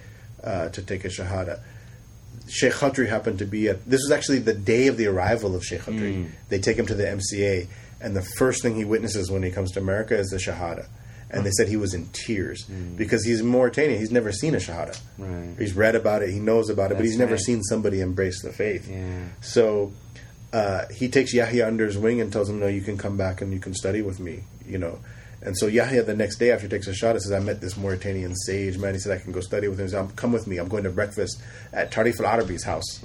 uh, 0.42 0.68
to 0.70 0.82
take 0.82 1.02
his 1.02 1.16
shahada. 1.18 1.60
Sheikh 2.48 2.74
Khatri 2.74 3.08
happened 3.08 3.38
to 3.40 3.44
be 3.44 3.68
at. 3.68 3.84
This 3.84 4.02
was 4.02 4.12
actually 4.12 4.38
the 4.38 4.54
day 4.54 4.86
of 4.86 4.96
the 4.96 5.06
arrival 5.06 5.54
of 5.54 5.64
Sheikh 5.64 5.82
Khatri. 5.82 6.24
Mm. 6.24 6.30
They 6.48 6.58
take 6.58 6.76
him 6.76 6.86
to 6.86 6.94
the 6.94 7.04
MCA, 7.04 7.66
and 8.00 8.16
the 8.16 8.22
first 8.36 8.62
thing 8.62 8.74
he 8.74 8.84
witnesses 8.84 9.30
when 9.30 9.42
he 9.42 9.50
comes 9.50 9.72
to 9.72 9.80
America 9.80 10.16
is 10.16 10.28
the 10.28 10.36
Shahada. 10.36 10.86
And 11.28 11.44
they 11.44 11.50
said 11.50 11.66
he 11.68 11.76
was 11.76 11.92
in 11.92 12.08
tears 12.12 12.64
because 12.96 13.24
he's 13.24 13.42
Mauritanian. 13.42 13.98
He's 13.98 14.12
never 14.12 14.30
seen 14.30 14.54
a 14.54 14.58
Shahada. 14.58 14.96
Mm. 15.18 15.48
Right. 15.48 15.58
He's 15.58 15.74
read 15.74 15.96
about 15.96 16.22
it. 16.22 16.30
He 16.30 16.38
knows 16.38 16.70
about 16.70 16.92
it, 16.92 16.94
but 16.94 17.04
he's 17.04 17.18
never 17.18 17.32
right. 17.32 17.40
seen 17.40 17.64
somebody 17.64 18.00
embrace 18.00 18.42
the 18.42 18.52
faith. 18.52 18.88
Yeah. 18.88 19.24
So 19.40 19.92
uh, 20.52 20.84
he 20.94 21.08
takes 21.08 21.34
Yahya 21.34 21.66
under 21.66 21.84
his 21.84 21.98
wing 21.98 22.20
and 22.20 22.32
tells 22.32 22.48
him, 22.48 22.60
"No, 22.60 22.68
you 22.68 22.80
can 22.80 22.96
come 22.96 23.16
back 23.16 23.40
and 23.40 23.52
you 23.52 23.58
can 23.58 23.74
study 23.74 24.02
with 24.02 24.20
me." 24.20 24.44
You 24.64 24.78
know. 24.78 25.00
And 25.42 25.56
so 25.58 25.66
Yahya, 25.66 26.04
the 26.04 26.14
next 26.14 26.38
day 26.38 26.50
after 26.50 26.66
he 26.66 26.70
takes 26.70 26.86
a 26.86 26.94
shot, 26.94 27.14
he 27.16 27.20
says, 27.20 27.32
"I 27.32 27.40
met 27.40 27.60
this 27.60 27.76
Mauritanian 27.76 28.34
sage 28.36 28.78
man." 28.78 28.94
He 28.94 29.00
said, 29.00 29.12
"I 29.12 29.20
can 29.20 29.32
go 29.32 29.40
study 29.40 29.66
with 29.66 29.80
him." 29.80 29.86
He 29.86 29.90
said, 29.90 30.14
"Come 30.14 30.32
with 30.32 30.46
me. 30.46 30.58
I'm 30.58 30.68
going 30.68 30.84
to 30.84 30.90
breakfast 30.90 31.42
at 31.72 31.90
Tarif 31.90 32.20
Al 32.20 32.26
Arabi's 32.26 32.64
house." 32.64 33.02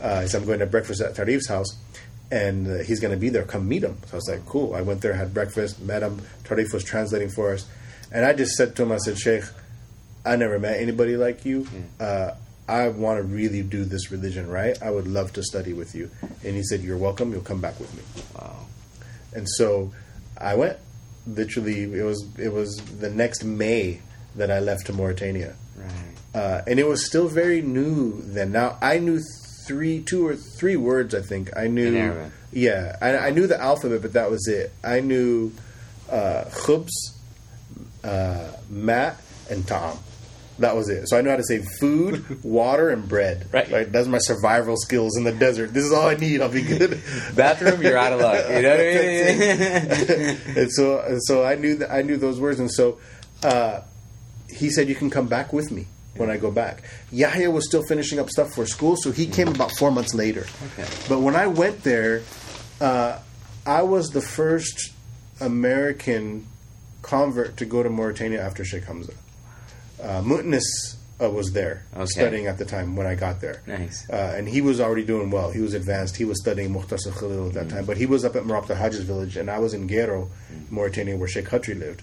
Uh, 0.00 0.20
he 0.22 0.28
said, 0.28 0.42
"I'm 0.42 0.46
going 0.46 0.60
to 0.60 0.66
breakfast 0.66 1.00
at 1.00 1.14
Tarif's 1.14 1.48
house." 1.48 1.76
And 2.34 2.66
uh, 2.66 2.82
he's 2.84 3.00
going 3.00 3.14
to 3.14 3.20
be 3.20 3.28
there. 3.28 3.44
Come 3.44 3.68
meet 3.68 3.84
him. 3.84 3.96
So 4.06 4.12
I 4.12 4.16
was 4.16 4.28
like, 4.28 4.44
cool. 4.46 4.74
I 4.74 4.80
went 4.80 5.00
there, 5.02 5.12
had 5.14 5.32
breakfast, 5.32 5.80
met 5.80 6.02
him. 6.02 6.20
Tarif 6.44 6.72
was 6.72 6.82
translating 6.82 7.28
for 7.30 7.52
us. 7.54 7.66
And 8.10 8.24
I 8.24 8.32
just 8.32 8.52
said 8.56 8.74
to 8.76 8.82
him, 8.82 8.92
I 8.92 8.96
said, 8.98 9.18
Sheikh, 9.18 9.44
I 10.24 10.36
never 10.36 10.58
met 10.58 10.80
anybody 10.80 11.16
like 11.16 11.44
you. 11.44 11.66
Uh, 12.00 12.32
I 12.66 12.88
want 12.88 13.18
to 13.18 13.22
really 13.22 13.62
do 13.62 13.84
this 13.84 14.10
religion 14.10 14.48
right. 14.48 14.76
I 14.82 14.90
would 14.90 15.06
love 15.06 15.32
to 15.34 15.42
study 15.42 15.72
with 15.74 15.94
you. 15.94 16.10
And 16.44 16.54
he 16.56 16.62
said, 16.62 16.80
You're 16.80 16.96
welcome. 16.96 17.30
You'll 17.32 17.42
come 17.42 17.60
back 17.60 17.78
with 17.78 17.92
me. 17.94 18.02
Wow. 18.34 18.66
And 19.34 19.46
so 19.48 19.92
I 20.38 20.54
went. 20.56 20.78
Literally, 21.26 21.84
it 21.84 22.04
was 22.04 22.22
it 22.38 22.52
was 22.52 22.76
the 23.00 23.08
next 23.10 23.44
May 23.44 24.00
that 24.36 24.50
I 24.50 24.58
left 24.60 24.86
to 24.86 24.92
Mauritania, 24.92 25.54
Right. 25.76 26.40
uh, 26.40 26.62
and 26.66 26.78
it 26.78 26.86
was 26.86 27.06
still 27.06 27.28
very 27.28 27.62
new 27.62 28.20
then. 28.20 28.52
Now 28.52 28.76
I 28.82 28.98
knew 28.98 29.20
three, 29.66 30.02
two 30.02 30.26
or 30.26 30.36
three 30.36 30.76
words. 30.76 31.14
I 31.14 31.22
think 31.22 31.56
I 31.56 31.66
knew. 31.66 32.30
Yeah, 32.52 32.96
I, 33.00 33.16
I 33.16 33.30
knew 33.30 33.46
the 33.46 33.60
alphabet, 33.60 34.02
but 34.02 34.12
that 34.12 34.30
was 34.30 34.46
it. 34.46 34.72
I 34.84 35.00
knew 35.00 35.52
uh, 36.08 36.44
khubs, 36.50 36.92
uh, 38.04 38.52
mat, 38.68 39.20
and 39.50 39.66
Tom. 39.66 39.98
That 40.60 40.76
was 40.76 40.88
it. 40.88 41.08
So 41.08 41.18
I 41.18 41.22
know 41.22 41.30
how 41.30 41.36
to 41.36 41.42
say 41.42 41.64
food, 41.80 42.44
water, 42.44 42.90
and 42.90 43.08
bread. 43.08 43.48
Right. 43.52 43.68
Like 43.68 43.90
that's 43.90 44.06
my 44.06 44.18
survival 44.18 44.76
skills 44.76 45.16
in 45.16 45.24
the 45.24 45.32
desert. 45.32 45.74
This 45.74 45.84
is 45.84 45.92
all 45.92 46.06
I 46.06 46.14
need. 46.14 46.40
I'll 46.40 46.48
be 46.48 46.62
good. 46.62 47.02
Bathroom, 47.34 47.82
you're 47.82 47.98
out 47.98 48.12
of 48.12 48.20
luck. 48.20 48.48
You 48.48 48.62
know 48.62 48.70
what 48.70 48.80
I 48.80 48.84
mean? 48.84 50.56
and 50.56 50.72
so, 50.72 51.00
and 51.00 51.20
so 51.24 51.44
I 51.44 51.56
knew 51.56 51.76
that 51.76 51.92
I 51.92 52.02
knew 52.02 52.16
those 52.16 52.38
words, 52.38 52.60
and 52.60 52.70
so 52.70 53.00
uh, 53.42 53.80
he 54.48 54.70
said, 54.70 54.88
"You 54.88 54.94
can 54.94 55.10
come 55.10 55.26
back 55.26 55.52
with 55.52 55.72
me 55.72 55.88
when 56.16 56.30
I 56.30 56.36
go 56.36 56.50
back." 56.50 56.82
Yahya 57.12 57.50
was 57.50 57.66
still 57.66 57.82
finishing 57.88 58.18
up 58.18 58.30
stuff 58.30 58.52
for 58.54 58.66
school, 58.66 58.96
so 58.96 59.10
he 59.12 59.26
came 59.26 59.48
about 59.48 59.72
four 59.78 59.90
months 59.90 60.14
later. 60.14 60.46
Okay. 60.78 60.88
But 61.08 61.20
when 61.20 61.36
I 61.36 61.46
went 61.46 61.82
there, 61.82 62.22
uh, 62.80 63.18
I 63.66 63.82
was 63.82 64.10
the 64.10 64.20
first 64.20 64.92
American 65.40 66.46
convert 67.02 67.56
to 67.58 67.64
go 67.64 67.82
to 67.82 67.90
Mauritania 67.90 68.40
after 68.42 68.64
Sheikh 68.64 68.84
Hamza. 68.84 69.12
Uh, 70.02 70.20
Mutnis 70.22 70.62
uh, 71.22 71.30
was 71.30 71.52
there 71.52 71.84
Okay. 71.94 72.06
studying 72.06 72.46
at 72.46 72.58
the 72.58 72.64
time 72.64 72.96
when 72.96 73.06
I 73.06 73.14
got 73.14 73.40
there. 73.40 73.62
Nice. 73.66 74.08
Uh, 74.10 74.34
and 74.36 74.48
he 74.48 74.60
was 74.60 74.80
already 74.80 75.04
doing 75.04 75.30
well. 75.30 75.50
He 75.50 75.60
was 75.60 75.74
advanced. 75.74 76.16
He 76.16 76.24
was 76.24 76.40
studying 76.40 76.70
Mukhtasar 76.74 77.12
Khalil 77.18 77.48
at 77.48 77.54
that 77.54 77.68
time. 77.68 77.84
But 77.84 77.96
he 77.98 78.06
was 78.06 78.24
up 78.24 78.36
at 78.36 78.42
Murabit 78.44 78.70
al-Hajj's 78.70 79.00
village, 79.04 79.36
and 79.36 79.50
I 79.50 79.58
was 79.58 79.74
in 79.74 79.86
Gero, 79.86 80.28
Mauritania, 80.70 81.16
where 81.16 81.28
Sheikh 81.28 81.46
Khatri 81.46 81.78
lived. 81.78 82.02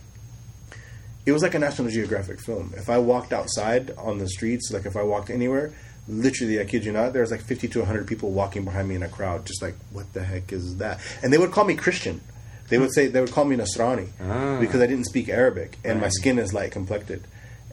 It 1.25 1.31
was 1.31 1.41
like 1.43 1.53
a 1.53 1.59
National 1.59 1.89
Geographic 1.89 2.39
film. 2.41 2.73
If 2.75 2.89
I 2.89 2.97
walked 2.97 3.31
outside 3.33 3.91
on 3.97 4.17
the 4.17 4.27
streets, 4.27 4.71
like 4.71 4.85
if 4.85 4.95
I 4.95 5.03
walked 5.03 5.29
anywhere, 5.29 5.73
literally, 6.07 6.59
I 6.59 6.65
kid 6.65 6.83
you 6.85 6.91
not, 6.91 7.13
there 7.13 7.21
was 7.21 7.31
like 7.31 7.41
50 7.41 7.67
to 7.69 7.79
100 7.79 8.07
people 8.07 8.31
walking 8.31 8.63
behind 8.65 8.89
me 8.89 8.95
in 8.95 9.03
a 9.03 9.09
crowd, 9.09 9.45
just 9.45 9.61
like, 9.61 9.75
what 9.91 10.11
the 10.13 10.23
heck 10.23 10.51
is 10.51 10.77
that? 10.77 10.99
And 11.21 11.31
they 11.31 11.37
would 11.37 11.51
call 11.51 11.65
me 11.65 11.75
Christian. 11.75 12.21
They 12.69 12.77
would 12.79 12.93
say, 12.93 13.07
they 13.07 13.19
would 13.21 13.31
call 13.31 13.45
me 13.45 13.55
Nasrani 13.57 14.07
Ah. 14.21 14.57
because 14.59 14.81
I 14.81 14.87
didn't 14.87 15.05
speak 15.05 15.29
Arabic 15.29 15.77
and 15.83 15.99
my 16.01 16.09
skin 16.09 16.39
is 16.39 16.53
light 16.53 16.71
complected. 16.71 17.23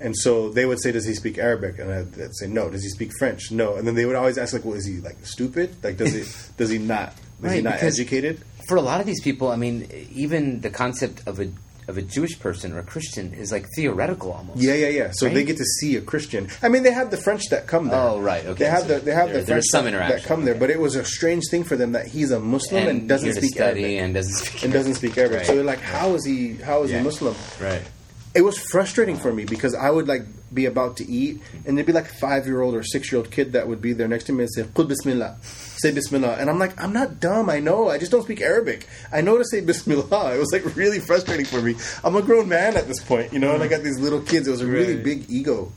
And 0.01 0.17
so 0.17 0.49
they 0.51 0.65
would 0.65 0.81
say, 0.81 0.93
"Does 0.93 1.07
he 1.07 1.15
speak 1.15 1.39
Arabic?" 1.39 1.81
And 1.81 1.91
I'd 1.93 2.21
I'd 2.21 2.37
say, 2.37 2.47
"No." 2.47 2.71
Does 2.71 2.85
he 2.85 2.89
speak 2.89 3.11
French? 3.19 3.51
No. 3.51 3.75
And 3.75 3.85
then 3.85 3.97
they 3.97 4.07
would 4.07 4.15
always 4.15 4.39
ask, 4.39 4.53
"Like, 4.53 4.65
well, 4.65 4.75
is 4.75 4.87
he 4.87 4.99
like 4.99 5.17
stupid? 5.27 5.75
Like, 5.83 5.97
does 5.97 6.13
he 6.15 6.23
does 6.57 6.71
he 6.71 6.79
not? 6.79 7.15
Is 7.43 7.53
he 7.53 7.63
not 7.63 7.83
educated?" 7.83 8.41
For 8.69 8.77
a 8.77 8.81
lot 8.81 9.01
of 9.01 9.07
these 9.09 9.21
people, 9.21 9.49
I 9.51 9.57
mean, 9.57 9.89
even 10.13 10.61
the 10.61 10.71
concept 10.71 11.23
of 11.27 11.41
a 11.41 11.49
of 11.89 11.97
a 11.99 12.03
Jewish 12.03 12.39
person 12.39 12.73
or 12.73 12.79
a 12.79 12.83
Christian 12.83 13.33
is 13.33 13.51
like 13.51 13.67
theoretical 13.75 14.33
almost. 14.33 14.61
Yeah, 14.61 14.75
yeah, 14.75 14.89
yeah. 14.89 15.11
So 15.13 15.27
Right? 15.27 15.35
they 15.35 15.45
get 15.45 15.57
to 15.57 15.65
see 15.65 15.97
a 15.97 16.03
Christian. 16.03 16.49
I 16.63 16.69
mean, 16.69 16.83
they 16.83 16.93
have 16.93 17.11
the 17.11 17.17
French 17.17 17.49
that 17.49 17.67
come 17.67 17.89
there. 17.89 17.99
Oh, 17.99 18.21
right, 18.21 18.45
okay. 18.45 18.65
They 18.65 18.71
have 18.71 18.83
So 18.83 18.99
the 18.99 19.01
they 19.01 19.15
have 19.15 19.31
there- 19.31 19.41
the 19.41 19.47
French 19.47 19.65
that- 19.73 19.93
that 20.11 20.25
come 20.25 20.45
there, 20.45 20.55
but 20.55 20.71
it 20.71 20.79
was 20.79 20.97
a 20.97 21.05
strange 21.05 21.45
thing 21.51 21.65
for 21.65 21.77
them 21.77 21.93
that 21.93 22.07
he's 22.07 22.31
a 22.31 22.39
Muslim 22.39 22.87
and, 22.87 22.99
and 23.01 23.09
doesn't 23.09 23.33
speak 23.35 23.59
Arabic 23.59 23.85
and 23.85 24.13
doesn't 24.15 24.35
speak 24.35 24.65
and 24.65 24.73
doesn't 24.73 24.95
speak 24.95 25.17
Arabic. 25.17 25.39
Right. 25.39 25.47
So 25.47 25.55
they're 25.55 25.65
like, 25.65 25.81
"How 25.81 26.15
is 26.15 26.25
he? 26.27 26.55
How 26.57 26.83
is 26.83 26.91
Yeah. 26.91 26.99
he 26.99 27.05
Muslim?" 27.05 27.35
Right. 27.61 27.83
it 28.35 28.43
was 28.43 28.59
frustrating 28.59 29.17
for 29.17 29.33
me 29.33 29.45
because 29.47 29.75
I 29.75 29.91
would 29.91 30.07
like 30.07 30.23
be 30.53 30.65
about 30.67 30.97
to 30.97 31.05
eat 31.11 31.41
and 31.67 31.77
there'd 31.77 31.87
be 31.87 31.93
like 31.93 32.07
a 32.07 32.15
five 32.15 32.47
year 32.47 32.61
old 32.63 32.75
or 32.75 32.83
six 32.83 33.13
year 33.13 33.19
old 33.19 33.31
kid 33.31 33.53
that 33.53 33.69
would 33.69 33.83
be 33.83 33.93
there 33.93 34.09
next 34.09 34.25
to 34.25 34.33
me 34.33 34.45
and 34.45 34.53
say 34.53 34.63
Qul 34.63 34.89
Bismillah 34.89 35.37
say 35.43 35.93
Bismillah. 35.93 36.37
And 36.39 36.49
I'm 36.51 36.59
like 36.59 36.81
I'm 36.83 36.93
not 36.93 37.21
dumb 37.21 37.51
I 37.51 37.61
know 37.61 37.89
I 37.89 37.99
just 37.99 38.11
don't 38.11 38.23
speak 38.23 38.41
Arabic. 38.41 38.87
I 39.13 39.21
know 39.21 39.37
to 39.39 39.45
say 39.45 39.61
Bismillah. 39.61 40.35
It 40.35 40.39
was 40.39 40.51
like 40.53 40.75
really 40.77 41.01
frustrating 41.01 41.47
for 41.47 41.61
me. 41.63 41.77
I'm 42.03 42.17
a 42.17 42.23
grown 42.23 42.49
man 42.49 42.77
at 42.77 42.87
this 42.89 43.03
point 43.03 43.33
you 43.33 43.39
know 43.39 43.55
and 43.55 43.63
I 43.63 43.69
got 43.69 43.83
these 43.83 43.99
little 44.01 44.21
kids. 44.21 44.49
It 44.49 44.51
was 44.51 44.61
a 44.63 44.67
really 44.67 44.95
Right. 44.97 45.05
big 45.05 45.31
ego 45.31 45.71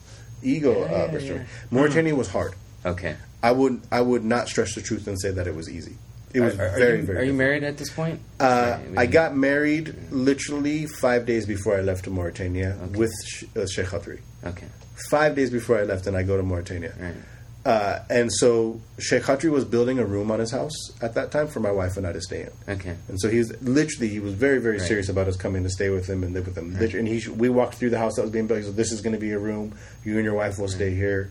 ego 0.44 0.84
uh, 0.84 1.12
restraint. 1.14 1.48
Mauritania 1.70 2.16
was 2.16 2.30
hard. 2.30 2.54
Okay. 2.86 3.16
I 3.44 3.52
would 3.52 3.82
I 3.92 4.02
would 4.02 4.24
not 4.24 4.48
stretch 4.48 4.76
the 4.76 4.82
truth 4.82 5.06
and 5.08 5.20
say 5.20 5.32
that 5.32 5.48
it 5.48 5.56
was 5.56 5.70
easy 5.70 5.98
it 6.34 6.42
was 6.42 6.58
are, 6.60 6.68
are 6.68 6.78
very 6.78 6.98
you, 7.00 7.04
very 7.06 7.18
Are 7.20 7.24
you 7.24 7.34
married 7.34 7.64
at 7.64 7.78
this 7.78 7.90
point? 7.90 8.20
Uh, 8.40 8.78
Sorry, 8.78 8.98
I 8.98 9.06
got 9.06 9.36
married 9.36 9.96
literally 10.12 10.86
five 10.88 11.26
days 11.26 11.46
before 11.46 11.78
I 11.78 11.82
left 11.82 12.06
to 12.06 12.10
Mauritania 12.10 12.78
with 12.96 13.12
Sh- 13.26 13.44
uh, 13.56 13.66
Sheikh 13.68 13.88
Khatri. 13.88 14.20
Okay. 14.46 14.68
Five 15.10 15.36
days 15.36 15.50
before 15.50 15.78
I 15.80 15.84
left, 15.84 16.08
and 16.08 16.16
I 16.16 16.24
go 16.24 16.38
to 16.38 16.44
Mauritania. 16.44 16.94
Right. 17.00 17.16
Uh, 17.64 18.00
and 18.10 18.34
so 18.34 18.82
Sheikh 19.00 19.22
Khatri 19.24 19.52
was 19.52 19.66
building 19.66 20.00
a 20.00 20.06
room 20.06 20.32
on 20.32 20.40
his 20.40 20.50
house 20.50 20.74
at 21.00 21.14
that 21.14 21.30
time 21.32 21.48
for 21.48 21.60
my 21.60 21.70
wife 21.72 21.96
and 21.96 22.08
I 22.08 22.12
to 22.14 22.20
stay 22.22 22.42
in. 22.42 22.52
Okay. 22.74 22.96
And 23.08 23.22
so 23.22 23.30
he's 23.30 23.52
literally 23.62 24.08
he 24.10 24.20
was 24.20 24.34
very 24.34 24.58
very 24.60 24.78
Right. 24.80 24.88
serious 24.88 25.10
about 25.10 25.28
us 25.28 25.36
coming 25.36 25.62
to 25.64 25.70
stay 25.70 25.90
with 25.92 26.08
him 26.08 26.24
and 26.24 26.34
live 26.34 26.48
with 26.48 26.58
him. 26.58 26.74
Literally- 26.80 27.12
And 27.12 27.22
he 27.22 27.30
we 27.30 27.50
walked 27.50 27.76
through 27.76 27.92
the 27.92 28.00
house 28.00 28.16
that 28.16 28.24
was 28.24 28.32
being 28.32 28.48
built. 28.48 28.62
He 28.62 28.66
said, 28.66 28.76
"This 28.76 28.92
is 28.92 29.02
going 29.02 29.14
to 29.14 29.20
be 29.20 29.32
a 29.32 29.38
room. 29.38 29.76
You 30.04 30.16
and 30.16 30.26
your 30.26 30.34
wife 30.34 30.58
will 30.58 30.70
stay 30.70 30.90
here." 30.96 31.30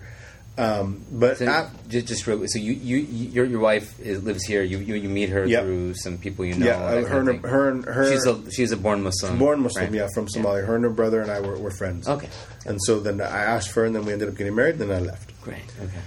Um, 0.60 1.04
but 1.10 1.38
So 1.38 1.46
I- 1.48 1.68
just, 1.88 2.06
just 2.08 2.26
real, 2.26 2.42
so 2.46 2.58
you, 2.58 2.72
you, 2.72 2.96
your, 2.98 3.44
your 3.46 3.60
wife 3.60 3.98
is, 4.00 4.22
lives 4.22 4.44
here. 4.44 4.62
You, 4.62 4.78
you, 4.78 4.94
you 4.94 5.08
meet 5.08 5.30
her 5.30 5.46
Yep. 5.46 5.62
through 5.62 5.94
some 5.94 6.18
people 6.18 6.44
you 6.44 6.54
know. 6.54 6.66
yeah, 6.66 6.78
that 7.00 7.08
her, 7.08 7.18
and, 7.20 7.28
thing. 7.28 7.40
her 7.42 7.68
and 7.70 7.84
her 7.84 8.10
She's 8.10 8.26
a 8.26 8.50
she's 8.52 8.72
a 8.72 8.76
born 8.76 9.02
Muslim. 9.02 9.38
born 9.38 9.60
Muslim, 9.62 9.84
right? 9.86 9.94
yeah, 9.94 10.08
from 10.14 10.26
Somalia. 10.26 10.66
Her 10.66 10.74
and 10.76 10.84
her 10.84 10.90
brother 10.90 11.22
and 11.22 11.30
I 11.30 11.40
were, 11.40 11.56
were 11.58 11.70
friends. 11.70 12.06
Okay. 12.08 12.28
And 12.66 12.78
so 12.82 13.00
then 13.00 13.20
I 13.20 13.42
asked 13.54 13.70
for 13.70 13.80
her, 13.80 13.86
and 13.86 13.94
then 13.96 14.04
we 14.04 14.12
ended 14.12 14.28
up 14.28 14.36
getting 14.36 14.54
married. 14.54 14.76
Then 14.78 14.90
I 14.90 14.98
left. 15.00 15.32
Great. 15.42 15.62
Okay. 15.82 16.00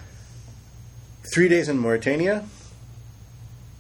Three 1.34 1.48
days 1.50 1.68
in 1.70 1.80
Mauritania. 1.80 2.46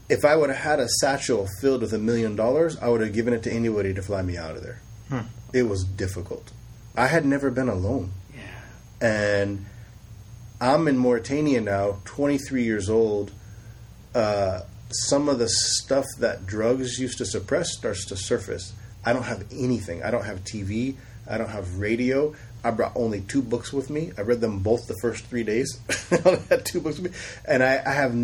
If 0.09 0.26
I 0.26 0.36
would 0.36 0.49
have 0.49 0.59
had 0.59 0.80
a 0.80 0.88
satchel 0.99 1.47
filled 1.61 1.82
with 1.82 1.93
a 1.93 1.97
million 1.97 2.36
dollars, 2.36 2.78
I 2.78 2.89
would 2.89 3.01
have 3.01 3.13
given 3.13 3.34
it 3.34 3.43
to 3.43 3.51
anybody 3.51 3.93
to 3.93 4.01
fly 4.01 4.21
me 4.21 4.38
out 4.38 4.55
of 4.55 4.63
there. 4.63 4.80
It 5.53 5.63
was 5.63 5.84
difficult. 5.84 6.51
I 6.95 7.07
had 7.07 7.26
never 7.26 7.51
been 7.51 7.69
alone, 7.69 8.11
Yeah. 8.34 9.07
and 9.41 9.65
I'm 10.62 10.88
in 10.88 10.97
Mauritania 10.97 11.62
now, 11.62 11.97
23 12.06 12.64
years 12.64 12.89
old. 12.89 13.32
Uh, 14.16 14.62
some 14.89 15.28
of 15.28 15.39
the 15.39 15.50
stuff 15.50 16.05
that 16.20 16.46
drugs 16.46 17.00
used 17.00 17.17
to 17.17 17.25
suppress 17.25 17.74
starts 17.74 18.05
to 18.08 18.16
surface. 18.16 18.74
I 19.05 19.13
don't 19.13 19.24
have 19.24 19.46
anything. 19.51 20.04
I 20.04 20.12
don't 20.12 20.25
have 20.25 20.43
TV. 20.43 20.96
I 21.30 21.38
don't 21.38 21.50
have 21.50 21.80
radio. 21.80 22.34
I 22.63 22.71
brought 22.71 22.93
only 22.96 23.21
two 23.21 23.42
books 23.42 23.74
with 23.74 23.89
me. 23.89 24.12
I 24.17 24.21
read 24.21 24.39
them 24.39 24.59
both 24.59 24.88
the 24.88 24.96
first 25.01 25.25
three 25.25 25.43
days. 25.43 25.80
I 26.12 26.39
had 26.50 26.66
two 26.66 26.80
books 26.80 27.00
with 27.00 27.12
me, 27.12 27.17
and 27.46 27.62
I, 27.62 27.82
I 27.86 27.93
have 27.93 28.16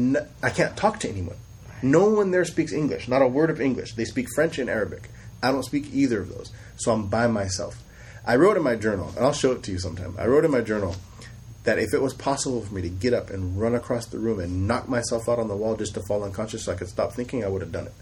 I 0.42 0.50
can't 0.50 0.78
talk 0.78 1.00
to 1.02 1.10
anyone. 1.10 1.36
No 1.82 2.10
one 2.10 2.32
there 2.32 2.46
speaks 2.46 2.72
English. 2.72 3.08
Not 3.08 3.22
a 3.22 3.28
word 3.28 3.50
of 3.50 3.60
English. 3.60 3.94
They 3.96 4.06
speak 4.06 4.28
French 4.36 4.58
and 4.60 4.70
Arabic. 4.70 5.10
I 5.42 5.52
don't 5.52 5.64
speak 5.64 5.94
either 5.94 6.22
of 6.22 6.30
those, 6.30 6.52
so 6.78 6.92
I'm 6.92 7.08
by 7.08 7.28
myself. 7.28 7.82
I 8.26 8.36
wrote 8.36 8.58
in 8.58 8.64
my 8.64 8.76
journal, 8.76 9.12
and 9.16 9.26
I'll 9.26 9.34
show 9.34 9.52
it 9.54 9.64
to 9.64 9.72
you 9.72 9.80
sometime. 9.80 10.16
I 10.18 10.28
wrote 10.28 10.46
in 10.46 10.52
my 10.52 10.62
journal 10.62 10.96
that 11.70 11.78
if 11.78 11.94
it 11.94 12.02
was 12.02 12.16
possible 12.16 12.62
for 12.62 12.74
me 12.74 12.82
to 12.82 12.90
get 12.90 13.14
up 13.14 13.30
and 13.30 13.62
run 13.62 13.76
across 13.76 14.08
the 14.08 14.18
room 14.18 14.40
and 14.40 14.68
knock 14.68 14.90
myself 14.90 15.30
out 15.30 15.38
on 15.38 15.48
the 15.48 15.56
wall 15.56 15.76
just 15.76 15.94
to 15.94 16.02
fall 16.08 16.24
unconscious 16.24 16.66
so 16.66 16.72
I 16.72 16.76
could 16.76 16.88
stop 16.88 17.14
thinking, 17.14 17.46
I 17.46 17.48
would 17.48 17.62
have 17.62 17.72
done 17.72 17.86
it. 17.86 17.94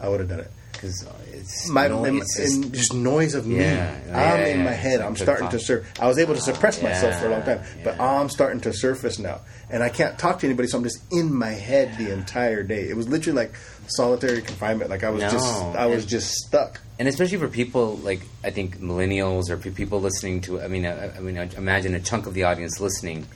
I 0.00 0.08
would 0.08 0.20
have 0.20 0.28
done 0.28 0.40
it. 0.40 0.50
Because 0.72 1.04
it's 1.32 1.68
My, 1.68 1.88
no, 1.88 2.04
it's 2.04 2.36
just- 2.36 2.54
and 2.54 2.72
just 2.72 2.94
noise 2.94 3.34
of 3.34 3.46
me. 3.46 3.56
Yeah, 3.56 3.92
I'm 4.08 4.12
yeah, 4.40 4.46
in 4.46 4.64
my 4.64 4.70
head. 4.70 5.00
I'm 5.00 5.16
starting 5.16 5.48
to 5.48 5.58
surf. 5.58 5.84
I 5.98 6.06
was 6.06 6.18
able 6.18 6.34
to 6.36 6.40
suppress 6.40 6.80
myself 6.80 7.18
for 7.20 7.26
a 7.26 7.30
long 7.30 7.42
time, 7.42 7.62
but. 7.82 7.98
I'm 8.00 8.28
starting 8.28 8.60
to 8.60 8.72
surface 8.72 9.18
now, 9.18 9.40
and 9.70 9.82
I 9.82 9.88
can't 9.88 10.16
talk 10.18 10.38
to 10.40 10.46
anybody. 10.46 10.68
So 10.68 10.78
I'm 10.78 10.84
just 10.84 11.02
in 11.12 11.34
my 11.34 11.50
head 11.50 11.98
the 11.98 12.12
entire 12.12 12.62
day. 12.62 12.88
It 12.88 12.96
was 12.96 13.08
literally 13.08 13.36
like 13.36 13.54
solitary 13.88 14.40
confinement. 14.40 14.88
Like 14.88 15.02
I 15.02 15.10
was 15.10 15.22
No, 15.22 15.30
just, 15.30 15.62
I 15.74 15.86
was 15.86 16.02
and- 16.04 16.08
just 16.08 16.30
stuck. 16.46 16.80
and 17.00 17.08
especially 17.08 17.38
for 17.38 17.48
people 17.48 17.96
like 17.96 18.20
I 18.44 18.50
think 18.50 18.78
millennials 18.78 19.50
or 19.50 19.56
people 19.56 20.00
listening 20.00 20.42
to. 20.42 20.60
I 20.60 20.68
mean, 20.68 20.86
I, 20.86 21.16
I 21.16 21.18
mean, 21.18 21.38
I 21.38 21.48
imagine 21.56 21.94
a 21.94 22.00
chunk 22.00 22.26
of 22.26 22.34
the 22.34 22.44
audience 22.44 22.78
listening. 22.78 23.26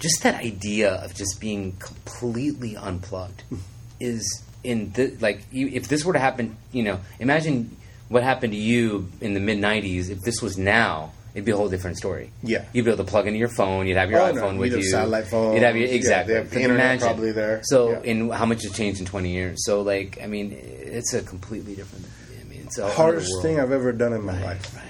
just 0.00 0.24
that 0.24 0.42
idea 0.42 0.90
of 0.94 1.14
just 1.14 1.40
being 1.40 1.72
completely 1.78 2.76
unplugged 2.76 3.42
hmm. 3.48 3.56
is 4.00 4.42
in 4.64 4.90
the 4.92 5.16
like 5.20 5.44
you, 5.52 5.68
if 5.68 5.88
this 5.88 6.04
were 6.04 6.12
to 6.14 6.18
happen, 6.18 6.56
you 6.72 6.82
know, 6.82 7.00
imagine 7.20 7.76
what 8.08 8.22
happened 8.22 8.52
to 8.52 8.58
you 8.58 9.08
in 9.20 9.34
the 9.34 9.40
mid 9.40 9.58
'90s. 9.58 10.08
If 10.10 10.20
this 10.22 10.40
was 10.42 10.56
now, 10.58 11.12
it'd 11.34 11.44
be 11.44 11.52
a 11.52 11.56
whole 11.56 11.68
different 11.68 11.96
story. 11.98 12.30
Yeah. 12.42 12.64
you'd 12.72 12.84
be 12.84 12.90
able 12.90 13.04
to 13.04 13.10
plug 13.10 13.26
into 13.26 13.38
your 13.38 13.48
phone. 13.48 13.86
You'd 13.86 13.96
have 13.96 14.10
your 14.10 14.20
Oh, 14.20 14.32
no, 14.32 14.42
iPhone 14.42 14.58
with 14.58 14.70
you'd 14.72 14.76
have 14.78 14.84
you. 14.84 14.90
satellite 14.90 15.26
phones. 15.28 15.54
You'd 15.54 15.62
have 15.64 15.76
your 15.76 15.88
Yeah, 15.88 15.94
exactly. 15.94 16.34
they 16.34 16.40
have 16.40 16.50
the 16.50 16.60
internet 16.60 16.86
imagine. 16.86 17.06
probably 17.08 17.32
there. 17.32 17.60
So, 17.64 17.90
Yeah. 17.92 18.00
in 18.02 18.30
how 18.30 18.46
much 18.46 18.62
has 18.62 18.72
changed 18.72 19.00
in 19.00 19.06
20 19.06 19.30
years? 19.30 19.64
So, 19.64 19.82
like, 19.82 20.18
I 20.22 20.26
mean, 20.26 20.56
it's 20.60 21.12
a 21.14 21.22
completely 21.22 21.74
different. 21.74 22.04
I 22.40 22.44
mean, 22.48 22.62
it's 22.66 22.78
a 22.78 22.88
Hardest 22.88 23.30
thing. 23.42 23.58
I've 23.60 23.72
ever 23.72 23.92
done 23.92 24.12
in 24.12 24.22
my 24.22 24.32
Right, 24.34 24.42
life. 24.44 24.76
right. 24.76 24.82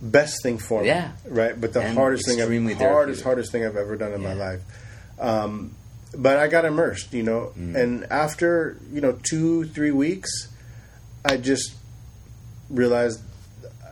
best 0.00 0.42
thing 0.42 0.58
for 0.58 0.82
me. 0.82 0.88
Yeah. 0.88 1.12
Right. 1.28 1.58
But 1.60 1.72
the 1.72 1.80
And 1.80 1.96
hardest 1.96 2.26
thing, 2.26 2.36
I've, 2.36 2.42
extremely 2.44 2.74
hardest, 2.74 3.22
hardest 3.22 3.52
thing 3.52 3.64
I've 3.64 3.76
ever 3.76 3.96
done 3.96 4.12
in 4.12 4.22
my 4.22 4.34
life. 4.34 4.60
Um, 5.18 5.72
but 6.16 6.38
I 6.38 6.48
got 6.48 6.64
immersed, 6.64 7.12
you 7.12 7.22
know, 7.22 7.52
Mm. 7.58 7.74
and 7.76 8.04
after 8.10 8.76
you 8.92 9.00
know 9.00 9.12
two, 9.22 9.64
three 9.68 9.90
weeks, 9.90 10.30
I 11.24 11.36
just 11.36 11.74
realized 12.70 13.20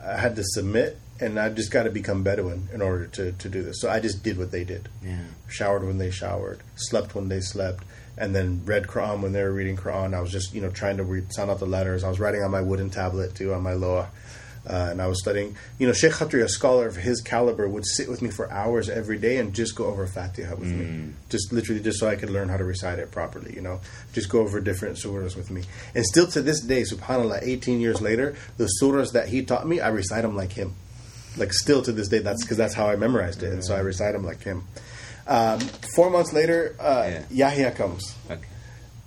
I 0.05 0.17
had 0.17 0.35
to 0.35 0.43
submit, 0.43 0.97
and 1.19 1.39
I 1.39 1.49
just 1.49 1.71
got 1.71 1.83
to 1.83 1.89
become 1.89 2.23
Bedouin 2.23 2.67
in 2.73 2.81
order 2.81 3.07
to 3.07 3.31
to 3.33 3.49
do 3.49 3.63
this. 3.63 3.79
So 3.81 3.89
I 3.89 3.99
just 3.99 4.23
did 4.23 4.37
what 4.37 4.51
they 4.51 4.63
did. 4.63 4.89
Yeah. 5.03 5.19
Showered 5.47 5.83
when 5.85 5.97
they 5.97 6.11
showered, 6.11 6.59
slept 6.75 7.15
when 7.15 7.29
they 7.29 7.39
slept, 7.41 7.83
and 8.17 8.35
then 8.35 8.61
read 8.65 8.87
Quran 8.87 9.21
when 9.21 9.31
they 9.33 9.43
were 9.43 9.51
reading 9.53 9.77
Quran. 9.77 10.13
I 10.13 10.21
was 10.21 10.31
just 10.31 10.53
you 10.53 10.61
know 10.61 10.69
trying 10.69 10.97
to 10.97 11.03
read, 11.03 11.33
sound 11.33 11.51
out 11.51 11.59
the 11.59 11.65
letters. 11.65 12.03
I 12.03 12.09
was 12.09 12.19
writing 12.19 12.41
on 12.43 12.51
my 12.51 12.61
wooden 12.61 12.89
tablet 12.89 13.35
too 13.35 13.53
on 13.53 13.61
my 13.63 13.73
loa. 13.73 14.09
Uh, 14.65 14.87
and 14.91 15.01
I 15.01 15.07
was 15.07 15.19
studying. 15.19 15.57
You 15.77 15.87
know, 15.87 15.93
Sheikh 15.93 16.13
Khatri, 16.13 16.41
a 16.41 16.47
scholar 16.47 16.87
of 16.87 16.95
his 16.95 17.19
caliber, 17.21 17.67
would 17.67 17.85
sit 17.85 18.07
with 18.09 18.21
me 18.21 18.29
for 18.29 18.49
hours 18.49 18.89
every 18.89 19.17
day 19.17 19.37
and 19.37 19.53
just 19.53 19.75
go 19.75 19.85
over 19.87 20.07
Fatiha 20.07 20.55
with 20.55 20.69
me, 20.71 21.11
just 21.29 21.51
literally 21.51 21.81
just 21.81 21.99
so 21.99 22.07
I 22.07 22.15
could 22.15 22.29
learn 22.29 22.47
how 22.47 22.55
to 22.57 22.63
recite 22.63 22.97
it 22.99 23.11
properly. 23.11 23.53
You 23.53 23.61
know, 23.61 23.81
just 24.13 24.29
go 24.29 24.39
over 24.39 24.61
different 24.61 24.95
surahs 24.95 25.35
with 25.35 25.51
me. 25.51 25.63
And 25.93 26.05
still 26.05 26.27
to 26.27 26.41
this 26.41 26.61
day, 26.61 26.83
Subhanallah, 26.83 27.39
18 27.43 27.81
years 27.81 27.99
later, 28.01 28.35
the 28.57 28.69
surahs 28.81 29.11
that 29.11 29.27
he 29.27 29.43
taught 29.43 29.67
me, 29.67 29.81
I 29.81 29.89
recite 29.89 30.21
them 30.21 30.35
like 30.35 30.53
him. 30.53 30.73
Like 31.35 31.51
still 31.51 31.81
to 31.81 31.91
this 31.91 32.07
day, 32.07 32.19
that's 32.19 32.43
because 32.43 32.57
that's 32.57 32.73
how 32.75 32.87
I 32.87 32.95
memorized 32.95 33.43
it, 33.43 33.51
and 33.51 33.65
so 33.65 33.75
I 33.75 33.79
recite 33.79 34.13
them 34.13 34.23
like 34.23 34.43
him. 34.43 34.63
Um, 35.27 35.59
four 35.95 36.09
months 36.09 36.31
later, 36.31 36.75
uh, 36.79 37.21
Yahya 37.31 37.71
comes 37.71 38.15
Okay. 38.29 38.41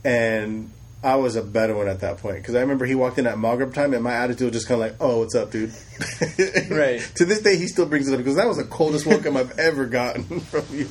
and 0.04 0.70
I 1.04 1.14
was 1.16 1.36
a 1.36 1.42
Bedouin 1.42 1.86
at 1.88 2.00
that 2.00 2.18
point 2.18 2.36
because 2.38 2.54
I 2.56 2.60
remember 2.60 2.84
he 2.86 2.94
walked 2.94 3.18
in 3.18 3.26
at 3.26 3.38
Maghrib 3.38 3.72
time, 3.74 3.94
and 3.94 4.02
my 4.02 4.14
attitude 4.14 4.46
was 4.52 4.52
just 4.54 4.66
kind 4.66 4.82
of 4.82 4.88
like, 4.88 4.96
"Oh, 5.00 5.20
what's 5.20 5.34
up, 5.34 5.50
dude?" 5.52 5.72
Right. 6.70 7.00
to 7.16 7.24
this 7.24 7.40
day, 7.42 7.56
he 7.56 7.68
still 7.68 7.86
brings 7.86 8.08
it 8.08 8.12
up 8.14 8.18
because 8.18 8.36
that 8.36 8.48
was 8.48 8.56
the 8.56 8.64
coldest 8.64 9.06
welcome 9.06 9.36
I've 9.36 9.56
ever 9.58 9.86
gotten 9.86 10.40
from 10.40 10.64
you. 10.72 10.88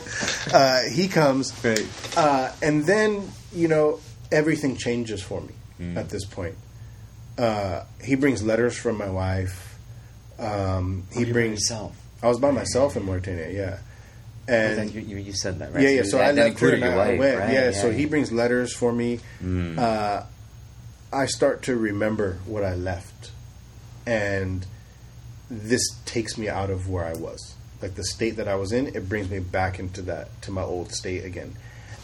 Uh, 0.54 0.84
he 0.92 1.08
comes, 1.08 1.52
Right. 1.64 1.86
uh, 2.16 2.52
and 2.62 2.86
then 2.86 3.30
you 3.54 3.68
know 3.68 4.00
everything 4.32 4.78
changes 4.78 5.22
for 5.22 5.42
me 5.42 5.54
Mm. 5.82 5.98
at 5.98 6.08
this 6.10 6.24
point. 6.24 6.56
Uh, 7.38 7.84
he 8.02 8.16
brings 8.16 8.42
letters 8.42 8.78
from 8.78 8.98
my 8.98 9.10
wife. 9.10 9.78
Um, 10.40 11.06
he 11.12 11.26
by 11.26 11.32
brings. 11.34 11.60
yourself. 11.62 11.98
I 12.24 12.28
was 12.30 12.40
by 12.40 12.52
myself 12.52 12.96
in 12.96 13.04
Mauritania, 13.04 13.50
yeah. 13.52 13.78
And 14.48 14.80
And 14.80 14.94
you, 14.94 15.18
you, 15.18 15.34
said 15.34 15.60
that, 15.60 15.74
right? 15.74 15.82
yeah, 15.84 15.90
yeah. 15.90 16.04
So 16.04 16.18
that, 16.18 16.30
I 16.30 16.32
left 16.32 16.60
her 16.60 16.74
and 16.74 16.86
I 16.86 16.96
wife, 16.96 17.20
went. 17.20 17.40
right? 17.40 17.54
Yeah, 17.54 17.72
so 17.72 17.92
he 17.92 18.06
brings 18.06 18.32
letters 18.32 18.74
for 18.76 18.92
me. 18.94 19.20
Uh, 19.44 20.24
I 21.12 21.26
start 21.26 21.64
to 21.64 21.76
remember 21.76 22.40
what 22.46 22.64
I 22.64 22.76
left, 22.76 23.32
and 24.06 24.66
this 25.50 25.82
takes 26.06 26.38
me 26.38 26.48
out 26.50 26.70
of 26.70 26.90
where 26.90 27.06
I 27.06 27.14
was. 27.14 27.56
Like 27.82 27.96
the 27.96 28.04
state 28.04 28.38
that 28.38 28.48
I 28.48 28.56
was 28.56 28.72
in, 28.72 28.88
it 28.88 29.10
brings 29.10 29.30
me 29.30 29.40
back 29.40 29.80
into 29.80 30.02
that 30.04 30.42
to 30.44 30.52
my 30.52 30.62
old 30.64 30.92
state 30.94 31.24
again, 31.26 31.56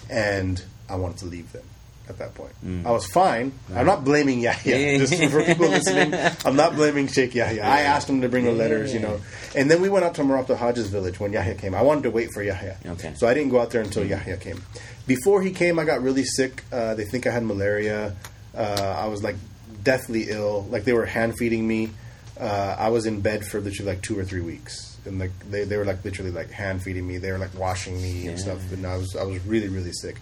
and 0.10 0.64
I 0.90 0.96
wanted 0.96 1.18
to 1.20 1.26
leave 1.26 1.52
them. 1.52 1.64
At 2.10 2.18
that 2.18 2.34
point, 2.36 2.52
I 2.86 2.92
was 2.92 3.06
fine. 3.06 3.54
I'm 3.74 3.86
not 3.86 4.04
blaming 4.04 4.42
Yahya. 4.42 4.98
Just 5.06 5.14
for 5.32 5.44
people 5.44 5.68
listening, 5.70 6.14
I'm 6.46 6.56
not 6.58 6.76
blaming 6.76 7.08
Sheikh 7.08 7.34
Yahya. 7.36 7.62
I 7.64 7.82
asked 7.82 8.10
him 8.10 8.22
to 8.22 8.28
bring 8.30 8.44
the 8.46 8.52
letters, 8.52 8.94
you 8.94 9.00
know, 9.00 9.22
and 9.56 9.72
then 9.72 9.82
we 9.82 9.88
went 9.90 10.04
out 10.04 10.16
to 10.16 10.24
Murabit 10.24 10.50
al-Hajj's 10.52 10.90
village 10.90 11.20
when 11.20 11.32
Yahya 11.32 11.56
came. 11.56 11.74
I 11.74 11.82
wanted 11.84 12.04
to 12.04 12.12
wait 12.12 12.30
for 12.34 12.44
Yahya, 12.44 12.78
Okay. 12.86 13.14
so 13.16 13.28
I 13.28 13.34
didn't 13.34 13.50
go 13.52 13.62
out 13.62 13.70
there 13.70 13.82
until 13.82 14.06
Yahya 14.06 14.38
came. 14.38 14.62
Before 15.08 15.42
he 15.42 15.52
came, 15.52 15.80
I 15.80 15.86
got 15.86 16.02
really 16.02 16.24
sick. 16.26 16.64
Uh, 16.72 16.96
they 16.96 17.06
think 17.06 17.26
I 17.28 17.32
had 17.32 17.44
malaria. 17.44 18.16
Uh, 18.56 18.96
I 19.00 19.08
was 19.08 19.24
like 19.24 19.36
deathly 19.84 20.26
ill. 20.30 20.64
Like 20.70 20.84
they 20.84 20.94
were 20.94 21.06
hand 21.06 21.38
feeding 21.38 21.68
me. 21.68 21.92
Uh, 22.40 22.76
I 22.78 22.90
was 22.90 23.06
in 23.06 23.22
bed 23.22 23.46
for 23.46 23.60
literally 23.62 23.92
like 23.94 24.02
two 24.02 24.18
or 24.18 24.24
three 24.26 24.42
weeks, 24.42 24.98
and 25.06 25.20
like 25.20 25.32
they, 25.50 25.64
they 25.64 25.78
were 25.78 25.86
like 25.86 26.04
literally 26.04 26.32
like 26.32 26.50
hand 26.52 26.82
feeding 26.84 27.08
me. 27.08 27.20
They 27.20 27.32
were 27.32 27.38
like 27.38 27.54
washing 27.58 28.02
me 28.02 28.28
and 28.28 28.40
stuff, 28.40 28.60
and 28.72 28.86
I 28.86 28.98
was 28.98 29.16
I 29.16 29.24
was 29.24 29.40
really 29.46 29.68
really 29.70 29.92
sick. 29.94 30.18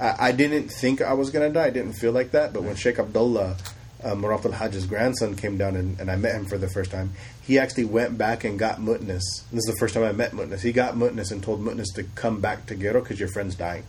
I, 0.00 0.28
I 0.28 0.32
didn't 0.32 0.68
think 0.68 1.00
I 1.00 1.12
was 1.14 1.30
gonna 1.30 1.50
die. 1.50 1.66
I 1.66 1.70
didn't 1.70 1.94
feel 1.94 2.12
like 2.12 2.32
that. 2.32 2.52
But 2.52 2.62
when 2.62 2.76
Sheikh 2.76 2.98
Abdullah, 2.98 3.56
uh, 4.04 4.14
Murabit 4.14 4.52
al-Hajj's 4.52 4.86
grandson, 4.86 5.36
came 5.36 5.56
down 5.56 5.76
and, 5.76 5.98
and 6.00 6.10
I 6.10 6.16
met 6.16 6.34
him 6.34 6.46
for 6.46 6.58
the 6.58 6.68
first 6.68 6.90
time, 6.90 7.12
he 7.42 7.58
actually 7.58 7.84
went 7.84 8.18
back 8.18 8.44
and 8.44 8.58
got 8.58 8.78
Mutnis. 8.78 9.22
This 9.50 9.66
is 9.66 9.72
the 9.74 9.76
first 9.78 9.94
time 9.94 10.04
I 10.04 10.12
met 10.12 10.32
Mutnis. 10.32 10.60
He 10.60 10.72
got 10.72 10.94
Mutnis 10.94 11.30
and 11.32 11.42
told 11.42 11.60
Mutnis 11.60 11.94
to 11.94 12.04
come 12.14 12.40
back 12.40 12.66
to 12.66 12.74
Gero 12.74 13.00
because 13.00 13.18
your 13.20 13.28
friend's 13.28 13.54
dying, 13.54 13.84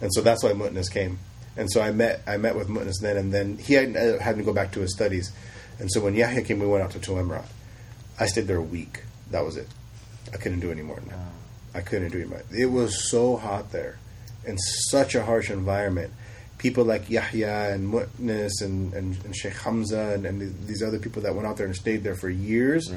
and 0.00 0.12
so 0.12 0.20
that's 0.20 0.42
why 0.42 0.52
Mutnis 0.52 0.90
came. 0.90 1.18
And 1.56 1.70
so 1.70 1.80
I 1.80 1.90
met 1.90 2.22
I 2.26 2.36
met 2.36 2.56
with 2.56 2.68
Mutnis 2.68 3.00
then, 3.02 3.16
and 3.16 3.32
then 3.32 3.58
he 3.58 3.74
had, 3.74 3.96
uh, 3.96 4.18
had 4.20 4.36
to 4.36 4.42
go 4.42 4.52
back 4.52 4.72
to 4.72 4.80
his 4.80 4.94
studies. 4.94 5.32
And 5.78 5.90
so 5.92 6.00
when 6.00 6.14
Yahya 6.14 6.42
came, 6.42 6.58
we 6.58 6.66
went 6.66 6.82
out 6.82 6.90
to 6.92 6.98
Tuamrat. 6.98 7.46
I 8.18 8.26
stayed 8.26 8.46
there 8.46 8.56
a 8.56 8.62
week. 8.62 9.02
That 9.30 9.44
was 9.44 9.56
it. 9.56 9.68
I 10.32 10.36
couldn't 10.36 10.60
do 10.60 10.70
any 10.70 10.82
more 10.82 10.96
than 10.96 11.08
that. 11.08 11.18
I 11.74 11.80
couldn't 11.80 12.10
do 12.10 12.18
any 12.18 12.28
more. 12.28 12.42
It 12.50 12.66
was 12.66 13.08
so 13.10 13.36
hot 13.36 13.70
there, 13.70 13.98
in 14.48 14.58
such 14.58 15.14
a 15.14 15.24
harsh 15.24 15.50
environment. 15.50 16.12
People 16.56 16.84
like 16.84 17.08
Yahya 17.08 17.72
and 17.72 17.92
Mutnis 17.92 18.62
and, 18.62 18.92
and, 18.94 19.24
and 19.24 19.36
Sheikh 19.36 19.52
Hamza 19.52 20.14
and, 20.14 20.26
and 20.26 20.66
these 20.66 20.82
other 20.82 20.98
people 20.98 21.22
that 21.22 21.34
went 21.34 21.46
out 21.46 21.56
there 21.56 21.66
and 21.66 21.76
stayed 21.76 22.02
there 22.02 22.16
for 22.16 22.28
years. 22.28 22.90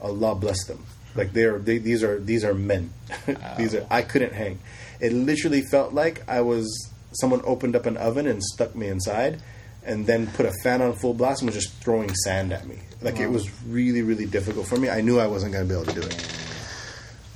Allah 0.00 0.36
bless 0.36 0.64
them. 0.66 0.84
Like 1.16 1.32
they 1.32 1.44
are, 1.44 1.58
they, 1.58 1.78
these 1.78 2.04
are 2.04 2.20
these 2.20 2.44
are 2.44 2.54
men. 2.54 2.92
these 3.58 3.74
are. 3.74 3.84
I 3.90 4.02
couldn't 4.02 4.34
hang. 4.34 4.60
It 5.00 5.12
literally 5.12 5.62
felt 5.62 5.92
like 5.92 6.22
I 6.28 6.42
was 6.42 6.92
someone 7.12 7.40
opened 7.44 7.74
up 7.74 7.86
an 7.86 7.96
oven 7.96 8.26
and 8.26 8.42
stuck 8.42 8.76
me 8.76 8.86
inside, 8.86 9.40
and 9.84 10.06
then 10.06 10.28
put 10.28 10.46
a 10.46 10.52
fan 10.62 10.80
on 10.82 10.92
full 10.92 11.14
blast 11.14 11.42
and 11.42 11.48
was 11.48 11.56
just 11.56 11.74
throwing 11.82 12.14
sand 12.14 12.52
at 12.52 12.68
me. 12.68 12.78
Like 13.00 13.18
it 13.18 13.28
was 13.28 13.50
really 13.64 14.02
really 14.02 14.26
difficult 14.26 14.68
for 14.68 14.76
me. 14.76 14.90
I 14.90 15.00
knew 15.00 15.18
I 15.18 15.26
wasn't 15.26 15.54
going 15.54 15.66
to 15.66 15.74
be 15.74 15.80
able 15.80 15.92
to 15.92 16.00
do 16.00 16.06
it. 16.06 16.37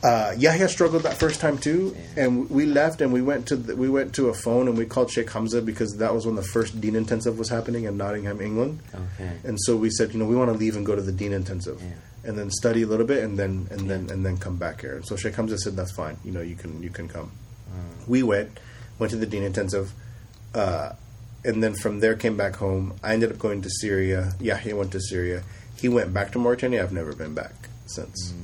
Uh, 0.02 0.34
Yahya 0.36 0.68
struggled 0.68 1.04
that 1.04 1.16
first 1.16 1.38
time 1.40 1.56
too, 1.58 1.96
and 2.16 2.50
we 2.50 2.66
left 2.66 3.00
and 3.00 3.12
we 3.12 3.22
went 3.22 3.46
to 3.46 3.54
the, 3.54 3.76
we 3.76 3.88
went 3.88 4.12
to 4.16 4.28
a 4.30 4.34
phone 4.34 4.66
and 4.66 4.76
we 4.76 4.84
called 4.84 5.08
Sheikh 5.12 5.30
Hamza 5.30 5.62
because 5.62 5.96
that 5.98 6.12
was 6.12 6.26
when 6.26 6.34
the 6.34 6.42
first 6.42 6.80
Deen 6.80 6.96
intensive 6.96 7.38
was 7.38 7.48
happening 7.48 7.84
in 7.84 7.96
Nottingham, 7.96 8.40
England. 8.40 8.80
Okay. 8.92 9.30
And 9.44 9.56
so 9.62 9.76
we 9.76 9.90
said, 9.90 10.12
you 10.12 10.18
know, 10.18 10.24
we 10.24 10.34
want 10.34 10.50
to 10.50 10.56
leave 10.58 10.74
and 10.74 10.84
go 10.84 10.96
to 10.96 11.02
the 11.02 11.12
Deen 11.12 11.32
intensive, 11.32 11.80
Yeah. 11.80 11.92
and 12.28 12.36
then 12.36 12.50
study 12.50 12.82
a 12.82 12.86
little 12.88 13.06
bit, 13.06 13.22
and 13.22 13.38
then 13.38 13.68
and 13.70 13.88
then 13.88 14.10
and 14.10 14.26
then 14.26 14.38
come 14.38 14.56
back 14.56 14.80
here. 14.80 14.96
And 14.96 15.06
so 15.06 15.14
Sheikh 15.14 15.36
Hamza 15.36 15.56
said, 15.58 15.76
that's 15.76 15.92
fine. 15.92 16.16
You 16.24 16.32
know, 16.32 16.40
you 16.40 16.56
can 16.56 16.82
you 16.82 16.90
can 16.90 17.06
come. 17.08 17.30
We 18.08 18.24
went, 18.24 18.58
went 18.98 19.12
to 19.12 19.16
the 19.16 19.26
Deen 19.26 19.44
intensive, 19.44 19.92
uh, 20.52 20.94
and 21.44 21.62
then 21.62 21.74
from 21.74 22.00
there 22.00 22.16
came 22.16 22.36
back 22.36 22.56
home. 22.56 22.94
I 23.04 23.12
ended 23.12 23.30
up 23.30 23.38
going 23.38 23.62
to 23.62 23.70
Syria. 23.70 24.32
Yahya 24.40 24.74
went 24.74 24.90
to 24.92 25.00
Syria. 25.00 25.44
He 25.76 25.88
went 25.88 26.12
back 26.12 26.32
to 26.32 26.40
Mauritania. 26.40 26.82
I've 26.82 26.92
never 26.92 27.12
been 27.14 27.34
back 27.34 27.54
since. 27.86 28.34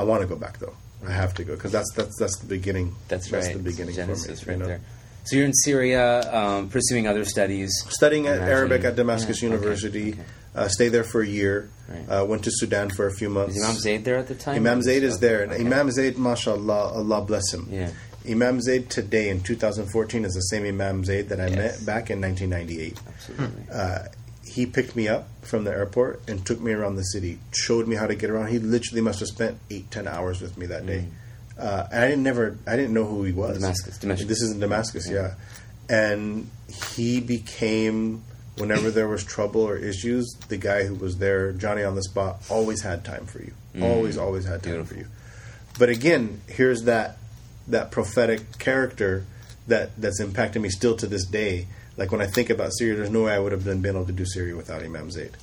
I 0.00 0.04
want 0.04 0.22
to 0.22 0.26
go 0.26 0.36
back 0.36 0.58
though. 0.58 0.74
I 1.06 1.12
have 1.12 1.32
to 1.34 1.44
go 1.44 1.54
because 1.54 1.72
that's 1.72 1.90
that's 1.94 2.16
that's 2.18 2.38
the 2.38 2.46
beginning. 2.46 2.94
That's, 3.08 3.30
right. 3.32 3.52
the 3.52 3.58
beginning 3.58 3.94
Genesis 3.94 4.46
me. 4.46 4.52
right 4.52 4.58
you 4.58 4.62
know. 4.62 4.66
there. 4.68 4.80
So 5.24 5.36
you're 5.36 5.44
in 5.46 5.52
Syria, 5.54 6.22
um, 6.34 6.68
pursuing 6.70 7.06
other 7.06 7.24
studies. 7.24 7.70
Studying 7.90 8.26
at 8.26 8.40
Arabic 8.40 8.84
at 8.84 8.96
Damascus 8.96 9.42
Yeah, 9.42 9.50
University. 9.50 10.12
okay. 10.12 10.22
Uh, 10.54 10.66
stayed 10.68 10.88
there 10.88 11.04
for 11.04 11.20
a 11.20 11.26
year. 11.26 11.68
Right. 11.88 12.08
Uh, 12.08 12.24
went 12.24 12.42
to 12.44 12.50
Sudan 12.52 12.90
for 12.90 13.06
a 13.06 13.12
few 13.12 13.28
months. 13.30 13.56
Is 13.56 13.62
Imam 13.62 13.76
Zaid 13.76 14.04
there 14.04 14.16
at 14.16 14.26
the 14.28 14.34
time? 14.34 14.56
Imam 14.56 14.82
Zaid 14.82 15.02
is 15.04 15.18
there, 15.20 15.42
and 15.44 15.52
Okay. 15.52 15.60
Imam 15.64 15.90
Zaid, 15.92 16.18
mashallah, 16.18 16.92
Allah 16.94 17.22
bless 17.22 17.52
him. 17.54 17.68
Yeah. 17.70 17.90
Imam 18.28 18.60
Zaid 18.60 18.90
today 18.90 19.28
in 19.28 19.42
2014 19.42 20.24
is 20.24 20.34
the 20.34 20.40
same 20.40 20.64
Imam 20.66 21.04
Zaid 21.04 21.28
that 21.28 21.40
I 21.40 21.46
Yes. 21.48 21.56
met 21.56 21.86
back 21.86 22.10
in 22.10 22.20
1998. 22.20 22.98
Absolutely. 23.06 23.62
Uh, 23.72 23.98
he 24.50 24.66
picked 24.66 24.96
me 24.96 25.06
up 25.08 25.28
from 25.42 25.64
the 25.64 25.70
airport 25.70 26.22
and 26.28 26.44
took 26.44 26.60
me 26.60 26.72
around 26.72 26.96
the 26.96 27.02
city, 27.04 27.38
showed 27.52 27.86
me 27.88 27.96
how 27.96 28.06
to 28.06 28.14
get 28.14 28.30
around. 28.30 28.48
He 28.48 28.58
literally 28.58 29.00
must 29.00 29.20
have 29.20 29.28
spent 29.28 29.58
eight, 29.70 29.90
ten 29.90 30.08
hours 30.08 30.40
with 30.40 30.58
me 30.58 30.66
that 30.66 30.84
day. 30.86 31.06
Uh, 31.58 31.86
and 31.92 32.02
I 32.04 32.08
didn't 32.08 32.24
never, 32.24 32.58
I 32.66 32.74
didn't 32.76 32.94
know 32.94 33.04
who 33.04 33.22
he 33.24 33.32
was. 33.32 33.58
Mm. 33.58 33.60
Damascus, 33.60 33.98
Damascus. 33.98 34.26
This 34.28 34.42
is 34.42 34.52
in 34.52 34.60
Damascus, 34.60 35.08
yeah. 35.10 35.34
And 35.88 36.50
he 36.92 37.20
became, 37.20 38.22
whenever 38.56 38.90
there 38.90 39.08
was 39.08 39.24
trouble 39.24 39.60
or 39.62 39.76
issues, 39.76 40.26
the 40.48 40.56
guy 40.56 40.84
who 40.84 40.94
was 40.94 41.18
there, 41.18 41.52
Johnny 41.52 41.82
on 41.82 41.94
the 41.94 42.02
spot, 42.02 42.42
always 42.48 42.82
had 42.82 43.04
time 43.04 43.26
for 43.26 43.40
you. 43.42 43.52
Always, 43.82 44.16
always 44.18 44.44
had 44.46 44.62
time 44.62 44.72
Mm. 44.72 44.88
Beautiful. 44.88 44.94
for 44.96 45.00
you. 45.02 45.06
But 45.78 45.88
again, 45.90 46.40
here's 46.48 46.82
that 46.84 47.18
that 47.68 47.90
prophetic 47.92 48.58
character 48.58 49.24
that 49.68 49.90
that's 49.96 50.18
impacted 50.18 50.60
me 50.60 50.68
still 50.70 50.96
to 50.96 51.06
this 51.06 51.24
day. 51.24 51.68
Like 52.00 52.12
when 52.12 52.22
I 52.22 52.26
think 52.26 52.48
about 52.48 52.70
Syria, 52.72 52.96
there's 52.96 53.10
no 53.10 53.24
way 53.24 53.34
I 53.34 53.38
would 53.38 53.52
have 53.52 53.62
been, 53.62 53.84
able 53.84 54.06
to 54.06 54.12
do 54.12 54.24
Syria 54.24 54.56
without 54.56 54.82
Imam 54.82 55.10
Zaid. 55.10 55.36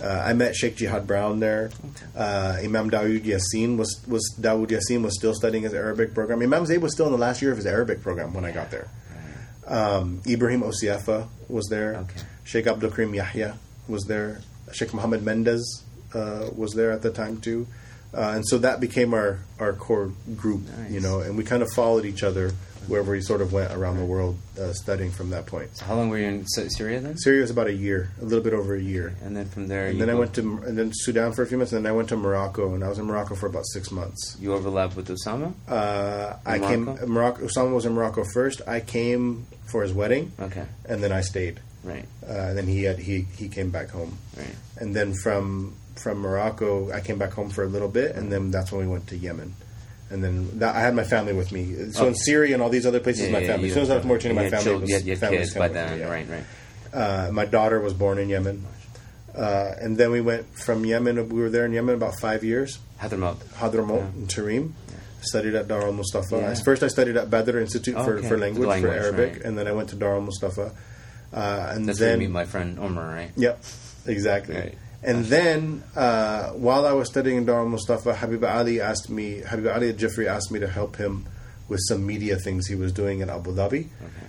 Uh, 0.00 0.06
I 0.06 0.34
met 0.34 0.54
Sheikh 0.54 0.76
Jihad 0.76 1.04
Brown 1.04 1.40
there. 1.40 1.70
Uh, 2.14 2.58
Imam 2.62 2.88
Dawood 2.92 3.24
Yassin 3.24 3.76
was 3.76 4.00
was 4.06 4.22
Dawood 4.40 4.68
Yassin 4.68 5.02
was 5.02 5.18
still 5.18 5.34
studying 5.34 5.64
his 5.64 5.74
Arabic 5.74 6.14
program. 6.14 6.42
Imam 6.42 6.64
Zaid 6.64 6.80
was 6.80 6.92
still 6.92 7.06
in 7.06 7.12
the 7.12 7.18
last 7.18 7.42
year 7.42 7.50
of 7.50 7.56
his 7.56 7.66
Arabic 7.66 8.02
program 8.02 8.32
when 8.34 8.44
I 8.44 8.52
got 8.52 8.70
there. 8.70 8.88
Um, 9.66 10.22
Ibrahim 10.24 10.62
Osi-Efa 10.62 11.26
was 11.48 11.66
there. 11.70 11.96
Okay. 11.96 12.20
Sheikh 12.44 12.68
Abdul 12.68 12.92
Karim 12.92 13.12
Yahya 13.12 13.58
was 13.88 14.04
there. 14.04 14.42
Sheikh 14.72 14.94
Mohammed 14.94 15.24
Mendez 15.24 15.82
uh, 16.14 16.50
was 16.54 16.74
there 16.74 16.92
at 16.92 17.02
the 17.02 17.10
time 17.10 17.40
too. 17.40 17.66
Uh, 18.14 18.34
and 18.36 18.46
so 18.46 18.58
that 18.58 18.78
became 18.78 19.12
our, 19.12 19.40
our 19.58 19.72
core 19.72 20.12
group, 20.36 20.62
you 20.88 21.00
know, 21.00 21.18
and 21.18 21.36
we 21.36 21.42
kind 21.42 21.64
of 21.64 21.72
followed 21.72 22.04
each 22.04 22.22
other 22.22 22.52
wherever 22.88 23.12
we 23.12 23.20
sort 23.20 23.40
of 23.40 23.52
went 23.52 23.72
around 23.72 23.96
the 23.98 24.04
world 24.04 24.36
uh, 24.60 24.72
studying 24.72 25.10
from 25.10 25.30
that 25.30 25.46
point. 25.46 25.76
So 25.76 25.84
how 25.84 25.94
long 25.96 26.08
were 26.08 26.18
you 26.18 26.26
in 26.26 26.46
Syria 26.46 27.00
then? 27.00 27.16
Syria 27.18 27.40
was 27.42 27.50
about 27.50 27.66
a 27.66 27.72
year, 27.72 28.10
a 28.20 28.24
little 28.24 28.42
bit 28.44 28.52
over 28.54 28.74
a 28.74 28.80
year. 28.80 29.14
And 29.22 29.36
then 29.36 29.46
from 29.48 29.66
there, 29.68 29.86
And 29.86 29.94
you 29.98 30.06
then 30.06 30.14
I 30.14 30.18
went 30.18 30.34
to 30.34 30.40
and 30.66 30.76
then 30.78 30.90
Sudan 30.94 31.32
for 31.32 31.42
a 31.42 31.46
few 31.46 31.58
months, 31.58 31.72
and 31.72 31.84
then 31.84 31.90
I 31.92 31.94
went 31.94 32.08
to 32.10 32.16
Morocco, 32.16 32.74
and 32.74 32.82
I 32.84 32.88
was 32.88 32.98
in 32.98 33.04
Morocco 33.06 33.34
for 33.34 33.46
about 33.46 33.66
six 33.66 33.90
months. 33.90 34.36
You 34.40 34.54
overlapped 34.54 34.96
with 34.96 35.08
Usama. 35.08 35.52
Uh, 35.68 36.36
I 36.46 36.58
Morocco? 36.58 36.68
came 36.96 37.12
Morocco. 37.12 37.46
Usama 37.46 37.74
was 37.74 37.86
in 37.86 37.92
Morocco 37.94 38.24
first. 38.32 38.62
I 38.66 38.80
came 38.80 39.46
for 39.66 39.82
his 39.82 39.92
wedding, 39.92 40.32
Okay, 40.40 40.64
and 40.88 41.02
then 41.02 41.12
I 41.12 41.20
stayed. 41.22 41.60
right, 41.84 42.04
Uh, 42.26 42.32
and 42.50 42.58
then 42.58 42.66
he 42.66 42.84
had 42.84 42.98
he 42.98 43.26
he 43.36 43.48
came 43.48 43.70
back 43.70 43.90
home, 43.90 44.16
right. 44.36 44.54
and 44.78 44.94
then 44.94 45.14
from 45.22 45.74
from 45.96 46.18
Morocco, 46.18 46.90
I 46.92 47.00
came 47.00 47.18
back 47.18 47.32
home 47.32 47.48
for 47.50 47.64
a 47.64 47.66
little 47.68 47.88
bit, 47.88 48.14
and 48.16 48.30
then 48.30 48.50
that's 48.50 48.70
when 48.70 48.80
we 48.86 48.92
went 48.92 49.06
to 49.08 49.16
Yemen. 49.16 49.54
And 50.10 50.22
then 50.22 50.58
that, 50.60 50.76
I 50.76 50.80
had 50.80 50.94
my 50.94 51.02
family 51.04 51.32
with 51.32 51.50
me. 51.50 51.74
So 51.92 52.04
in 52.04 52.10
Okay. 52.10 52.18
Syria 52.18 52.54
and 52.54 52.62
all 52.62 52.68
these 52.70 52.86
other 52.86 53.00
places, 53.00 53.28
my 53.30 53.44
family. 53.44 53.64
you 53.64 53.68
As 53.68 53.74
soon 53.74 53.82
as 53.82 53.90
I 53.90 53.94
left 53.94 54.06
Mauritania, 54.06 54.36
my 54.36 54.50
family 54.50 54.64
children- 54.64 54.80
was 54.82 54.90
you 54.90 54.96
had, 54.96 55.04
you 55.04 55.10
had 55.12 55.18
family 55.18 55.38
kids 55.38 55.54
by 55.54 55.68
then, 55.68 55.98
yeah. 55.98 56.08
right, 56.08 56.26
right. 56.30 56.44
Uh, 56.94 57.30
my 57.32 57.44
daughter 57.44 57.80
was 57.80 57.92
born 57.92 58.18
in 58.18 58.28
Yemen, 58.28 58.64
uh, 59.36 59.72
and 59.80 59.96
then 59.98 60.10
we 60.12 60.20
went 60.20 60.46
from 60.58 60.84
Yemen. 60.86 61.28
We 61.28 61.40
were 61.42 61.50
there 61.50 61.66
in 61.66 61.72
Yemen 61.72 61.94
about 61.96 62.18
five 62.20 62.44
years. 62.44 62.78
Hadramaut. 63.00 63.36
Hadramaut 63.58 63.98
Yeah. 64.14 64.20
in 64.22 64.26
Tarim. 64.28 64.72
Studied 65.22 65.54
at 65.56 65.66
Dar 65.66 65.82
al 65.82 65.92
Mustafa. 65.92 66.36
Yeah. 66.36 66.54
First, 66.54 66.84
I 66.84 66.88
studied 66.88 67.16
at 67.16 67.28
Badr 67.28 67.58
Institute 67.58 67.94
for, 67.96 68.18
Okay. 68.18 68.28
for 68.28 68.38
language, 68.38 68.62
For 68.62 68.68
language, 68.68 68.92
for 68.92 68.98
Arabic, 68.98 69.32
right. 69.34 69.42
and 69.42 69.58
then 69.58 69.66
I 69.66 69.72
went 69.72 69.88
to 69.88 69.96
Dar 69.96 70.14
al 70.14 70.20
Mustafa. 70.20 70.70
Uh, 71.34 71.72
and 71.74 71.88
That's 71.88 71.98
where 71.98 72.10
then 72.10 72.20
you 72.20 72.28
meet 72.28 72.32
my 72.32 72.44
friend 72.44 72.78
Omar, 72.78 73.04
right? 73.12 73.30
Yep, 73.36 73.60
exactly. 74.06 74.54
Right. 74.54 74.74
And 75.02 75.26
then, 75.26 75.82
uh, 75.94 76.50
while 76.50 76.86
I 76.86 76.92
was 76.92 77.08
studying 77.08 77.36
in 77.36 77.44
Dar 77.46 77.60
al 77.60 77.68
Mustafa, 77.68 78.14
Habib 78.16 78.44
Ali 78.44 78.80
asked 78.80 79.08
me, 79.10 79.40
Habib 79.40 79.68
Ali 79.68 79.92
Jifri 79.92 80.26
asked 80.26 80.50
me 80.50 80.58
to 80.60 80.68
help 80.68 80.96
him 80.96 81.26
with 81.68 81.80
some 81.88 82.06
media 82.06 82.36
things 82.36 82.66
he 82.66 82.74
was 82.74 82.92
doing 82.92 83.20
in 83.20 83.28
Abu 83.30 83.52
Dhabi. 83.54 83.88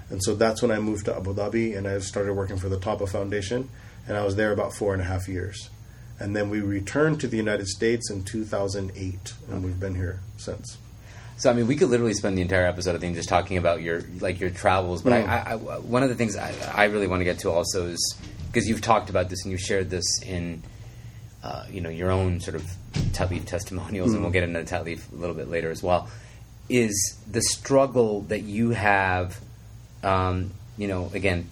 And 0.10 0.24
so 0.24 0.36
that's 0.36 0.62
when 0.62 0.72
I 0.72 0.80
moved 0.80 1.06
to 1.06 1.16
Abu 1.16 1.34
Dhabi 1.34 1.78
and 1.78 1.88
I 1.88 2.00
started 2.00 2.34
working 2.34 2.58
for 2.58 2.70
the 2.70 2.78
Tabah 2.78 3.10
Foundation. 3.10 3.70
And 4.08 4.18
I 4.18 4.24
was 4.24 4.36
there 4.36 4.52
about 4.52 4.74
four 4.74 4.94
and 4.94 5.02
a 5.02 5.06
half 5.06 5.28
years. 5.28 5.70
And 6.20 6.36
then 6.36 6.50
we 6.50 6.62
returned 6.62 7.20
to 7.22 7.28
the 7.28 7.38
United 7.38 7.68
States 7.68 8.10
in 8.10 8.24
2008, 8.24 9.34
and 9.52 9.64
we've 9.64 9.80
been 9.80 9.94
here 9.96 10.20
since. 10.38 10.78
So 11.38 11.52
I 11.52 11.54
mean, 11.54 11.68
we 11.68 11.76
could 11.76 11.90
literally 11.90 12.16
spend 12.16 12.36
the 12.38 12.42
entire 12.42 12.66
episode, 12.66 12.96
I 12.96 13.00
think, 13.00 13.16
just 13.16 13.30
talking 13.30 13.58
about 13.58 13.84
your 13.84 14.02
like 14.20 14.40
your 14.40 14.50
travels. 14.50 15.04
But 15.04 15.14
Mm. 15.14 15.30
I, 15.30 15.38
I, 15.38 15.52
I, 15.52 15.56
one 15.56 16.02
of 16.02 16.10
the 16.10 16.16
things 16.16 16.36
I, 16.36 16.52
I 16.74 16.86
really 16.86 17.06
want 17.06 17.20
to 17.20 17.26
get 17.26 17.38
to 17.40 17.52
also 17.52 17.86
is 17.86 18.18
because 18.48 18.68
you've 18.68 18.82
talked 18.82 19.10
about 19.10 19.30
this 19.30 19.44
and 19.44 19.52
you've 19.52 19.62
shared 19.62 19.90
this 19.90 20.22
in 20.24 20.64
uh, 21.44 21.66
you 21.70 21.82
know 21.82 21.90
your 21.90 22.12
own 22.12 22.40
sort 22.40 22.56
of 22.56 22.66
Ta'leef 23.14 23.46
testimonials, 23.46 24.14
and 24.14 24.22
we'll 24.24 24.32
get 24.32 24.44
into 24.44 24.64
Ta'leef 24.64 25.12
a 25.12 25.16
little 25.16 25.36
bit 25.36 25.50
later 25.50 25.70
as 25.70 25.84
well. 25.84 26.10
Is 26.70 27.18
the 27.30 27.42
struggle 27.42 28.22
that 28.24 28.42
you 28.42 28.72
have, 28.72 29.40
um, 30.04 30.52
you 30.78 30.88
know, 30.88 31.10
again, 31.14 31.50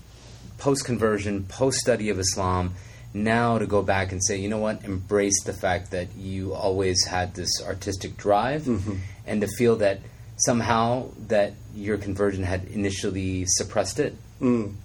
post 0.57 0.83
conversion, 0.85 1.45
post 1.45 1.77
study 1.77 2.09
of 2.09 2.19
Islam, 2.19 2.73
now 3.13 3.57
to 3.57 3.65
go 3.65 3.81
back 3.81 4.11
and 4.11 4.21
say, 4.25 4.37
you 4.37 4.49
know 4.49 4.57
what, 4.57 4.83
embrace 4.83 5.43
the 5.43 5.53
fact 5.53 5.91
that 5.91 6.15
you 6.17 6.53
always 6.53 7.05
had 7.05 7.33
this 7.35 7.49
artistic 7.63 8.17
drive, 8.17 8.67
and 9.25 9.39
to 9.41 9.47
feel 9.47 9.77
that 9.77 9.99
somehow 10.37 11.07
that 11.27 11.53
your 11.73 11.97
conversion 11.97 12.43
had 12.43 12.65
initially 12.65 13.45
suppressed 13.47 13.99
it, 13.99 14.15
um, 14.41 14.77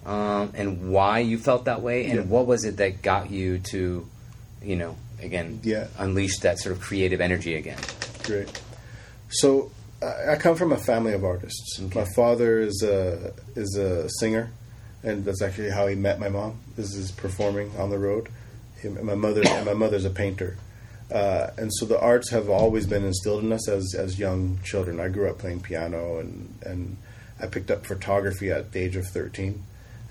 and 0.54 0.90
why 0.92 1.18
you 1.18 1.38
felt 1.38 1.64
that 1.66 1.82
way, 1.82 2.06
and 2.06 2.14
Yeah. 2.14 2.20
what 2.22 2.46
was 2.46 2.64
it 2.64 2.76
that 2.78 3.02
got 3.02 3.30
you 3.30 3.58
to, 3.70 4.06
you 4.62 4.76
know, 4.76 4.96
again, 5.22 5.60
Yeah. 5.62 5.88
unleash 5.98 6.38
that 6.40 6.58
sort 6.58 6.74
of 6.74 6.80
creative 6.80 7.20
energy 7.20 7.54
again. 7.56 7.78
Great. 8.24 8.48
So 9.30 9.70
I 10.02 10.36
come 10.36 10.56
from 10.56 10.72
a 10.72 10.78
family 10.78 11.12
of 11.12 11.24
artists. 11.24 11.78
My 11.94 12.06
father 12.16 12.60
is 12.60 12.82
a 12.82 13.32
is 13.54 13.76
a 13.76 14.08
singer, 14.18 14.50
and 15.02 15.24
that's 15.24 15.42
actually 15.42 15.70
how 15.70 15.86
he 15.88 15.94
met 15.94 16.18
my 16.18 16.28
mom. 16.30 16.54
This 16.76 16.94
is 16.94 17.10
performing 17.10 17.72
on 17.78 17.90
the 17.90 17.98
road. 17.98 18.28
My 18.82 19.14
mother 19.14 19.42
and 19.46 19.66
my 19.66 19.74
mother's 19.74 20.06
a 20.06 20.10
painter, 20.10 20.56
uh, 21.12 21.48
and 21.58 21.70
so 21.74 21.84
the 21.84 22.00
arts 22.00 22.30
have 22.30 22.48
always 22.48 22.86
been 22.86 23.04
instilled 23.04 23.44
in 23.44 23.52
us 23.52 23.68
as 23.68 23.94
as 23.94 24.18
young 24.18 24.58
children. 24.64 25.00
I 25.00 25.08
grew 25.08 25.28
up 25.28 25.36
playing 25.38 25.60
piano, 25.60 26.18
and 26.18 26.54
and 26.64 26.96
I 27.42 27.46
picked 27.46 27.70
up 27.70 27.86
photography 27.86 28.50
at 28.50 28.72
the 28.72 28.80
age 28.80 28.96
of 28.96 29.06
thirteen, 29.06 29.62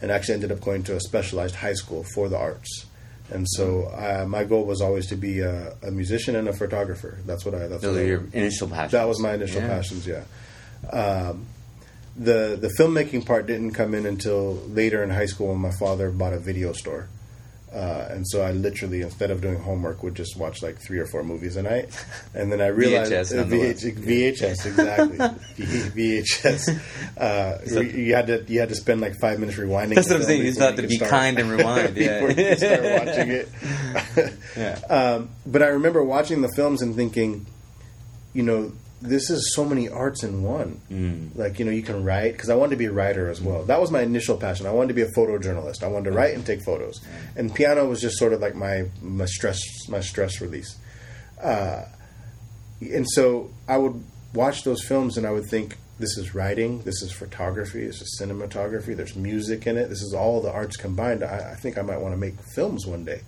and 0.02 0.12
actually 0.12 0.36
ended 0.36 0.52
up 0.52 0.62
going 0.62 0.84
to 0.84 0.96
a 0.96 1.00
specialized 1.00 1.56
high 1.56 1.74
school 1.74 2.04
for 2.16 2.30
the 2.30 2.38
arts. 2.38 2.86
And 3.32 3.46
so 3.48 3.84
uh, 3.96 4.26
my 4.28 4.44
goal 4.44 4.66
was 4.66 4.82
always 4.82 5.06
to 5.08 5.16
be 5.16 5.42
a, 5.42 5.76
a 5.84 5.92
musician 5.92 6.36
and 6.36 6.48
a 6.48 6.54
photographer. 6.54 7.20
That's 7.28 7.46
what 7.46 7.54
I. 7.54 7.68
That's 7.68 7.84
Those 7.84 7.96
what 7.96 8.02
are 8.02 8.06
I- 8.06 8.08
your 8.08 8.24
initial 8.34 8.68
passions. 8.68 8.92
that 8.94 9.08
was 9.08 9.20
my 9.20 9.34
initial 9.36 9.62
Yeah. 9.62 9.68
passions. 9.68 10.08
Yeah. 10.08 10.24
Um, 10.92 11.46
the 12.16 12.58
the 12.60 12.70
filmmaking 12.80 13.26
part 13.26 13.46
didn't 13.48 13.72
come 13.74 13.94
in 13.94 14.06
until 14.06 14.56
later 14.68 15.04
in 15.04 15.10
high 15.12 15.28
school 15.28 15.50
when 15.50 15.60
my 15.60 15.72
father 15.72 16.10
bought 16.12 16.34
a 16.34 16.40
video 16.40 16.74
store. 16.74 17.08
Uh, 17.72 18.08
and 18.10 18.28
so 18.28 18.42
I 18.42 18.52
literally, 18.52 19.02
instead 19.02 19.30
of 19.30 19.42
doing 19.42 19.60
homework, 19.60 20.02
would 20.02 20.16
just 20.16 20.36
watch 20.36 20.64
like 20.64 20.80
three 20.80 20.98
or 20.98 21.06
four 21.06 21.24
movies 21.24 21.56
a 21.56 21.62
night. 21.62 21.90
And 22.34 22.52
then 22.52 22.62
I 22.62 22.68
realized 22.68 23.12
VHS, 23.12 23.40
uh. 23.40 23.44
VH, 23.46 23.98
VHS 24.00 24.66
exactly 24.66 25.66
V- 25.66 26.22
VHS. 26.22 26.80
Uh, 27.18 27.66
So- 27.68 27.82
you 27.82 28.16
had 28.16 28.28
to 28.28 28.44
you 28.48 28.60
had 28.60 28.70
to 28.70 28.76
spend 28.76 29.02
like 29.02 29.20
five 29.20 29.40
minutes 29.40 29.58
rewinding. 29.60 29.96
That's 29.96 30.08
what 30.10 30.18
I'm 30.18 30.24
saying. 30.24 30.42
You 30.46 30.52
before 30.54 30.68
thought 30.68 30.76
to 30.78 30.88
be 30.88 30.96
start- 30.96 31.12
kind 31.12 31.38
and 31.40 31.50
rewind. 31.52 31.94
before 31.96 32.32
you 32.32 32.44
Yeah. 32.44 32.56
start 32.56 32.82
watching 33.06 33.30
it. 33.32 33.50
Yeah. 34.58 34.80
Um, 34.90 35.30
but 35.46 35.62
I 35.64 35.68
remember 35.68 36.04
watching 36.04 36.42
the 36.42 36.50
films 36.56 36.82
and 36.82 36.96
thinking, 36.96 37.46
you 38.34 38.44
know, 38.44 38.72
this 39.02 39.30
is 39.30 39.54
so 39.56 39.64
many 39.64 39.88
arts 39.88 40.24
in 40.24 40.44
one. 40.44 40.82
Mm. 40.92 41.36
Like, 41.36 41.60
you 41.60 41.66
know, 41.66 41.72
you 41.72 41.84
can 41.84 42.04
write 42.04 42.34
because 42.34 42.50
I 42.50 42.56
wanted 42.56 42.72
to 42.72 42.76
be 42.78 42.86
a 42.86 42.92
writer 42.92 43.30
as 43.30 43.42
well. 43.42 43.64
That 43.64 43.80
was 43.80 43.92
my 43.92 44.02
initial 44.02 44.38
passion. 44.38 44.66
I 44.66 44.72
wanted 44.72 44.90
to 44.90 44.94
be 44.94 45.02
a 45.04 45.12
photojournalist. 45.12 45.84
I 45.84 45.88
wanted 45.88 46.10
to 46.10 46.16
write 46.16 46.36
and 46.36 46.46
take 46.46 46.62
photos, 46.64 47.00
and 47.36 47.54
piano 47.54 47.86
was 47.88 48.02
just 48.02 48.18
sort 48.18 48.34
of 48.34 48.42
like 48.42 48.56
my 48.56 48.90
my 49.02 49.26
stress 49.26 49.60
my 49.88 50.02
stress 50.02 50.42
release. 50.42 50.78
Uh, 51.42 51.86
and 52.82 53.06
so 53.10 53.52
I 53.68 53.78
would 53.78 54.04
watch 54.34 54.64
those 54.64 54.84
films 54.84 55.18
and 55.18 55.26
I 55.26 55.32
would 55.32 55.46
think, 55.46 55.78
this 56.00 56.18
is 56.18 56.34
writing, 56.34 56.82
this 56.84 57.02
is 57.02 57.12
photography, 57.12 57.86
this 57.86 58.02
is 58.02 58.20
cinematography, 58.22 58.96
there's 58.96 59.16
music 59.16 59.68
in 59.68 59.78
it, 59.78 59.90
this 59.90 60.02
is 60.02 60.14
all 60.14 60.42
the 60.42 60.52
arts 60.52 60.78
combined. 60.78 61.24
I, 61.24 61.52
I 61.52 61.56
think 61.56 61.78
I 61.78 61.82
might 61.82 62.00
want 62.00 62.14
to 62.14 62.18
make 62.18 62.36
films 62.56 62.86
one 62.86 63.04
day. 63.04 63.22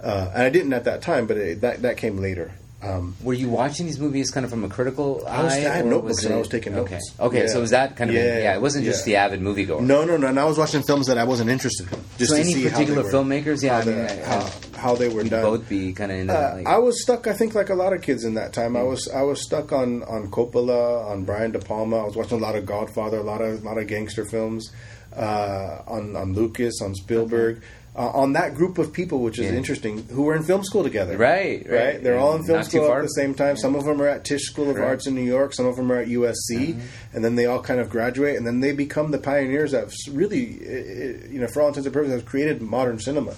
Uh, 0.00 0.30
and 0.34 0.42
I 0.42 0.50
didn't 0.50 0.72
at 0.72 0.84
that 0.84 1.02
time, 1.02 1.26
but 1.26 1.36
it, 1.36 1.60
that 1.62 1.82
that 1.82 1.96
came 1.96 2.18
later. 2.18 2.52
Um, 2.82 3.16
Were 3.22 3.32
you 3.32 3.48
watching 3.48 3.86
these 3.86 3.98
movies 3.98 4.30
kind 4.30 4.44
of 4.44 4.50
from 4.50 4.62
a 4.62 4.68
critical 4.68 5.22
I 5.26 5.42
was- 5.42 5.52
eye? 5.54 5.56
I 5.56 5.76
had 5.76 5.86
notebooks 5.86 6.24
and 6.24 6.34
I 6.34 6.38
was 6.38 6.48
taking 6.48 6.74
notes. 6.74 6.92
okay. 7.18 7.40
Yeah. 7.44 7.46
So 7.48 7.60
was 7.60 7.70
that 7.70 7.96
kind 7.96 8.10
of 8.10 8.16
Yeah, 8.16 8.38
yeah? 8.38 8.54
It 8.54 8.60
wasn't 8.60 8.84
just 8.84 9.06
yeah. 9.06 9.26
the 9.28 9.34
avid 9.34 9.40
moviegoer. 9.40 9.80
no, 9.80 10.04
no, 10.04 10.16
no. 10.18 10.26
And 10.26 10.38
I 10.38 10.44
was 10.44 10.58
watching 10.58 10.82
films 10.82 11.06
that 11.06 11.16
I 11.16 11.24
wasn't 11.24 11.48
interested 11.48 11.90
in. 11.90 11.98
Just 12.18 12.30
So 12.32 12.36
to 12.36 12.42
any 12.42 12.52
see 12.52 12.64
how 12.64 12.70
particular 12.70 13.02
were- 13.02 13.10
filmmakers? 13.10 13.62
Yeah, 13.62 13.76
how, 13.76 13.80
I 13.80 13.84
mean, 13.86 13.96
the- 13.96 14.12
I- 14.12 14.24
how, 14.26 14.50
how 14.76 14.94
they 14.94 15.08
were 15.08 15.24
done. 15.24 15.42
both 15.42 15.68
be 15.70 15.94
kind 15.94 16.12
of 16.12 16.28
Uh, 16.28 16.32
that. 16.32 16.54
Like, 16.56 16.66
I 16.66 16.76
was 16.78 17.00
stuck. 17.02 17.26
I 17.26 17.32
think 17.32 17.54
like 17.54 17.70
a 17.70 17.74
lot 17.74 17.94
of 17.94 18.02
kids 18.02 18.24
in 18.24 18.34
that 18.34 18.52
time. 18.52 18.76
I 18.76 18.82
was 18.82 19.08
I 19.08 19.22
was 19.22 19.40
stuck 19.40 19.72
on 19.72 20.02
on 20.04 20.30
Coppola, 20.30 21.06
on 21.10 21.24
Brian 21.24 21.52
De 21.52 21.58
Palma. 21.58 21.96
I 22.02 22.04
was 22.04 22.14
watching 22.14 22.38
a 22.38 22.42
lot 22.42 22.56
of 22.56 22.66
Godfather, 22.66 23.16
a 23.18 23.22
lot 23.22 23.40
of 23.40 23.62
a 23.62 23.64
lot 23.66 23.78
of 23.78 23.86
gangster 23.86 24.26
films, 24.26 24.70
uh, 25.16 25.78
on 25.88 26.14
on 26.14 26.34
Lucas, 26.34 26.80
on 26.82 26.94
Spielberg, 26.94 27.62
uh, 27.96 28.10
on 28.10 28.34
that 28.34 28.54
group 28.54 28.76
of 28.76 28.92
people, 28.92 29.20
which 29.20 29.38
is 29.38 29.46
Yeah. 29.46 29.56
interesting, 29.56 30.04
who 30.10 30.22
were 30.24 30.36
in 30.36 30.42
film 30.42 30.62
school 30.62 30.82
together. 30.82 31.16
Right, 31.16 31.64
right. 31.68 32.02
They're 32.02 32.18
all 32.18 32.34
in 32.36 32.44
film 32.44 32.58
Not 32.58 32.66
school 32.66 32.92
at 32.92 33.00
the 33.02 33.08
same 33.08 33.32
time. 33.34 33.56
Some 33.56 33.74
of 33.74 33.84
them 33.84 34.02
are 34.02 34.06
at 34.08 34.24
Tisch 34.24 34.42
School 34.42 34.68
of 34.68 34.76
Correct. 34.76 34.88
Arts 34.90 35.06
in 35.06 35.14
New 35.14 35.22
York. 35.24 35.54
Some 35.54 35.64
of 35.64 35.76
them 35.76 35.90
are 35.90 35.96
at 35.96 36.08
USC, 36.08 36.74
Mm-hmm. 36.74 36.80
and 37.14 37.24
then 37.24 37.36
they 37.36 37.46
all 37.46 37.62
kind 37.62 37.80
of 37.80 37.88
graduate, 37.88 38.36
and 38.36 38.46
then 38.46 38.60
they 38.60 38.72
become 38.72 39.12
the 39.12 39.18
pioneers 39.18 39.72
that 39.72 39.90
really, 40.12 40.58
uh, 40.62 40.70
uh, 40.70 41.32
you 41.32 41.40
know, 41.40 41.46
for 41.46 41.62
all 41.62 41.68
intents 41.68 41.86
and 41.86 41.92
purposes, 41.94 42.14
have 42.20 42.26
created 42.26 42.60
modern 42.60 42.98
cinema 43.00 43.32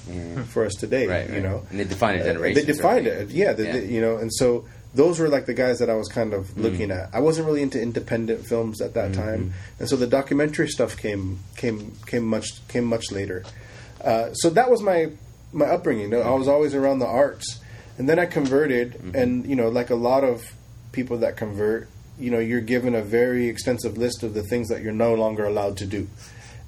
for 0.49 0.65
us 0.67 0.75
today. 0.75 1.05
Mm-hmm. 1.07 1.13
Right, 1.31 1.31
you 1.37 1.41
know, 1.41 1.63
And 1.71 1.79
they 1.79 1.85
defined 1.85 2.19
a 2.21 2.25
Uh, 2.25 2.27
generation, 2.33 2.55
they 2.61 2.67
defined 2.73 3.07
certainly. 3.07 3.33
it. 3.33 3.37
Yeah, 3.39 3.53
they, 3.53 3.65
Yeah. 3.67 3.73
they- 3.75 3.87
you 3.87 4.01
know, 4.01 4.17
and 4.17 4.33
so 4.35 4.65
those 4.95 5.21
were 5.21 5.29
like 5.29 5.47
the 5.47 5.55
guys 5.55 5.79
that 5.79 5.89
I 5.89 5.95
was 5.95 6.09
kind 6.09 6.35
of 6.35 6.47
Mm-hmm. 6.49 6.63
looking 6.63 6.91
at. 6.91 7.11
I 7.13 7.21
wasn't 7.21 7.47
really 7.47 7.63
into 7.63 7.81
independent 7.81 8.45
films 8.47 8.81
at 8.81 8.95
that 8.95 9.13
time, 9.13 9.53
and 9.79 9.89
so 9.89 9.95
the 9.95 10.07
documentary 10.09 10.67
stuff 10.69 10.97
came 10.97 11.39
came 11.57 11.93
came 12.07 12.25
much 12.25 12.67
came 12.67 12.85
much 12.87 13.13
later. 13.13 13.45
Uh, 14.03 14.33
so 14.35 14.51
that 14.51 14.71
was 14.71 14.83
my 14.83 15.11
my 15.53 15.67
upbringing. 15.67 16.15
I 16.15 16.31
was 16.31 16.49
always 16.49 16.75
around 16.75 16.99
the 16.99 17.07
arts, 17.07 17.61
and 17.97 18.09
then 18.09 18.19
I 18.19 18.27
converted, 18.27 18.93
Mm-hmm. 18.95 19.15
and 19.17 19.47
you 19.47 19.57
know, 19.57 19.69
like 19.69 19.91
a 19.91 19.95
lot 19.97 20.25
of 20.25 20.43
people 20.93 21.19
that 21.19 21.37
convert, 21.37 21.89
you 22.19 22.31
know 22.31 22.39
you're 22.39 22.61
given 22.61 22.95
a 22.95 23.03
very 23.03 23.47
extensive 23.49 23.97
list 23.99 24.23
of 24.23 24.35
the 24.35 24.43
things 24.43 24.69
that 24.69 24.83
you're 24.83 24.93
no 24.93 25.15
longer 25.15 25.45
allowed 25.47 25.77
to 25.79 25.87
do, 25.87 26.09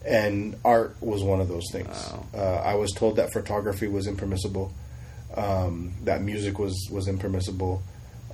and 0.05 0.57
art 0.65 0.97
was 1.01 1.23
one 1.23 1.41
of 1.41 1.49
those 1.49 1.67
things. 1.73 1.89
Wow. 1.89 2.27
Uh, 2.35 2.57
I 2.63 2.75
was 2.75 2.91
told 2.93 3.17
that 3.17 3.33
photography 3.33 3.87
was 3.89 4.07
impermissible, 4.07 4.73
um, 5.37 5.93
that 6.05 6.23
music 6.23 6.59
was 6.59 6.77
was 6.91 7.07
impermissible. 7.09 7.83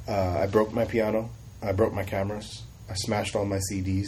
Uh, 0.09 0.39
I 0.43 0.47
broke 0.47 0.73
my 0.73 0.85
piano. 0.85 1.31
I 1.62 1.73
broke 1.73 1.93
my 1.93 2.05
cameras. 2.05 2.62
I 2.89 2.94
smashed 2.94 3.35
all 3.35 3.44
my 3.44 3.59
CDs. 3.73 4.06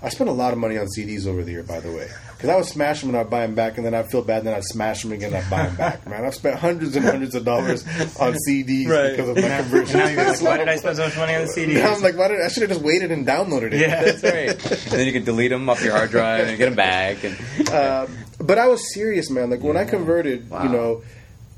I 0.00 0.10
spent 0.10 0.30
a 0.30 0.32
lot 0.32 0.52
of 0.52 0.58
money 0.60 0.78
on 0.78 0.86
CDs 0.86 1.26
over 1.26 1.42
the 1.42 1.50
year, 1.50 1.64
by 1.64 1.80
the 1.80 1.90
way, 1.90 2.08
because 2.36 2.48
I 2.50 2.54
would 2.56 2.66
smash 2.66 3.00
them 3.00 3.10
and 3.10 3.18
I'd 3.18 3.28
buy 3.28 3.40
them 3.40 3.56
back, 3.56 3.78
and 3.78 3.84
then 3.84 3.94
I'd 3.94 4.08
feel 4.10 4.22
bad, 4.22 4.38
and 4.38 4.46
then 4.46 4.54
I'd 4.54 4.62
smash 4.64 5.02
them 5.02 5.10
again, 5.10 5.34
and 5.34 5.42
I'd 5.44 5.50
buy 5.50 5.64
them 5.66 5.74
back. 5.74 6.06
Man, 6.06 6.24
I've 6.24 6.36
spent 6.36 6.56
hundreds 6.56 6.94
and 6.94 7.04
hundreds 7.04 7.34
of 7.34 7.44
dollars 7.44 7.84
on 8.20 8.34
CDs 8.48 8.88
Right. 8.88 9.10
because 9.16 9.28
of 9.30 9.36
my 9.36 9.48
conversion. 9.56 9.98
Now 9.98 10.06
you're 10.08 10.24
like, 10.24 10.40
why 10.40 10.56
did 10.56 10.68
I 10.68 10.76
spend 10.76 10.96
so 10.98 11.04
much 11.04 11.16
money 11.16 11.34
on 11.34 11.46
the 11.46 11.52
CDs? 11.52 11.74
Now 11.82 11.94
I'm 11.94 12.00
like, 12.02 12.16
why 12.16 12.28
did 12.28 12.40
I 12.40 12.46
should 12.46 12.62
have 12.62 12.70
just 12.70 12.82
waited 12.82 13.10
and 13.10 13.26
downloaded 13.26 13.72
it? 13.72 13.80
yeah, 13.80 14.04
That's 14.04 14.22
right. 14.22 14.50
and 14.50 14.92
then 14.92 15.06
you 15.06 15.12
can 15.12 15.24
delete 15.24 15.50
them 15.50 15.68
off 15.68 15.82
your 15.82 15.96
hard 15.96 16.10
drive 16.10 16.46
and 16.46 16.56
get 16.56 16.66
them 16.66 16.76
back. 16.76 17.24
And 17.24 17.36
Um, 17.70 18.16
but 18.40 18.56
I 18.56 18.68
was 18.68 18.94
serious, 18.94 19.30
man. 19.30 19.50
Like 19.50 19.62
when 19.62 19.76
I 19.76 19.84
converted, 19.84 20.48
Wow. 20.48 20.62
you 20.62 20.68
know, 20.68 21.02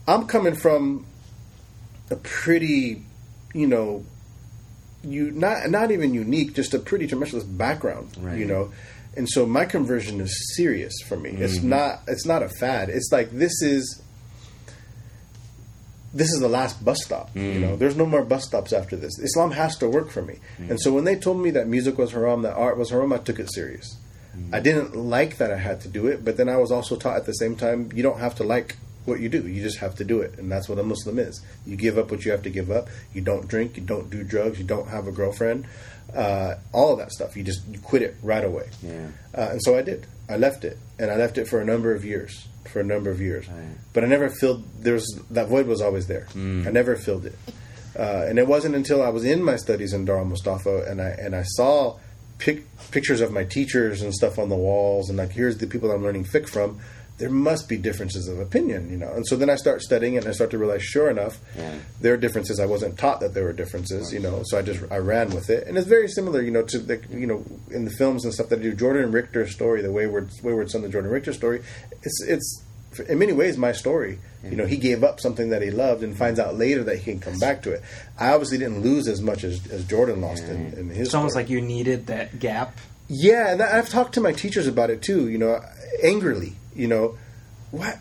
I'm 0.09 0.27
coming 0.27 0.55
from 0.55 1.05
a 2.11 2.17
pretty, 2.17 3.03
you 3.53 3.67
know, 3.67 4.05
you 5.03 5.31
not 5.31 5.71
not 5.71 5.91
even 5.91 6.13
unique, 6.15 6.55
just 6.55 6.75
a 6.75 6.79
pretty 6.79 7.07
tremendous 7.07 7.45
background, 7.45 8.11
Right. 8.21 8.39
you 8.39 8.45
know. 8.47 8.71
And 9.17 9.29
so 9.29 9.45
my 9.45 9.65
conversion 9.65 10.21
is 10.21 10.55
serious 10.57 10.93
for 11.09 11.17
me. 11.17 11.31
It's 11.31 11.59
Mm-hmm. 11.59 11.69
not 11.71 12.01
it's 12.07 12.27
not 12.27 12.43
a 12.43 12.49
fad. 12.49 12.89
It's 12.91 13.11
like 13.11 13.31
this 13.31 13.61
is 13.63 14.01
this 16.13 16.29
is 16.33 16.41
the 16.41 16.49
last 16.49 16.85
bus 16.85 16.99
stop. 17.05 17.31
You 17.35 17.43
Mm. 17.43 17.61
know, 17.61 17.77
there's 17.77 17.95
no 17.97 18.05
more 18.07 18.25
bus 18.25 18.45
stops 18.45 18.73
after 18.73 18.97
this. 18.97 19.19
Islam 19.21 19.53
has 19.53 19.77
to 19.77 19.89
work 19.89 20.11
for 20.11 20.23
me. 20.23 20.39
Mm. 20.61 20.71
And 20.71 20.81
so 20.81 20.93
when 20.93 21.05
they 21.05 21.15
told 21.17 21.41
me 21.41 21.51
that 21.53 21.69
music 21.69 21.99
was 21.99 22.11
haram, 22.13 22.43
that 22.43 22.55
art 22.55 22.77
was 22.77 22.91
haram, 22.91 23.13
I 23.13 23.19
took 23.19 23.39
it 23.39 23.53
serious. 23.53 23.97
Mm. 24.37 24.53
I 24.55 24.61
didn't 24.61 24.97
like 24.97 25.37
that 25.39 25.53
I 25.53 25.57
had 25.59 25.81
to 25.83 25.89
do 25.89 26.09
it, 26.09 26.25
but 26.25 26.37
then 26.37 26.49
I 26.49 26.57
was 26.57 26.73
also 26.73 26.97
taught 26.97 27.17
at 27.17 27.27
the 27.27 27.33
same 27.35 27.55
time 27.55 27.91
you 27.95 28.03
don't 28.03 28.19
have 28.19 28.35
to 28.37 28.45
like 28.45 28.77
what 29.11 29.21
you 29.21 29.29
do. 29.29 29.47
You 29.47 29.63
just 29.63 29.79
have 29.79 29.95
to 29.97 30.05
do 30.05 30.21
it, 30.23 30.39
and 30.39 30.51
that's 30.51 30.69
what 30.69 30.79
a 30.79 30.83
Muslim 30.83 31.19
is. 31.19 31.43
You 31.67 31.77
give 31.77 31.99
up 31.99 32.11
what 32.11 32.25
you 32.25 32.31
have 32.31 32.43
to 32.45 32.51
give 32.51 32.71
up. 32.71 32.89
You 33.13 33.21
don't 33.21 33.47
drink. 33.47 33.77
You 33.77 33.83
don't 33.83 34.09
do 34.09 34.25
drugs. 34.25 34.59
You 34.59 34.65
don't 34.65 34.89
have 34.89 35.07
a 35.07 35.13
girlfriend. 35.13 35.67
Uh, 36.15 36.55
all 36.73 36.93
of 36.93 36.99
that 36.99 37.11
stuff. 37.13 37.37
You 37.37 37.43
just 37.45 37.67
you 37.69 37.79
quit 37.79 38.03
it 38.03 38.17
right 38.23 38.45
away. 38.45 38.69
Yeah. 38.83 39.09
Uh, 39.37 39.49
and 39.53 39.61
so 39.63 39.77
I 39.77 39.83
did. 39.83 40.07
I 40.29 40.37
left 40.39 40.65
it, 40.65 40.79
and 40.99 41.11
I 41.11 41.17
left 41.17 41.37
it 41.39 41.47
for 41.49 41.61
a 41.61 41.65
number 41.65 41.95
of 41.95 42.05
years. 42.05 42.47
For 42.73 42.81
a 42.81 42.85
number 42.85 43.11
of 43.11 43.21
years, 43.21 43.49
Right. 43.49 43.65
but 43.95 44.05
I 44.05 44.07
never 44.07 44.29
filled. 44.31 44.63
There 44.81 44.95
was 44.95 45.21
that 45.31 45.49
void 45.49 45.67
was 45.67 45.81
always 45.81 46.07
there. 46.07 46.29
Mm. 46.35 46.67
I 46.69 46.71
never 46.71 46.95
filled 46.95 47.27
it, 47.27 47.37
uh, 47.99 48.27
and 48.29 48.39
it 48.39 48.47
wasn't 48.47 48.77
until 48.77 49.03
I 49.03 49.09
was 49.09 49.25
in 49.25 49.43
my 49.43 49.57
studies 49.57 49.93
in 49.93 50.05
Dar 50.05 50.19
al 50.19 50.25
Mustafa 50.27 50.85
and 50.89 51.01
I 51.01 51.09
and 51.09 51.35
I 51.35 51.43
saw 51.43 51.97
pic- 52.39 52.65
pictures 52.93 53.21
of 53.23 53.33
my 53.33 53.43
teachers 53.45 54.03
and 54.03 54.15
stuff 54.15 54.39
on 54.39 54.51
the 54.51 54.57
walls, 54.57 55.09
and 55.09 55.19
like 55.19 55.31
here's 55.33 55.59
the 55.59 55.67
people 55.67 55.91
I'm 55.91 56.03
learning 56.05 56.27
fiqh 56.27 56.49
from. 56.49 56.79
There 57.21 57.31
must 57.31 57.69
be 57.69 57.77
differences 57.77 58.27
of 58.27 58.41
opinion, 58.41 58.91
you 58.91 58.97
know. 58.97 59.13
And 59.13 59.25
so 59.27 59.37
then 59.37 59.49
I 59.49 59.55
start 59.57 59.83
studying 59.83 60.15
it, 60.15 60.25
and 60.25 60.29
I 60.29 60.33
start 60.33 60.51
to 60.51 60.59
realize, 60.59 60.83
sure 60.83 61.09
enough, 61.11 61.39
Yeah. 61.57 61.75
there 62.01 62.15
are 62.15 62.17
differences. 62.17 62.59
I 62.59 62.67
wasn't 62.67 62.99
taught 62.99 63.21
that 63.21 63.35
there 63.35 63.45
were 63.45 63.53
differences, 63.53 64.13
you 64.13 64.19
know. 64.21 64.43
So 64.47 64.59
I 64.59 64.63
just 64.63 64.81
I 64.91 64.97
ran 64.99 65.31
with 65.31 65.51
it, 65.51 65.67
and 65.69 65.79
it's 65.79 65.87
very 65.87 66.09
similar, 66.09 66.43
you 66.43 66.51
know, 66.51 66.63
to 66.63 66.79
the 66.79 67.01
you 67.13 67.27
know 67.27 67.45
in 67.71 67.85
the 67.85 67.91
films 67.93 68.25
and 68.25 68.35
stuff 68.35 68.49
that 68.49 68.59
I 68.59 68.63
do. 68.63 68.73
Jordan 68.75 69.13
Richter's 69.13 69.53
story, 69.53 69.83
the 69.83 69.93
Wayward 69.93 70.31
Wayward 70.43 70.71
Son, 70.71 70.83
the 70.83 70.89
Jordan 70.89 71.11
Richter 71.13 71.33
story. 71.33 71.63
It's 72.03 72.21
it's 72.27 72.63
in 73.09 73.19
many 73.21 73.33
ways 73.33 73.57
my 73.57 73.71
story. 73.73 74.19
You 74.43 74.57
know, 74.57 74.65
he 74.67 74.79
gave 74.79 75.05
up 75.05 75.21
something 75.21 75.51
that 75.51 75.61
he 75.61 75.71
loved 75.71 76.03
and 76.03 76.17
finds 76.17 76.41
out 76.41 76.57
later 76.57 76.83
that 76.85 76.97
he 77.01 77.05
can 77.13 77.21
come 77.21 77.39
back 77.39 77.63
to 77.65 77.73
it. 77.73 77.83
I 78.19 78.33
obviously 78.33 78.57
didn't 78.57 78.81
lose 78.81 79.07
as 79.07 79.21
much 79.21 79.45
as, 79.45 79.61
as 79.71 79.85
Jordan 79.85 80.23
lost 80.23 80.45
in, 80.45 80.73
in 80.73 80.89
his. 80.89 81.09
it's 81.09 81.15
almost 81.15 81.35
story. 81.35 81.45
like 81.45 81.51
you 81.51 81.61
needed 81.61 82.07
that 82.07 82.39
gap. 82.39 82.79
Yeah, 83.07 83.53
and 83.53 83.61
I've 83.61 83.91
talked 83.91 84.15
to 84.15 84.21
my 84.23 84.33
teachers 84.33 84.67
about 84.67 84.89
it 84.89 85.03
too. 85.03 85.29
You 85.29 85.37
know, 85.39 85.61
angrily. 86.03 86.55
You 86.81 86.89
know, 86.89 87.19
what 87.71 87.97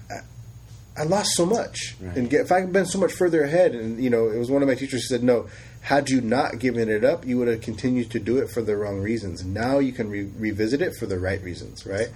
I, 0.97 1.03
lost 1.03 1.31
so 1.35 1.45
much, 1.45 1.95
Right. 2.01 2.17
and 2.17 2.29
get, 2.29 2.41
if 2.41 2.51
I 2.51 2.59
had 2.61 2.73
been 2.73 2.85
so 2.85 2.99
much 2.99 3.13
further 3.13 3.43
ahead, 3.43 3.73
and 3.75 4.03
you 4.03 4.09
know, 4.09 4.29
it 4.29 4.37
was 4.37 4.49
one 4.51 4.61
of 4.61 4.67
my 4.67 4.75
teachers 4.75 5.03
who 5.03 5.07
said, 5.15 5.23
"No, 5.23 5.47
had 5.81 6.09
you 6.09 6.19
not 6.21 6.59
given 6.59 6.89
it 6.89 7.03
up, 7.05 7.25
you 7.25 7.37
would 7.37 7.47
have 7.47 7.61
continued 7.61 8.09
to 8.11 8.19
do 8.19 8.37
it 8.37 8.49
for 8.51 8.61
the 8.61 8.75
wrong 8.75 8.99
reasons. 8.99 9.45
Now 9.45 9.79
you 9.79 9.91
can 9.93 10.09
re- 10.09 10.29
revisit 10.37 10.81
it 10.81 10.93
for 10.99 11.05
the 11.05 11.19
right 11.19 11.41
reasons, 11.43 11.85
right?" 11.85 12.09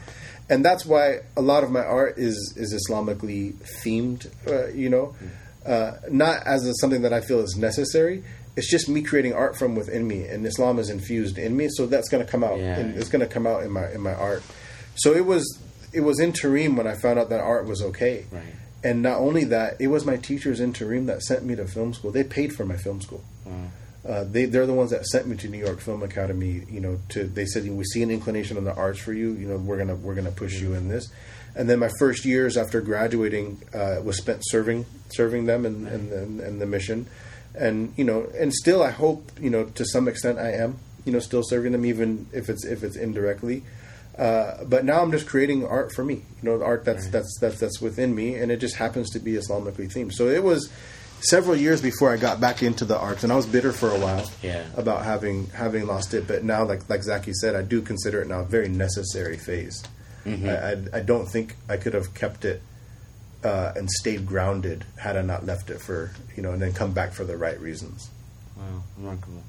And 0.50 0.64
that's 0.66 0.86
why 0.86 1.20
a 1.38 1.42
lot 1.42 1.64
of 1.64 1.72
my 1.72 1.84
art 1.84 2.18
is 2.18 2.36
is 2.58 2.74
Islamically 2.74 3.54
themed. 3.84 4.28
Uh, 4.48 4.68
you 4.74 4.90
know, 4.90 5.16
uh, 5.66 5.94
not 6.10 6.46
as 6.46 6.66
a, 6.68 6.74
something 6.82 7.04
that 7.04 7.14
I 7.14 7.22
feel 7.22 7.40
is 7.40 7.56
necessary. 7.56 8.24
It's 8.56 8.70
just 8.70 8.88
me 8.90 9.02
creating 9.02 9.34
art 9.34 9.58
from 9.58 9.76
within 9.76 10.08
me, 10.08 10.26
and 10.28 10.46
Islam 10.46 10.78
is 10.78 10.90
infused 10.90 11.38
in 11.38 11.56
me, 11.58 11.70
so 11.72 11.86
that's 11.88 12.10
going 12.10 12.24
to 12.26 12.30
come 12.32 12.44
out. 12.44 12.60
Yeah. 12.60 12.78
it's 12.80 13.10
going 13.10 13.22
to 13.28 13.34
come 13.34 13.48
out 13.48 13.64
in 13.64 13.72
my 13.72 13.90
in 13.92 14.02
my 14.02 14.14
art. 14.14 14.44
So 14.96 15.14
it 15.14 15.26
was 15.26 15.44
it 15.94 16.02
was 16.02 16.20
in 16.20 16.34
Tareem 16.34 16.76
when 16.76 16.88
I 16.88 16.96
found 16.96 17.20
out 17.20 17.30
that 17.30 17.40
art 17.40 17.66
was 17.66 17.82
okay. 17.82 18.26
Right. 18.32 18.44
And 18.84 19.02
not 19.02 19.20
only 19.20 19.46
that, 19.46 19.80
it 19.80 19.88
was 19.88 20.06
my 20.06 20.18
teachers 20.18 20.60
in 20.60 20.74
Tareem 20.74 21.06
that 21.06 21.22
sent 21.22 21.46
me 21.46 21.56
to 21.56 21.66
film 21.66 21.94
school. 21.94 22.12
They 22.12 22.24
paid 22.24 22.54
for 22.54 22.66
my 22.66 22.76
film 22.76 23.00
school. 23.02 23.24
Uh, 24.08 24.26
they 24.26 24.46
they're 24.46 24.66
the 24.66 24.74
ones 24.74 24.92
that 24.92 25.06
sent 25.06 25.28
me 25.28 25.38
to 25.38 25.48
New 25.48 25.58
York 25.58 25.80
Film 25.80 26.04
Academy. 26.04 26.64
You 26.70 26.82
know, 26.82 27.00
to 27.10 27.24
they 27.24 27.46
said 27.46 27.66
we 27.70 27.86
see 27.86 28.04
an 28.04 28.12
inclination 28.12 28.58
in 28.58 28.66
the 28.66 28.74
arts 28.74 29.00
for 29.00 29.14
you. 29.14 29.32
You 29.32 29.48
know, 29.48 29.58
we're 29.58 29.78
gonna 29.78 29.96
we're 29.96 30.16
gonna 30.16 30.32
push 30.32 30.60
you 30.60 30.74
in 30.74 30.90
this. 30.90 31.10
And 31.56 31.70
then 31.70 31.80
my 31.80 31.90
first 32.00 32.26
years 32.26 32.58
after 32.58 32.82
graduating 32.82 33.62
uh, 33.74 34.02
was 34.04 34.18
spent 34.18 34.42
serving 34.44 34.86
serving 35.10 35.46
them 35.46 35.66
and 35.66 35.88
in, 35.88 36.40
in 36.42 36.60
the 36.60 36.66
mission, 36.66 37.08
and 37.56 37.94
you 37.96 38.04
know, 38.04 38.28
and 38.38 38.54
still 38.54 38.84
I 38.84 38.92
hope 38.92 39.32
you 39.40 39.50
know 39.50 39.66
to 39.66 39.86
some 39.86 40.10
extent 40.10 40.38
I 40.38 40.52
am 40.52 40.80
you 41.06 41.14
know 41.14 41.20
still 41.20 41.44
serving 41.44 41.72
them 41.72 41.86
even 41.86 42.28
if 42.34 42.50
it's 42.50 42.66
if 42.66 42.84
it's 42.84 42.98
indirectly. 42.98 43.64
Uh, 44.18 44.64
but 44.66 44.86
now 44.86 45.02
I'm 45.02 45.12
just 45.12 45.26
creating 45.28 45.66
art 45.66 45.92
for 45.92 46.04
me, 46.06 46.16
you 46.16 46.22
know, 46.44 46.58
the 46.60 46.66
art 46.66 46.86
that's 46.86 47.08
that's 47.10 47.38
that's 47.40 47.60
that's 47.60 47.82
within 47.82 48.14
me, 48.14 48.36
and 48.36 48.52
it 48.52 48.58
just 48.58 48.76
happens 48.76 49.10
to 49.12 49.20
be 49.20 49.34
Islamically 49.34 49.92
themed. 49.92 50.14
So 50.14 50.28
it 50.28 50.44
was 50.44 50.70
several 51.22 51.56
years 51.56 51.82
before 51.82 52.12
I 52.14 52.18
got 52.18 52.40
back 52.40 52.62
into 52.62 52.86
the 52.86 52.98
arts, 52.98 53.24
and 53.24 53.34
I 53.34 53.36
was 53.36 53.46
bitter 53.48 53.72
for 53.72 53.90
a 53.90 53.98
while 54.00 54.30
Yeah. 54.44 54.66
about 54.78 55.04
having 55.04 55.48
having 55.48 55.88
lost 55.88 56.14
it. 56.14 56.28
But 56.28 56.44
now, 56.44 56.64
like 56.64 56.88
like 56.90 57.02
Zaki 57.04 57.34
said, 57.34 57.56
I 57.56 57.64
do 57.64 57.82
consider 57.82 58.22
it 58.22 58.28
now 58.28 58.42
a 58.42 58.46
very 58.46 58.70
necessary 58.70 59.38
phase. 59.38 59.82
Mm-hmm. 60.26 60.48
I, 60.48 60.98
I 60.98 61.00
I 61.00 61.02
don't 61.04 61.26
think 61.28 61.56
I 61.68 61.78
could 61.78 61.96
have 61.96 62.14
kept 62.14 62.46
it 62.46 62.62
uh, 63.44 63.74
and 63.76 63.90
stayed 63.90 64.28
grounded 64.28 64.86
had 64.98 65.18
I 65.18 65.22
not 65.24 65.44
left 65.44 65.72
it 65.72 65.82
for 65.82 66.12
you 66.36 66.44
know, 66.44 66.52
and 66.52 66.62
then 66.62 66.72
come 66.74 66.92
back 66.94 67.14
for 67.14 67.24
the 67.24 67.36
right 67.36 67.60
reasons. 67.60 68.12
Wow, 68.56 68.84
remarkable. 68.98 69.44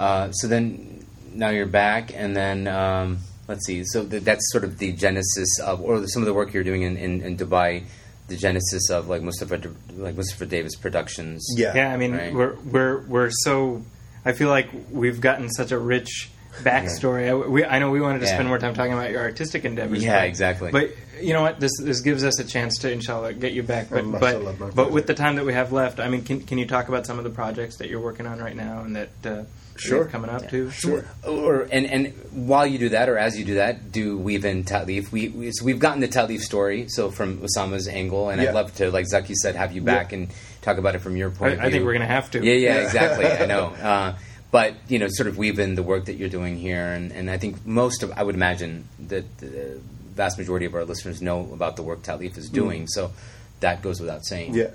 Uh, 0.00 0.32
so 0.32 0.48
then, 0.48 1.06
now 1.32 1.50
you're 1.50 1.66
back, 1.66 2.12
and 2.12 2.34
then 2.36 2.66
um, 2.66 3.18
let's 3.48 3.66
see. 3.66 3.84
So 3.84 4.04
th- 4.04 4.22
that's 4.22 4.50
sort 4.52 4.64
of 4.64 4.78
the 4.78 4.92
genesis 4.92 5.48
of, 5.60 5.80
or 5.80 6.06
some 6.06 6.22
of 6.22 6.26
the 6.26 6.34
work 6.34 6.52
you're 6.52 6.64
doing 6.64 6.82
in, 6.82 6.96
in, 6.96 7.20
in 7.22 7.36
Dubai. 7.36 7.84
The 8.28 8.36
genesis 8.36 8.88
of 8.88 9.08
like 9.08 9.20
Mustafa, 9.20 9.60
like 9.96 10.14
Mustafa 10.16 10.46
Davis 10.46 10.74
Productions. 10.76 11.44
Yeah, 11.56 11.74
Yeah, 11.74 11.92
I 11.92 11.96
mean, 11.96 12.12
Right. 12.12 12.32
we're 12.32 12.54
we're 12.64 13.00
we're 13.02 13.30
so. 13.30 13.82
I 14.24 14.32
feel 14.32 14.48
like 14.48 14.68
we've 14.90 15.20
gotten 15.20 15.50
such 15.50 15.72
a 15.72 15.78
rich 15.78 16.30
backstory. 16.62 17.28
I, 17.28 17.34
we, 17.34 17.64
I 17.64 17.78
know 17.78 17.90
we 17.90 18.00
wanted 18.00 18.20
to 18.20 18.26
Yeah. 18.26 18.34
spend 18.34 18.48
more 18.48 18.58
time 18.58 18.74
talking 18.74 18.92
about 18.92 19.10
your 19.10 19.20
artistic 19.20 19.64
endeavors. 19.64 20.02
Yeah, 20.02 20.20
but- 20.20 20.28
exactly. 20.28 20.70
But 20.70 20.90
you 21.20 21.32
know 21.32 21.42
what? 21.42 21.60
This 21.60 21.72
this 21.80 22.00
gives 22.00 22.24
us 22.24 22.38
a 22.38 22.44
chance 22.44 22.78
to, 22.78 22.90
inshallah, 22.92 23.34
get 23.34 23.52
you 23.52 23.62
back. 23.64 23.90
But 23.90 24.04
Oh, 24.04 24.06
mashallah, 24.06 24.44
my 24.44 24.66
but, 24.66 24.74
but 24.74 24.92
with 24.92 25.06
the 25.06 25.14
time 25.14 25.36
that 25.36 25.44
we 25.44 25.52
have 25.52 25.72
left, 25.72 25.98
I 26.00 26.08
mean, 26.08 26.22
can 26.22 26.40
can 26.42 26.58
you 26.58 26.66
talk 26.66 26.88
about 26.88 27.06
some 27.06 27.18
of 27.18 27.24
the 27.24 27.30
projects 27.30 27.78
that 27.78 27.88
you're 27.90 28.00
working 28.00 28.26
on 28.26 28.38
right 28.38 28.56
now 28.56 28.80
and 28.82 28.96
that 28.96 29.10
uh, 29.26 29.42
Sure. 29.76 30.04
coming 30.04 30.30
up 30.30 30.48
too? 30.48 30.70
Sure. 30.70 31.04
Or 31.26 31.62
and 31.72 31.86
and 31.86 32.06
while 32.32 32.66
you 32.66 32.78
do 32.78 32.90
that, 32.90 33.08
or 33.08 33.18
as 33.18 33.38
you 33.38 33.44
do 33.44 33.54
that, 33.54 33.90
do 33.92 34.16
weave 34.18 34.44
in 34.44 34.64
Ta'leef. 34.64 35.10
We, 35.10 35.28
we 35.28 35.50
so 35.52 35.64
we've 35.64 35.78
gotten 35.78 36.00
the 36.00 36.08
Ta'leef 36.08 36.40
story, 36.40 36.88
so 36.88 37.10
from 37.10 37.38
Usama's 37.40 37.88
angle, 37.88 38.30
and 38.30 38.40
Yeah. 38.40 38.50
I'd 38.50 38.54
love 38.54 38.74
to, 38.76 38.90
like 38.90 39.06
Zaki 39.06 39.34
said, 39.34 39.56
have 39.56 39.72
you 39.72 39.82
back 39.82 40.12
and 40.12 40.28
talk 40.60 40.78
about 40.78 40.94
it 40.94 41.00
from 41.00 41.16
your 41.16 41.30
I, 41.30 41.34
point 41.34 41.52
of 41.54 41.58
view. 41.60 41.68
I 41.68 41.70
think 41.70 41.84
we're 41.84 41.92
going 41.92 42.06
to 42.08 42.14
have 42.14 42.30
to. 42.32 42.44
Yeah, 42.44 42.52
yeah, 42.54 42.74
Yeah. 42.76 42.80
exactly. 42.82 43.26
I 43.26 43.46
know. 43.46 43.72
Uh, 43.82 44.14
but 44.50 44.74
you 44.88 44.98
know, 44.98 45.08
sort 45.08 45.28
of 45.28 45.38
weave 45.38 45.58
in 45.58 45.74
the 45.76 45.82
work 45.82 46.04
that 46.04 46.14
you're 46.14 46.28
doing 46.28 46.56
here, 46.58 46.92
and, 46.92 47.10
and 47.10 47.30
I 47.30 47.38
think 47.38 47.64
most 47.66 48.02
of 48.02 48.12
I 48.12 48.22
would 48.22 48.34
imagine 48.34 48.86
that 49.08 49.38
the 49.38 49.80
vast 50.14 50.36
majority 50.36 50.66
of 50.66 50.74
our 50.74 50.84
listeners 50.84 51.22
know 51.22 51.48
about 51.54 51.76
the 51.76 51.82
work 51.82 52.02
Ta'leef 52.02 52.36
is 52.36 52.50
doing. 52.50 52.86
So 52.86 53.12
that 53.60 53.80
goes 53.80 53.98
without 53.98 54.24
saying. 54.26 54.52
Mm. 54.52 54.56
Yeah. 54.56 54.70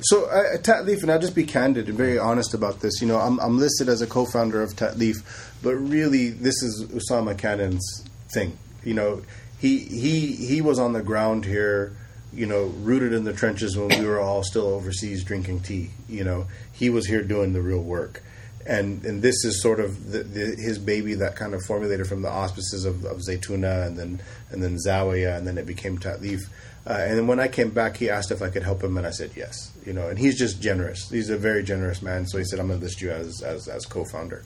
So 0.00 0.26
uh, 0.26 0.58
Ta'leef, 0.58 1.02
and 1.02 1.10
I'll 1.10 1.18
just 1.18 1.34
be 1.34 1.44
candid 1.44 1.88
and 1.88 1.96
very 1.96 2.18
honest 2.18 2.54
about 2.54 2.80
this. 2.80 3.00
You 3.00 3.08
know, 3.08 3.18
I'm, 3.18 3.38
I'm 3.40 3.58
listed 3.58 3.88
as 3.88 4.02
a 4.02 4.06
co-founder 4.06 4.62
of 4.62 4.76
Ta'leef, 4.76 5.22
but 5.62 5.74
really, 5.74 6.30
this 6.30 6.62
is 6.62 6.86
Usama 6.86 7.36
Canon's 7.36 8.04
thing. 8.32 8.58
You 8.84 8.94
know, 8.94 9.22
he 9.58 9.78
he 9.78 10.32
he 10.32 10.60
was 10.60 10.78
on 10.78 10.92
the 10.92 11.02
ground 11.02 11.44
here. 11.44 11.96
You 12.30 12.44
know, 12.44 12.64
rooted 12.64 13.14
in 13.14 13.24
the 13.24 13.32
trenches 13.32 13.76
when 13.76 13.88
we 13.88 14.06
were 14.06 14.20
all 14.20 14.42
still 14.42 14.66
overseas 14.66 15.24
drinking 15.24 15.60
tea. 15.60 15.90
You 16.08 16.24
know, 16.24 16.46
he 16.72 16.90
was 16.90 17.06
here 17.06 17.22
doing 17.22 17.54
the 17.54 17.62
real 17.62 17.82
work. 17.82 18.22
And, 18.66 19.02
and 19.06 19.22
this 19.22 19.46
is 19.46 19.62
sort 19.62 19.80
of 19.80 20.12
the, 20.12 20.24
the, 20.24 20.54
his 20.60 20.78
baby 20.78 21.14
that 21.14 21.36
kind 21.36 21.54
of 21.54 21.64
formulated 21.64 22.06
from 22.06 22.20
the 22.20 22.28
auspices 22.28 22.84
of, 22.84 23.06
of 23.06 23.22
Zaytuna 23.26 23.86
and 23.86 23.98
then 23.98 24.20
and 24.50 24.62
then 24.62 24.76
Zawiya 24.76 25.38
and 25.38 25.46
then 25.46 25.56
it 25.56 25.64
became 25.64 25.96
Ta'leef. 25.96 26.42
Uh, 26.88 27.04
and 27.06 27.18
then 27.18 27.26
when 27.26 27.38
I 27.38 27.48
came 27.48 27.68
back, 27.68 27.98
he 27.98 28.08
asked 28.08 28.30
if 28.30 28.40
I 28.40 28.48
could 28.48 28.62
help 28.62 28.82
him, 28.82 28.96
and 28.96 29.06
I 29.06 29.10
said 29.10 29.32
yes. 29.36 29.72
You 29.84 29.92
know, 29.92 30.08
and 30.08 30.18
he's 30.18 30.38
just 30.38 30.62
generous. 30.62 31.10
He's 31.10 31.28
a 31.28 31.36
very 31.36 31.62
generous 31.62 32.00
man. 32.00 32.26
So 32.26 32.38
he 32.38 32.44
said, 32.44 32.58
"I'm 32.58 32.68
going 32.68 32.80
to 32.80 32.84
list 32.84 33.02
you 33.02 33.10
as 33.10 33.42
as, 33.42 33.68
as 33.68 33.84
co-founder." 33.84 34.42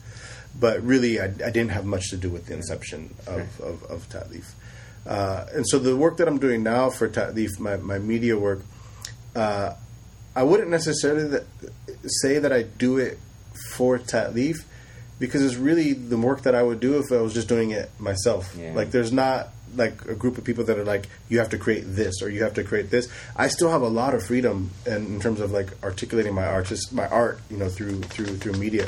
but 0.59 0.81
really, 0.83 1.19
I, 1.19 1.25
I 1.25 1.27
didn't 1.49 1.69
have 1.69 1.85
much 1.85 2.09
to 2.09 2.17
do 2.17 2.29
with 2.29 2.45
the 2.47 2.53
inception 2.53 3.13
of 3.27 3.59
of, 3.61 3.83
of. 3.83 4.07
Uh, 5.05 5.45
and 5.53 5.67
so 5.67 5.79
the 5.79 5.95
work 5.95 6.17
that 6.17 6.27
I'm 6.27 6.39
doing 6.39 6.63
now 6.63 6.89
for 6.89 7.09
Ta'leef, 7.09 7.59
my, 7.59 7.75
my 7.77 7.99
media 7.99 8.37
work, 8.37 8.61
uh, 9.35 9.73
I 10.33 10.43
wouldn't 10.43 10.69
necessarily 10.69 11.27
that, 11.27 11.43
say 12.05 12.39
that 12.39 12.53
I 12.53 12.61
do 12.61 12.97
it 12.97 13.19
for 13.71 13.97
Ta'leef 13.97 14.63
because 15.19 15.43
it's 15.43 15.55
really 15.55 15.91
the 15.91 16.17
work 16.17 16.43
that 16.43 16.55
I 16.55 16.63
would 16.63 16.79
do 16.79 16.99
if 16.99 17.11
I 17.11 17.21
was 17.21 17.33
just 17.33 17.49
doing 17.49 17.71
it 17.71 17.89
myself. 17.99 18.55
Yeah. 18.57 18.73
Like 18.73 18.91
there's 18.91 19.11
not 19.11 19.49
like 19.75 20.05
a 20.05 20.15
group 20.15 20.37
of 20.37 20.43
people 20.43 20.63
that 20.65 20.77
are 20.77 20.85
like 20.85 21.07
you 21.29 21.39
have 21.39 21.49
to 21.49 21.57
create 21.57 21.83
this 21.85 22.21
or 22.21 22.29
you 22.29 22.43
have 22.43 22.53
to 22.55 22.63
create 22.63 22.89
this. 22.89 23.07
I 23.35 23.47
still 23.47 23.69
have 23.69 23.81
a 23.81 23.87
lot 23.87 24.13
of 24.13 24.25
freedom 24.25 24.71
in, 24.85 25.05
in 25.05 25.19
terms 25.19 25.39
of 25.39 25.51
like 25.51 25.69
articulating 25.83 26.33
my 26.33 26.45
artist 26.45 26.93
my 26.93 27.07
art, 27.07 27.39
you 27.49 27.57
know, 27.57 27.69
through 27.69 28.01
through 28.01 28.37
through 28.37 28.53
media. 28.53 28.87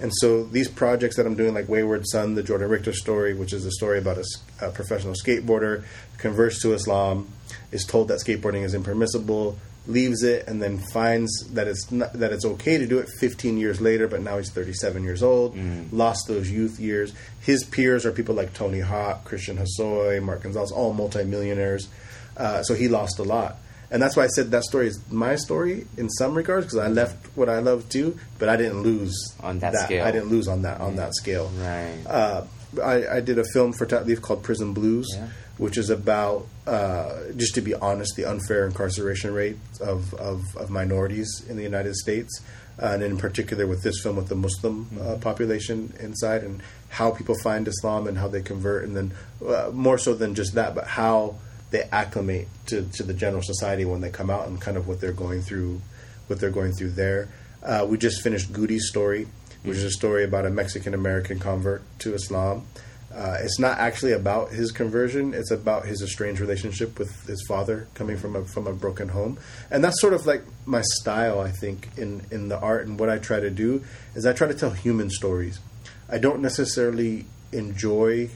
And 0.00 0.10
so 0.16 0.42
these 0.42 0.68
projects 0.68 1.16
that 1.16 1.26
I'm 1.26 1.36
doing, 1.36 1.54
like 1.54 1.68
Wayward 1.68 2.08
Son, 2.08 2.34
the 2.34 2.42
Jordan 2.42 2.68
Richter 2.68 2.92
story, 2.92 3.34
which 3.34 3.52
is 3.52 3.64
a 3.64 3.70
story 3.70 3.98
about 3.98 4.18
a 4.60 4.70
professional 4.70 5.14
skateboarder, 5.14 5.84
converts 6.18 6.60
to 6.62 6.72
Islam, 6.74 7.28
is 7.70 7.84
told 7.84 8.08
that 8.08 8.18
skateboarding 8.18 8.64
is 8.64 8.74
impermissible, 8.74 9.58
leaves 9.86 10.22
it, 10.22 10.46
and 10.46 10.62
then 10.62 10.78
finds 10.78 11.30
that 11.54 11.66
it's 11.66 11.90
not, 11.90 12.12
that 12.14 12.32
it's 12.32 12.44
okay 12.44 12.78
to 12.78 12.86
do 12.86 12.98
it 12.98 13.08
15 13.18 13.58
years 13.58 13.80
later. 13.80 14.06
But 14.08 14.22
now 14.22 14.38
he's 14.38 14.50
37 14.50 15.02
years 15.04 15.22
old, 15.22 15.56
lost 15.92 16.28
those 16.28 16.50
youth 16.50 16.78
years. 16.78 17.12
His 17.40 17.64
peers 17.64 18.06
are 18.06 18.12
people 18.12 18.34
like 18.34 18.54
Tony 18.54 18.80
Hawk, 18.80 19.24
Christian 19.24 19.58
Hosoi, 19.58 20.22
Mark 20.22 20.42
Gonzalez, 20.44 20.70
all 20.70 20.92
multimillionaires. 20.92 21.88
Uh, 22.36 22.62
so 22.62 22.74
he 22.74 22.88
lost 22.88 23.18
a 23.18 23.22
lot. 23.24 23.56
And 23.90 24.00
that's 24.02 24.16
why 24.16 24.24
I 24.24 24.28
said 24.28 24.50
that 24.52 24.64
story 24.64 24.86
is 24.86 24.98
my 25.10 25.36
story 25.36 25.86
in 25.98 26.08
some 26.08 26.34
regards 26.34 26.64
because 26.64 26.78
I 26.78 26.88
left 26.88 27.26
what 27.36 27.50
I 27.50 27.58
love 27.58 27.88
too, 27.90 28.18
but 28.38 28.48
I 28.48 28.56
didn't 28.56 28.82
lose 28.82 29.14
On 29.40 29.58
that 29.58 29.74
scale. 29.74 30.06
I 30.06 30.10
didn't 30.10 30.30
lose 30.30 30.48
on 30.48 30.62
that 30.62 30.80
on 30.80 30.96
that 30.96 31.14
scale. 31.14 31.50
Right. 31.58 31.98
Uh, 32.06 32.44
I, 32.82 33.16
I 33.16 33.20
did 33.20 33.38
a 33.38 33.44
film 33.52 33.74
for 33.74 33.84
Ta'leef 33.84 34.22
called 34.22 34.42
Prison 34.42 34.72
Blues, 34.72 35.06
Yeah. 35.14 35.28
which 35.58 35.76
is 35.76 35.90
about, 35.90 36.46
uh, 36.66 37.32
just 37.36 37.54
to 37.54 37.60
be 37.60 37.74
honest, 37.74 38.14
the 38.16 38.24
unfair 38.24 38.66
incarceration 38.66 39.34
rate 39.34 39.56
of, 39.80 40.14
of, 40.14 40.40
of 40.56 40.70
minorities 40.70 41.44
in 41.48 41.56
the 41.56 41.62
United 41.62 41.94
States, 41.96 42.40
uh, 42.80 42.86
and 42.86 43.02
in 43.02 43.18
particular 43.18 43.66
with 43.66 43.82
this 43.82 44.00
film 44.02 44.16
with 44.16 44.28
the 44.28 44.34
Muslim 44.34 44.88
uh, 45.00 45.16
population 45.16 45.92
inside, 46.00 46.42
and 46.42 46.62
how 46.88 47.10
people 47.10 47.34
find 47.42 47.66
Islam 47.66 48.06
and 48.06 48.18
how 48.18 48.28
they 48.28 48.42
convert, 48.42 48.84
and 48.84 48.96
then 48.96 49.12
uh, 49.46 49.70
more 49.72 49.98
so 49.98 50.14
than 50.14 50.34
just 50.34 50.54
that, 50.54 50.74
but 50.74 50.86
how 50.86 51.36
they 51.70 51.82
acclimate 51.90 52.48
to, 52.66 52.82
to 52.92 53.02
the 53.02 53.14
general 53.14 53.42
society 53.42 53.84
when 53.84 54.00
they 54.00 54.10
come 54.10 54.30
out 54.30 54.46
and 54.46 54.60
kind 54.60 54.76
of 54.76 54.86
what 54.86 55.00
they're 55.00 55.12
going 55.12 55.42
through, 55.42 55.80
what 56.26 56.38
they're 56.38 56.50
going 56.50 56.72
through 56.72 56.90
there. 56.90 57.28
Uh, 57.62 57.86
we 57.88 57.96
just 57.96 58.22
finished 58.22 58.52
Goody's 58.52 58.88
story, 58.88 59.26
which 59.62 59.78
is 59.78 59.84
a 59.84 59.90
story 59.90 60.24
about 60.24 60.46
a 60.46 60.50
Mexican 60.50 60.94
American 60.94 61.38
convert 61.38 61.82
to 62.00 62.14
Islam. 62.14 62.66
Uh, 63.14 63.36
it's 63.40 63.58
not 63.58 63.78
actually 63.78 64.12
about 64.12 64.50
his 64.50 64.72
conversion; 64.72 65.34
it's 65.34 65.50
about 65.50 65.84
his 65.84 66.02
estranged 66.02 66.40
relationship 66.40 66.98
with 66.98 67.26
his 67.26 67.44
father, 67.46 67.86
coming 67.94 68.16
from 68.16 68.36
a 68.36 68.44
from 68.44 68.66
a 68.66 68.72
broken 68.72 69.08
home, 69.08 69.38
and 69.70 69.84
that's 69.84 70.00
sort 70.00 70.14
of 70.14 70.24
like 70.26 70.42
my 70.64 70.82
style. 70.82 71.40
I 71.40 71.50
think 71.50 71.88
in 71.96 72.22
in 72.30 72.48
the 72.48 72.58
art 72.58 72.86
and 72.86 72.98
what 72.98 73.10
I 73.10 73.18
try 73.18 73.40
to 73.40 73.50
do 73.50 73.84
is 74.14 74.24
I 74.24 74.32
try 74.32 74.48
to 74.48 74.54
tell 74.54 74.70
human 74.70 75.10
stories. 75.10 75.60
I 76.08 76.18
don't 76.18 76.40
necessarily 76.40 77.26
enjoy 77.52 78.30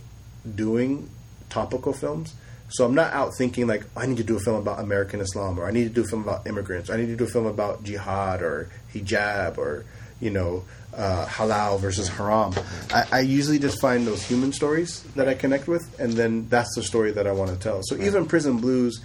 doing 0.55 1.11
topical 1.49 1.93
films. 1.93 2.35
So 2.69 2.85
I'm 2.85 2.95
not 2.95 3.13
out 3.13 3.33
thinking 3.37 3.67
like 3.67 3.85
I 3.97 4.07
need 4.07 4.17
to 4.17 4.25
do 4.25 4.37
a 4.37 4.41
film 4.41 4.57
about 4.57 4.81
American 4.81 5.21
Islam 5.21 5.59
or 5.59 5.67
I 5.67 5.71
need 5.71 5.85
to 5.85 5.91
do 5.91 6.03
a 6.03 6.07
film 6.07 6.23
about 6.23 6.47
immigrants. 6.47 6.91
Or 6.91 6.95
I 6.95 6.97
need 6.97 7.07
to 7.07 7.17
do 7.17 7.25
a 7.25 7.29
film 7.29 7.47
about 7.47 7.85
jihad 7.85 8.43
or 8.43 8.69
hijab 8.93 9.59
or 9.59 9.85
you 10.21 10.31
know 10.31 10.65
uh, 10.97 11.27
halal 11.27 11.79
versus 11.79 12.09
haram. 12.09 12.55
I, 12.93 13.05
I 13.13 13.21
usually 13.21 13.59
just 13.59 13.81
find 13.81 14.07
those 14.07 14.23
human 14.25 14.53
stories 14.53 15.03
that 15.15 15.29
I 15.29 15.35
connect 15.35 15.69
with, 15.69 15.99
and 16.01 16.13
then 16.15 16.49
that's 16.49 16.75
the 16.75 16.83
story 16.83 17.13
that 17.13 17.27
I 17.27 17.33
want 17.33 17.51
to 17.51 17.57
tell. 17.57 17.81
So 17.85 17.97
even 17.97 18.27
Prison 18.27 18.59
Blues, 18.59 19.01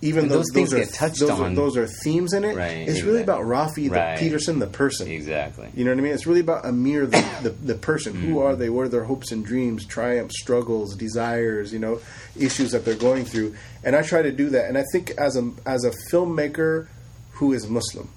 even 0.00 0.24
And 0.24 0.30
though 0.30 0.36
those 0.36 0.50
things 0.52 0.74
are 0.74 0.78
get 0.78 0.92
touched 0.92 1.20
those, 1.20 1.30
on. 1.30 1.52
Are, 1.52 1.54
those 1.54 1.76
are 1.78 1.86
themes 1.86 2.34
in 2.34 2.44
it. 2.44 2.56
Right, 2.56 2.86
It's 2.88 3.02
really 3.02 3.22
about 3.22 3.42
Rafi 3.42 3.84
the 3.84 3.90
Right. 3.90 4.18
Peterson, 4.18 4.58
the 4.58 4.66
person. 4.66 5.08
Exactly. 5.08 5.70
You 5.74 5.84
know 5.84 5.92
what 5.92 5.98
I 5.98 6.02
mean? 6.02 6.12
It's 6.12 6.26
really 6.26 6.40
about 6.40 6.66
Amir, 6.66 7.06
the, 7.06 7.24
the, 7.42 7.50
the 7.50 7.74
person. 7.74 8.14
Who 8.14 8.40
are 8.40 8.54
they? 8.54 8.68
What 8.68 8.82
are 8.82 8.88
their 8.88 9.04
hopes 9.04 9.32
and 9.32 9.44
dreams, 9.44 9.86
triumphs, 9.86 10.38
struggles, 10.38 10.94
desires? 10.94 11.72
You 11.72 11.78
know, 11.78 12.00
issues 12.38 12.72
that 12.72 12.84
they're 12.84 12.96
going 12.96 13.24
through. 13.24 13.54
And 13.82 13.96
I 13.96 14.02
try 14.02 14.20
to 14.22 14.32
do 14.32 14.50
that. 14.50 14.68
And 14.68 14.76
I 14.76 14.84
think 14.92 15.12
as 15.12 15.36
a 15.36 15.50
as 15.64 15.84
a 15.84 15.92
filmmaker 16.12 16.86
who 17.32 17.52
is 17.54 17.66
Muslim, 17.66 18.10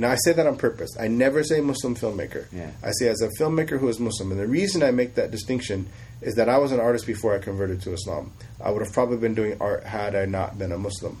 and 0.00 0.06
I 0.06 0.16
say 0.24 0.32
that 0.32 0.46
on 0.46 0.56
purpose. 0.56 0.96
I 0.98 1.08
never 1.08 1.44
say 1.44 1.60
Muslim 1.60 1.94
filmmaker. 1.94 2.46
Yeah. 2.50 2.70
I 2.82 2.90
say 2.92 3.08
as 3.08 3.20
a 3.20 3.28
filmmaker 3.38 3.78
who 3.78 3.86
is 3.90 4.00
Muslim. 4.00 4.32
And 4.32 4.40
the 4.40 4.46
reason 4.46 4.82
I 4.82 4.92
make 4.92 5.16
that 5.16 5.30
distinction 5.30 5.90
is 6.22 6.36
that 6.36 6.48
I 6.48 6.56
was 6.56 6.72
an 6.72 6.80
artist 6.80 7.06
before 7.06 7.34
I 7.34 7.38
converted 7.38 7.82
to 7.82 7.92
Islam. 7.92 8.32
I 8.64 8.70
would 8.70 8.80
have 8.80 8.94
probably 8.94 9.18
been 9.18 9.34
doing 9.34 9.58
art 9.60 9.84
had 9.84 10.16
I 10.16 10.24
not 10.24 10.58
been 10.58 10.72
a 10.72 10.78
Muslim. 10.78 11.20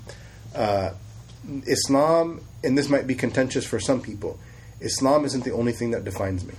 Uh, 0.54 0.92
Islam, 1.66 2.40
and 2.64 2.78
this 2.78 2.88
might 2.88 3.06
be 3.06 3.14
contentious 3.14 3.66
for 3.66 3.78
some 3.78 4.00
people, 4.00 4.40
Islam 4.80 5.26
isn't 5.26 5.44
the 5.44 5.52
only 5.52 5.72
thing 5.72 5.90
that 5.90 6.02
defines 6.02 6.46
me. 6.46 6.54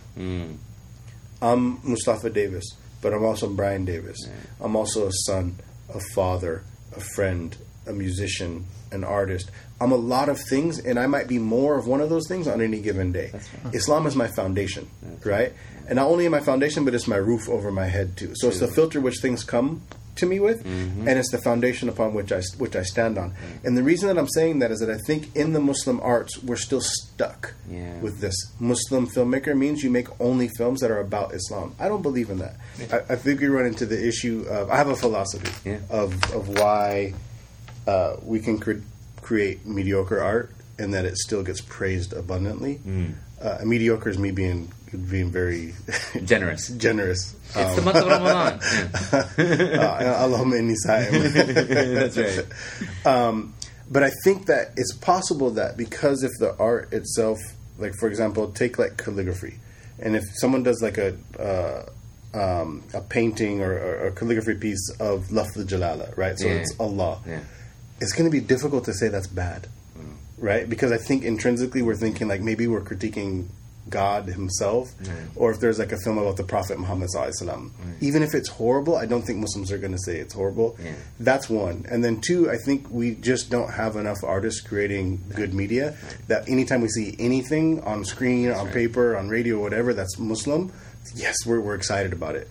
I'm 1.41 1.79
Mustafa 1.81 2.29
Davis, 2.29 2.65
but 3.01 3.15
I'm 3.15 3.25
also 3.25 3.49
Brian 3.49 3.83
Davis. 3.83 4.19
I'm 4.59 4.75
also 4.75 5.07
a 5.07 5.11
son, 5.25 5.55
a 5.91 5.99
father, 6.13 6.61
a 6.95 6.99
friend, 6.99 7.57
a 7.91 7.93
musician, 7.93 8.65
an 8.91 9.03
artist. 9.03 9.51
I'm 9.79 9.91
a 9.91 9.95
lot 10.15 10.29
of 10.29 10.39
things, 10.49 10.79
and 10.79 10.97
I 10.99 11.07
might 11.07 11.27
be 11.27 11.37
more 11.39 11.77
of 11.77 11.85
one 11.87 12.01
of 12.01 12.09
those 12.09 12.27
things 12.27 12.47
on 12.47 12.61
any 12.61 12.79
given 12.81 13.11
day. 13.11 13.31
Islam 13.73 14.05
is 14.07 14.15
my 14.15 14.27
foundation, 14.27 14.89
right? 15.23 15.53
And 15.87 15.95
not 15.97 16.07
only 16.07 16.27
my 16.29 16.39
foundation, 16.39 16.85
but 16.85 16.93
it's 16.95 17.07
my 17.07 17.17
roof 17.17 17.49
over 17.49 17.71
my 17.71 17.85
head 17.85 18.17
too. 18.17 18.31
So 18.35 18.47
it's 18.47 18.59
the 18.59 18.67
filter 18.67 18.99
which 19.01 19.19
things 19.21 19.43
come 19.43 19.81
to 20.17 20.25
me 20.25 20.39
with, 20.39 20.63
and 20.65 21.07
it's 21.07 21.31
the 21.31 21.39
foundation 21.41 21.89
upon 21.89 22.13
which 22.13 22.31
I 22.31 22.41
which 22.57 22.75
I 22.75 22.83
stand 22.83 23.17
on. 23.17 23.33
And 23.63 23.75
the 23.77 23.81
reason 23.81 24.07
that 24.09 24.17
I'm 24.19 24.27
saying 24.27 24.59
that 24.59 24.69
is 24.69 24.79
that 24.81 24.89
I 24.91 24.97
think 25.07 25.35
in 25.35 25.53
the 25.53 25.59
Muslim 25.59 25.99
arts 26.01 26.37
we're 26.43 26.57
still 26.57 26.81
stuck 26.81 27.53
Yeah. 27.69 27.97
with 28.01 28.19
this. 28.19 28.35
Muslim 28.59 29.07
filmmaker 29.07 29.57
means 29.57 29.83
you 29.83 29.89
make 29.89 30.07
only 30.21 30.49
films 30.57 30.81
that 30.81 30.91
are 30.91 30.99
about 30.99 31.33
Islam. 31.33 31.73
I 31.79 31.87
don't 31.87 32.01
believe 32.03 32.29
in 32.29 32.39
that. 32.39 32.55
I, 32.91 33.13
I 33.13 33.15
think 33.15 33.39
we 33.41 33.47
run 33.47 33.65
into 33.65 33.85
the 33.85 33.99
issue 34.11 34.45
of 34.49 34.69
I 34.69 34.75
have 34.75 34.89
a 34.89 34.95
philosophy 34.95 35.51
Yeah. 35.67 35.79
of 35.89 36.09
of 36.37 36.49
why 36.59 37.13
uh, 37.87 38.17
we 38.23 38.39
can 38.39 38.59
cre- 38.59 38.83
create 39.21 39.65
mediocre 39.65 40.21
art 40.21 40.51
and 40.79 40.93
that 40.93 41.05
it 41.05 41.17
still 41.17 41.43
gets 41.43 41.61
praised 41.61 42.13
abundantly. 42.13 42.79
Mm. 42.85 43.13
Uh, 43.41 43.57
mediocre 43.65 44.09
is 44.09 44.17
me 44.17 44.31
being 44.31 44.71
being 45.09 45.31
very 45.31 45.73
Generous. 46.25 46.67
generous. 46.69 47.33
It's 47.55 47.75
the 47.75 47.81
month 47.81 47.97
of 47.97 48.07
Ramadan. 48.07 48.59
Uh, 49.81 50.27
Allahumma 50.27 50.59
inni 50.59 50.75
sa'im. 50.75 51.33
That's 51.95 52.17
right. 52.17 53.47
but 53.89 54.03
I 54.03 54.11
think 54.23 54.45
that 54.47 54.71
it's 54.77 54.93
possible 54.95 55.51
that 55.51 55.77
because 55.77 56.23
if 56.23 56.31
the 56.39 56.55
art 56.59 56.91
itself, 56.93 57.39
like 57.77 57.93
for 57.99 58.07
example, 58.07 58.51
take 58.51 58.77
like 58.79 58.97
calligraphy, 58.97 59.55
and 59.99 60.15
if 60.15 60.23
someone 60.35 60.63
does 60.63 60.81
like 60.81 60.97
a 60.97 61.17
uh, 61.39 61.85
um, 62.37 62.83
a 62.93 63.01
painting 63.01 63.61
or, 63.61 63.71
or 63.73 64.07
a 64.07 64.11
calligraphy 64.11 64.55
piece 64.55 64.89
of 64.99 65.27
Lafz 65.27 65.55
Jalala, 65.65 66.15
right? 66.17 66.37
So 66.37 66.47
Yeah. 66.47 66.53
it's 66.55 66.73
Allah. 66.79 67.21
Yeah. 67.27 67.39
It's 68.01 68.11
going 68.11 68.29
to 68.29 68.31
be 68.31 68.41
difficult 68.41 68.83
to 68.85 68.93
say 68.93 69.07
that's 69.07 69.27
bad, 69.27 69.67
mm. 69.97 70.15
right? 70.37 70.69
Because 70.69 70.91
I 70.91 70.97
think 70.97 71.23
intrinsically 71.23 71.81
we're 71.81 71.95
thinking 71.95 72.27
like 72.27 72.41
maybe 72.41 72.67
we're 72.67 72.81
critiquing 72.81 73.47
God 73.89 74.25
Himself, 74.25 74.93
or 75.35 75.51
if 75.51 75.59
there's 75.59 75.79
like 75.79 75.91
a 75.91 75.97
film 75.97 76.17
about 76.17 76.37
the 76.37 76.43
Prophet 76.43 76.79
Muhammad 76.79 77.09
Sallallahu 77.09 77.41
Alaihi 77.41 77.71
Wasallam. 77.71 77.71
Even 77.99 78.21
if 78.23 78.33
it's 78.33 78.49
horrible, 78.49 78.95
I 78.95 79.05
don't 79.05 79.23
think 79.23 79.39
Muslims 79.39 79.71
are 79.71 79.77
going 79.77 79.91
to 79.91 79.99
say 79.99 80.17
it's 80.17 80.33
horrible. 80.33 80.77
Yeah. 80.83 80.93
That's 81.19 81.49
one. 81.49 81.85
And 81.89 82.03
then 82.03 82.21
two, 82.21 82.49
I 82.49 82.57
think 82.57 82.89
we 82.89 83.15
just 83.15 83.49
don't 83.49 83.71
have 83.71 83.95
enough 83.95 84.23
artists 84.23 84.61
creating 84.61 85.23
good 85.35 85.53
media 85.53 85.97
that 86.27 86.47
anytime 86.47 86.81
we 86.81 86.89
see 86.89 87.15
anything 87.19 87.81
on 87.81 88.05
screen, 88.05 88.51
on 88.51 88.69
paper, 88.69 89.17
on 89.17 89.29
radio, 89.29 89.59
whatever 89.59 89.93
that's 89.93 90.17
Muslim, 90.19 90.71
yes, 91.15 91.35
we're, 91.45 91.59
we're 91.59 91.75
excited 91.75 92.13
about 92.13 92.35
it. 92.35 92.47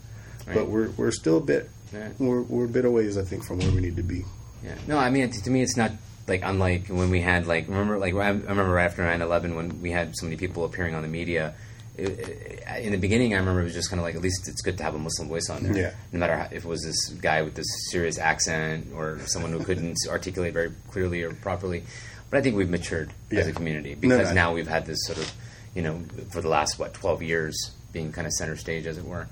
Right. 0.46 0.56
But 0.56 0.68
we're, 0.68 0.90
we're 0.90 1.12
still 1.12 1.38
a 1.38 1.42
bit, 1.42 1.70
Right. 1.92 2.12
we're, 2.20 2.42
we're 2.42 2.66
a 2.66 2.68
bit 2.68 2.84
a 2.84 2.90
ways, 2.90 3.16
I 3.18 3.22
think, 3.22 3.44
from 3.44 3.58
where 3.58 3.70
we 3.70 3.80
need 3.80 3.96
to 3.96 4.02
be. 4.02 4.24
Yeah. 4.64 4.74
No, 4.86 4.98
I 4.98 5.10
mean, 5.10 5.30
to 5.30 5.50
me, 5.50 5.62
it's 5.62 5.76
not 5.76 5.92
like 6.28 6.42
unlike 6.44 6.88
when 6.88 7.10
we 7.10 7.20
had 7.20 7.46
like 7.46 7.66
remember 7.68 7.98
like 7.98 8.14
I 8.14 8.28
remember 8.30 8.64
right 8.70 8.84
after 8.84 9.02
9-11 9.02 9.56
when 9.56 9.80
we 9.82 9.90
had 9.90 10.14
so 10.16 10.26
many 10.26 10.36
people 10.36 10.64
appearing 10.64 10.94
on 10.94 11.02
the 11.02 11.08
media. 11.08 11.54
It, 11.96 12.08
it- 12.18 12.56
in 12.80 12.92
the 12.92 12.98
beginning, 12.98 13.34
I 13.34 13.38
remember 13.38 13.62
it 13.62 13.64
was 13.64 13.74
just 13.74 13.90
kind 13.90 13.98
of 13.98 14.04
like 14.04 14.14
at 14.14 14.22
least 14.22 14.46
it's 14.48 14.62
good 14.62 14.78
to 14.78 14.84
have 14.84 14.94
a 14.94 14.98
Muslim 14.98 15.28
voice 15.28 15.50
on 15.50 15.64
there. 15.64 15.76
Yeah. 15.76 15.94
No 16.12 16.20
matter 16.20 16.36
how, 16.36 16.44
if 16.52 16.64
it 16.64 16.68
was 16.68 16.82
this 16.84 17.08
guy 17.20 17.42
with 17.42 17.54
this 17.56 17.66
serious 17.90 18.16
accent 18.16 18.86
or 18.94 19.18
someone 19.26 19.50
who 19.50 19.62
couldn't 19.64 19.96
articulate 20.08 20.54
very 20.54 20.70
clearly 20.88 21.22
or 21.24 21.32
properly. 21.34 21.82
But 22.30 22.38
I 22.38 22.42
think 22.42 22.54
we've 22.56 22.70
matured 22.70 23.10
as 23.32 23.46
a 23.46 23.50
Yeah. 23.50 23.54
community 23.56 23.94
No, 23.96 24.00
because 24.00 24.28
I- 24.30 24.34
now 24.34 24.54
we've 24.54 24.68
had 24.68 24.86
this 24.86 25.04
sort 25.04 25.18
of 25.18 25.30
you 25.74 25.82
know 25.82 26.00
for 26.30 26.40
the 26.40 26.48
last 26.48 26.78
what 26.78 26.94
twelve 26.94 27.22
years 27.22 27.72
being 27.92 28.12
kind 28.12 28.26
of 28.26 28.32
center 28.34 28.56
stage 28.56 28.86
as 28.86 28.96
it 28.98 29.04
were. 29.04 29.26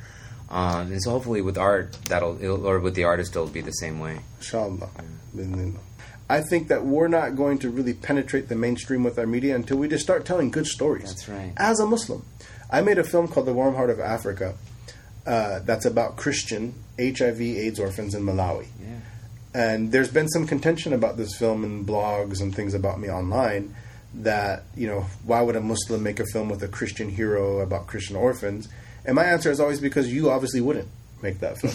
Um, 0.50 0.92
and 0.92 1.02
so 1.02 1.10
hopefully 1.10 1.42
with 1.42 1.58
art 1.58 1.92
that'll 2.06 2.66
or 2.66 2.78
with 2.78 2.94
the 2.94 3.04
artist 3.04 3.32
it'll 3.32 3.48
be 3.48 3.60
the 3.60 3.70
same 3.72 4.00
way. 4.00 4.20
Inshallah. 4.38 4.88
I 6.30 6.40
think 6.42 6.68
that 6.68 6.84
we're 6.84 7.08
not 7.08 7.36
going 7.36 7.58
to 7.60 7.70
really 7.70 7.94
penetrate 7.94 8.48
the 8.48 8.56
mainstream 8.56 9.02
with 9.02 9.18
our 9.18 9.26
media 9.26 9.54
until 9.54 9.78
we 9.78 9.88
just 9.88 10.04
start 10.04 10.24
telling 10.24 10.50
good 10.50 10.66
stories. 10.66 11.04
That's 11.04 11.28
right. 11.28 11.52
As 11.56 11.80
a 11.80 11.86
Muslim, 11.86 12.24
I 12.70 12.82
made 12.82 12.98
a 12.98 13.04
film 13.04 13.28
called 13.28 13.46
The 13.46 13.54
Warm 13.54 13.74
Heart 13.74 13.90
of 13.90 14.00
Africa 14.00 14.54
uh, 15.28 15.60
that's 15.60 15.84
about 15.84 16.16
Christian 16.16 16.74
HIV/AIDS 16.98 17.78
orphans 17.78 18.14
in 18.14 18.22
Malawi. 18.22 18.66
Yeah. 18.80 19.00
And 19.54 19.92
there's 19.92 20.10
been 20.10 20.28
some 20.28 20.46
contention 20.46 20.92
about 20.94 21.16
this 21.18 21.36
film 21.36 21.64
in 21.64 21.84
blogs 21.84 22.40
and 22.40 22.54
things 22.54 22.72
about 22.74 22.98
me 22.98 23.10
online 23.10 23.74
that, 24.14 24.64
you 24.74 24.86
know, 24.86 25.06
why 25.24 25.42
would 25.42 25.56
a 25.56 25.60
Muslim 25.60 26.02
make 26.02 26.18
a 26.18 26.24
film 26.32 26.48
with 26.48 26.62
a 26.62 26.68
Christian 26.68 27.10
hero 27.10 27.60
about 27.60 27.86
Christian 27.86 28.16
orphans? 28.16 28.68
And 29.08 29.14
my 29.16 29.24
answer 29.24 29.50
is 29.50 29.58
always 29.58 29.80
because 29.80 30.12
you 30.12 30.30
obviously 30.30 30.60
wouldn't 30.60 30.86
make 31.22 31.40
that 31.40 31.58
film. 31.58 31.72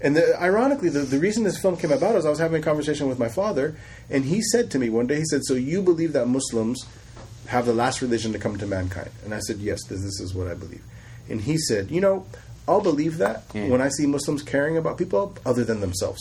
and 0.00 0.16
the, 0.16 0.38
ironically, 0.42 0.88
the, 0.88 1.00
the 1.00 1.20
reason 1.20 1.44
this 1.44 1.56
film 1.56 1.76
came 1.76 1.92
about 1.92 2.16
is 2.16 2.26
I 2.26 2.30
was 2.30 2.40
having 2.40 2.60
a 2.60 2.64
conversation 2.64 3.08
with 3.08 3.18
my 3.18 3.28
father, 3.28 3.76
and 4.10 4.24
he 4.24 4.42
said 4.42 4.72
to 4.72 4.78
me 4.80 4.90
one 4.90 5.06
day, 5.06 5.18
he 5.18 5.24
said, 5.24 5.44
So 5.44 5.54
you 5.54 5.80
believe 5.82 6.12
that 6.14 6.26
Muslims 6.26 6.84
have 7.46 7.64
the 7.64 7.72
last 7.72 8.02
religion 8.02 8.32
to 8.32 8.38
come 8.40 8.58
to 8.58 8.66
mankind? 8.66 9.10
And 9.24 9.32
I 9.32 9.38
said, 9.38 9.58
Yes, 9.58 9.84
this, 9.88 10.02
this 10.02 10.18
is 10.20 10.34
what 10.34 10.48
I 10.48 10.54
believe. 10.54 10.82
And 11.30 11.40
he 11.42 11.56
said, 11.56 11.92
You 11.92 12.00
know, 12.00 12.26
I'll 12.66 12.80
believe 12.80 13.18
that 13.18 13.44
Yeah. 13.54 13.68
when 13.68 13.80
I 13.80 13.88
see 13.88 14.06
Muslims 14.06 14.42
caring 14.42 14.76
about 14.76 14.98
people 14.98 15.36
other 15.46 15.62
than 15.62 15.80
themselves. 15.80 16.20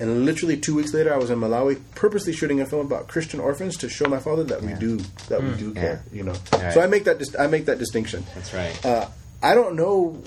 And 0.00 0.24
literally 0.26 0.56
two 0.58 0.74
weeks 0.76 0.92
later, 0.92 1.12
I 1.12 1.16
was 1.16 1.30
in 1.30 1.40
Malawi, 1.40 1.80
purposely 1.96 2.32
shooting 2.32 2.60
a 2.60 2.66
film 2.66 2.86
about 2.86 3.08
Christian 3.08 3.40
orphans 3.40 3.76
to 3.78 3.88
show 3.88 4.04
my 4.08 4.18
father 4.20 4.44
that 4.44 4.62
we 4.62 4.74
do 4.74 4.98
that 5.28 5.42
we 5.42 5.54
do 5.54 5.72
care. 5.74 6.02
You 6.12 6.22
know, 6.24 6.34
Right. 6.52 6.72
so 6.74 6.80
I 6.82 6.86
make 6.86 7.04
that 7.04 7.18
dis- 7.18 7.34
I 7.36 7.46
make 7.48 7.64
that 7.64 7.78
distinction. 7.78 8.24
That's 8.36 8.52
right. 8.54 8.84
Uh, 8.86 9.06
I 9.42 9.54
don't 9.54 9.76
know 9.76 10.22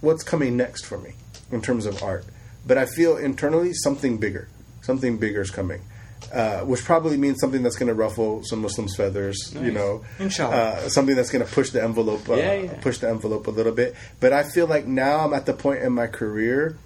what's 0.00 0.22
coming 0.22 0.56
next 0.56 0.84
for 0.86 0.98
me 0.98 1.14
in 1.50 1.62
terms 1.62 1.86
of 1.86 2.02
art, 2.02 2.24
but 2.66 2.78
I 2.78 2.86
feel 2.86 3.16
internally 3.16 3.72
something 3.72 4.18
bigger, 4.18 4.48
something 4.82 5.18
bigger 5.18 5.40
is 5.40 5.50
coming. 5.50 5.82
Uh, 6.32 6.60
which 6.60 6.82
probably 6.84 7.18
means 7.18 7.38
something 7.38 7.62
that's 7.62 7.76
going 7.76 7.86
to 7.86 7.94
ruffle 7.94 8.42
some 8.44 8.62
Muslims' 8.62 8.96
feathers, 8.96 9.54
you 9.54 9.70
know. 9.70 10.02
Inshallah. 10.18 10.56
Uh, 10.56 10.88
something 10.88 11.14
that's 11.14 11.30
going 11.30 11.44
to 11.44 11.52
push 11.52 11.70
the 11.70 11.82
envelope, 11.82 12.28
uh, 12.28 12.34
Yeah, 12.34 12.54
yeah. 12.54 12.80
push 12.80 12.98
the 12.98 13.08
envelope 13.08 13.46
a 13.46 13.50
little 13.50 13.72
bit. 13.72 13.94
But 14.20 14.32
I 14.32 14.42
feel 14.42 14.66
like 14.66 14.86
now 14.86 15.20
I'm 15.20 15.34
at 15.34 15.44
the 15.44 15.52
point 15.52 15.82
in 15.82 15.92
my 15.92 16.06
career. 16.06 16.78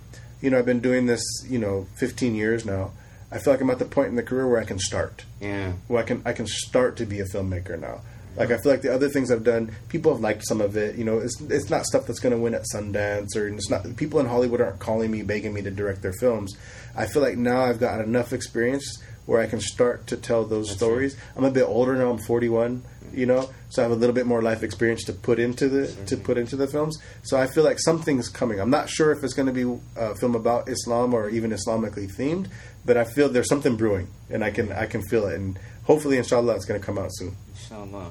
You 0.42 0.50
know, 0.50 0.59
I've 0.59 0.66
been 0.66 0.80
doing 0.80 1.06
this, 1.06 1.22
you 1.48 1.59
know, 1.59 1.86
15 1.94 2.34
years 2.34 2.66
now. 2.66 2.90
I 3.30 3.38
feel 3.38 3.52
like 3.52 3.60
I'm 3.60 3.70
at 3.70 3.78
the 3.78 3.84
point 3.84 4.09
in 4.09 4.16
the 4.16 4.22
career 4.22 4.48
where 4.48 4.60
I 4.60 4.64
can 4.64 4.78
start 4.78 5.24
yeah. 5.40 5.72
where 5.86 6.02
I 6.02 6.06
can 6.06 6.22
I 6.24 6.32
can 6.32 6.46
start 6.46 6.96
to 6.96 7.06
be 7.06 7.20
a 7.20 7.24
filmmaker 7.24 7.78
now. 7.78 8.00
Like 8.39 8.52
I 8.52 8.59
feel 8.59 8.70
like 8.70 8.82
the 8.82 8.94
other 8.94 9.09
things 9.09 9.31
I've 9.31 9.43
done, 9.43 9.73
people 9.89 10.12
have 10.12 10.20
liked 10.20 10.47
some 10.47 10.60
of 10.60 10.77
it. 10.77 10.97
You 10.97 11.05
know, 11.05 11.19
it's 11.19 11.40
it's 11.40 11.70
not 11.70 11.85
stuff 11.85 12.06
that's 12.06 12.20
going 12.20 12.35
to 12.35 12.40
win 12.40 12.55
at 12.55 12.65
Sundance, 12.73 13.36
or 13.36 13.48
it's 13.48 13.69
not 13.69 13.97
people 13.97 14.20
in 14.20 14.27
Hollywood 14.27 14.60
aren't 14.60 14.78
calling 14.78 15.10
me 15.10 15.23
begging 15.23 15.52
me 15.52 15.62
to 15.62 15.70
direct 15.70 16.02
their 16.02 16.12
films. 16.12 16.56
I 16.97 17.06
feel 17.06 17.23
like 17.23 17.36
now 17.36 17.62
I've 17.62 17.81
got 17.81 18.01
enough 18.01 18.32
experience 18.32 19.02
where 19.27 19.43
I 19.43 19.47
can 19.47 19.60
start 19.60 20.06
to 20.06 20.16
tell 20.16 20.44
those 20.44 20.70
stories. 20.70 21.16
I'm 21.36 21.44
a 21.44 21.51
bit 21.51 21.65
older 21.65 21.94
now. 21.97 22.10
I'm 22.10 22.19
41. 22.19 22.82
You 23.12 23.24
know, 23.24 23.48
so 23.70 23.81
I 23.81 23.85
have 23.85 23.93
a 23.93 23.94
little 23.94 24.15
bit 24.15 24.27
more 24.27 24.43
life 24.43 24.62
experience 24.62 25.02
to 25.05 25.15
put 25.15 25.39
into 25.39 25.69
the 25.69 25.86
to 25.86 26.16
mm-hmm. 26.16 26.24
put 26.24 26.36
into 26.36 26.56
the 26.56 26.66
films. 26.66 26.98
So 27.23 27.39
I 27.39 27.47
feel 27.47 27.65
like 27.65 27.78
something's 27.81 28.28
coming. 28.28 28.60
I'm 28.60 28.70
not 28.70 28.90
sure 28.90 29.12
if 29.12 29.24
it's 29.24 29.32
going 29.32 29.47
to 29.47 29.52
be 29.52 29.81
a 29.97 30.15
film 30.15 30.35
about 30.35 30.69
Islam 30.69 31.15
or 31.15 31.31
even 31.31 31.51
Islamically 31.51 32.12
themed, 32.15 32.48
but 32.85 32.98
I 32.98 33.05
feel 33.05 33.31
there's 33.31 33.48
something 33.48 33.77
brewing, 33.77 34.09
and 34.28 34.44
I 34.44 34.51
can 34.51 34.73
I 34.73 34.85
can 34.85 35.02
feel 35.02 35.27
it, 35.27 35.36
and 35.36 35.59
hopefully, 35.85 36.19
inshallah, 36.19 36.55
it's 36.55 36.66
going 36.66 36.78
to 36.78 36.86
come 36.86 36.98
out 36.98 37.10
soon. 37.12 37.35
Inshallah. 37.55 38.10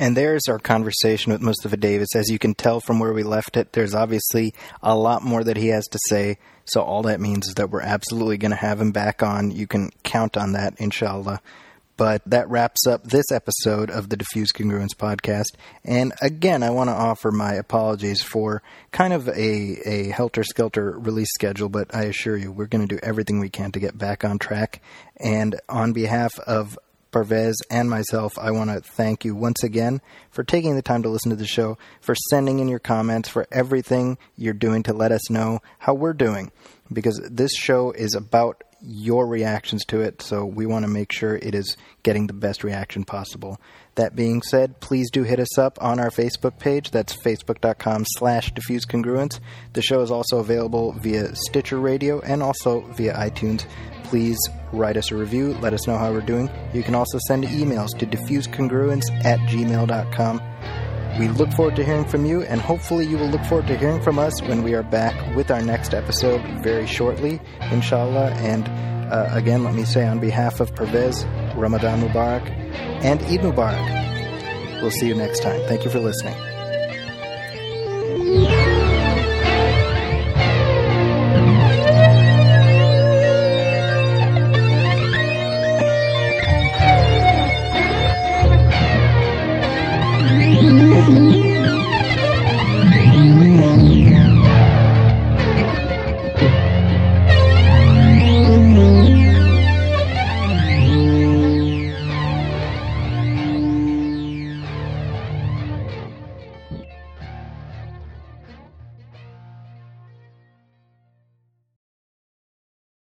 And 0.00 0.16
there's 0.16 0.48
our 0.48 0.58
conversation 0.58 1.30
with 1.30 1.42
Mustafa 1.42 1.76
Davis. 1.76 2.16
As 2.16 2.30
you 2.30 2.38
can 2.38 2.54
tell 2.54 2.80
from 2.80 2.98
where 3.00 3.12
we 3.12 3.22
left 3.22 3.58
it, 3.58 3.74
there's 3.74 3.94
obviously 3.94 4.54
a 4.82 4.96
lot 4.96 5.22
more 5.22 5.44
that 5.44 5.58
he 5.58 5.68
has 5.68 5.86
to 5.88 5.98
say. 6.08 6.38
So 6.64 6.80
all 6.80 7.02
that 7.02 7.20
means 7.20 7.48
is 7.48 7.54
that 7.56 7.68
we're 7.68 7.82
absolutely 7.82 8.38
going 8.38 8.52
to 8.52 8.56
have 8.56 8.80
him 8.80 8.92
back 8.92 9.22
on. 9.22 9.50
You 9.50 9.66
can 9.66 9.90
count 10.02 10.38
on 10.38 10.52
that, 10.52 10.80
inshallah. 10.80 11.42
But 11.98 12.22
that 12.24 12.48
wraps 12.48 12.86
up 12.86 13.04
this 13.04 13.30
episode 13.30 13.90
of 13.90 14.08
the 14.08 14.16
Diffuse 14.16 14.52
Congruence 14.52 14.96
podcast. 14.96 15.54
And 15.84 16.14
again, 16.22 16.62
I 16.62 16.70
want 16.70 16.88
to 16.88 16.94
offer 16.94 17.30
my 17.30 17.52
apologies 17.52 18.22
for 18.22 18.62
kind 18.92 19.12
of 19.12 19.28
a, 19.28 19.32
a 19.84 20.08
helter 20.08 20.44
skelter 20.44 20.98
release 20.98 21.28
schedule, 21.34 21.68
but 21.68 21.94
I 21.94 22.04
assure 22.04 22.38
you, 22.38 22.52
we're 22.52 22.68
going 22.68 22.88
to 22.88 22.94
do 22.94 23.00
everything 23.02 23.38
we 23.38 23.50
can 23.50 23.70
to 23.72 23.80
get 23.80 23.98
back 23.98 24.24
on 24.24 24.38
track. 24.38 24.80
And 25.18 25.60
on 25.68 25.92
behalf 25.92 26.38
of 26.46 26.78
Parvez 27.10 27.56
and 27.70 27.90
myself, 27.90 28.38
I 28.38 28.50
want 28.50 28.70
to 28.70 28.80
thank 28.80 29.24
you 29.24 29.34
once 29.34 29.62
again 29.62 30.00
for 30.30 30.44
taking 30.44 30.76
the 30.76 30.82
time 30.82 31.02
to 31.02 31.08
listen 31.08 31.30
to 31.30 31.36
the 31.36 31.46
show, 31.46 31.76
for 32.00 32.14
sending 32.30 32.60
in 32.60 32.68
your 32.68 32.78
comments, 32.78 33.28
for 33.28 33.46
everything 33.50 34.18
you're 34.36 34.54
doing 34.54 34.82
to 34.84 34.92
let 34.92 35.12
us 35.12 35.30
know 35.30 35.60
how 35.78 35.94
we're 35.94 36.12
doing. 36.12 36.52
Because 36.92 37.20
this 37.30 37.52
show 37.54 37.90
is 37.92 38.14
about 38.14 38.62
your 38.82 39.26
reactions 39.26 39.84
to 39.86 40.00
it, 40.00 40.22
so 40.22 40.44
we 40.44 40.66
want 40.66 40.84
to 40.84 40.90
make 40.90 41.12
sure 41.12 41.36
it 41.36 41.54
is 41.54 41.76
getting 42.02 42.26
the 42.26 42.32
best 42.32 42.64
reaction 42.64 43.04
possible. 43.04 43.60
That 43.96 44.16
being 44.16 44.42
said, 44.42 44.80
please 44.80 45.10
do 45.10 45.24
hit 45.24 45.40
us 45.40 45.58
up 45.58 45.78
on 45.82 45.98
our 45.98 46.10
Facebook 46.10 46.58
page. 46.58 46.90
That's 46.90 47.16
facebook.com 47.16 48.04
slash 48.06 48.52
diffuse 48.52 48.86
congruence. 48.86 49.40
The 49.72 49.82
show 49.82 50.00
is 50.00 50.10
also 50.10 50.38
available 50.38 50.92
via 50.92 51.34
Stitcher 51.34 51.78
Radio 51.78 52.20
and 52.20 52.42
also 52.42 52.80
via 52.92 53.14
iTunes. 53.14 53.66
Please 54.04 54.38
write 54.72 54.96
us 54.96 55.10
a 55.10 55.16
review. 55.16 55.54
Let 55.60 55.74
us 55.74 55.86
know 55.86 55.98
how 55.98 56.12
we're 56.12 56.20
doing. 56.20 56.50
You 56.72 56.82
can 56.82 56.94
also 56.94 57.18
send 57.28 57.44
emails 57.44 57.96
to 57.98 58.06
diffusecongruence 58.06 59.10
at 59.24 59.38
gmail.com. 59.40 60.40
We 61.18 61.28
look 61.28 61.52
forward 61.52 61.76
to 61.76 61.84
hearing 61.84 62.06
from 62.06 62.24
you, 62.24 62.42
and 62.42 62.60
hopefully, 62.60 63.06
you 63.06 63.18
will 63.18 63.28
look 63.28 63.44
forward 63.44 63.66
to 63.66 63.76
hearing 63.76 64.00
from 64.02 64.18
us 64.18 64.40
when 64.42 64.62
we 64.62 64.74
are 64.74 64.82
back 64.82 65.14
with 65.36 65.50
our 65.50 65.60
next 65.60 65.92
episode 65.92 66.40
very 66.62 66.86
shortly, 66.86 67.40
inshallah. 67.70 68.30
And 68.38 68.66
uh, 69.12 69.28
again, 69.32 69.64
let 69.64 69.74
me 69.74 69.84
say 69.84 70.06
on 70.06 70.20
behalf 70.20 70.60
of 70.60 70.74
Parvez, 70.74 71.24
Ramadan 71.56 72.00
Mubarak, 72.00 72.48
and 73.04 73.20
Eid 73.22 73.40
Mubarak, 73.40 74.80
we'll 74.80 74.90
see 74.90 75.08
you 75.08 75.14
next 75.14 75.42
time. 75.42 75.60
Thank 75.66 75.84
you 75.84 75.90
for 75.90 76.00
listening. 76.00 76.36
Mm-hmm. 90.60 90.89